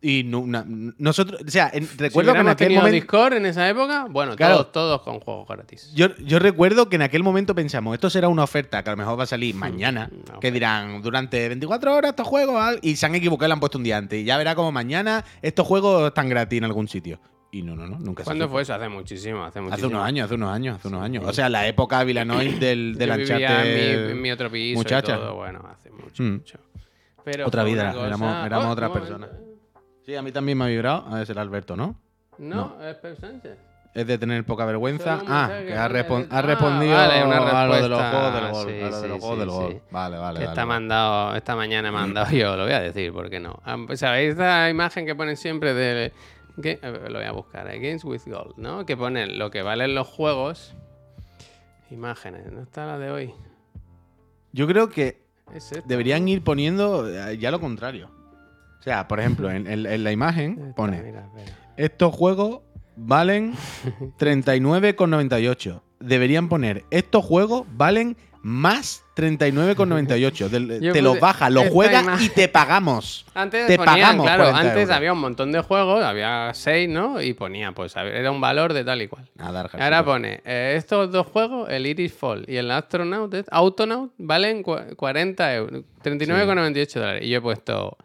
Y 0.00 0.22
na- 0.24 0.64
nosotros, 0.66 1.40
o 1.46 1.50
sea, 1.50 1.70
en- 1.72 1.86
Si 1.86 1.96
recuerdo 1.98 2.32
que 2.34 2.38
en 2.40 2.48
aquel 2.48 2.66
tenido 2.68 2.80
momento. 2.82 2.94
Discord 2.94 3.32
en 3.34 3.46
esa 3.46 3.68
época, 3.68 4.06
bueno, 4.10 4.34
Claro. 4.36 4.56
todos, 4.56 4.72
todos 4.72 5.02
con 5.02 5.20
juegos 5.20 5.46
gratis. 5.48 5.90
Yo, 5.94 6.14
yo 6.16 6.38
recuerdo 6.38 6.88
que 6.90 6.96
en 6.96 7.02
aquel 7.02 7.22
momento 7.22 7.54
pensamos, 7.54 7.94
esto 7.94 8.08
será 8.10 8.28
una 8.28 8.42
oferta 8.44 8.82
que 8.82 8.90
a 8.90 8.92
lo 8.92 8.96
mejor 8.98 9.18
va 9.18 9.22
a 9.24 9.26
salir 9.26 9.54
mañana, 9.54 10.10
una 10.30 10.40
que 10.40 10.50
dirán, 10.50 11.00
durante 11.02 11.48
24 11.48 11.94
horas 11.94 12.10
estos 12.10 12.26
juegos, 12.26 12.56
al- 12.62 12.78
y 12.82 12.96
se 12.96 13.06
han 13.06 13.14
equivocado 13.14 13.46
y 13.46 13.48
le 13.48 13.52
han 13.54 13.60
puesto 13.60 13.78
un 13.78 13.84
día 13.84 13.96
antes. 13.98 14.20
Y 14.20 14.24
ya 14.24 14.36
verá 14.36 14.54
como 14.54 14.72
mañana 14.72 15.24
estos 15.42 15.66
juegos 15.66 16.06
están 16.08 16.28
gratis 16.30 16.58
en 16.58 16.64
algún 16.64 16.88
sitio. 16.88 17.18
Y 17.54 17.62
no, 17.62 17.76
no, 17.76 17.86
no, 17.86 17.98
nunca 18.00 18.24
¿Cuándo 18.24 18.48
fue 18.48 18.62
eso? 18.62 18.74
Hace 18.74 18.88
muchísimo, 18.88 19.44
hace 19.44 19.60
muchísimo. 19.60 19.86
Hace 19.86 19.94
unos 19.94 20.04
años, 20.08 20.24
hace 20.24 20.34
unos 20.34 20.50
años, 20.50 20.76
hace 20.76 20.88
unos 20.88 21.02
años. 21.02 21.24
O 21.24 21.32
sea, 21.32 21.48
la 21.48 21.66
época 21.68 22.02
Vilanois 22.02 22.58
del, 22.60 22.96
del 22.96 23.10
Yo 23.10 23.16
vivía 23.36 23.64
en 23.64 23.74
mi, 24.06 24.10
en 24.12 24.22
mi 24.22 24.32
otro 24.32 24.50
piso 24.50 24.78
muchacha. 24.78 25.12
y 25.12 25.16
todo, 25.18 25.34
bueno, 25.36 25.60
hace 25.70 25.90
mucho, 25.90 26.22
Mm. 26.22 26.32
mucho. 26.32 26.58
Pero 27.24 27.46
Otra 27.46 27.62
vida, 27.62 27.92
cosa- 27.92 28.06
éramos- 28.08 28.46
éramos 28.46 28.64
Oh, 28.66 28.68
momento. 28.74 28.92
personas. 28.92 29.30
Sí, 30.04 30.14
a 30.16 30.22
mí 30.22 30.32
también 30.32 30.58
me 30.58 30.64
ha 30.64 30.66
vibrado. 30.68 31.06
A 31.08 31.14
ver, 31.18 31.26
será 31.26 31.42
Alberto, 31.42 31.76
¿no? 31.76 31.94
No, 32.38 32.76
es 32.82 32.96
Pep 32.96 33.18
Sánchez. 33.20 33.56
Es 33.94 34.04
de 34.08 34.18
tener 34.18 34.44
poca 34.44 34.64
vergüenza. 34.64 35.20
Ah, 35.28 35.48
que 35.64 35.72
ha, 35.72 35.88
respon- 35.88 36.26
ha 36.28 36.38
Ah, 36.38 36.42
respondido 36.42 36.92
vale, 36.94 37.24
una 37.24 37.36
a 37.62 37.66
lo 37.68 37.74
de 37.80 37.88
los 37.88 38.02
juegos 38.02 38.34
del 38.34 38.50
gol. 38.50 38.66
Sí, 38.66 38.82
a 38.82 38.90
lo 38.90 39.00
de 39.00 39.08
los 39.08 39.16
sí, 39.16 39.20
juegos 39.20 39.38
del 39.38 39.48
gol. 39.50 39.82
Vale, 39.92 40.18
vale. 40.18 40.38
que 40.40 40.44
vale, 40.44 40.50
está 40.50 40.64
vale. 40.64 40.66
mandado, 40.80 41.36
esta 41.36 41.54
mañana 41.54 41.88
he 41.88 41.92
mandado 41.92 42.26
yo, 42.36 42.56
lo 42.56 42.64
voy 42.64 42.72
a 42.72 42.80
decir, 42.80 43.12
¿por 43.12 43.30
qué 43.30 43.38
no? 43.38 43.60
Ah, 43.64 43.76
¿Sabéis 43.94 44.30
esta 44.32 44.68
imagen 44.68 45.06
que 45.06 45.14
ponen 45.14 45.36
siempre 45.36 45.74
de... 45.74 46.12
lo 46.56 47.18
voy 47.18 47.24
a 47.24 47.32
buscar, 47.32 47.68
eh, 47.68 47.78
Games 47.78 48.04
with 48.04 48.22
Gold, 48.26 48.54
¿no? 48.56 48.86
Que 48.86 48.96
ponen 48.96 49.38
lo 49.38 49.50
que 49.50 49.62
valen 49.62 49.94
los 49.94 50.06
juegos. 50.08 50.74
Imágenes, 51.90 52.50
¿no 52.52 52.62
está 52.62 52.86
la 52.86 52.98
de 52.98 53.10
hoy? 53.10 53.34
Yo 54.52 54.66
creo 54.66 54.88
que 54.88 55.20
Es 55.54 55.70
deberían 55.84 56.26
ir 56.28 56.42
poniendo 56.42 57.08
eh, 57.08 57.38
ya 57.38 57.50
lo 57.50 57.60
contrario. 57.60 58.10
O 58.80 58.82
sea, 58.82 59.08
por 59.08 59.18
ejemplo, 59.20 59.50
en, 59.50 59.66
en- 59.66 59.86
en 59.86 60.04
la 60.04 60.12
imagen 60.12 60.58
Esta, 60.58 60.74
pone: 60.74 61.02
mira, 61.02 61.28
estos 61.76 62.14
juegos 62.14 62.60
valen 62.96 63.54
39,98. 64.18 65.80
Deberían 66.00 66.48
poner: 66.48 66.84
estos 66.90 67.24
juegos 67.24 67.66
valen 67.76 68.16
más 68.44 69.02
39,98. 69.16 70.48
Del- 70.50 70.80
Yo 70.82 70.92
Te 70.92 71.00
bajas, 71.18 71.50
los 71.50 71.64
esta 71.64 71.72
juegas 71.74 72.20
y 72.20 72.28
te 72.28 72.48
pagamos. 72.48 73.24
Antes 73.34 73.66
Te 73.66 73.76
ponían, 73.78 73.94
pagamos 73.96 74.26
claro, 74.26 74.42
40 74.44 74.60
antes 74.60 74.82
euros. 74.82 74.96
había 74.96 75.12
un 75.14 75.18
montón 75.20 75.50
de 75.50 75.60
juegos, 75.60 76.04
había 76.04 76.50
seis, 76.52 76.88
¿no? 76.88 77.22
Y 77.22 77.32
ponía, 77.32 77.72
pues, 77.72 77.96
era 77.96 78.30
un 78.30 78.40
valor 78.42 78.74
de 78.74 78.84
tal 78.84 79.00
y 79.00 79.08
cual. 79.08 79.24
Nada, 79.36 79.68
Ahora 79.72 79.98
sí, 79.98 80.04
pone, 80.04 80.40
eh, 80.44 80.74
estos 80.76 81.10
dos 81.10 81.26
juegos, 81.26 81.70
el 81.70 81.86
Iris 81.86 82.12
Fall 82.12 82.44
y 82.46 82.56
el 82.56 82.70
Astronaut, 82.70 83.34
Autonaut, 83.50 84.12
valen 84.18 84.62
cua- 84.62 84.94
40 84.94 85.54
euros, 85.54 85.82
39,98 86.02 87.00
dólares. 87.00 87.22
Y 87.24 87.30
yo 87.30 87.38
he 87.38 87.40
puesto 87.40 87.96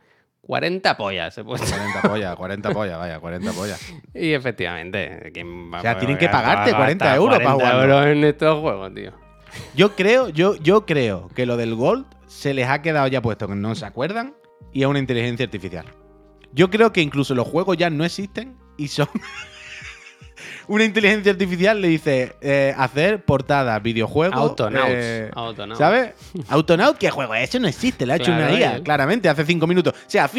40 0.41 0.95
pollas, 0.95 1.37
he 1.37 1.43
puesto. 1.43 1.67
40 1.69 2.01
pollas, 2.01 2.35
40 2.37 2.71
pollas, 2.71 2.97
vaya, 2.97 3.19
40 3.19 3.51
pollas. 3.51 3.79
Y 4.13 4.31
efectivamente, 4.33 5.31
¿quién 5.33 5.71
va 5.73 5.79
O 5.79 5.81
sea, 5.81 5.97
tienen 5.99 6.17
que 6.17 6.29
pagar 6.29 6.59
pagarte 6.59 6.73
40 6.75 7.05
hasta 7.05 7.15
euros 7.17 7.37
para 7.39 7.51
40 7.55 7.71
jugarlo. 7.71 7.93
euros 8.03 8.17
en 8.17 8.23
estos 8.23 8.59
juegos, 8.61 8.93
tío. 8.95 9.11
Yo 9.75 9.95
creo, 9.95 10.29
yo, 10.29 10.55
yo 10.55 10.85
creo 10.85 11.29
que 11.29 11.45
lo 11.45 11.57
del 11.57 11.75
Gold 11.75 12.05
se 12.27 12.53
les 12.53 12.67
ha 12.67 12.81
quedado 12.81 13.07
ya 13.07 13.21
puesto 13.21 13.47
que 13.47 13.55
no 13.55 13.75
se 13.75 13.85
acuerdan 13.85 14.35
y 14.71 14.81
es 14.81 14.87
una 14.87 14.99
inteligencia 14.99 15.45
artificial. 15.45 15.85
Yo 16.53 16.69
creo 16.69 16.91
que 16.91 17.01
incluso 17.01 17.35
los 17.35 17.47
juegos 17.47 17.77
ya 17.77 17.89
no 17.89 18.03
existen 18.03 18.57
y 18.77 18.87
son. 18.87 19.07
una 20.67 20.83
inteligencia 20.83 21.31
artificial 21.31 21.81
le 21.81 21.87
dice 21.89 22.33
eh, 22.41 22.73
hacer 22.77 23.23
portadas, 23.23 23.81
videojuegos. 23.81 24.35
Autonauts. 24.37 24.89
eh. 24.91 25.31
¿Sabes? 25.77 26.11
Autonaut, 26.49 26.97
¿qué 26.97 27.09
juego? 27.09 27.33
es? 27.35 27.49
Eso 27.49 27.59
no 27.59 27.67
existe, 27.67 28.05
lo 28.05 28.13
ha 28.13 28.15
hecho 28.17 28.31
una 28.31 28.51
IA, 28.51 28.81
claramente, 28.83 29.29
hace 29.29 29.45
cinco 29.45 29.67
minutos. 29.67 29.93
O 29.93 30.09
sea, 30.09 30.29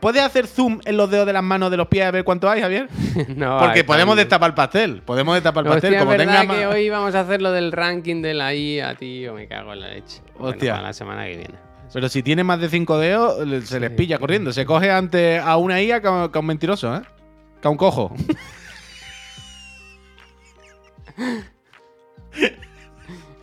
¿puedes 0.00 0.22
hacer 0.22 0.46
zoom 0.46 0.80
en 0.84 0.96
los 0.96 1.10
dedos 1.10 1.26
de 1.26 1.32
las 1.32 1.42
manos 1.42 1.70
de 1.70 1.76
los 1.76 1.88
pies 1.88 2.04
a 2.06 2.10
ver 2.10 2.24
cuánto 2.24 2.48
hay, 2.50 2.60
Javier? 2.60 2.88
No, 3.36 3.58
Porque 3.58 3.80
hay 3.80 3.84
podemos 3.84 4.16
destapar 4.16 4.50
el 4.50 4.54
pastel. 4.54 5.02
Podemos 5.04 5.34
destapar 5.34 5.64
el 5.64 5.72
Hostia, 5.72 5.82
pastel. 5.90 5.94
es 5.94 5.98
Como 6.00 6.10
verdad 6.10 6.40
tenga 6.42 6.54
que 6.54 6.66
hoy 6.66 6.90
vamos 6.90 7.14
a 7.14 7.20
hacer 7.20 7.40
lo 7.42 7.52
del 7.52 7.72
ranking 7.72 8.22
de 8.22 8.34
la 8.34 8.54
IA, 8.54 8.94
tío. 8.96 9.34
Me 9.34 9.46
cago 9.46 9.72
en 9.72 9.80
la 9.80 9.88
leche. 9.88 10.20
Bueno, 10.34 10.48
Hostia. 10.50 10.72
para 10.72 10.86
la 10.88 10.92
semana 10.92 11.24
que 11.24 11.36
viene. 11.36 11.54
Pero 11.92 12.08
si 12.08 12.22
tiene 12.24 12.42
más 12.42 12.58
de 12.60 12.68
cinco 12.68 12.98
dedos, 12.98 13.38
se 13.68 13.78
les 13.78 13.90
pilla 13.90 14.18
corriendo. 14.18 14.52
Se 14.52 14.64
coge 14.66 14.90
ante 14.90 15.38
a 15.38 15.56
una 15.56 15.80
IA 15.80 16.00
que 16.00 16.08
a 16.08 16.28
un 16.40 16.46
mentiroso, 16.46 16.96
¿eh? 16.96 17.02
Que 17.62 17.68
a 17.68 17.70
un 17.70 17.76
cojo. 17.76 18.12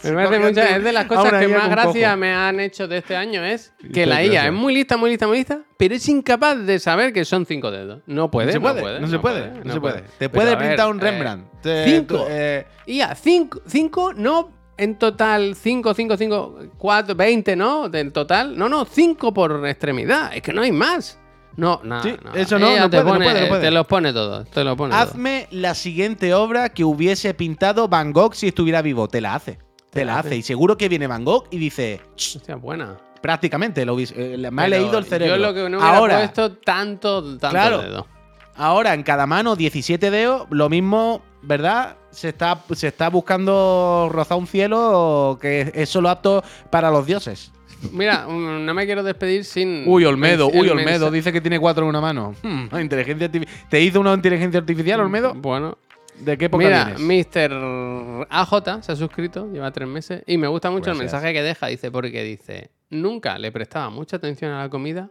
Me 0.04 0.14
parece 0.14 0.28
coge 0.36 0.40
mucha- 0.40 0.62
ante- 0.64 0.78
es 0.78 0.84
de 0.84 0.92
las 0.94 1.06
cosas 1.06 1.34
que 1.40 1.48
más 1.48 1.70
gracia 1.70 2.08
cojo. 2.10 2.18
me 2.20 2.34
han 2.34 2.60
hecho 2.60 2.88
de 2.88 2.98
este 2.98 3.16
año 3.16 3.44
es 3.44 3.72
que 3.94 4.08
la. 4.08 4.24
IA 4.24 4.48
es 4.48 4.52
muy 4.54 4.74
lista, 4.74 4.98
muy 4.98 5.12
lista, 5.12 5.28
muy 5.28 5.38
lista, 5.38 5.62
pero 5.78 5.94
es 5.94 6.10
incapaz 6.10 6.58
de 6.66 6.80
saber 6.80 7.14
que 7.14 7.24
son 7.24 7.46
cinco 7.46 7.70
dedos. 7.70 8.02
No 8.08 8.32
puede, 8.32 8.48
no 8.48 8.52
se 8.54 8.60
no 8.60 8.64
puede, 8.64 9.00
no 9.00 9.08
se 9.08 9.20
puede, 9.20 9.52
no 9.64 9.74
se 9.74 9.80
puede. 9.80 10.02
Te 10.02 10.30
Pero, 10.30 10.32
puede 10.32 10.56
ver, 10.56 10.70
pintar 10.70 10.90
un 10.90 11.00
eh, 11.00 11.04
Rembrandt. 11.04 11.62
Te- 11.62 11.86
cinco. 11.86 12.26
eh, 12.28 12.66
IA, 12.88 13.14
cinco, 13.14 13.62
cinco, 13.68 14.12
no 14.16 14.50
en 14.76 14.96
total 14.98 15.54
5, 15.54 15.94
5, 15.94 16.18
5, 16.18 16.60
4, 16.80 17.14
20, 17.14 17.56
¿no? 17.56 17.88
Del 17.88 18.12
total. 18.12 18.58
No, 18.58 18.68
no, 18.68 18.86
5 18.86 19.32
por 19.32 19.68
extremidad. 19.68 20.32
Es 20.36 20.42
que 20.42 20.52
no 20.52 20.64
hay 20.64 20.72
más. 20.72 21.20
No, 21.58 21.82
no, 21.84 22.02
Sí, 22.02 22.16
no. 22.24 22.34
eso 22.34 22.58
no, 22.60 22.68
Ella 22.70 22.82
no 22.82 22.90
te, 22.90 23.02
puede, 23.02 23.06
no 23.06 23.12
pone- 23.14 23.26
puede, 23.26 23.42
no 23.42 23.48
puede. 23.50 23.62
te 23.62 23.72
los 23.72 23.88
pone 23.88 24.14
todos. 24.14 24.50
Te 24.50 24.64
lo 24.64 24.76
pone 24.78 24.92
todo. 24.94 25.02
hazme 25.02 25.48
la 25.52 25.76
siguiente 25.76 26.34
obra 26.34 26.70
que 26.70 26.84
hubiese 26.84 27.34
pintado 27.34 27.88
Van 27.88 28.14
Gogh 28.14 28.34
si 28.36 28.48
estuviera 28.48 28.82
vivo. 28.82 29.08
Te 29.08 29.20
la 29.22 29.36
hace. 29.36 29.60
Te, 29.92 30.06
la 30.06 30.20
hace. 30.20 30.30
hace. 30.30 30.38
Y 30.38 30.42
seguro 30.44 30.78
que 30.78 30.88
viene 30.88 31.08
Van 31.08 31.26
Gogh 31.26 31.46
y 31.52 31.58
dice. 31.58 32.00
"Ch, 32.16 32.38
Hostia, 32.38 32.56
buena. 32.56 32.98
prácticamente 33.22 33.86
lo 33.86 33.96
hubiese- 33.96 34.16
eh, 34.36 34.38
me 34.38 34.48
ha 34.48 34.66
Pero 34.66 34.70
leído 34.82 34.98
el 34.98 35.06
cerebro. 35.06 35.36
Yo 35.36 35.42
lo 35.42 35.54
que 35.54 35.70
no 35.70 35.78
hubiera 35.78 35.98
Ahora, 35.98 36.18
puesto 36.20 36.54
tanto, 36.54 37.22
tanto 37.38 37.50
Claro. 37.50 37.78
dedo. 37.82 38.08
Ahora 38.56 38.94
en 38.94 39.04
cada 39.04 39.26
mano 39.28 39.56
17 39.56 40.10
dedos, 40.12 40.46
lo 40.50 40.70
mismo, 40.70 41.22
¿verdad? 41.42 41.96
Se 42.12 42.30
está, 42.30 42.60
se 42.74 42.88
está 42.88 43.10
buscando 43.10 44.10
rozar 44.12 44.38
un 44.38 44.46
cielo 44.48 45.38
que 45.42 45.72
es 45.74 45.90
solo 45.90 46.10
apto 46.10 46.44
para 46.70 46.90
los 46.92 47.06
dioses. 47.06 47.52
Mira, 47.92 48.28
mm, 48.28 48.66
no 48.66 48.74
me 48.74 48.86
quiero 48.86 49.04
despedir 49.04 49.44
sin. 49.46 49.84
Uy, 49.88 50.06
Olmedo, 50.06 50.50
el 50.54 50.60
uy, 50.62 50.70
Olmedo, 50.70 51.10
dice 51.12 51.32
que 51.32 51.42
tiene 51.42 51.60
cuatro 51.60 51.84
en 51.84 51.90
una 51.90 52.02
mano. 52.02 52.36
Hmm, 52.44 52.68
inteligencia 52.80 53.30
¿Te 53.70 53.82
hizo 53.82 54.00
una 54.00 54.14
inteligencia 54.14 54.60
artificial, 54.60 55.00
Olmedo? 55.02 55.34
Bueno, 55.34 55.78
¿De 56.20 56.38
qué 56.38 56.46
época 56.46 56.64
mira, 56.66 56.94
vienes? 56.98 57.28
Mr. 57.34 58.28
AJ 58.30 58.82
se 58.84 58.92
ha 58.92 58.96
suscrito, 58.96 59.52
lleva 59.52 59.72
tres 59.72 59.88
meses, 59.88 60.22
y 60.28 60.38
me 60.38 60.48
gusta 60.48 60.70
mucho 60.70 60.92
el 60.92 60.98
Gracias. 60.98 61.14
mensaje 61.14 61.34
que 61.34 61.42
deja. 61.42 61.68
Dice, 61.68 61.90
porque 61.90 62.24
dice: 62.24 62.70
Nunca 62.92 63.40
le 63.40 63.52
prestaba 63.52 63.90
mucha 63.90 64.18
atención 64.18 64.52
a 64.52 64.60
la 64.60 64.70
comida 64.70 65.10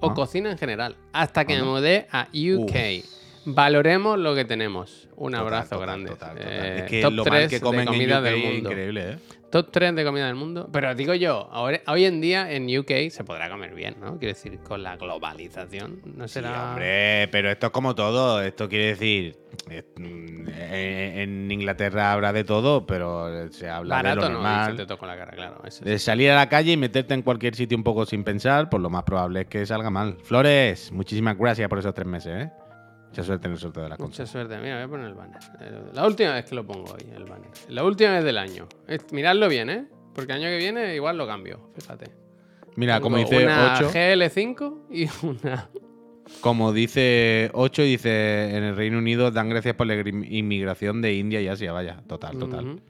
o 0.00 0.10
Ah. 0.10 0.14
cocina 0.14 0.50
en 0.50 0.56
general, 0.58 0.96
hasta 1.12 1.44
que 1.44 1.56
me 1.56 1.62
mudé 1.64 2.06
a 2.10 2.28
UK. 2.32 3.04
Valoremos 3.44 4.18
lo 4.18 4.34
que 4.34 4.44
tenemos. 4.44 5.08
Un 5.16 5.32
Total, 5.32 5.40
abrazo 5.46 5.70
total, 5.76 5.86
grande. 5.86 6.10
total, 6.10 6.36
total. 6.36 6.52
Eh, 6.52 6.78
es 6.78 6.90
que 6.90 7.02
top 7.02 7.12
lo 7.12 7.24
mal 7.24 7.32
3 7.38 7.48
que 7.50 7.60
comen 7.60 7.80
de 7.82 7.86
comida 7.86 8.16
en 8.18 8.20
UK 8.20 8.24
del 8.24 8.36
mundo. 8.54 8.70
increíble, 8.70 9.10
¿eh? 9.12 9.18
Top 9.56 9.70
3 9.70 9.94
de 9.94 10.04
comida 10.04 10.26
del 10.26 10.34
mundo. 10.34 10.68
Pero 10.70 10.94
digo 10.94 11.14
yo, 11.14 11.48
ahora, 11.50 11.80
hoy 11.86 12.04
en 12.04 12.20
día 12.20 12.52
en 12.52 12.64
UK 12.78 13.08
se 13.08 13.24
podrá 13.24 13.48
comer 13.48 13.74
bien, 13.74 13.96
¿no? 13.98 14.18
Quiero 14.18 14.34
decir, 14.34 14.58
con 14.58 14.82
la 14.82 14.98
globalización. 14.98 16.02
No 16.04 16.28
Sí, 16.28 16.34
será. 16.34 16.72
hombre, 16.72 17.26
pero 17.32 17.50
esto 17.50 17.68
es 17.68 17.72
como 17.72 17.94
todo. 17.94 18.42
Esto 18.42 18.68
quiere 18.68 18.88
decir, 18.88 19.38
mm, 19.96 20.48
en, 20.60 21.50
Inglaterra 21.50 22.12
habrá 22.12 22.34
de 22.34 22.44
todo, 22.44 22.86
pero 22.86 23.50
se 23.50 23.70
habla 23.70 23.96
de 23.96 24.02
Barato 24.02 24.20
lo 24.20 24.28
no, 24.28 24.34
normal. 24.34 24.72
dice, 24.72 24.82
te 24.82 24.86
toco 24.86 25.06
la 25.06 25.16
cara, 25.16 25.32
claro. 25.32 25.62
eso 25.64 25.82
De 25.82 25.98
salir 25.98 26.32
a 26.32 26.36
la 26.36 26.50
calle 26.50 26.72
y 26.72 26.76
meterte 26.76 27.14
en 27.14 27.22
cualquier 27.22 27.54
sitio 27.54 27.78
un 27.78 27.84
poco 27.84 28.04
sin 28.04 28.24
pensar, 28.24 28.68
pues 28.68 28.82
lo 28.82 28.90
más 28.90 29.04
probable 29.04 29.40
es 29.40 29.46
que 29.46 29.64
salga 29.64 29.88
mal. 29.88 30.18
Flores, 30.22 30.92
muchísimas 30.92 31.38
gracias 31.38 31.66
por 31.70 31.78
esos 31.78 31.94
tres 31.94 32.06
meses, 32.06 32.44
¿eh? 32.44 32.50
Mucha 33.08 33.22
suerte 33.24 33.46
en 33.46 33.52
el 33.52 33.58
sorteo 33.58 33.82
de 33.84 33.88
las 33.88 33.98
Mucha 33.98 34.10
cosas. 34.10 34.30
suerte. 34.30 34.58
Mira, 34.58 34.74
voy 34.76 34.84
a 34.84 34.88
poner 34.88 35.06
el 35.06 35.14
banner. 35.14 35.38
Eh, 35.60 35.80
La 35.94 36.06
última 36.06 36.34
vez 36.34 36.44
que 36.44 36.54
lo 36.54 36.66
pongo 36.66 36.92
hoy, 36.92 37.10
el 37.14 37.24
banner. 37.24 37.50
La 37.68 37.84
última 37.84 38.10
vez 38.12 38.24
del 38.24 38.36
año. 38.38 38.68
Miradlo 39.12 39.48
bien, 39.48 39.70
¿eh? 39.70 39.86
Porque 40.14 40.32
el 40.32 40.38
año 40.42 40.48
que 40.48 40.58
viene 40.58 40.94
igual 40.94 41.16
lo 41.16 41.26
cambio, 41.26 41.70
fíjate. 41.78 42.10
Mira, 42.76 43.00
como 43.00 43.16
dice 43.16 43.42
una 43.44 43.76
8, 43.78 43.90
GL5 43.90 44.82
y 44.90 45.08
una. 45.26 45.68
como 46.40 46.72
dice 46.74 47.50
8, 47.54 47.82
dice 47.82 48.54
en 48.56 48.64
el 48.64 48.76
Reino 48.76 48.98
Unido 48.98 49.30
dan 49.30 49.48
gracias 49.48 49.74
por 49.76 49.86
la 49.86 49.94
inmigración 49.96 51.00
de 51.00 51.14
India 51.14 51.40
y 51.40 51.48
Asia, 51.48 51.72
vaya. 51.72 52.02
Total, 52.06 52.36
total, 52.38 52.80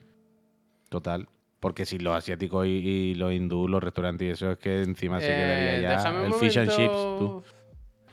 total. 0.89 1.29
Porque 1.61 1.85
si 1.87 1.99
los 1.99 2.15
asiáticos 2.15 2.67
y, 2.67 2.71
y 2.71 3.15
los 3.15 3.33
hindú, 3.33 3.67
los 3.69 3.83
restaurantes 3.83 4.27
y 4.29 4.31
eso 4.31 4.51
es 4.53 4.59
que 4.59 4.83
encima 4.83 5.21
se 5.21 5.27
Eh, 5.27 5.37
quedaría 5.37 5.81
ya 5.81 5.91
déjame 5.97 6.19
un 6.21 6.27
el 6.27 6.33
fish 6.35 6.59
and 6.59 6.71
chips, 6.71 6.93
tú. 7.19 7.43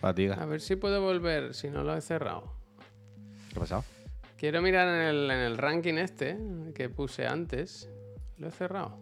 Fatiga. 0.03 0.35
A 0.35 0.45
ver 0.45 0.59
si 0.59 0.75
puedo 0.75 1.01
volver, 1.01 1.53
si 1.53 1.69
no 1.69 1.81
lo 1.81 1.95
he 1.95 2.01
cerrado. 2.01 2.51
¿Qué 3.49 3.55
ha 3.55 3.59
pasado? 3.61 3.85
Quiero 4.35 4.61
mirar 4.61 4.89
en 4.89 5.01
el, 5.01 5.31
en 5.31 5.39
el 5.39 5.57
ranking 5.57 5.93
este 5.93 6.37
que 6.75 6.89
puse 6.89 7.25
antes. 7.25 7.89
Lo 8.37 8.49
he 8.49 8.51
cerrado. 8.51 8.99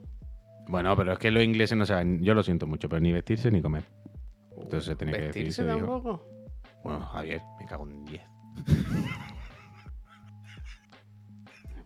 Bueno, 0.68 0.96
pero 0.96 1.14
es 1.14 1.18
que 1.18 1.32
los 1.32 1.44
ingleses 1.44 1.76
no 1.76 1.88
saben, 1.88 2.24
yo 2.24 2.36
lo 2.36 2.44
siento 2.44 2.68
mucho, 2.68 2.88
pero 2.88 3.00
ni 3.00 3.12
vestirse 3.12 3.50
ni 3.50 3.64
comer. 3.64 3.84
Entonces 4.52 4.86
se 4.86 4.96
tiene 4.96 5.14
que 5.14 5.22
decir, 5.22 5.46
¿Vestirse 5.46 5.66
tampoco? 5.66 6.24
Bueno, 6.84 7.04
Javier, 7.08 7.42
me 7.60 7.66
cago 7.66 7.88
en 7.88 8.06
10. 8.06 8.22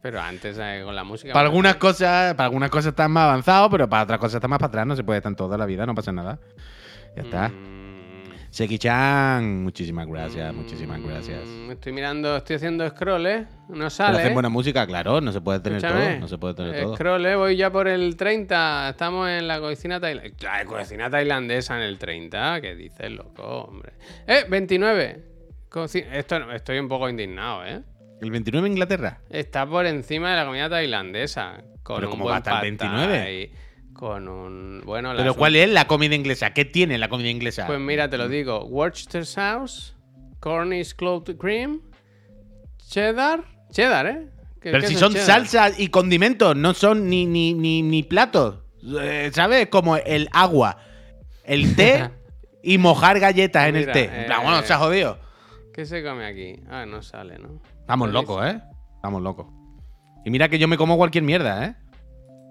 Pero 0.02 0.20
antes 0.20 0.58
eh, 0.62 0.82
con 0.84 0.94
la 0.94 1.06
música. 1.06 1.32
Para 1.34 1.48
algunas 1.48 1.78
cosas, 1.78 2.36
para 2.36 2.46
algunas 2.48 2.70
cosas 2.70 2.88
están 2.88 3.12
más 3.12 3.24
avanzados, 3.24 3.72
pero 3.72 3.90
para 3.90 4.04
otras 4.04 4.20
cosas 4.20 4.36
están 4.36 4.52
más 4.52 4.60
para 4.60 4.68
atrás, 4.68 4.86
no 4.86 4.96
se 4.96 5.04
puede 5.04 5.18
estar 5.18 5.34
toda 5.36 5.58
la 5.58 5.66
vida, 5.66 5.86
no 5.88 5.96
pasa 5.96 6.12
nada. 6.12 6.38
Ya 7.16 7.24
está. 7.24 7.50
mm, 7.50 7.85
Seki-chan, 8.56 9.64
muchísimas 9.64 10.08
gracias, 10.08 10.54
muchísimas 10.54 11.02
gracias. 11.04 11.42
mm, 11.46 11.72
Estoy 11.72 11.92
mirando, 11.92 12.38
estoy 12.38 12.56
haciendo 12.56 12.88
scroll, 12.90 13.26
¿eh? 13.28 13.46
No 13.68 13.76
Pero 13.76 13.90
sale. 13.90 14.18
hacen 14.20 14.34
buena 14.34 14.48
música, 14.48 14.88
claro, 14.88 15.20
no 15.20 15.34
se 15.34 15.42
puede 15.42 15.60
tener 15.60 15.80
Escúchame, 15.80 16.06
todo, 16.12 16.20
no 16.22 16.28
se 16.30 16.38
puede 16.38 16.54
tener 16.54 16.82
todo. 16.82 16.96
Scroll, 16.96 17.26
¿eh? 17.26 17.36
Voy 17.36 17.58
ya 17.58 17.70
por 17.70 17.90
el 17.90 18.16
30. 18.16 18.90
Estamos 18.92 19.28
en 19.30 19.50
la 19.50 19.60
cocina 19.60 20.00
tailandesa. 20.00 20.58
La 20.58 20.64
cocina 20.66 21.10
tailandesa 21.10 21.76
en 21.76 21.82
el 21.84 21.98
30. 22.00 22.62
¿Qué 22.62 22.76
dices, 22.76 23.12
loco, 23.12 23.44
hombre? 23.44 23.92
¡Eh! 24.26 24.46
29. 24.48 25.24
Coci- 25.70 26.06
Esto, 26.14 26.50
estoy 26.54 26.80
un 26.80 26.88
poco 26.88 27.10
indignado, 27.10 27.66
¿eh? 27.66 27.82
¿El 28.22 28.32
29 28.32 28.70
Inglaterra? 28.70 29.20
Está 29.30 29.66
por 29.66 29.86
encima 29.86 30.30
de 30.32 30.38
la 30.38 30.46
comida 30.46 30.70
tailandesa. 30.70 31.62
Con 31.84 31.98
Pero 31.98 32.08
un 32.08 32.12
¿cómo 32.12 32.24
buen 32.24 32.32
va 32.32 32.38
a 32.38 32.40
estar 32.40 32.54
pad 32.54 32.62
29? 32.62 33.18
thai, 33.20 33.52
Con 33.96 34.28
un. 34.28 34.82
Bueno, 34.86 35.14
la 35.14 35.20
¿Pero 35.22 35.34
su- 35.34 35.40
cuál 35.40 35.56
es 35.56 35.70
la 35.70 35.88
comida 35.88 36.16
inglesa? 36.16 36.52
¿Qué 36.54 36.66
tiene 36.66 36.98
la 36.98 37.08
comida 37.10 37.30
inglesa? 37.30 37.66
Pues 37.66 37.80
mira, 37.80 38.10
te 38.10 38.18
lo 38.18 38.28
digo. 38.28 38.66
Worcester 38.66 39.26
sauce, 39.26 39.94
Cornish 40.40 40.94
clove 40.96 41.38
cream, 41.38 41.82
cheddar. 42.90 43.44
Cheddar, 43.72 44.06
¿eh? 44.08 44.28
¿Qué- 44.62 44.72
Pero 44.72 44.88
si 44.88 44.96
son 44.96 45.14
cheddar? 45.14 45.26
salsas 45.48 45.80
y 45.80 45.88
condimentos, 45.90 46.56
no 46.56 46.74
son 46.74 47.10
ni, 47.10 47.26
ni, 47.26 47.54
ni, 47.54 47.82
ni 47.82 48.04
platos. 48.04 48.60
Eh, 49.02 49.32
¿Sabes? 49.34 49.68
Como 49.68 49.98
el 49.98 50.30
agua, 50.34 50.78
el 51.44 51.76
té 51.76 52.10
y 52.64 52.78
mojar 52.78 53.20
galletas 53.20 53.68
en 53.70 53.76
el 53.78 53.92
té. 53.92 54.10
Eh, 54.12 54.28
bueno, 54.44 54.62
se 54.64 54.74
ha 54.74 54.78
jodido. 54.78 55.20
¿Qué 55.74 55.86
se 55.86 56.04
come 56.04 56.26
aquí? 56.26 56.62
Ah, 56.70 56.86
no 56.86 57.02
sale, 57.02 57.38
¿no? 57.38 57.62
Estamos 57.82 58.08
¿Qué 58.10 58.14
locos, 58.14 58.46
¿eh? 58.46 58.62
Estamos 58.96 59.22
locos. 59.22 59.48
Y 60.26 60.32
mira 60.32 60.50
que 60.50 60.58
yo 60.58 60.68
me 60.68 60.78
como 60.78 60.98
cualquier 60.98 61.24
mierda, 61.24 61.66
¿eh? 61.66 61.76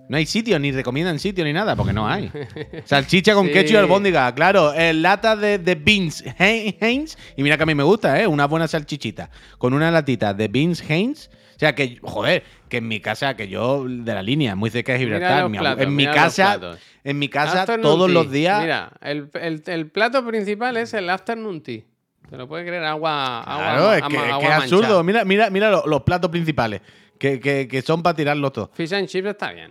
No 0.09 0.17
hay 0.19 0.27
sitio, 0.27 0.59
ni 0.59 0.71
recomiendan 0.71 1.19
sitio 1.19 1.45
ni 1.45 1.53
nada, 1.53 1.75
porque 1.77 1.93
no 1.93 2.07
hay. 2.07 2.31
Salchicha 2.85 3.35
con 3.35 3.47
Sí. 3.47 3.53
ketchup 3.53 3.73
y 3.75 3.77
albóndiga, 3.77 4.35
claro. 4.35 4.75
eh, 4.75 4.93
lata 4.93 5.35
de, 5.37 5.59
de 5.59 5.75
beans 5.77 6.23
Hein- 6.39 6.77
Heinz. 6.81 7.17
Y 7.37 7.43
mira 7.43 7.57
que 7.57 7.63
a 7.63 7.67
mí 7.67 7.75
me 7.75 7.83
gusta, 7.85 8.21
¿eh? 8.21 8.27
Una 8.27 8.47
buena 8.47 8.69
salchichita. 8.69 9.31
Con 9.59 9.73
una 9.73 9.91
latita 9.91 10.35
de 10.35 10.49
beans 10.49 10.83
Heinz. 10.89 11.31
O 11.57 11.59
sea 11.59 11.75
que, 11.75 11.99
joder, 12.03 12.43
que 12.69 12.79
en 12.79 12.89
mi 12.89 13.01
casa, 13.01 13.35
que 13.37 13.49
yo 13.49 13.85
de 13.89 14.13
la 14.15 14.23
línea, 14.23 14.55
muy 14.57 14.69
cerca 14.71 14.93
de 14.93 14.99
Gibraltar. 14.99 15.43
los 15.43 15.51
mi 15.51 15.57
abu- 15.59 15.63
platos, 15.65 15.83
en 15.85 15.97
mi 15.97 16.05
los 16.05 16.15
casa, 16.15 16.61
en 17.05 17.19
mi 17.19 17.29
casa, 17.29 17.61
Afternoon 17.63 17.83
todos 17.83 18.07
tea. 18.07 18.15
los 18.15 18.31
días. 18.31 18.61
Mira, 18.63 18.93
el, 19.01 19.31
el- 19.41 19.63
el 19.67 19.87
plato 19.91 20.27
principal 20.27 20.77
es 20.77 20.93
el 20.95 21.09
afternoon 21.09 21.63
tea. 21.63 21.83
Te 22.29 22.37
lo 22.37 22.49
puedes 22.49 22.67
creer, 22.67 22.83
agua. 22.85 23.43
agua 23.43 23.57
Claro, 23.77 23.93
es 23.95 24.03
que, 24.03 24.17
es, 24.17 24.39
que 24.39 24.45
es 24.47 24.53
absurdo. 24.53 25.05
Mira, 25.05 25.25
mira, 25.25 25.49
mira 25.51 25.71
lo- 25.71 25.87
los, 25.87 26.03
platos 26.03 26.31
principales, 26.31 26.81
que, 27.19 27.39
que- 27.39 27.69
que 27.69 27.83
son 27.83 28.03
para 28.03 28.17
tirarlos 28.17 28.53
todos. 28.53 28.71
Fish 28.75 28.93
and 28.93 29.07
chips 29.09 29.29
está 29.29 29.53
bien. 29.53 29.71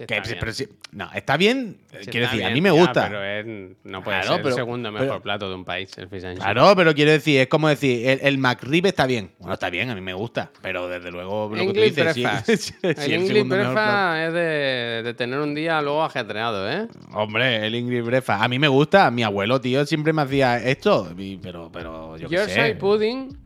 Sí, 0.00 0.06
Que- 0.06 0.16
está 0.16 0.28
bien. 0.30 0.38
pero 0.40 0.70
no, 0.92 1.10
está 1.12 1.36
bien. 1.36 1.76
Sí, 1.90 2.06
quiero 2.10 2.24
está 2.24 2.36
decir, 2.36 2.44
a 2.46 2.50
mí 2.54 2.60
me 2.62 2.70
ya, 2.74 2.80
gusta. 2.80 3.02
pero 3.06 3.22
es- 3.22 3.46
no 3.84 4.02
puede 4.02 4.20
Claro, 4.20 4.32
ser 4.32 4.36
pero- 4.42 4.48
el 4.48 4.54
segundo 4.54 4.90
mejor 4.92 5.08
pero- 5.08 5.22
plato 5.22 5.48
de 5.50 5.54
un 5.54 5.64
país, 5.66 5.90
el 5.98 6.08
fish 6.08 6.24
and 6.24 6.34
chips. 6.36 6.44
Claro, 6.44 6.72
pero 6.74 6.94
quiero 6.94 7.10
decir, 7.10 7.40
es 7.40 7.48
como 7.48 7.68
decir, 7.68 8.08
el, 8.08 8.20
el 8.22 8.38
McRib 8.38 8.86
está 8.86 9.04
bien. 9.06 9.32
Bueno, 9.38 9.52
está 9.52 9.68
bien, 9.68 9.90
a 9.90 9.94
mí 9.94 10.00
me 10.00 10.14
gusta. 10.14 10.50
Pero 10.62 10.88
desde 10.88 11.10
luego, 11.10 11.50
lo 11.54 11.66
que 11.66 11.72
tú 11.74 11.80
dices, 11.80 12.14
sí, 12.14 12.24
el 12.82 13.12
English 13.12 13.46
breakfast 13.46 14.28
es 14.28 14.32
de, 14.32 15.02
de 15.04 15.14
tener 15.14 15.38
un 15.38 15.54
día 15.54 15.82
luego 15.82 16.02
ajetreado, 16.02 16.70
¿eh? 16.70 16.88
Hombre, 17.12 17.66
el 17.66 17.74
English 17.74 18.02
breakfast. 18.02 18.42
A 18.42 18.48
mí 18.48 18.58
me 18.58 18.68
gusta. 18.68 19.10
Mi 19.10 19.22
abuelo, 19.22 19.60
tío, 19.60 19.84
siempre 19.84 20.14
me 20.14 20.22
hacía 20.22 20.56
esto. 20.62 21.12
pero, 21.42 21.70
pero, 21.70 22.16
yo 22.16 22.26
qué 22.28 22.38
sé. 22.48 22.74
pudding. 22.76 23.36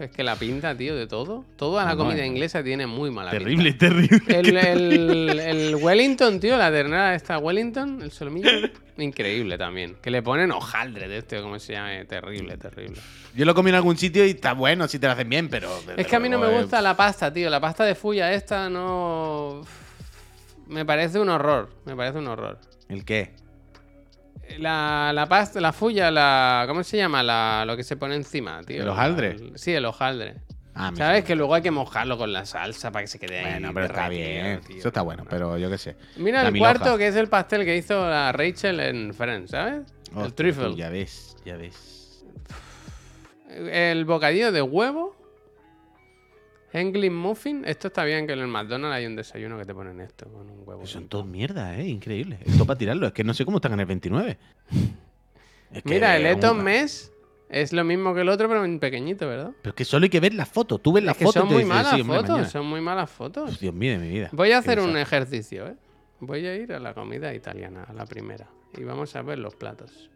Es 0.00 0.10
que 0.10 0.24
la 0.24 0.34
pinta, 0.34 0.74
tío, 0.74 0.96
de 0.96 1.06
todo. 1.06 1.44
Toda 1.56 1.84
la 1.84 1.94
comida 1.94 2.24
inglesa 2.24 2.62
tiene 2.64 2.86
muy 2.86 3.10
mala 3.10 3.30
pinta. 3.32 3.44
Terrible, 3.44 3.72
terrible. 3.74 4.20
El, 4.28 4.56
el- 5.30 5.38
el 5.40 5.76
Wellington, 5.76 6.40
tío, 6.40 6.56
la 6.56 6.70
ternera 6.70 7.14
esta 7.14 7.36
Wellington, 7.38 8.00
el 8.02 8.10
solomillo, 8.10 8.48
increíble 8.96 9.58
también. 9.58 9.96
Que 10.00 10.10
le 10.10 10.22
ponen 10.22 10.52
hojaldre 10.52 11.06
de 11.06 11.18
este, 11.18 11.42
como 11.42 11.58
se 11.58 11.74
llama, 11.74 11.90
terrible, 12.08 12.56
terrible. 12.56 12.98
Yo 13.34 13.44
lo 13.44 13.54
comí 13.54 13.68
en 13.68 13.76
algún 13.76 13.96
sitio 13.98 14.24
y 14.26 14.30
está 14.30 14.54
bueno 14.54 14.88
si 14.88 14.98
te 14.98 15.06
lo 15.06 15.12
hacen 15.12 15.28
bien, 15.28 15.48
pero. 15.50 15.68
Es 15.96 16.06
que 16.06 16.16
a 16.16 16.18
mí 16.20 16.30
no 16.30 16.38
me 16.38 16.46
luego, 16.46 16.60
eh, 16.60 16.62
gusta 16.62 16.80
la 16.80 16.96
pasta, 16.96 17.30
tío. 17.30 17.50
La 17.50 17.60
pasta 17.60 17.84
de 17.84 17.94
fuya 17.94 18.32
esta 18.32 18.70
no... 18.70 19.60
Me 20.66 20.84
parece 20.86 21.18
un 21.18 21.28
horror, 21.28 21.68
me 21.84 21.94
parece 21.94 22.18
un 22.18 22.28
horror. 22.28 22.58
¿El 22.88 23.04
qué? 23.04 23.32
La, 24.58 25.12
la 25.14 25.26
pasta, 25.26 25.60
la 25.60 25.72
fuya, 25.72 26.10
la... 26.10 26.64
¿Cómo 26.66 26.82
se 26.82 26.96
llama? 26.96 27.22
La, 27.22 27.64
lo 27.66 27.76
que 27.76 27.84
se 27.84 27.96
pone 27.96 28.14
encima, 28.16 28.60
tío. 28.62 28.82
¿El 28.82 28.88
hojaldre? 28.88 29.38
La- 29.38 29.58
sí, 29.58 29.72
el 29.72 29.84
hojaldre. 29.84 30.36
Ah, 30.74 30.92
¿Sabes? 30.94 31.24
Que 31.24 31.34
luego 31.34 31.54
hay 31.54 31.62
que 31.62 31.70
mojarlo 31.70 32.16
con 32.16 32.32
la 32.32 32.46
salsa 32.46 32.90
para 32.92 33.02
que 33.02 33.08
se 33.08 33.18
quede 33.18 33.40
ahí. 33.40 33.52
Bueno, 33.52 33.70
pero 33.74 33.86
está 33.86 34.08
bien. 34.08 34.60
tío. 34.60 34.78
Eso 34.78 34.88
está 34.88 35.02
bueno, 35.02 35.24
pero 35.28 35.58
yo 35.58 35.68
qué 35.68 35.76
sé. 35.78 35.96
Mira 36.16 36.42
La 36.42 36.48
el 36.48 36.58
cuarto, 36.58 36.96
que 36.96 37.08
es 37.08 37.16
el 37.16 37.28
pastel 37.28 37.64
que 37.64 37.76
hizo 37.76 38.08
la 38.08 38.32
Rachel 38.32 38.80
en 38.80 39.12
Friends, 39.12 39.50
¿sabes? 39.50 39.82
el 40.16 40.32
trifle. 40.34 40.74
Ya 40.76 40.88
ves, 40.88 41.36
ya 41.44 41.56
ves. 41.56 42.24
El 43.48 44.04
bocadillo 44.04 44.52
de 44.52 44.62
huevo. 44.62 45.16
English 46.72 47.10
muffin. 47.10 47.64
Esto 47.66 47.88
está 47.88 48.04
bien 48.04 48.26
que 48.26 48.32
en 48.34 48.38
el 48.40 48.46
McDonald's 48.48 48.94
hay 48.96 49.06
un 49.06 49.16
desayuno 49.16 49.58
que 49.58 49.64
te 49.64 49.74
ponen 49.74 50.00
esto 50.00 50.28
con 50.30 50.48
un 50.50 50.62
huevo. 50.66 50.86
Son 50.86 51.08
todos 51.08 51.26
mierda, 51.26 51.76
¿eh? 51.78 51.86
Increíble. 51.88 52.38
Esto 52.44 52.64
para 52.66 52.78
tirarlo. 52.78 53.06
Es 53.06 53.12
que 53.12 53.24
no 53.24 53.34
sé 53.34 53.44
cómo 53.44 53.58
están 53.58 53.72
en 53.72 53.80
el 53.80 53.86
29. 53.86 54.38
Es 55.72 55.84
que 55.84 55.88
Mira, 55.88 56.16
el 56.16 56.26
Eton 56.26 56.58
un- 56.58 56.64
Mess 56.64 57.12
es 57.48 57.72
lo 57.72 57.84
mismo 57.84 58.12
que 58.12 58.22
el 58.22 58.28
otro, 58.28 58.48
pero 58.48 58.64
en 58.64 58.80
pequeñito, 58.80 59.28
¿verdad? 59.28 59.52
Pero 59.62 59.70
es 59.70 59.74
que 59.76 59.84
solo 59.84 60.02
hay 60.04 60.10
que 60.10 60.18
ver 60.18 60.34
las 60.34 60.48
fotos. 60.48 60.82
Tú 60.82 60.92
ves 60.92 61.04
las 61.04 61.14
Es 61.14 61.18
que 61.18 61.24
fotos 61.26 61.42
son 61.42 61.48
muy 61.48 61.58
dices, 61.62 61.68
malas 61.68 61.94
sí, 61.94 62.00
hombre, 62.00 62.16
fotos, 62.16 62.30
mañana. 62.30 62.48
son 62.48 62.66
muy 62.66 62.80
malas 62.80 63.08
fotos. 63.10 63.60
Dios 63.60 63.72
mío 63.74 63.92
de 63.92 63.98
mi 63.98 64.08
vida. 64.08 64.30
Voy 64.32 64.50
a 64.50 64.58
hacer 64.58 64.80
un 64.80 64.96
ejercicio, 64.96 65.68
¿eh? 65.68 65.76
Voy 66.18 66.44
a 66.44 66.56
ir 66.56 66.72
a 66.72 66.80
la 66.80 66.92
comida 66.92 67.32
italiana, 67.32 67.84
a 67.84 67.92
la 67.92 68.04
primera. 68.04 68.48
Y 68.76 68.82
vamos 68.82 69.14
a 69.14 69.22
ver 69.22 69.38
los 69.38 69.54
platos. 69.54 70.10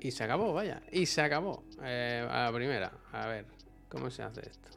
Y 0.00 0.10
se 0.10 0.24
acabó, 0.24 0.52
vaya. 0.52 0.82
Y 0.90 1.06
se 1.06 1.20
acabó. 1.20 1.62
Eh, 1.82 2.26
a 2.30 2.44
la 2.44 2.52
primera. 2.52 2.92
A 3.12 3.26
ver, 3.26 3.44
¿cómo 3.92 4.10
se 4.10 4.22
hace 4.22 4.40
esto? 4.40 4.68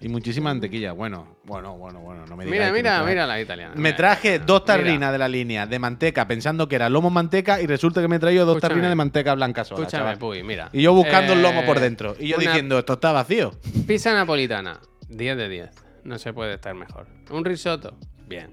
Y 0.00 0.08
muchísima 0.08 0.50
mantequilla. 0.50 0.92
Bueno, 0.92 1.36
bueno, 1.44 1.76
bueno, 1.76 2.00
bueno. 2.00 2.26
No 2.26 2.36
me 2.36 2.44
digas 2.44 2.72
Mira, 2.72 2.72
mira, 2.72 3.04
mira 3.04 3.26
la 3.26 3.40
italiana. 3.40 3.74
Me 3.76 3.92
traje 3.92 4.40
dos 4.40 4.62
mira. 4.62 4.64
tarrinas 4.76 5.12
de 5.12 5.18
la 5.18 5.28
línea 5.28 5.66
de 5.66 5.78
manteca 5.78 6.26
pensando 6.26 6.66
que 6.66 6.74
era 6.74 6.88
lomo 6.88 7.08
manteca 7.10 7.60
y 7.60 7.66
resulta 7.66 8.00
que 8.00 8.08
me 8.08 8.16
he 8.16 8.18
traído 8.18 8.44
dos 8.44 8.56
Escúchame. 8.56 8.70
tarrinas 8.70 8.90
de 8.90 8.94
manteca 8.96 9.34
blanca 9.34 9.64
sola. 9.64 9.82
Escúchame. 9.86 10.16
Puy, 10.16 10.42
mira. 10.42 10.70
Y 10.72 10.82
yo 10.82 10.92
buscando 10.92 11.34
el 11.34 11.42
lomo 11.42 11.64
por 11.64 11.76
Eh, 11.76 11.80
dentro. 11.80 12.16
Y 12.18 12.28
yo 12.28 12.38
diciendo, 12.38 12.78
esto 12.80 12.94
está 12.94 13.12
vacío. 13.12 13.52
Pizza 13.86 14.12
napolitana, 14.12 14.80
10 15.08 15.36
de 15.36 15.48
10. 15.48 15.70
No 16.04 16.18
se 16.18 16.32
puede 16.32 16.54
estar 16.54 16.74
mejor. 16.74 17.06
Un 17.30 17.44
risotto, 17.44 17.96
bien. 18.26 18.50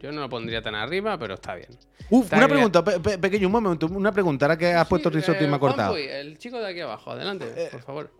Yo 0.00 0.10
no 0.12 0.20
lo 0.22 0.28
pondría 0.30 0.62
tan 0.62 0.74
arriba, 0.74 1.18
pero 1.18 1.34
está 1.34 1.54
bien. 1.54 1.68
Uf, 2.08 2.24
Está 2.24 2.36
una 2.36 2.46
bien. 2.46 2.56
pregunta, 2.56 2.82
pe- 2.84 3.00
pe- 3.00 3.18
pequeño, 3.18 3.46
un 3.48 3.52
momento. 3.52 3.86
Una 3.86 4.10
pregunta, 4.12 4.46
ahora 4.46 4.56
que 4.56 4.72
has 4.72 4.88
puesto 4.88 5.10
risotto 5.10 5.42
y 5.42 5.46
eh, 5.46 5.48
me 5.48 5.56
ha 5.56 5.58
cortado. 5.58 5.92
Puy, 5.92 6.02
el 6.04 6.38
chico 6.38 6.58
de 6.58 6.68
aquí 6.68 6.80
abajo, 6.80 7.10
adelante, 7.12 7.68
por 7.70 7.82
favor. 7.82 8.10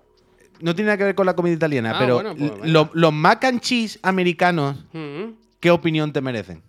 No 0.61 0.75
tiene 0.75 0.89
nada 0.89 0.99
que 0.99 1.05
ver 1.05 1.15
con 1.15 1.25
la 1.25 1.35
comida 1.35 1.55
italiana, 1.55 1.93
Ah, 1.95 1.97
pero 1.99 2.15
bueno, 2.17 2.31
pues, 2.37 2.43
l- 2.51 2.61
venga. 2.61 2.67
lo- 2.69 2.91
los 2.93 3.13
mac 3.15 3.43
and 3.45 3.61
cheese 3.61 3.99
americanos, 4.03 4.77
Mm. 4.93 5.31
¿qué 5.59 5.71
opinión 5.71 6.13
te 6.13 6.21
merecen? 6.21 6.63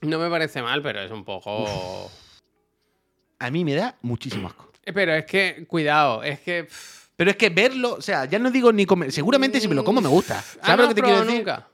No 0.00 0.18
me 0.18 0.30
parece 0.30 0.62
mal, 0.62 0.82
pero 0.82 1.00
es 1.02 1.10
un 1.10 1.24
poco. 1.24 2.10
A 3.38 3.50
mí 3.50 3.64
me 3.64 3.74
da 3.74 3.96
muchísimo 4.02 4.48
asco. 4.48 4.70
Eh, 4.84 4.92
Pero 4.92 5.12
es 5.14 5.26
que, 5.26 5.64
cuidado, 5.68 6.22
es 6.22 6.40
que. 6.40 6.66
Pero 7.16 7.30
es 7.30 7.36
que 7.36 7.50
verlo, 7.50 7.94
o 7.94 8.00
sea, 8.00 8.24
ya 8.24 8.38
no 8.38 8.50
digo 8.50 8.72
ni 8.72 8.86
comer. 8.86 9.12
Seguramente 9.12 9.60
si 9.60 9.68
me 9.68 9.74
lo 9.74 9.84
como 9.84 10.00
me 10.00 10.08
gusta. 10.08 10.38
¿has 10.38 10.58
¿Sabes 10.64 10.82
lo 10.84 10.88
que 10.88 10.94
te 10.94 11.02
quiero 11.02 11.20
decir? 11.20 11.36
nunca? 11.38 11.68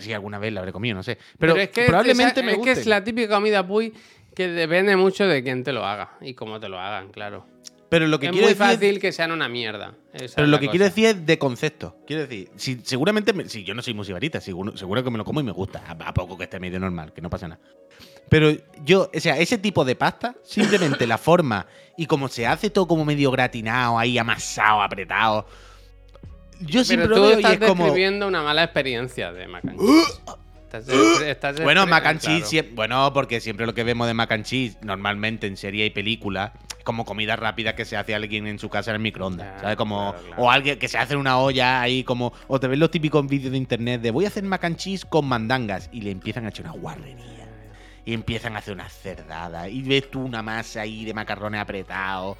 Sí, 0.00 0.12
alguna 0.12 0.38
vez 0.38 0.52
la 0.52 0.60
habré 0.60 0.72
comido, 0.72 0.94
no 0.96 1.02
sé. 1.02 1.18
Pero, 1.38 1.56
es 1.56 1.70
que 1.70 1.84
probablemente 1.86 2.40
esa- 2.40 2.46
me 2.46 2.52
es 2.52 2.58
guste. 2.58 2.74
que 2.74 2.80
es 2.80 2.86
la 2.86 3.02
típica 3.04 3.34
comida 3.34 3.66
puy 3.66 3.92
que 4.34 4.48
depende 4.48 4.96
mucho 4.96 5.26
de 5.26 5.42
quién 5.42 5.62
te 5.64 5.72
lo 5.72 5.84
haga 5.86 6.12
y 6.20 6.34
cómo 6.34 6.58
te 6.60 6.68
lo 6.68 6.78
hagan, 6.80 7.10
claro. 7.10 7.46
Pero 7.88 8.06
lo 8.06 8.18
que 8.18 8.26
es 8.26 8.32
quiero 8.32 8.46
muy 8.46 8.54
decir 8.54 8.66
es- 8.70 8.72
fácil 8.78 9.00
que 9.00 9.12
sean 9.12 9.32
una 9.32 9.50
mierda. 9.50 9.94
esa 10.14 10.36
Pero 10.36 10.46
es 10.46 10.50
lo 10.50 10.58
que 10.58 10.66
cosa. 10.66 10.70
quiero 10.70 10.84
decir 10.86 11.04
es 11.06 11.26
de 11.26 11.38
concepto. 11.38 11.96
Quiero 12.06 12.22
decir, 12.22 12.48
si, 12.56 12.80
seguramente, 12.82 13.34
me- 13.34 13.46
si 13.50 13.64
yo 13.64 13.74
no 13.74 13.82
soy 13.82 13.92
musibarita, 13.92 14.40
seguro, 14.40 14.74
seguro 14.78 15.04
que 15.04 15.10
me 15.10 15.18
lo 15.18 15.24
como 15.26 15.40
y 15.40 15.42
me 15.42 15.52
gusta. 15.52 15.82
A, 15.86 15.92
a 16.08 16.14
poco 16.14 16.38
que 16.38 16.44
esté 16.44 16.58
medio 16.58 16.80
normal, 16.80 17.12
que 17.12 17.20
no 17.20 17.28
pasa 17.28 17.48
nada. 17.48 17.60
Pero 18.30 18.50
yo, 18.82 19.10
o 19.14 19.20
sea, 19.20 19.36
ese 19.38 19.58
tipo 19.58 19.84
de 19.84 19.94
pasta, 19.94 20.34
simplemente 20.42 21.06
la 21.06 21.18
forma 21.18 21.66
y 21.98 22.06
como 22.06 22.28
se 22.28 22.46
hace 22.46 22.70
todo 22.70 22.88
como 22.88 23.04
medio 23.04 23.30
gratinado, 23.30 23.98
ahí 23.98 24.16
amasado, 24.16 24.80
apretado. 24.80 25.46
Yo 26.66 26.84
siempre 26.84 27.08
Pero 27.08 27.20
lo 27.20 27.26
tú 27.26 27.30
y 27.38 27.42
estás 27.42 27.52
es 27.52 27.68
como. 27.68 27.84
describiendo 27.84 28.26
una 28.28 28.42
mala 28.42 28.64
experiencia 28.64 29.32
de 29.32 29.46
mac 29.48 29.64
and 29.66 29.78
cheese. 29.80 30.20
Estás 30.64 30.86
de- 30.86 31.30
estás 31.30 31.56
de- 31.56 31.64
Bueno, 31.64 31.86
mac 31.86 32.06
and 32.06 32.20
claro. 32.20 32.38
cheese, 32.38 32.48
siem- 32.50 32.74
bueno, 32.74 33.12
porque 33.12 33.40
siempre 33.40 33.66
lo 33.66 33.74
que 33.74 33.84
vemos 33.84 34.06
de 34.06 34.14
mac 34.14 34.32
and 34.32 34.44
cheese, 34.44 34.78
normalmente 34.82 35.46
en 35.46 35.56
serie 35.58 35.84
y 35.84 35.90
película, 35.90 36.54
es 36.78 36.84
como 36.84 37.04
comida 37.04 37.36
rápida 37.36 37.74
que 37.74 37.84
se 37.84 37.96
hace 37.96 38.14
alguien 38.14 38.46
en 38.46 38.58
su 38.58 38.70
casa 38.70 38.90
en 38.90 38.96
el 38.96 39.02
microondas, 39.02 39.46
Claro, 39.46 39.60
¿sabes? 39.60 39.76
Como, 39.76 40.12
claro, 40.12 40.26
claro. 40.28 40.42
o 40.42 40.50
alguien 40.50 40.78
que 40.78 40.88
se 40.88 40.96
hace 40.96 41.12
en 41.12 41.20
una 41.20 41.38
olla 41.38 41.82
ahí 41.82 42.04
como, 42.04 42.32
o 42.48 42.58
te 42.58 42.68
ves 42.68 42.78
los 42.78 42.90
típicos 42.90 43.26
vídeos 43.26 43.52
de 43.52 43.58
internet 43.58 44.00
de 44.00 44.10
voy 44.10 44.24
a 44.24 44.28
hacer 44.28 44.44
mac 44.44 44.64
and 44.64 44.76
cheese 44.76 45.04
con 45.04 45.26
mandangas 45.26 45.90
y 45.92 46.00
le 46.00 46.10
empiezan 46.10 46.46
a 46.46 46.48
echar 46.48 46.64
una 46.66 46.74
guarrería. 46.74 47.26
Y 48.04 48.14
empiezan 48.14 48.56
a 48.56 48.58
hacer 48.58 48.74
una 48.74 48.88
cerdada. 48.88 49.68
Y 49.68 49.82
ves 49.82 50.10
tú 50.10 50.22
una 50.24 50.42
masa 50.42 50.80
ahí 50.80 51.04
de 51.04 51.14
macarrones 51.14 51.60
apretados. 51.60 52.36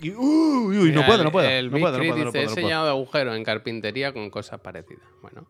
Y, 0.00 0.10
uy, 0.10 0.78
uy, 0.78 0.88
Mira, 0.90 1.00
no 1.00 1.06
puedo, 1.06 1.24
no 1.24 1.32
puedo. 1.32 1.48
El 1.48 1.70
no 1.70 1.78
puedo, 1.78 1.92
no 1.92 1.98
puedo, 1.98 2.32
puedo, 2.32 2.58
he 2.58 2.64
de 2.64 2.72
agujeros 2.72 3.36
en 3.36 3.44
carpintería 3.44 4.12
con 4.12 4.28
cosas 4.30 4.60
parecidas. 4.60 5.04
Bueno. 5.22 5.46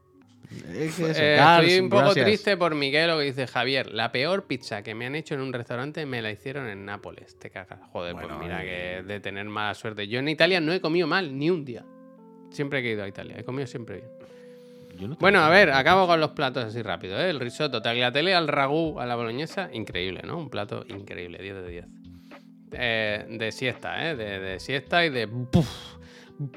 Es 0.72 0.94
que 0.94 1.10
eso, 1.10 1.20
Eh, 1.22 1.36
estoy 1.36 1.80
un 1.80 1.88
poco 1.88 2.02
gracias. 2.04 2.26
triste 2.26 2.56
por 2.56 2.74
Miguel, 2.74 3.08
lo 3.08 3.18
que 3.18 3.24
dice 3.24 3.46
Javier. 3.46 3.92
La 3.92 4.12
peor 4.12 4.44
pizza 4.44 4.82
que 4.82 4.94
me 4.94 5.06
han 5.06 5.14
hecho 5.14 5.34
en 5.34 5.40
un 5.40 5.52
restaurante 5.52 6.06
me 6.06 6.22
la 6.22 6.30
hicieron 6.30 6.68
en 6.68 6.84
Nápoles. 6.84 7.36
Te 7.38 7.50
cagas. 7.50 7.80
Joder, 7.90 8.14
Bueno, 8.14 8.28
pues 8.36 8.40
mira 8.40 8.62
eh. 8.64 8.98
que 8.98 9.02
de 9.02 9.20
tener 9.20 9.46
mala 9.46 9.74
suerte. 9.74 10.06
Yo 10.06 10.20
en 10.20 10.28
Italia 10.28 10.60
no 10.60 10.72
he 10.72 10.80
comido 10.80 11.06
mal 11.06 11.36
ni 11.36 11.50
un 11.50 11.64
día. 11.64 11.84
Siempre 12.50 12.82
que 12.82 12.90
he 12.90 12.92
ido 12.92 13.02
a 13.02 13.08
Italia. 13.08 13.36
He 13.38 13.42
comido 13.44 13.66
siempre 13.66 13.96
bien. 13.96 15.10
No 15.10 15.16
Bueno, 15.16 15.40
a 15.40 15.48
ver, 15.48 15.72
acabo 15.72 16.06
con 16.06 16.20
los 16.20 16.30
platos 16.30 16.64
así 16.66 16.80
rápido. 16.82 17.18
¿eh? 17.18 17.30
El 17.30 17.40
risotto, 17.40 17.82
tagliatelle 17.82 18.32
al 18.34 18.46
ragú, 18.46 19.00
a 19.00 19.06
la 19.06 19.16
boloñesa, 19.16 19.68
increíble, 19.72 20.20
¿no? 20.24 20.38
Un 20.38 20.50
plato 20.50 20.84
increíble, 20.88 21.38
10 21.42 21.54
de 21.56 21.68
10. 21.68 21.86
Eh, 22.76 23.26
de 23.28 23.52
siesta, 23.52 24.10
¿eh? 24.10 24.16
De, 24.16 24.60
siesta 24.60 25.04
y 25.04 25.10
de... 25.10 25.28
Puf, 25.28 25.96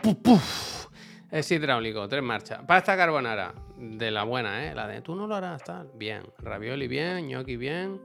puf, 0.02 0.16
puf. 0.16 0.88
Es 1.32 1.52
hidráulico, 1.52 2.08
tres 2.08 2.24
marchas. 2.24 2.62
Pasta 2.66 2.96
carbonara, 2.96 3.54
de 3.78 4.12
la 4.12 4.24
buena, 4.24 4.66
¿eh? 4.66 4.74
La 4.74 4.88
de 4.88 5.02
tú 5.02 5.16
no 5.16 5.28
lo 5.28 5.36
harás, 5.36 5.64
tal. 5.64 5.90
Bien. 5.96 6.24
Ravioli 6.40 6.88
bien, 6.88 7.28
gnocchi 7.28 7.58
bien. 7.58 8.00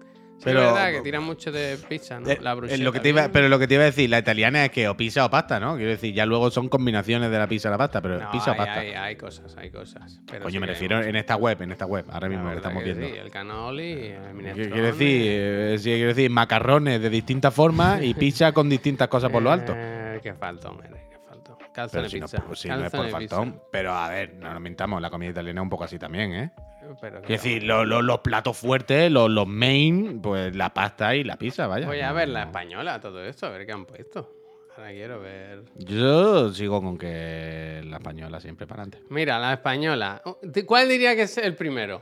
Pero- 0.45 0.61
es 0.69 0.75
verdad 0.75 0.91
que 0.93 1.01
tiran 1.03 1.23
mucho 1.25 1.53
de 1.53 1.79
pizza, 1.89 2.19
¿no? 2.21 2.29
Eh, 2.29 2.39
La 2.41 2.53
eh, 2.53 2.55
bruschetta 2.55 2.83
lo 2.85 2.93
que 2.93 3.01
te 3.01 3.09
iba, 3.11 3.29
pero 3.29 3.49
lo 3.49 3.59
que 3.59 3.67
te 3.69 3.75
iba 3.75 3.83
a 3.83 3.87
decir, 3.87 4.09
la 4.11 4.19
italiana 4.19 4.65
es 4.65 4.71
que 4.71 4.89
o 4.89 4.97
pizza 4.97 5.25
o 5.25 5.31
pasta, 5.31 5.61
¿no? 5.61 5.77
Quiero 5.77 5.91
decir, 5.91 6.13
ya 6.15 6.27
luego 6.27 6.51
son 6.51 6.69
combinaciones 6.69 7.31
de 7.31 7.39
la 7.39 7.47
pizza 7.47 7.69
a 7.69 7.73
la 7.73 7.79
pasta, 7.79 8.01
pero 8.01 8.21
No, 8.21 8.31
pizza 8.31 8.51
o 8.51 8.55
hay, 8.55 8.59
pasta. 8.59 8.81
hay, 8.81 8.91
hay 8.93 9.17
cosas, 9.17 9.57
hay 9.57 9.71
cosas. 9.71 10.21
pero 10.31 10.43
Coño, 10.45 10.53
sí 10.55 10.59
me 10.61 10.67
refiero 10.67 11.03
en 11.03 11.17
esta 11.17 11.37
web, 11.37 11.61
en 11.63 11.73
esta 11.73 11.87
web, 11.87 12.05
ahora 12.11 12.29
mismo 12.29 12.51
que 12.51 12.57
estamos 12.57 12.83
que 12.83 12.93
viendo. 12.95 13.15
sí, 13.15 13.21
el 13.21 13.31
canoli, 13.31 13.93
el 13.93 13.99
¿Qué 14.23 14.33
minestrone. 14.35 14.71
quiere 14.71 14.87
decir? 14.93 15.23
Eh, 15.27 15.77
sí, 15.79 15.91
quiero 15.91 16.09
decir 16.09 16.31
macarrones 16.31 17.01
de 17.01 17.11
distintas 17.11 17.55
formas 17.55 18.03
y 18.03 18.15
pizza 18.15 18.53
con 18.53 18.69
distintas 18.69 19.09
cosas 19.09 19.31
por 19.31 19.43
lo 19.43 19.51
alto. 19.53 19.73
Eh, 19.77 20.21
qué 20.23 20.35
faltón, 20.35 20.79
eres, 20.85 21.01
faltón. 21.29 21.57
Pero 21.59 21.73
Calzone 21.73 22.09
si 22.09 22.21
no, 22.21 22.27
pizza. 22.27 22.45
pues, 22.47 22.59
si 22.59 22.69
no 22.69 22.75
es 22.77 22.91
por 22.91 23.01
calzone 23.03 23.19
pizza. 23.21 23.37
faltón. 23.37 23.63
Pero 23.71 23.93
a 23.95 24.09
ver, 24.11 24.35
no 24.35 24.53
nos 24.53 24.61
mintamos, 24.61 25.01
la 25.01 25.09
comida 25.11 25.31
italiana 25.31 25.61
es 25.61 25.63
un 25.63 25.71
poco 25.71 25.85
así 25.85 25.99
también, 25.99 26.33
¿eh? 26.35 26.51
Pero 27.01 27.23
qué 27.23 27.35
decir, 27.35 27.63
lo- 27.63 27.85
lo- 27.85 28.03
los 28.03 28.21
platos 28.21 28.57
fuertes, 28.57 29.11
los, 29.11 29.31
los 29.31 29.47
main, 29.47 30.21
pues 30.23 30.55
la 30.57 30.73
pasta 30.75 31.15
y 31.17 31.25
la 31.25 31.37
pizza, 31.37 31.67
vaya. 31.67 31.87
Voy 31.87 32.01
a 32.01 32.13
ver 32.13 32.29
la 32.29 32.45
española, 32.45 33.01
todo 33.01 33.23
esto, 33.25 33.47
a 33.47 33.51
ver 33.51 33.67
qué 33.67 33.73
han 33.73 33.85
puesto. 33.87 34.31
Ahora 34.77 34.91
quiero 34.91 35.21
ver. 35.21 35.65
Yo 35.77 36.51
sigo 36.53 36.81
con 36.83 36.97
que 36.97 37.83
la 37.85 37.97
española 37.99 38.41
siempre 38.41 38.67
para 38.67 38.83
adelante. 38.83 39.07
Mira, 39.11 39.39
la 39.39 39.53
española. 39.53 40.23
¿Cuál 40.67 40.89
diría 40.89 41.15
que 41.15 41.23
es 41.23 41.37
el 41.39 41.55
primero? 41.55 42.01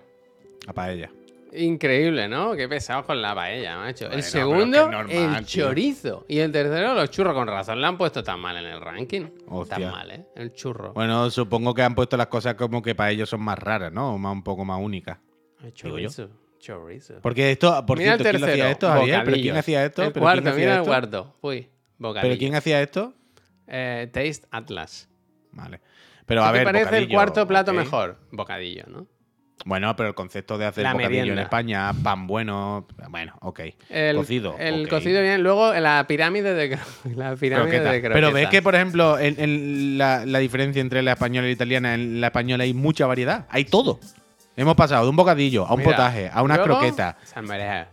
La 0.66 0.72
paella. 0.72 1.10
Increíble, 1.52 2.28
¿no? 2.28 2.54
Qué 2.54 2.68
pesados 2.68 3.04
con 3.06 3.20
la 3.20 3.34
paella, 3.34 3.76
macho. 3.76 4.04
Bueno, 4.06 4.16
el 4.16 4.22
segundo, 4.22 4.90
normal, 4.90 5.36
el 5.38 5.46
tío. 5.46 5.66
chorizo. 5.66 6.24
Y 6.28 6.38
el 6.38 6.52
tercero, 6.52 6.94
los 6.94 7.10
churros. 7.10 7.34
Con 7.34 7.48
razón 7.48 7.80
le 7.80 7.86
han 7.86 7.98
puesto 7.98 8.22
tan 8.22 8.38
mal 8.40 8.56
en 8.56 8.66
el 8.66 8.80
ranking. 8.80 9.26
Hostia. 9.48 9.78
Tan 9.78 9.90
mal, 9.90 10.10
¿eh? 10.10 10.26
El 10.36 10.52
churro. 10.52 10.92
Bueno, 10.92 11.28
supongo 11.30 11.74
que 11.74 11.82
han 11.82 11.94
puesto 11.94 12.16
las 12.16 12.28
cosas 12.28 12.54
como 12.54 12.80
que 12.82 12.94
para 12.94 13.10
ellos 13.10 13.28
son 13.28 13.40
más 13.42 13.58
raras, 13.58 13.92
¿no? 13.92 14.14
O 14.14 14.18
más, 14.18 14.32
un 14.32 14.42
poco 14.44 14.64
más 14.64 14.80
únicas. 14.80 15.18
el 15.64 15.72
chorizo. 15.74 16.28
Chorizo. 16.58 17.14
Porque 17.22 17.50
esto, 17.52 17.84
por 17.86 17.96
mira 17.98 18.12
el 18.14 18.20
cierto, 18.20 18.30
¿quién 18.32 18.40
lo 18.42 18.46
tercero. 18.46 18.62
hacía 18.64 18.70
esto, 18.72 18.88
Javier? 18.88 19.22
¿Pero 19.24 19.36
quién 19.38 19.56
hacía 19.56 19.84
esto? 19.86 20.02
El 20.02 20.12
¿Pero 20.12 20.12
quién 20.12 20.22
cuarto, 20.22 20.50
hacía 20.50 20.58
mira 20.60 20.72
el 20.74 20.78
esto? 20.80 20.88
cuarto. 20.90 21.36
Uy, 21.40 21.68
bocadillo. 21.98 22.28
¿Pero 22.28 22.38
quién 22.38 22.54
hacía 22.54 22.82
esto? 22.82 23.14
Eh, 23.66 24.10
Taste 24.12 24.46
Atlas. 24.50 25.08
Vale. 25.52 25.80
Pero 26.26 26.42
¿Qué 26.42 26.48
a 26.48 26.52
ver, 26.52 26.60
te 26.60 26.72
parece 26.72 26.98
el 26.98 27.08
cuarto 27.08 27.46
plato 27.48 27.72
mejor? 27.72 28.18
Bocadillo, 28.30 28.84
¿no? 28.88 29.06
Bueno, 29.66 29.94
pero 29.94 30.08
el 30.08 30.14
concepto 30.14 30.56
de 30.56 30.66
hacer 30.66 30.84
La 30.84 30.92
bocadillo 30.94 31.16
en 31.16 31.20
merienda. 31.20 31.42
España, 31.42 31.92
pan 32.02 32.26
bueno, 32.26 32.86
bueno, 33.10 33.34
ok. 33.40 33.60
El 33.90 34.16
cocido. 34.16 34.56
El 34.58 34.88
cocido 34.88 35.20
bien. 35.20 35.42
Luego 35.42 35.72
la 35.74 36.06
pirámide 36.08 36.54
de, 36.54 36.78
la 37.14 37.36
pirámide 37.36 37.78
Croqueta. 37.82 37.92
de 37.92 38.00
Pero 38.14 38.32
ves 38.32 38.48
que, 38.48 38.62
por 38.62 38.74
ejemplo, 38.74 39.18
en, 39.18 39.34
en 39.38 39.98
la, 39.98 40.24
la 40.24 40.38
diferencia 40.38 40.80
entre 40.80 41.02
la 41.02 41.12
española 41.12 41.46
y 41.46 41.50
la 41.50 41.54
italiana, 41.54 41.94
en 41.94 42.20
la 42.20 42.28
española 42.28 42.64
hay 42.64 42.72
mucha 42.72 43.06
variedad. 43.06 43.46
Hay 43.50 43.64
todo. 43.66 44.00
Hemos 44.56 44.74
pasado 44.76 45.04
de 45.04 45.10
un 45.10 45.16
bocadillo 45.16 45.66
a 45.66 45.72
un 45.74 45.80
Mira, 45.80 45.90
potaje, 45.92 46.30
a 46.32 46.42
unas 46.42 46.58
luego, 46.58 46.78
croquetas, 46.78 47.16
salmorejo. 47.24 47.86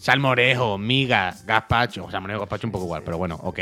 salmorejo, 0.00 0.78
miga, 0.78 1.34
gazpacho. 1.44 2.10
Salmorejo, 2.10 2.40
gazpacho 2.40 2.66
un 2.66 2.72
poco 2.72 2.84
igual, 2.84 3.02
pero 3.04 3.18
bueno, 3.18 3.36
ok. 3.42 3.58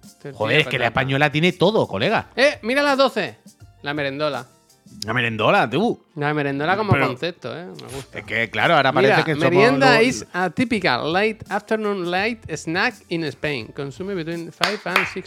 Tortilla 0.00 0.34
Joder, 0.34 0.60
es 0.60 0.66
que 0.68 0.78
la 0.78 0.86
española 0.86 1.30
tiene 1.30 1.52
todo, 1.52 1.86
colega. 1.86 2.28
¡Eh! 2.36 2.58
¡Mira 2.62 2.82
las 2.82 2.96
12! 2.98 3.36
La 3.82 3.94
merendola. 3.94 4.46
La 5.06 5.12
merendola, 5.14 5.68
tú. 5.68 6.02
La 6.16 6.32
merendola 6.32 6.76
como 6.76 6.92
Pero- 6.92 7.06
concepto, 7.08 7.54
¿eh? 7.58 7.66
Me 7.66 7.94
gusta. 7.94 8.18
Es 8.18 8.24
que, 8.24 8.50
claro, 8.50 8.74
ahora 8.74 8.92
parece 8.92 9.12
Mira, 9.14 9.24
que 9.24 9.34
merienda 9.34 10.02
is 10.02 10.26
a 10.32 10.50
typical 10.50 11.12
late 11.12 11.38
afternoon 11.48 12.10
light 12.10 12.40
snack 12.56 12.94
in 13.08 13.24
Spain. 13.24 13.68
Consume 13.68 14.14
between 14.14 14.50
5 14.52 14.80
and 14.86 15.06
6. 15.12 15.26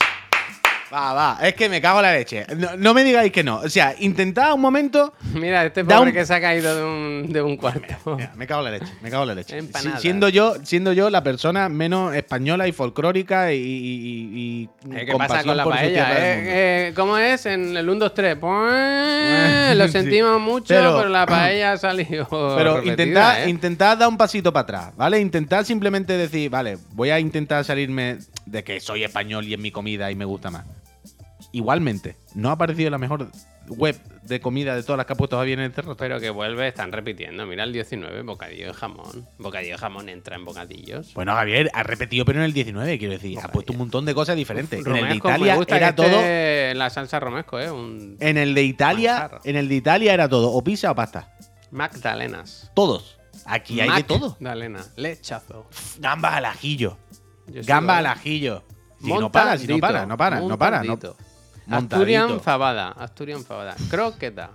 Va, 0.93 1.11
va, 1.13 1.37
es 1.41 1.53
que 1.53 1.67
me 1.67 1.81
cago 1.81 1.99
en 1.99 2.03
la 2.03 2.13
leche. 2.13 2.45
No, 2.55 2.77
no 2.77 2.93
me 2.93 3.03
digáis 3.03 3.31
que 3.31 3.43
no. 3.43 3.57
O 3.57 3.69
sea, 3.69 3.93
intentad 3.99 4.53
un 4.53 4.61
momento. 4.61 5.13
Mira, 5.33 5.65
este 5.65 5.83
pobre 5.83 6.11
un- 6.11 6.11
que 6.13 6.25
se 6.25 6.33
ha 6.33 6.39
caído 6.39 6.73
de 6.75 6.83
un, 6.83 7.33
de 7.33 7.41
un 7.41 7.57
cuarto. 7.57 8.15
Mira, 8.15 8.31
me 8.37 8.47
cago 8.47 8.65
en 8.65 8.71
la 8.73 8.79
leche, 8.79 8.93
me 9.01 9.09
cago 9.09 9.23
en 9.23 9.27
la 9.29 9.35
leche. 9.35 9.57
Empanada. 9.57 9.99
Siendo, 9.99 10.29
yo, 10.29 10.55
siendo 10.63 10.93
yo 10.93 11.09
la 11.09 11.23
persona 11.23 11.67
menos 11.67 12.15
española 12.15 12.69
y 12.69 12.71
folclórica 12.71 13.51
y, 13.51 13.57
y- 13.57 13.61
y- 13.61 14.69
y 14.87 14.95
Eh, 14.95 15.05
¿Qué 15.05 15.13
pasa 15.17 15.43
con 15.43 15.57
la 15.57 15.65
paella? 15.65 16.11
Eh, 16.13 16.43
eh, 16.89 16.93
¿Cómo 16.95 17.17
es? 17.17 17.45
En 17.47 17.75
el 17.75 17.89
1, 17.89 17.99
2, 17.99 18.13
3. 18.13 18.37
Pues, 18.39 19.75
lo 19.77 19.85
Sí. 19.87 19.91
sentimos 19.91 20.39
mucho, 20.39 20.67
Pero- 20.69 20.95
pero, 20.97 21.09
la 21.09 21.25
paella 21.27 21.73
ha 21.73 21.77
salido. 21.77 22.27
Pero 22.57 22.81
intentad, 22.83 23.43
¿eh? 23.43 23.49
intentad 23.49 23.97
dar 23.97 24.07
un 24.07 24.15
pasito 24.17 24.53
para 24.53 24.63
atrás, 24.63 24.93
¿vale? 24.95 25.19
Intentad 25.19 25.65
simplemente 25.65 26.13
decir, 26.17 26.49
vale, 26.49 26.77
voy 26.93 27.09
a 27.09 27.19
intentar 27.19 27.65
salirme 27.65 28.19
de 28.45 28.63
que 28.63 28.79
soy 28.79 29.03
español 29.03 29.45
y 29.45 29.53
es 29.53 29.59
mi 29.59 29.71
comida 29.71 30.09
y 30.09 30.15
me 30.15 30.23
gusta 30.23 30.49
más. 30.49 30.63
Igualmente, 31.57 32.15
¿no 32.35 32.51
ha 32.51 32.55
parecido 32.55 32.91
la 32.91 32.99
mejor 32.99 33.31
web 33.67 33.99
de 34.21 34.39
comida 34.39 34.75
de 34.75 34.83
todas 34.83 34.97
las 34.97 35.07
que 35.07 35.13
ha 35.13 35.15
puesto 35.15 35.37
Javier 35.37 35.57
en 35.57 35.65
el 35.65 35.71
terror? 35.71 35.97
Pero 35.97 36.19
que 36.19 36.29
vuelve, 36.29 36.67
están 36.67 36.91
repitiendo. 36.91 37.47
Mira 37.47 37.63
el 37.63 37.73
19, 37.73 38.21
bocadillo 38.21 38.67
de 38.67 38.73
jamón. 38.75 39.27
Bocadillo 39.39 39.71
de 39.71 39.77
jamón 39.79 40.07
entra 40.07 40.35
en 40.35 40.45
bocadillos. 40.45 41.15
Bueno, 41.15 41.33
Javier, 41.33 41.71
ha 41.73 41.81
repetido, 41.81 42.25
pero 42.25 42.37
en 42.37 42.45
el 42.45 42.53
19, 42.53 42.99
quiero 42.99 43.13
decir. 43.13 43.39
Ha 43.41 43.47
puesto 43.47 43.73
un 43.73 43.79
montón 43.79 44.05
de 44.05 44.13
cosas 44.13 44.35
diferentes. 44.35 44.85
en 44.85 44.95
el 44.95 45.09
de 45.09 45.15
Italia 45.15 45.53
me 45.53 45.57
gusta 45.57 45.77
era 45.77 45.95
todo. 45.95 46.21
La 46.77 46.91
salsa 46.91 47.19
romesco, 47.19 47.59
¿eh? 47.59 47.71
Un 47.71 48.17
En 48.19 48.37
el 48.37 48.53
de 48.53 48.61
Italia, 48.61 49.13
Manjar. 49.13 49.41
en 49.43 49.55
el 49.55 49.67
de 49.67 49.75
Italia 49.75 50.13
era 50.13 50.29
todo, 50.29 50.51
o 50.51 50.63
pizza 50.63 50.91
o 50.91 50.95
pasta. 50.95 51.35
Magdalenas. 51.71 52.71
Todos. 52.75 53.17
Aquí 53.47 53.81
hay 53.81 53.89
de 53.89 54.03
todo. 54.03 54.37
Magdalena. 54.39 54.85
Lechazo. 54.95 55.67
Gambas 55.97 56.35
al 56.35 56.45
ajillo. 56.45 56.99
Gambas 57.47 57.97
al 57.97 58.05
ajillo. 58.05 58.63
Si 59.01 59.11
no 59.11 59.31
para, 59.31 59.57
si 59.57 59.67
no 59.67 59.79
para, 59.79 60.05
no 60.05 60.17
para, 60.17 60.39
no 60.39 60.57
para. 60.57 60.83
No. 60.83 60.91
Montadito. 60.91 61.26
Montadito. 61.67 61.95
Asturian 61.95 62.39
fabada. 62.41 62.89
Asturian 62.91 63.43
fabada. 63.43 63.75
Croqueta. 63.89 64.49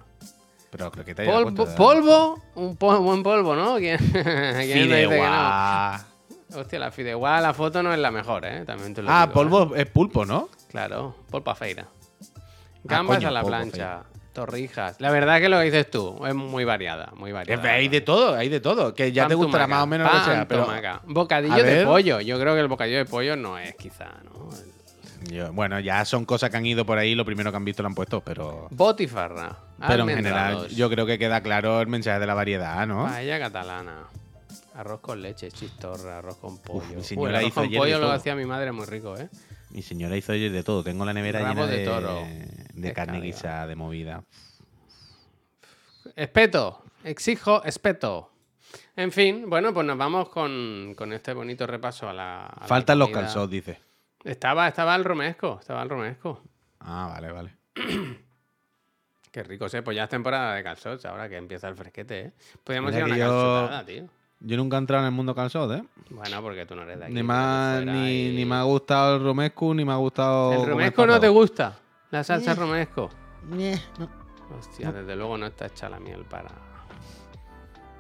Pero 0.70 0.90
creo 0.90 1.04
que 1.04 1.14
te 1.14 1.22
haya 1.22 1.32
Polvo, 1.32 1.66
polvo. 1.76 2.42
Un 2.54 2.76
po- 2.76 2.98
buen 3.00 3.22
polvo, 3.22 3.54
¿no? 3.54 3.76
¿Quién, 3.76 3.98
quién 4.12 4.88
dice 4.88 5.08
que 5.08 5.18
no? 5.20 6.12
Hostia, 6.60 6.78
la 6.78 6.90
fideuá, 6.90 7.40
la 7.40 7.52
foto 7.54 7.82
no 7.82 7.92
es 7.92 7.98
la 7.98 8.10
mejor, 8.10 8.44
¿eh? 8.44 8.64
También 8.66 8.94
te 8.94 9.02
lo 9.02 9.10
Ah, 9.10 9.22
digo, 9.26 9.30
¿eh? 9.30 9.34
polvo 9.34 9.76
es 9.76 9.86
pulpo, 9.86 10.24
¿no? 10.24 10.48
Claro, 10.70 11.14
polpa 11.30 11.54
feira. 11.54 11.86
Gambas 12.84 13.18
coño, 13.18 13.28
a 13.28 13.30
la 13.30 13.42
plancha. 13.44 14.02
Torrijas. 14.32 14.98
La 14.98 15.10
verdad 15.10 15.40
que 15.40 15.50
lo 15.50 15.58
que 15.58 15.64
dices 15.64 15.90
tú 15.90 16.24
es 16.26 16.34
muy 16.34 16.64
variada, 16.64 17.12
muy 17.16 17.32
variada. 17.32 17.70
hay 17.70 17.88
de 17.88 18.00
todo, 18.00 18.34
hay 18.34 18.48
de 18.48 18.60
todo. 18.60 18.94
Que 18.94 19.12
ya 19.12 19.28
te 19.28 19.34
gustará 19.34 19.66
más 19.66 19.82
o 19.82 19.86
menos 19.86 20.10
lo 20.10 20.18
que 20.18 20.24
sea. 20.24 20.48
Pero. 20.48 20.66
Bocadillo 21.04 21.62
de 21.62 21.84
pollo. 21.84 22.20
Yo 22.20 22.40
creo 22.40 22.54
que 22.54 22.60
el 22.60 22.68
bocadillo 22.68 22.96
de 22.98 23.04
pollo 23.04 23.36
no 23.36 23.58
es 23.58 23.74
quizá, 23.74 24.08
¿no? 24.24 24.48
Yo- 25.30 25.52
bueno, 25.52 25.78
ya 25.80 26.04
son 26.04 26.24
cosas 26.24 26.50
que 26.50 26.56
han 26.56 26.66
ido 26.66 26.84
por 26.86 26.98
ahí. 26.98 27.14
Lo 27.14 27.24
primero 27.24 27.50
que 27.50 27.56
han 27.56 27.64
visto 27.64 27.82
lo 27.82 27.88
han 27.88 27.94
puesto, 27.94 28.20
pero. 28.20 28.68
Botifarra. 28.70 29.56
Pero 29.86 30.08
en 30.08 30.16
general, 30.16 30.68
yo 30.68 30.88
creo 30.90 31.06
que 31.06 31.18
queda 31.18 31.40
claro 31.42 31.80
el 31.80 31.88
mensaje 31.88 32.18
de 32.20 32.26
la 32.26 32.34
variedad, 32.34 32.86
¿no? 32.86 33.04
Paella 33.06 33.38
catalana. 33.38 34.04
Arroz 34.74 35.00
con 35.00 35.20
leche, 35.20 35.50
chistorra, 35.50 36.18
arroz 36.18 36.36
con 36.38 36.58
pollo. 36.58 36.96
mi 36.96 37.02
señora 37.02 37.38
arroz 37.38 37.48
hizo 37.48 37.60
con 37.62 37.72
pollo 37.74 37.98
lo 37.98 38.10
hacía 38.10 38.34
mi 38.34 38.46
madre 38.46 38.72
muy 38.72 38.86
rico, 38.86 39.16
¿eh? 39.18 39.28
Mi 39.70 39.82
señora 39.82 40.16
hizo 40.16 40.32
de 40.32 40.62
todo. 40.62 40.82
Tengo 40.84 41.04
la 41.04 41.12
nevera 41.12 41.40
Rabo 41.40 41.54
llena 41.62 41.66
de 41.66 41.78
de, 41.78 41.84
toro. 41.84 42.18
de 42.74 42.92
carne 42.92 43.20
guisada, 43.20 43.66
de 43.66 43.74
movida. 43.76 44.22
Espeto. 46.16 46.82
Exijo 47.04 47.62
espeto. 47.64 48.30
En 48.96 49.10
fin, 49.12 49.48
bueno, 49.48 49.72
pues 49.72 49.86
nos 49.86 49.96
vamos 49.96 50.28
con, 50.28 50.94
con 50.96 51.12
este 51.12 51.32
bonito 51.32 51.66
repaso 51.66 52.08
a 52.08 52.12
la. 52.12 52.46
a 52.46 52.60
la 52.62 52.66
Faltan 52.66 52.98
los 52.98 53.08
calzots, 53.08 53.50
dice. 53.50 53.80
Estaba, 54.24 54.68
estaba 54.68 54.94
el 54.96 55.04
romesco, 55.04 55.58
estaba 55.60 55.82
el 55.82 55.88
romesco. 55.88 56.42
Ah, 56.80 57.08
vale, 57.12 57.32
vale. 57.32 57.56
Qué 59.32 59.42
rico, 59.42 59.68
sé. 59.68 59.82
Pues 59.82 59.96
ya 59.96 60.04
es 60.04 60.10
temporada 60.10 60.54
de 60.54 60.62
calzots, 60.62 61.04
ahora 61.06 61.28
que 61.28 61.36
empieza 61.36 61.68
el 61.68 61.74
fresquete, 61.74 62.20
¿eh? 62.20 62.32
Podríamos 62.62 62.94
ir 62.94 63.02
a 63.02 63.04
una 63.06 63.16
yo- 63.16 63.24
calzotada, 63.26 63.86
tío. 63.86 64.04
Yo 64.44 64.56
nunca 64.56 64.76
he 64.76 64.80
entrado 64.80 65.04
en 65.04 65.06
el 65.06 65.12
mundo 65.14 65.34
calzot, 65.34 65.70
¿eh? 65.72 65.84
Bueno, 66.10 66.42
porque 66.42 66.66
tú 66.66 66.74
no 66.74 66.82
eres 66.82 66.98
de 66.98 67.04
aquí. 67.06 67.14
Ni, 67.14 67.22
más, 67.22 67.80
y- 67.82 68.44
me 68.44 68.54
ha 68.56 68.62
gustado 68.64 69.16
el 69.16 69.22
romescu, 69.22 69.72
ni 69.72 69.84
me 69.84 69.92
ha 69.92 69.96
gustado. 69.96 70.52
¿El 70.52 70.68
romesco 70.68 71.06
no 71.06 71.20
te 71.20 71.28
gusta? 71.28 71.78
La 72.10 72.24
salsa 72.24 72.54
romesco. 72.54 73.08
No, 73.48 74.10
Hostia, 74.58 74.92
desde 74.92 75.16
luego 75.16 75.38
no 75.38 75.46
está 75.46 75.66
hecha 75.66 75.88
la 75.88 75.98
miel 75.98 76.24
para... 76.24 76.50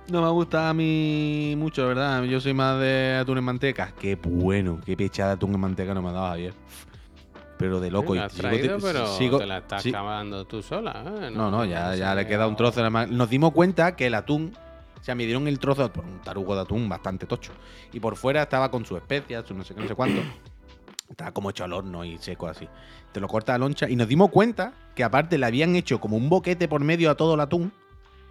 no 0.08 0.22
me 0.22 0.28
gusta 0.30 0.68
a 0.68 0.74
mí 0.74 1.54
mucho, 1.56 1.86
¿verdad? 1.86 2.22
Yo 2.24 2.40
soy 2.40 2.54
más 2.54 2.78
de 2.80 3.18
atún 3.20 3.38
en 3.38 3.44
manteca. 3.44 3.92
Qué 3.98 4.16
bueno, 4.16 4.80
qué 4.84 4.96
pechada 4.96 5.30
de 5.30 5.34
atún 5.36 5.54
en 5.54 5.60
manteca 5.60 5.94
no 5.94 6.02
me 6.02 6.10
ha 6.10 6.12
dado 6.12 6.26
Javier. 6.28 6.54
Pero 7.58 7.78
de 7.80 7.90
loco. 7.90 8.14
Has 8.14 8.32
sigo- 8.32 8.40
traído, 8.48 8.78
pero 8.80 9.06
sigo- 9.18 9.38
te 9.38 9.46
la 9.46 9.58
estás 9.58 9.82
sí. 9.82 9.90
acabando 9.90 10.44
tú 10.46 10.62
sola, 10.62 11.04
¿eh? 11.06 11.30
No, 11.32 11.50
no, 11.50 11.64
ya, 11.64 11.94
ya 11.94 12.14
le 12.14 12.26
queda 12.26 12.46
un 12.48 12.56
trozo. 12.56 12.80
nada 12.80 12.90
más. 12.90 13.08
Nos 13.08 13.30
dimos 13.30 13.52
cuenta 13.52 13.94
que 13.94 14.06
el 14.08 14.14
atún, 14.14 14.52
o 15.00 15.04
sea, 15.04 15.14
me 15.14 15.24
dieron 15.24 15.46
el 15.46 15.58
trozo 15.60 15.92
por 15.92 16.04
un 16.04 16.18
tarugo 16.20 16.54
de 16.56 16.62
atún 16.62 16.88
bastante 16.88 17.26
tocho. 17.26 17.52
Y 17.92 18.00
por 18.00 18.16
fuera 18.16 18.42
estaba 18.42 18.70
con 18.70 18.84
sus 18.84 18.98
especias, 18.98 19.44
su 19.46 19.54
no 19.54 19.62
sé 19.64 19.74
qué, 19.74 19.82
no 19.82 19.88
sé 19.88 19.94
cuánto. 19.94 20.20
Estaba 21.08 21.30
como 21.32 21.50
hecho 21.50 21.62
al 21.62 21.72
horno 21.72 22.04
y 22.04 22.18
seco 22.18 22.48
así. 22.48 22.66
Te 23.12 23.20
lo 23.20 23.28
corta 23.28 23.52
la 23.52 23.58
loncha. 23.58 23.88
Y 23.88 23.94
nos 23.96 24.08
dimos 24.08 24.30
cuenta 24.30 24.72
que 24.96 25.04
aparte 25.04 25.38
le 25.38 25.46
habían 25.46 25.76
hecho 25.76 26.00
como 26.00 26.16
un 26.16 26.28
boquete 26.28 26.66
por 26.68 26.80
medio 26.80 27.10
a 27.10 27.14
todo 27.16 27.34
el 27.34 27.40
atún. 27.40 27.70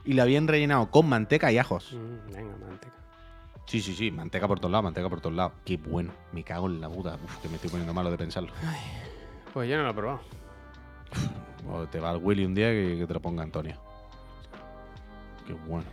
Y 0.05 0.13
le 0.13 0.21
habían 0.21 0.47
rellenado 0.47 0.89
con 0.89 1.07
manteca 1.07 1.51
y 1.51 1.57
ajos. 1.57 1.93
Mm, 1.93 2.33
venga, 2.33 2.57
manteca. 2.57 2.93
Sí, 3.65 3.81
sí, 3.81 3.93
sí, 3.95 4.11
manteca 4.11 4.47
por 4.47 4.59
todos 4.59 4.71
lados, 4.71 4.83
manteca 4.83 5.09
por 5.09 5.21
todos 5.21 5.35
lados. 5.35 5.53
Qué 5.63 5.77
bueno, 5.77 6.11
me 6.33 6.43
cago 6.43 6.67
en 6.67 6.81
la 6.81 6.89
puta. 6.89 7.17
Uf, 7.23 7.37
que 7.37 7.47
me 7.47 7.55
estoy 7.55 7.69
poniendo 7.69 7.93
malo 7.93 8.11
de 8.11 8.17
pensarlo. 8.17 8.51
Pues 9.53 9.69
yo 9.69 9.77
no 9.77 9.83
lo 9.83 9.91
he 9.91 9.93
probado. 9.93 10.21
O 11.69 11.85
te 11.87 11.99
va 11.99 12.09
al 12.09 12.17
Willy 12.17 12.45
un 12.45 12.55
día 12.55 12.69
que, 12.69 12.97
que 12.99 13.07
te 13.07 13.13
lo 13.13 13.21
ponga 13.21 13.43
Antonio. 13.43 13.77
Qué 15.45 15.53
bueno. 15.53 15.85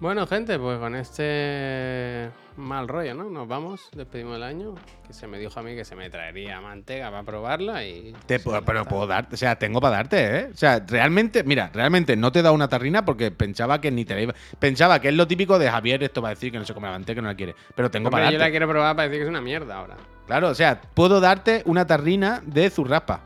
Bueno, 0.00 0.26
gente, 0.28 0.58
pues 0.58 0.78
con 0.78 0.94
este 0.94 2.30
mal 2.56 2.86
rollo, 2.86 3.14
¿no? 3.14 3.24
Nos 3.30 3.48
vamos, 3.48 3.88
despedimos 3.96 4.36
el 4.36 4.42
año. 4.44 4.74
Que 5.06 5.12
se 5.12 5.26
me 5.26 5.38
dijo 5.38 5.58
a 5.58 5.62
mí 5.62 5.74
que 5.74 5.84
se 5.84 5.96
me 5.96 6.08
traería 6.08 6.60
manteca 6.60 7.10
para 7.10 7.22
probarla 7.24 7.84
y... 7.84 8.14
Te 8.26 8.38
puedo- 8.38 8.62
pero 8.64 8.84
puedo 8.84 9.06
darte, 9.06 9.34
o 9.34 9.38
sea, 9.38 9.56
tengo 9.58 9.80
para 9.80 9.96
darte, 9.96 10.38
¿eh? 10.38 10.48
O 10.52 10.56
sea, 10.56 10.84
realmente, 10.86 11.42
mira, 11.42 11.70
realmente 11.72 12.16
no 12.16 12.30
te 12.30 12.42
dado 12.42 12.54
una 12.54 12.68
tarrina 12.68 13.04
porque 13.04 13.30
pensaba 13.30 13.80
que 13.80 13.90
ni 13.90 14.04
te 14.04 14.14
la 14.14 14.20
iba. 14.22 14.34
Pensaba 14.60 15.00
que 15.00 15.08
es 15.08 15.14
lo 15.14 15.26
típico 15.26 15.58
de 15.58 15.68
Javier, 15.70 16.02
esto 16.04 16.22
va 16.22 16.28
a 16.28 16.30
decir 16.34 16.52
que 16.52 16.58
no 16.58 16.64
se 16.64 16.74
come 16.74 16.86
la 16.86 16.92
manteca, 16.92 17.16
que 17.16 17.22
no 17.22 17.28
la 17.28 17.34
quiere. 17.36 17.54
Pero 17.74 17.90
tengo 17.90 18.08
para 18.10 18.24
yo 18.26 18.30
darte. 18.32 18.44
la 18.44 18.50
quiero 18.50 18.68
probar 18.68 18.94
para 18.94 19.08
decir 19.08 19.20
que 19.20 19.24
es 19.24 19.28
una 19.30 19.40
mierda 19.40 19.76
ahora. 19.78 19.96
Claro, 20.26 20.48
o 20.50 20.54
sea, 20.54 20.80
puedo 20.94 21.20
darte 21.20 21.62
una 21.64 21.86
tarrina 21.86 22.40
de 22.46 22.70
zurraspa. 22.70 23.20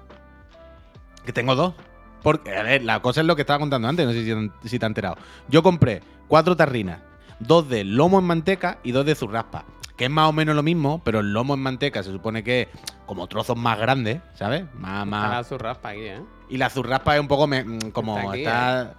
Que 1.27 1.33
tengo 1.33 1.55
dos. 1.55 1.75
Porque, 2.23 2.57
a 2.57 2.63
ver, 2.63 2.83
la 2.85 3.01
cosa 3.03 3.21
es 3.21 3.27
lo 3.27 3.35
que 3.35 3.43
estaba 3.43 3.59
contando 3.59 3.89
antes, 3.89 4.07
no 4.07 4.13
sé 4.13 4.25
si, 4.25 4.69
si 4.69 4.79
te 4.79 4.85
has 4.87 4.91
enterado. 4.91 5.17
Yo 5.49 5.63
compré 5.65 6.01
cuatro 6.33 6.57
tarrinas, 6.57 6.99
dos 7.41 7.69
de 7.69 7.85
lomo 7.85 8.19
en 8.19 8.25
manteca 8.25 8.79
y 8.83 8.93
dos 8.93 9.05
de 9.05 9.15
zurraspa. 9.15 9.67
Que 9.99 10.05
es 10.07 10.11
más 10.11 10.31
o 10.31 10.33
menos 10.33 10.57
lo 10.57 10.63
mismo, 10.63 11.03
pero 11.05 11.21
el 11.21 11.31
lomo 11.31 11.53
en 11.53 11.61
manteca 11.61 12.03
se 12.03 12.11
supone 12.11 12.43
que 12.43 12.63
es 12.63 12.69
como 13.05 13.27
trozos 13.27 13.55
más 13.55 13.79
grandes, 13.79 14.23
¿sabes? 14.33 14.65
Más, 14.73 15.05
Está 15.05 15.05
más. 15.05 15.31
la 15.31 15.45
zurraspa 15.45 15.91
aquí, 15.91 16.01
¿eh? 16.07 16.23
Y 16.49 16.57
la 16.57 16.71
zurraspa 16.71 17.17
es 17.17 17.21
un 17.21 17.29
poco 17.29 17.47
me- 17.47 17.63
mm, 17.65 17.91
como 17.93 18.17
Está 18.19 18.35
está, 18.39 18.81
aquí, 18.81 18.91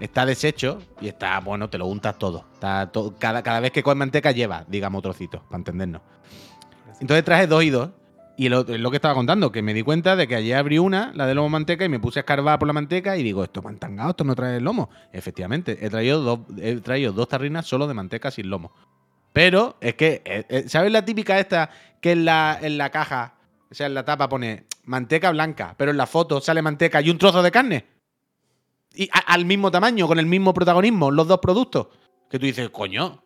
está, 0.00 0.26
deshecho 0.26 0.82
y 1.00 1.08
está, 1.08 1.40
bueno, 1.40 1.70
te 1.70 1.78
lo 1.78 1.86
untas 1.86 2.18
todo. 2.18 2.44
Está 2.52 2.92
cada, 3.18 3.42
cada 3.42 3.60
vez 3.60 3.70
que 3.72 3.82
comes 3.82 3.96
manteca 3.96 4.30
lleva, 4.30 4.66
digamos, 4.68 5.00
trocitos, 5.02 5.40
para 5.44 5.56
entendernos. 5.56 6.02
Entonces 7.00 7.24
traje 7.24 7.46
dos 7.46 7.64
y 7.64 7.70
dos. 7.70 7.88
Y 8.36 8.48
lo, 8.48 8.64
lo 8.64 8.90
que 8.90 8.96
estaba 8.96 9.14
contando, 9.14 9.52
que 9.52 9.62
me 9.62 9.74
di 9.74 9.82
cuenta 9.82 10.16
de 10.16 10.26
que 10.26 10.36
ayer 10.36 10.56
abrí 10.56 10.78
una, 10.78 11.12
la 11.14 11.26
de 11.26 11.34
lomo 11.34 11.50
manteca, 11.50 11.84
y 11.84 11.88
me 11.88 12.00
puse 12.00 12.18
a 12.18 12.22
escarbar 12.22 12.58
por 12.58 12.66
la 12.66 12.72
manteca 12.72 13.16
y 13.16 13.22
digo, 13.22 13.44
esto 13.44 13.60
es 13.60 13.64
mantangado, 13.64 14.10
esto 14.10 14.24
no 14.24 14.34
trae 14.34 14.56
el 14.56 14.64
lomo. 14.64 14.88
Efectivamente, 15.12 15.78
he 15.84 15.90
traído 15.90 16.22
dos, 16.22 16.40
he 16.58 16.76
traído 16.76 17.12
dos 17.12 17.28
tarrinas 17.28 17.66
solo 17.66 17.86
de 17.86 17.94
manteca 17.94 18.30
sin 18.30 18.48
lomo. 18.48 18.72
Pero 19.32 19.76
es 19.80 19.94
que, 19.94 20.22
eh, 20.24 20.44
eh, 20.48 20.64
¿sabes 20.66 20.92
la 20.92 21.04
típica 21.04 21.38
esta 21.38 21.70
que 22.00 22.12
en 22.12 22.24
la, 22.24 22.58
en 22.60 22.78
la 22.78 22.90
caja, 22.90 23.34
o 23.70 23.74
sea, 23.74 23.86
en 23.86 23.94
la 23.94 24.04
tapa 24.04 24.28
pone 24.28 24.66
manteca 24.84 25.30
blanca, 25.30 25.74
pero 25.76 25.90
en 25.90 25.96
la 25.96 26.06
foto 26.06 26.40
sale 26.40 26.62
manteca 26.62 27.00
y 27.00 27.10
un 27.10 27.18
trozo 27.18 27.42
de 27.42 27.50
carne? 27.50 27.86
Y 28.94 29.08
al 29.26 29.44
mismo 29.44 29.70
tamaño, 29.70 30.06
con 30.06 30.18
el 30.18 30.26
mismo 30.26 30.52
protagonismo, 30.52 31.10
los 31.10 31.26
dos 31.26 31.38
productos. 31.38 31.88
Que 32.30 32.38
tú 32.38 32.46
dices, 32.46 32.68
coño, 32.70 33.22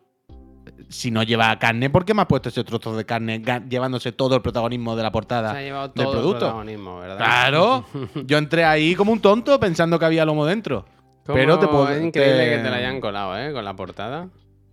si 0.89 1.11
no 1.11 1.23
lleva 1.23 1.57
carne, 1.59 1.89
¿por 1.89 2.05
qué 2.05 2.13
me 2.13 2.21
has 2.21 2.27
puesto 2.27 2.49
ese 2.49 2.63
trozo 2.63 2.95
de 2.95 3.05
carne 3.05 3.41
llevándose 3.69 4.11
todo 4.11 4.35
el 4.35 4.41
protagonismo 4.41 4.95
de 4.95 5.03
la 5.03 5.11
portada? 5.11 5.51
Se 5.51 5.57
ha 5.57 5.61
llevado 5.61 5.87
del 5.89 5.93
todo 5.95 6.05
el 6.05 6.11
producto. 6.19 6.39
protagonismo, 6.39 6.99
¿verdad? 6.99 7.17
Claro, 7.17 7.85
yo 8.25 8.37
entré 8.37 8.63
ahí 8.65 8.95
como 8.95 9.11
un 9.11 9.19
tonto 9.19 9.59
pensando 9.59 9.97
que 9.99 10.05
había 10.05 10.25
lomo 10.25 10.45
dentro. 10.45 10.85
Pero 11.25 11.59
te 11.59 11.67
puedo- 11.67 11.89
Es 11.89 12.01
increíble 12.01 12.45
te- 12.45 12.49
que 12.57 12.63
te 12.63 12.69
la 12.69 12.77
hayan 12.77 13.01
colado, 13.01 13.37
¿eh? 13.37 13.51
Con 13.51 13.65
la 13.65 13.75
portada. 13.75 14.29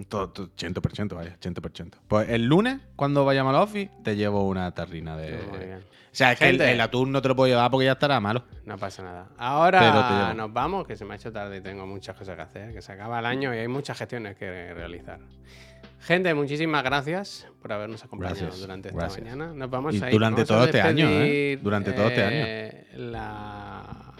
Todo, 0.08 0.28
todo, 0.30 0.48
100%, 0.56 1.14
vaya, 1.14 1.36
100%. 1.40 1.98
Pues 2.08 2.28
el 2.28 2.46
lunes, 2.46 2.78
cuando 2.96 3.24
vayamos 3.24 3.54
al 3.54 3.62
office, 3.62 3.90
te 4.02 4.16
llevo 4.16 4.46
una 4.48 4.70
tarrina 4.72 5.16
de. 5.16 5.34
O 5.36 6.16
sea, 6.16 6.30
es 6.32 6.38
que 6.38 6.48
el, 6.48 6.60
el 6.60 6.80
atún 6.80 7.10
no 7.10 7.20
te 7.22 7.26
lo 7.28 7.34
puedo 7.34 7.48
llevar 7.48 7.70
porque 7.72 7.86
ya 7.86 7.92
estará 7.92 8.20
malo. 8.20 8.44
No 8.66 8.76
pasa 8.76 9.02
nada. 9.02 9.26
Ahora 9.36 10.32
nos 10.34 10.52
vamos, 10.52 10.86
que 10.86 10.94
se 10.96 11.04
me 11.04 11.14
ha 11.14 11.16
hecho 11.16 11.32
tarde 11.32 11.56
y 11.56 11.60
tengo 11.60 11.86
muchas 11.86 12.16
cosas 12.16 12.36
que 12.36 12.42
hacer, 12.42 12.72
que 12.72 12.82
se 12.82 12.92
acaba 12.92 13.18
el 13.18 13.26
año 13.26 13.52
y 13.54 13.58
hay 13.58 13.68
muchas 13.68 13.98
gestiones 13.98 14.36
que 14.36 14.74
realizar. 14.74 15.18
Gente, 16.04 16.34
muchísimas 16.34 16.82
gracias 16.84 17.46
por 17.62 17.72
habernos 17.72 18.04
acompañado 18.04 18.36
Gracias, 18.38 18.60
durante 18.60 18.88
esta 18.90 19.00
gracias. 19.00 19.24
mañana. 19.24 19.54
Nos 19.54 19.70
vamos 19.70 19.94
Y 19.94 20.02
a 20.02 20.06
ir. 20.08 20.12
durante 20.12 20.42
Vamos 20.42 20.50
a 20.50 20.54
todo 20.54 20.64
este 20.66 20.80
año, 20.82 21.08
¿eh? 21.10 21.58
Durante 21.62 21.92
todo 21.92 22.06
este 22.08 22.22
año. 22.22 22.44
eh, 22.46 22.86
la- 22.96 24.12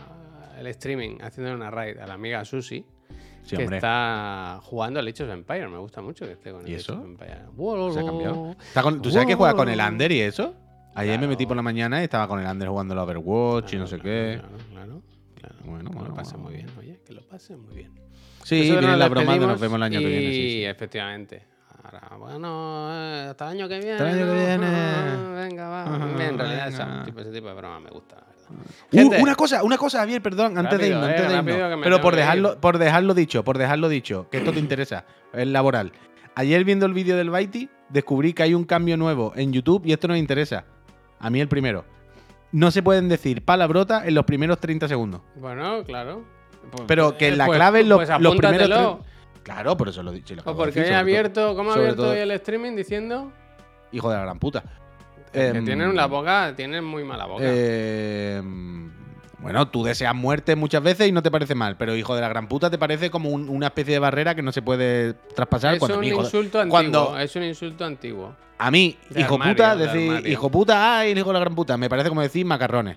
el 0.58 0.66
streaming, 0.68 1.18
haciendo 1.20 1.54
una 1.54 1.70
raid 1.70 1.98
a 1.98 2.06
la 2.06 2.14
amiga 2.14 2.42
Susi, 2.46 2.86
Sí, 3.42 3.56
que 3.56 3.62
hombre. 3.64 3.76
está 3.76 4.60
jugando 4.62 4.98
al 5.00 5.06
Age 5.08 5.24
of 5.24 5.30
Empire. 5.30 5.68
Me 5.68 5.76
gusta 5.76 6.00
mucho 6.00 6.24
que 6.24 6.32
esté 6.32 6.52
con 6.52 6.62
el 6.62 6.68
¿Y 6.68 6.72
Age 6.72 6.80
eso? 6.80 6.98
of 6.98 7.04
Empire. 7.04 7.92
Se 7.92 8.00
ha 8.00 8.04
cambiado. 8.06 8.56
Con- 8.82 9.02
¿Tú 9.02 9.10
sabes 9.10 9.26
que 9.26 9.34
juega 9.34 9.54
con 9.54 9.68
el 9.68 9.78
Under 9.80 10.10
y 10.10 10.20
eso? 10.22 10.54
Ayer 10.94 11.20
me 11.20 11.26
metí 11.26 11.38
Claro. 11.44 11.48
por 11.48 11.56
la 11.56 11.62
mañana 11.62 12.00
y 12.00 12.04
estaba 12.04 12.26
con 12.28 12.40
el 12.40 12.46
Under 12.46 12.68
jugando 12.68 12.94
el 12.94 13.00
Overwatch 13.00 13.74
y 13.74 13.76
no 13.76 13.86
sé 13.86 13.98
qué. 13.98 14.38
Claro, 14.40 14.56
claro, 14.72 15.02
claro. 15.34 15.54
Bueno, 15.64 15.90
que 15.90 15.96
bueno, 15.96 16.08
lo 16.10 16.14
pasen 16.14 16.40
muy 16.40 16.54
bien, 16.54 16.66
oye, 16.78 16.98
que 17.04 17.12
lo 17.12 17.20
pasen 17.28 17.60
muy 17.60 17.74
bien. 17.74 17.90
Sí, 18.44 18.62
viene 18.62 18.96
la 18.96 19.08
broma 19.08 19.34
de 19.34 19.40
nos 19.46 19.60
vemos 19.60 19.76
el 19.76 19.82
año 19.82 19.98
que 20.00 20.06
viene. 20.06 20.32
sí, 20.32 20.38
Y 20.40 20.50
sí. 20.52 20.64
efectivamente. 20.64 21.42
Ahora, 21.84 22.16
bueno, 22.18 22.88
eh, 22.90 23.26
hasta 23.30 23.44
el 23.44 23.50
año 23.58 23.68
que 23.68 23.78
viene. 23.78 23.92
Hasta 23.92 24.10
el 24.10 24.14
año 24.16 24.32
que 24.32 24.38
¿no? 24.40 24.46
viene. 24.46 25.34
Venga, 25.34 25.68
va. 25.68 25.84
En 26.24 26.38
realidad, 26.38 26.70
venga. 26.70 26.94
ese 26.96 27.04
tipo, 27.04 27.20
ese 27.20 27.30
tipo 27.30 27.48
de 27.48 27.54
broma 27.54 27.80
me 27.80 27.90
gusta, 27.90 28.16
la 28.16 28.22
verdad. 28.22 28.34
Uh, 28.50 28.96
Gente, 28.96 29.22
una 29.22 29.34
cosa, 29.34 29.62
una 29.62 29.76
cosa, 29.78 29.98
Javier, 29.98 30.22
perdón, 30.22 30.56
antes 30.56 30.78
de 30.78 30.88
irnos, 30.88 31.08
eh, 31.08 31.12
de 31.12 31.34
irnos. 31.54 31.80
Pero 31.82 32.00
por 32.00 32.16
dejarlo, 32.16 32.58
por 32.60 32.78
dejarlo 32.78 33.12
dicho, 33.14 33.44
por 33.44 33.58
dejarlo 33.58 33.88
dicho, 33.88 34.28
que 34.30 34.38
esto 34.38 34.52
te 34.52 34.58
interesa, 34.60 35.04
es 35.32 35.46
laboral. 35.46 35.92
Ayer 36.34 36.64
viendo 36.64 36.86
el 36.86 36.94
vídeo 36.94 37.16
del 37.16 37.30
Baiti, 37.30 37.68
descubrí 37.90 38.32
que 38.32 38.42
hay 38.42 38.54
un 38.54 38.64
cambio 38.64 38.96
nuevo 38.96 39.32
en 39.36 39.52
YouTube 39.52 39.82
y 39.84 39.92
esto 39.92 40.08
nos 40.08 40.16
interesa. 40.18 40.64
A 41.20 41.30
mí 41.30 41.40
el 41.40 41.48
primero. 41.48 41.84
No 42.52 42.70
se 42.70 42.82
pueden 42.82 43.08
decir 43.08 43.44
palabrotas 43.44 44.06
en 44.06 44.14
los 44.14 44.24
primeros 44.24 44.58
30 44.58 44.88
segundos. 44.88 45.20
Bueno, 45.36 45.82
claro. 45.84 46.24
Pues- 46.70 46.84
Pero 46.86 47.16
que 47.16 47.28
eh, 47.28 47.36
la 47.36 47.46
pues- 47.46 47.56
clave 47.56 47.80
en 47.80 47.88
los, 47.88 47.98
pues 47.98 48.20
los 48.20 48.36
primeros 48.36 48.98
Claro, 49.44 49.76
por 49.76 49.88
eso 49.90 50.02
lo 50.02 50.10
he 50.10 50.14
dicho. 50.16 50.34
lo 50.34 50.42
O 50.42 50.44
de 50.46 50.54
porque 50.56 50.80
decir, 50.80 50.92
he 50.92 50.96
abierto, 50.96 51.54
¿cómo 51.54 51.70
ha 51.70 51.74
abierto 51.74 52.02
todo- 52.02 52.10
hoy 52.12 52.18
el 52.18 52.30
streaming 52.32 52.74
diciendo? 52.74 53.30
Hijo 53.92 54.10
de 54.10 54.16
la 54.16 54.22
gran 54.22 54.38
puta. 54.40 54.64
que 55.32 55.48
Em, 55.48 55.64
tienen 55.64 55.96
la 55.96 56.06
boca, 56.06 56.52
tienen 56.56 56.84
muy 56.84 57.02
mala 57.04 57.26
boca. 57.26 57.42
em, 57.44 58.90
bueno, 59.40 59.68
tú 59.68 59.82
deseas 59.84 60.14
muerte 60.14 60.54
muchas 60.56 60.80
veces 60.82 61.08
y 61.08 61.12
no 61.12 61.22
te 61.22 61.30
parece 61.30 61.54
mal, 61.56 61.76
pero 61.76 61.96
hijo 61.96 62.14
de 62.14 62.20
la 62.20 62.28
gran 62.28 62.46
puta 62.48 62.70
te 62.70 62.78
parece 62.78 63.10
como 63.10 63.30
un- 63.30 63.48
una 63.48 63.66
especie 63.66 63.94
de 63.94 63.98
barrera 63.98 64.34
que 64.36 64.42
no 64.42 64.52
se 64.52 64.62
puede 64.62 65.14
traspasar 65.34 65.74
es 65.74 65.80
cuando 65.80 65.98
un 65.98 66.04
de- 66.04 66.08
insulto 66.14 66.60
antiguo. 66.60 66.70
cuando- 66.70 67.18
Es 67.18 67.34
un 67.36 67.42
insulto 67.42 67.84
antiguo. 67.84 68.34
A 68.58 68.70
mí, 68.70 68.96
De 69.10 69.22
hijo 69.22 69.34
armario, 69.34 69.54
puta, 69.54 69.76
de 69.76 69.86
decir 69.86 70.08
armario. 70.08 70.32
hijo 70.32 70.50
puta, 70.50 70.98
ay, 71.00 71.10
hijo 71.18 71.28
de 71.28 71.32
la 71.34 71.40
gran 71.40 71.54
puta, 71.56 71.76
me 71.76 71.88
parece 71.90 72.08
como 72.08 72.20
decir 72.22 72.46
macarrones. 72.46 72.96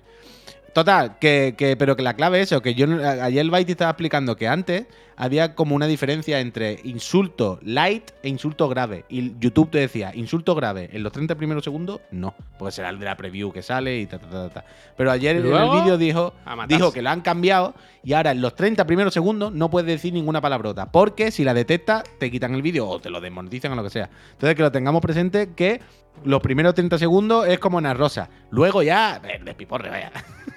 Total, 0.72 1.18
que, 1.18 1.54
que- 1.58 1.76
pero 1.76 1.96
que 1.96 2.02
la 2.02 2.14
clave 2.14 2.40
es 2.40 2.52
eso, 2.52 2.62
que 2.62 2.74
yo 2.74 2.86
ayer 2.86 3.40
el 3.40 3.50
Baiti 3.50 3.72
estaba 3.72 3.90
explicando 3.90 4.36
que 4.36 4.46
antes 4.46 4.86
había 5.18 5.54
como 5.56 5.74
una 5.74 5.86
diferencia 5.86 6.40
entre 6.40 6.78
insulto 6.84 7.58
light 7.62 8.12
e 8.22 8.28
insulto 8.28 8.68
grave. 8.68 9.04
Y 9.08 9.36
YouTube 9.38 9.70
te 9.70 9.78
decía, 9.78 10.12
insulto 10.14 10.54
grave, 10.54 10.88
en 10.92 11.02
los 11.02 11.12
30 11.12 11.34
primeros 11.34 11.64
segundos, 11.64 12.00
no. 12.12 12.34
Porque 12.56 12.72
será 12.72 12.90
el 12.90 13.00
de 13.00 13.04
la 13.04 13.16
preview 13.16 13.52
que 13.52 13.62
sale 13.62 13.98
y 13.98 14.06
ta, 14.06 14.18
ta, 14.18 14.30
ta, 14.30 14.48
ta. 14.48 14.64
Pero 14.96 15.10
ayer 15.10 15.36
en 15.36 15.46
el 15.46 15.70
vídeo 15.70 15.98
dijo, 15.98 16.32
dijo 16.68 16.92
que 16.92 17.02
lo 17.02 17.10
han 17.10 17.20
cambiado 17.20 17.74
y 18.04 18.12
ahora 18.12 18.30
en 18.30 18.40
los 18.40 18.54
30 18.54 18.86
primeros 18.86 19.12
segundos 19.12 19.52
no 19.52 19.70
puedes 19.70 19.88
decir 19.88 20.12
ninguna 20.12 20.40
palabrota. 20.40 20.90
Porque 20.92 21.32
si 21.32 21.42
la 21.42 21.52
detectas, 21.52 22.04
te 22.18 22.30
quitan 22.30 22.54
el 22.54 22.62
vídeo 22.62 22.88
o 22.88 23.00
te 23.00 23.10
lo 23.10 23.20
desmonetizan 23.20 23.72
o 23.72 23.74
lo 23.74 23.82
que 23.82 23.90
sea. 23.90 24.08
Entonces 24.32 24.54
que 24.54 24.62
lo 24.62 24.70
tengamos 24.70 25.02
presente 25.02 25.52
que 25.54 25.80
los 26.24 26.40
primeros 26.40 26.74
30 26.74 26.96
segundos 26.98 27.46
es 27.48 27.58
como 27.58 27.78
una 27.78 27.92
rosa. 27.92 28.28
Luego 28.50 28.82
ya, 28.82 29.20
eh, 29.24 29.40
despiporre, 29.44 29.90
vaya. 29.90 30.12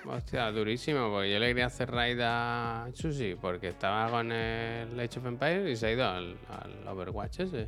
Hostia, 0.05 0.51
durísimo, 0.51 1.09
porque 1.09 1.31
yo 1.31 1.39
le 1.39 1.47
quería 1.47 1.67
hacer 1.67 1.89
raid 1.89 2.19
a 2.21 2.87
Susi 2.93 3.35
porque 3.39 3.69
estaba 3.69 4.09
con 4.09 4.31
el 4.31 4.50
Age 4.99 5.19
of 5.19 5.25
Empires 5.25 5.69
y 5.69 5.75
se 5.75 5.87
ha 5.87 5.91
ido 5.91 6.07
al, 6.07 6.37
al 6.49 6.87
Overwatch 6.87 7.41
ese. 7.41 7.67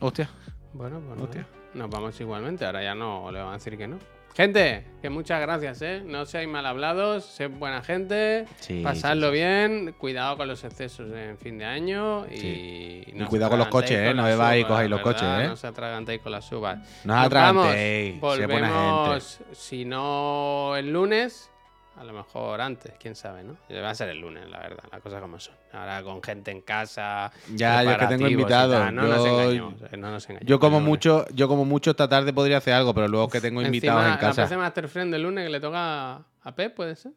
Hostia. 0.00 0.28
Bueno, 0.72 1.00
pues 1.06 1.20
Hostia. 1.20 1.46
nos 1.74 1.88
vamos 1.88 2.20
igualmente, 2.20 2.66
ahora 2.66 2.82
ya 2.82 2.94
no 2.94 3.30
le 3.30 3.38
van 3.38 3.50
a 3.50 3.52
decir 3.54 3.76
que 3.78 3.86
no. 3.86 3.98
Gente, 4.34 4.84
que 5.00 5.10
muchas 5.10 5.40
gracias, 5.40 5.80
¿eh? 5.82 6.02
No 6.04 6.26
seáis 6.26 6.48
mal 6.48 6.66
hablados, 6.66 7.24
sed 7.24 7.52
buena 7.52 7.82
gente, 7.82 8.46
Sí, 8.58 8.82
pasadlo 8.82 9.30
bien, 9.30 9.94
cuidado 9.96 10.36
con 10.36 10.48
los 10.48 10.64
excesos 10.64 11.12
en 11.14 11.38
fin 11.38 11.56
de 11.56 11.64
año 11.64 12.26
y, 12.26 13.12
no 13.14 13.28
cuidado 13.28 13.50
con 13.50 13.60
los 13.60 13.68
coches, 13.68 13.96
¿eh? 13.96 14.12
No 14.12 14.24
bebáis 14.24 14.64
y 14.64 14.66
cojáis 14.66 14.90
los 14.90 15.04
¿verdad? 15.04 15.12
coches, 15.12 15.44
¿eh? 15.44 15.46
No 15.46 15.52
os 15.52 15.64
atragantéis 15.64 16.20
con 16.20 16.32
las 16.32 16.50
uvas. 16.50 16.78
No 17.04 17.14
os 17.14 17.26
atragantéis, 17.26 18.20
buena 18.20 18.38
volvemos, 18.48 19.38
si 19.52 19.84
no 19.84 20.74
el 20.76 20.92
lunes, 20.92 21.52
a 21.96 22.04
lo 22.04 22.12
mejor 22.12 22.60
antes, 22.60 22.92
quién 22.98 23.14
sabe, 23.14 23.44
¿no? 23.44 23.56
Va 23.70 23.90
a 23.90 23.94
ser 23.94 24.08
el 24.08 24.18
lunes, 24.20 24.48
la 24.50 24.58
verdad, 24.58 24.84
las 24.90 25.00
cosas 25.00 25.20
como 25.20 25.38
son. 25.38 25.54
Ahora 25.72 26.02
con 26.02 26.22
gente 26.22 26.50
en 26.50 26.60
casa. 26.62 27.30
Ya, 27.54 27.82
yo 27.84 27.90
es 27.92 27.98
que 27.98 28.06
tengo 28.06 28.28
invitados, 28.28 28.92
No 28.92 29.02
nos 29.02 29.24
yo- 29.24 29.26
engañemos, 29.40 29.74
eh, 29.92 29.96
no 29.96 30.10
nos 30.10 30.24
engañemos. 30.28 30.48
Yo 30.48 30.58
como 30.58 30.80
mucho, 30.80 31.26
yo 31.34 31.46
como 31.48 31.64
mucho 31.64 31.90
esta 31.92 32.08
tarde 32.08 32.32
podría 32.32 32.58
hacer 32.58 32.74
algo, 32.74 32.92
pero 32.94 33.06
luego 33.08 33.28
que 33.28 33.40
tengo 33.40 33.62
invitados 33.62 34.00
Encima, 34.02 34.14
en 34.14 34.20
casa. 34.20 34.42
La 34.42 34.48
PC 34.48 34.56
Master 34.56 34.88
Friend 34.88 35.12
del 35.12 35.22
lunes 35.22 35.44
que 35.44 35.50
le 35.50 35.60
toca 35.60 36.14
a 36.16 36.54
Pep, 36.56 36.74
¿puede 36.74 36.96
ser? 36.96 37.12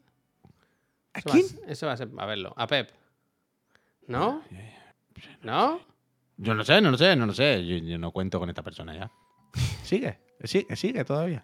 ¿A 1.14 1.20
Eso 1.20 1.30
va 1.30 1.34
quién? 1.34 1.45
a 1.45 1.49
ser- 1.49 1.70
eso 1.70 1.88
va 1.88 1.94
a 1.94 1.98
ser, 1.98 2.10
a 2.18 2.26
verlo. 2.26 2.54
A 2.56 2.68
Pep. 2.68 2.91
¿No? 4.08 4.41
¿No? 5.41 5.82
Yo 6.38 6.54
no 6.54 6.64
sé, 6.64 6.80
no 6.82 6.91
lo 6.91 6.98
sé, 6.98 7.16
no 7.16 7.26
lo 7.26 7.34
sé. 7.34 7.66
Yo, 7.66 7.78
yo 7.78 7.98
no 7.98 8.12
cuento 8.12 8.40
con 8.40 8.48
esta 8.49 8.62
persona 8.62 8.94
ya. 8.95 9.12
Sigue, 9.84 10.20
sigue, 10.44 10.76
sigue 10.76 11.04
todavía. 11.04 11.44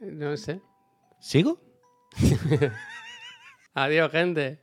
No 0.00 0.36
sé. 0.36 0.60
¿Sigo? 1.20 1.60
Adiós, 3.74 4.12
gente. 4.12 4.58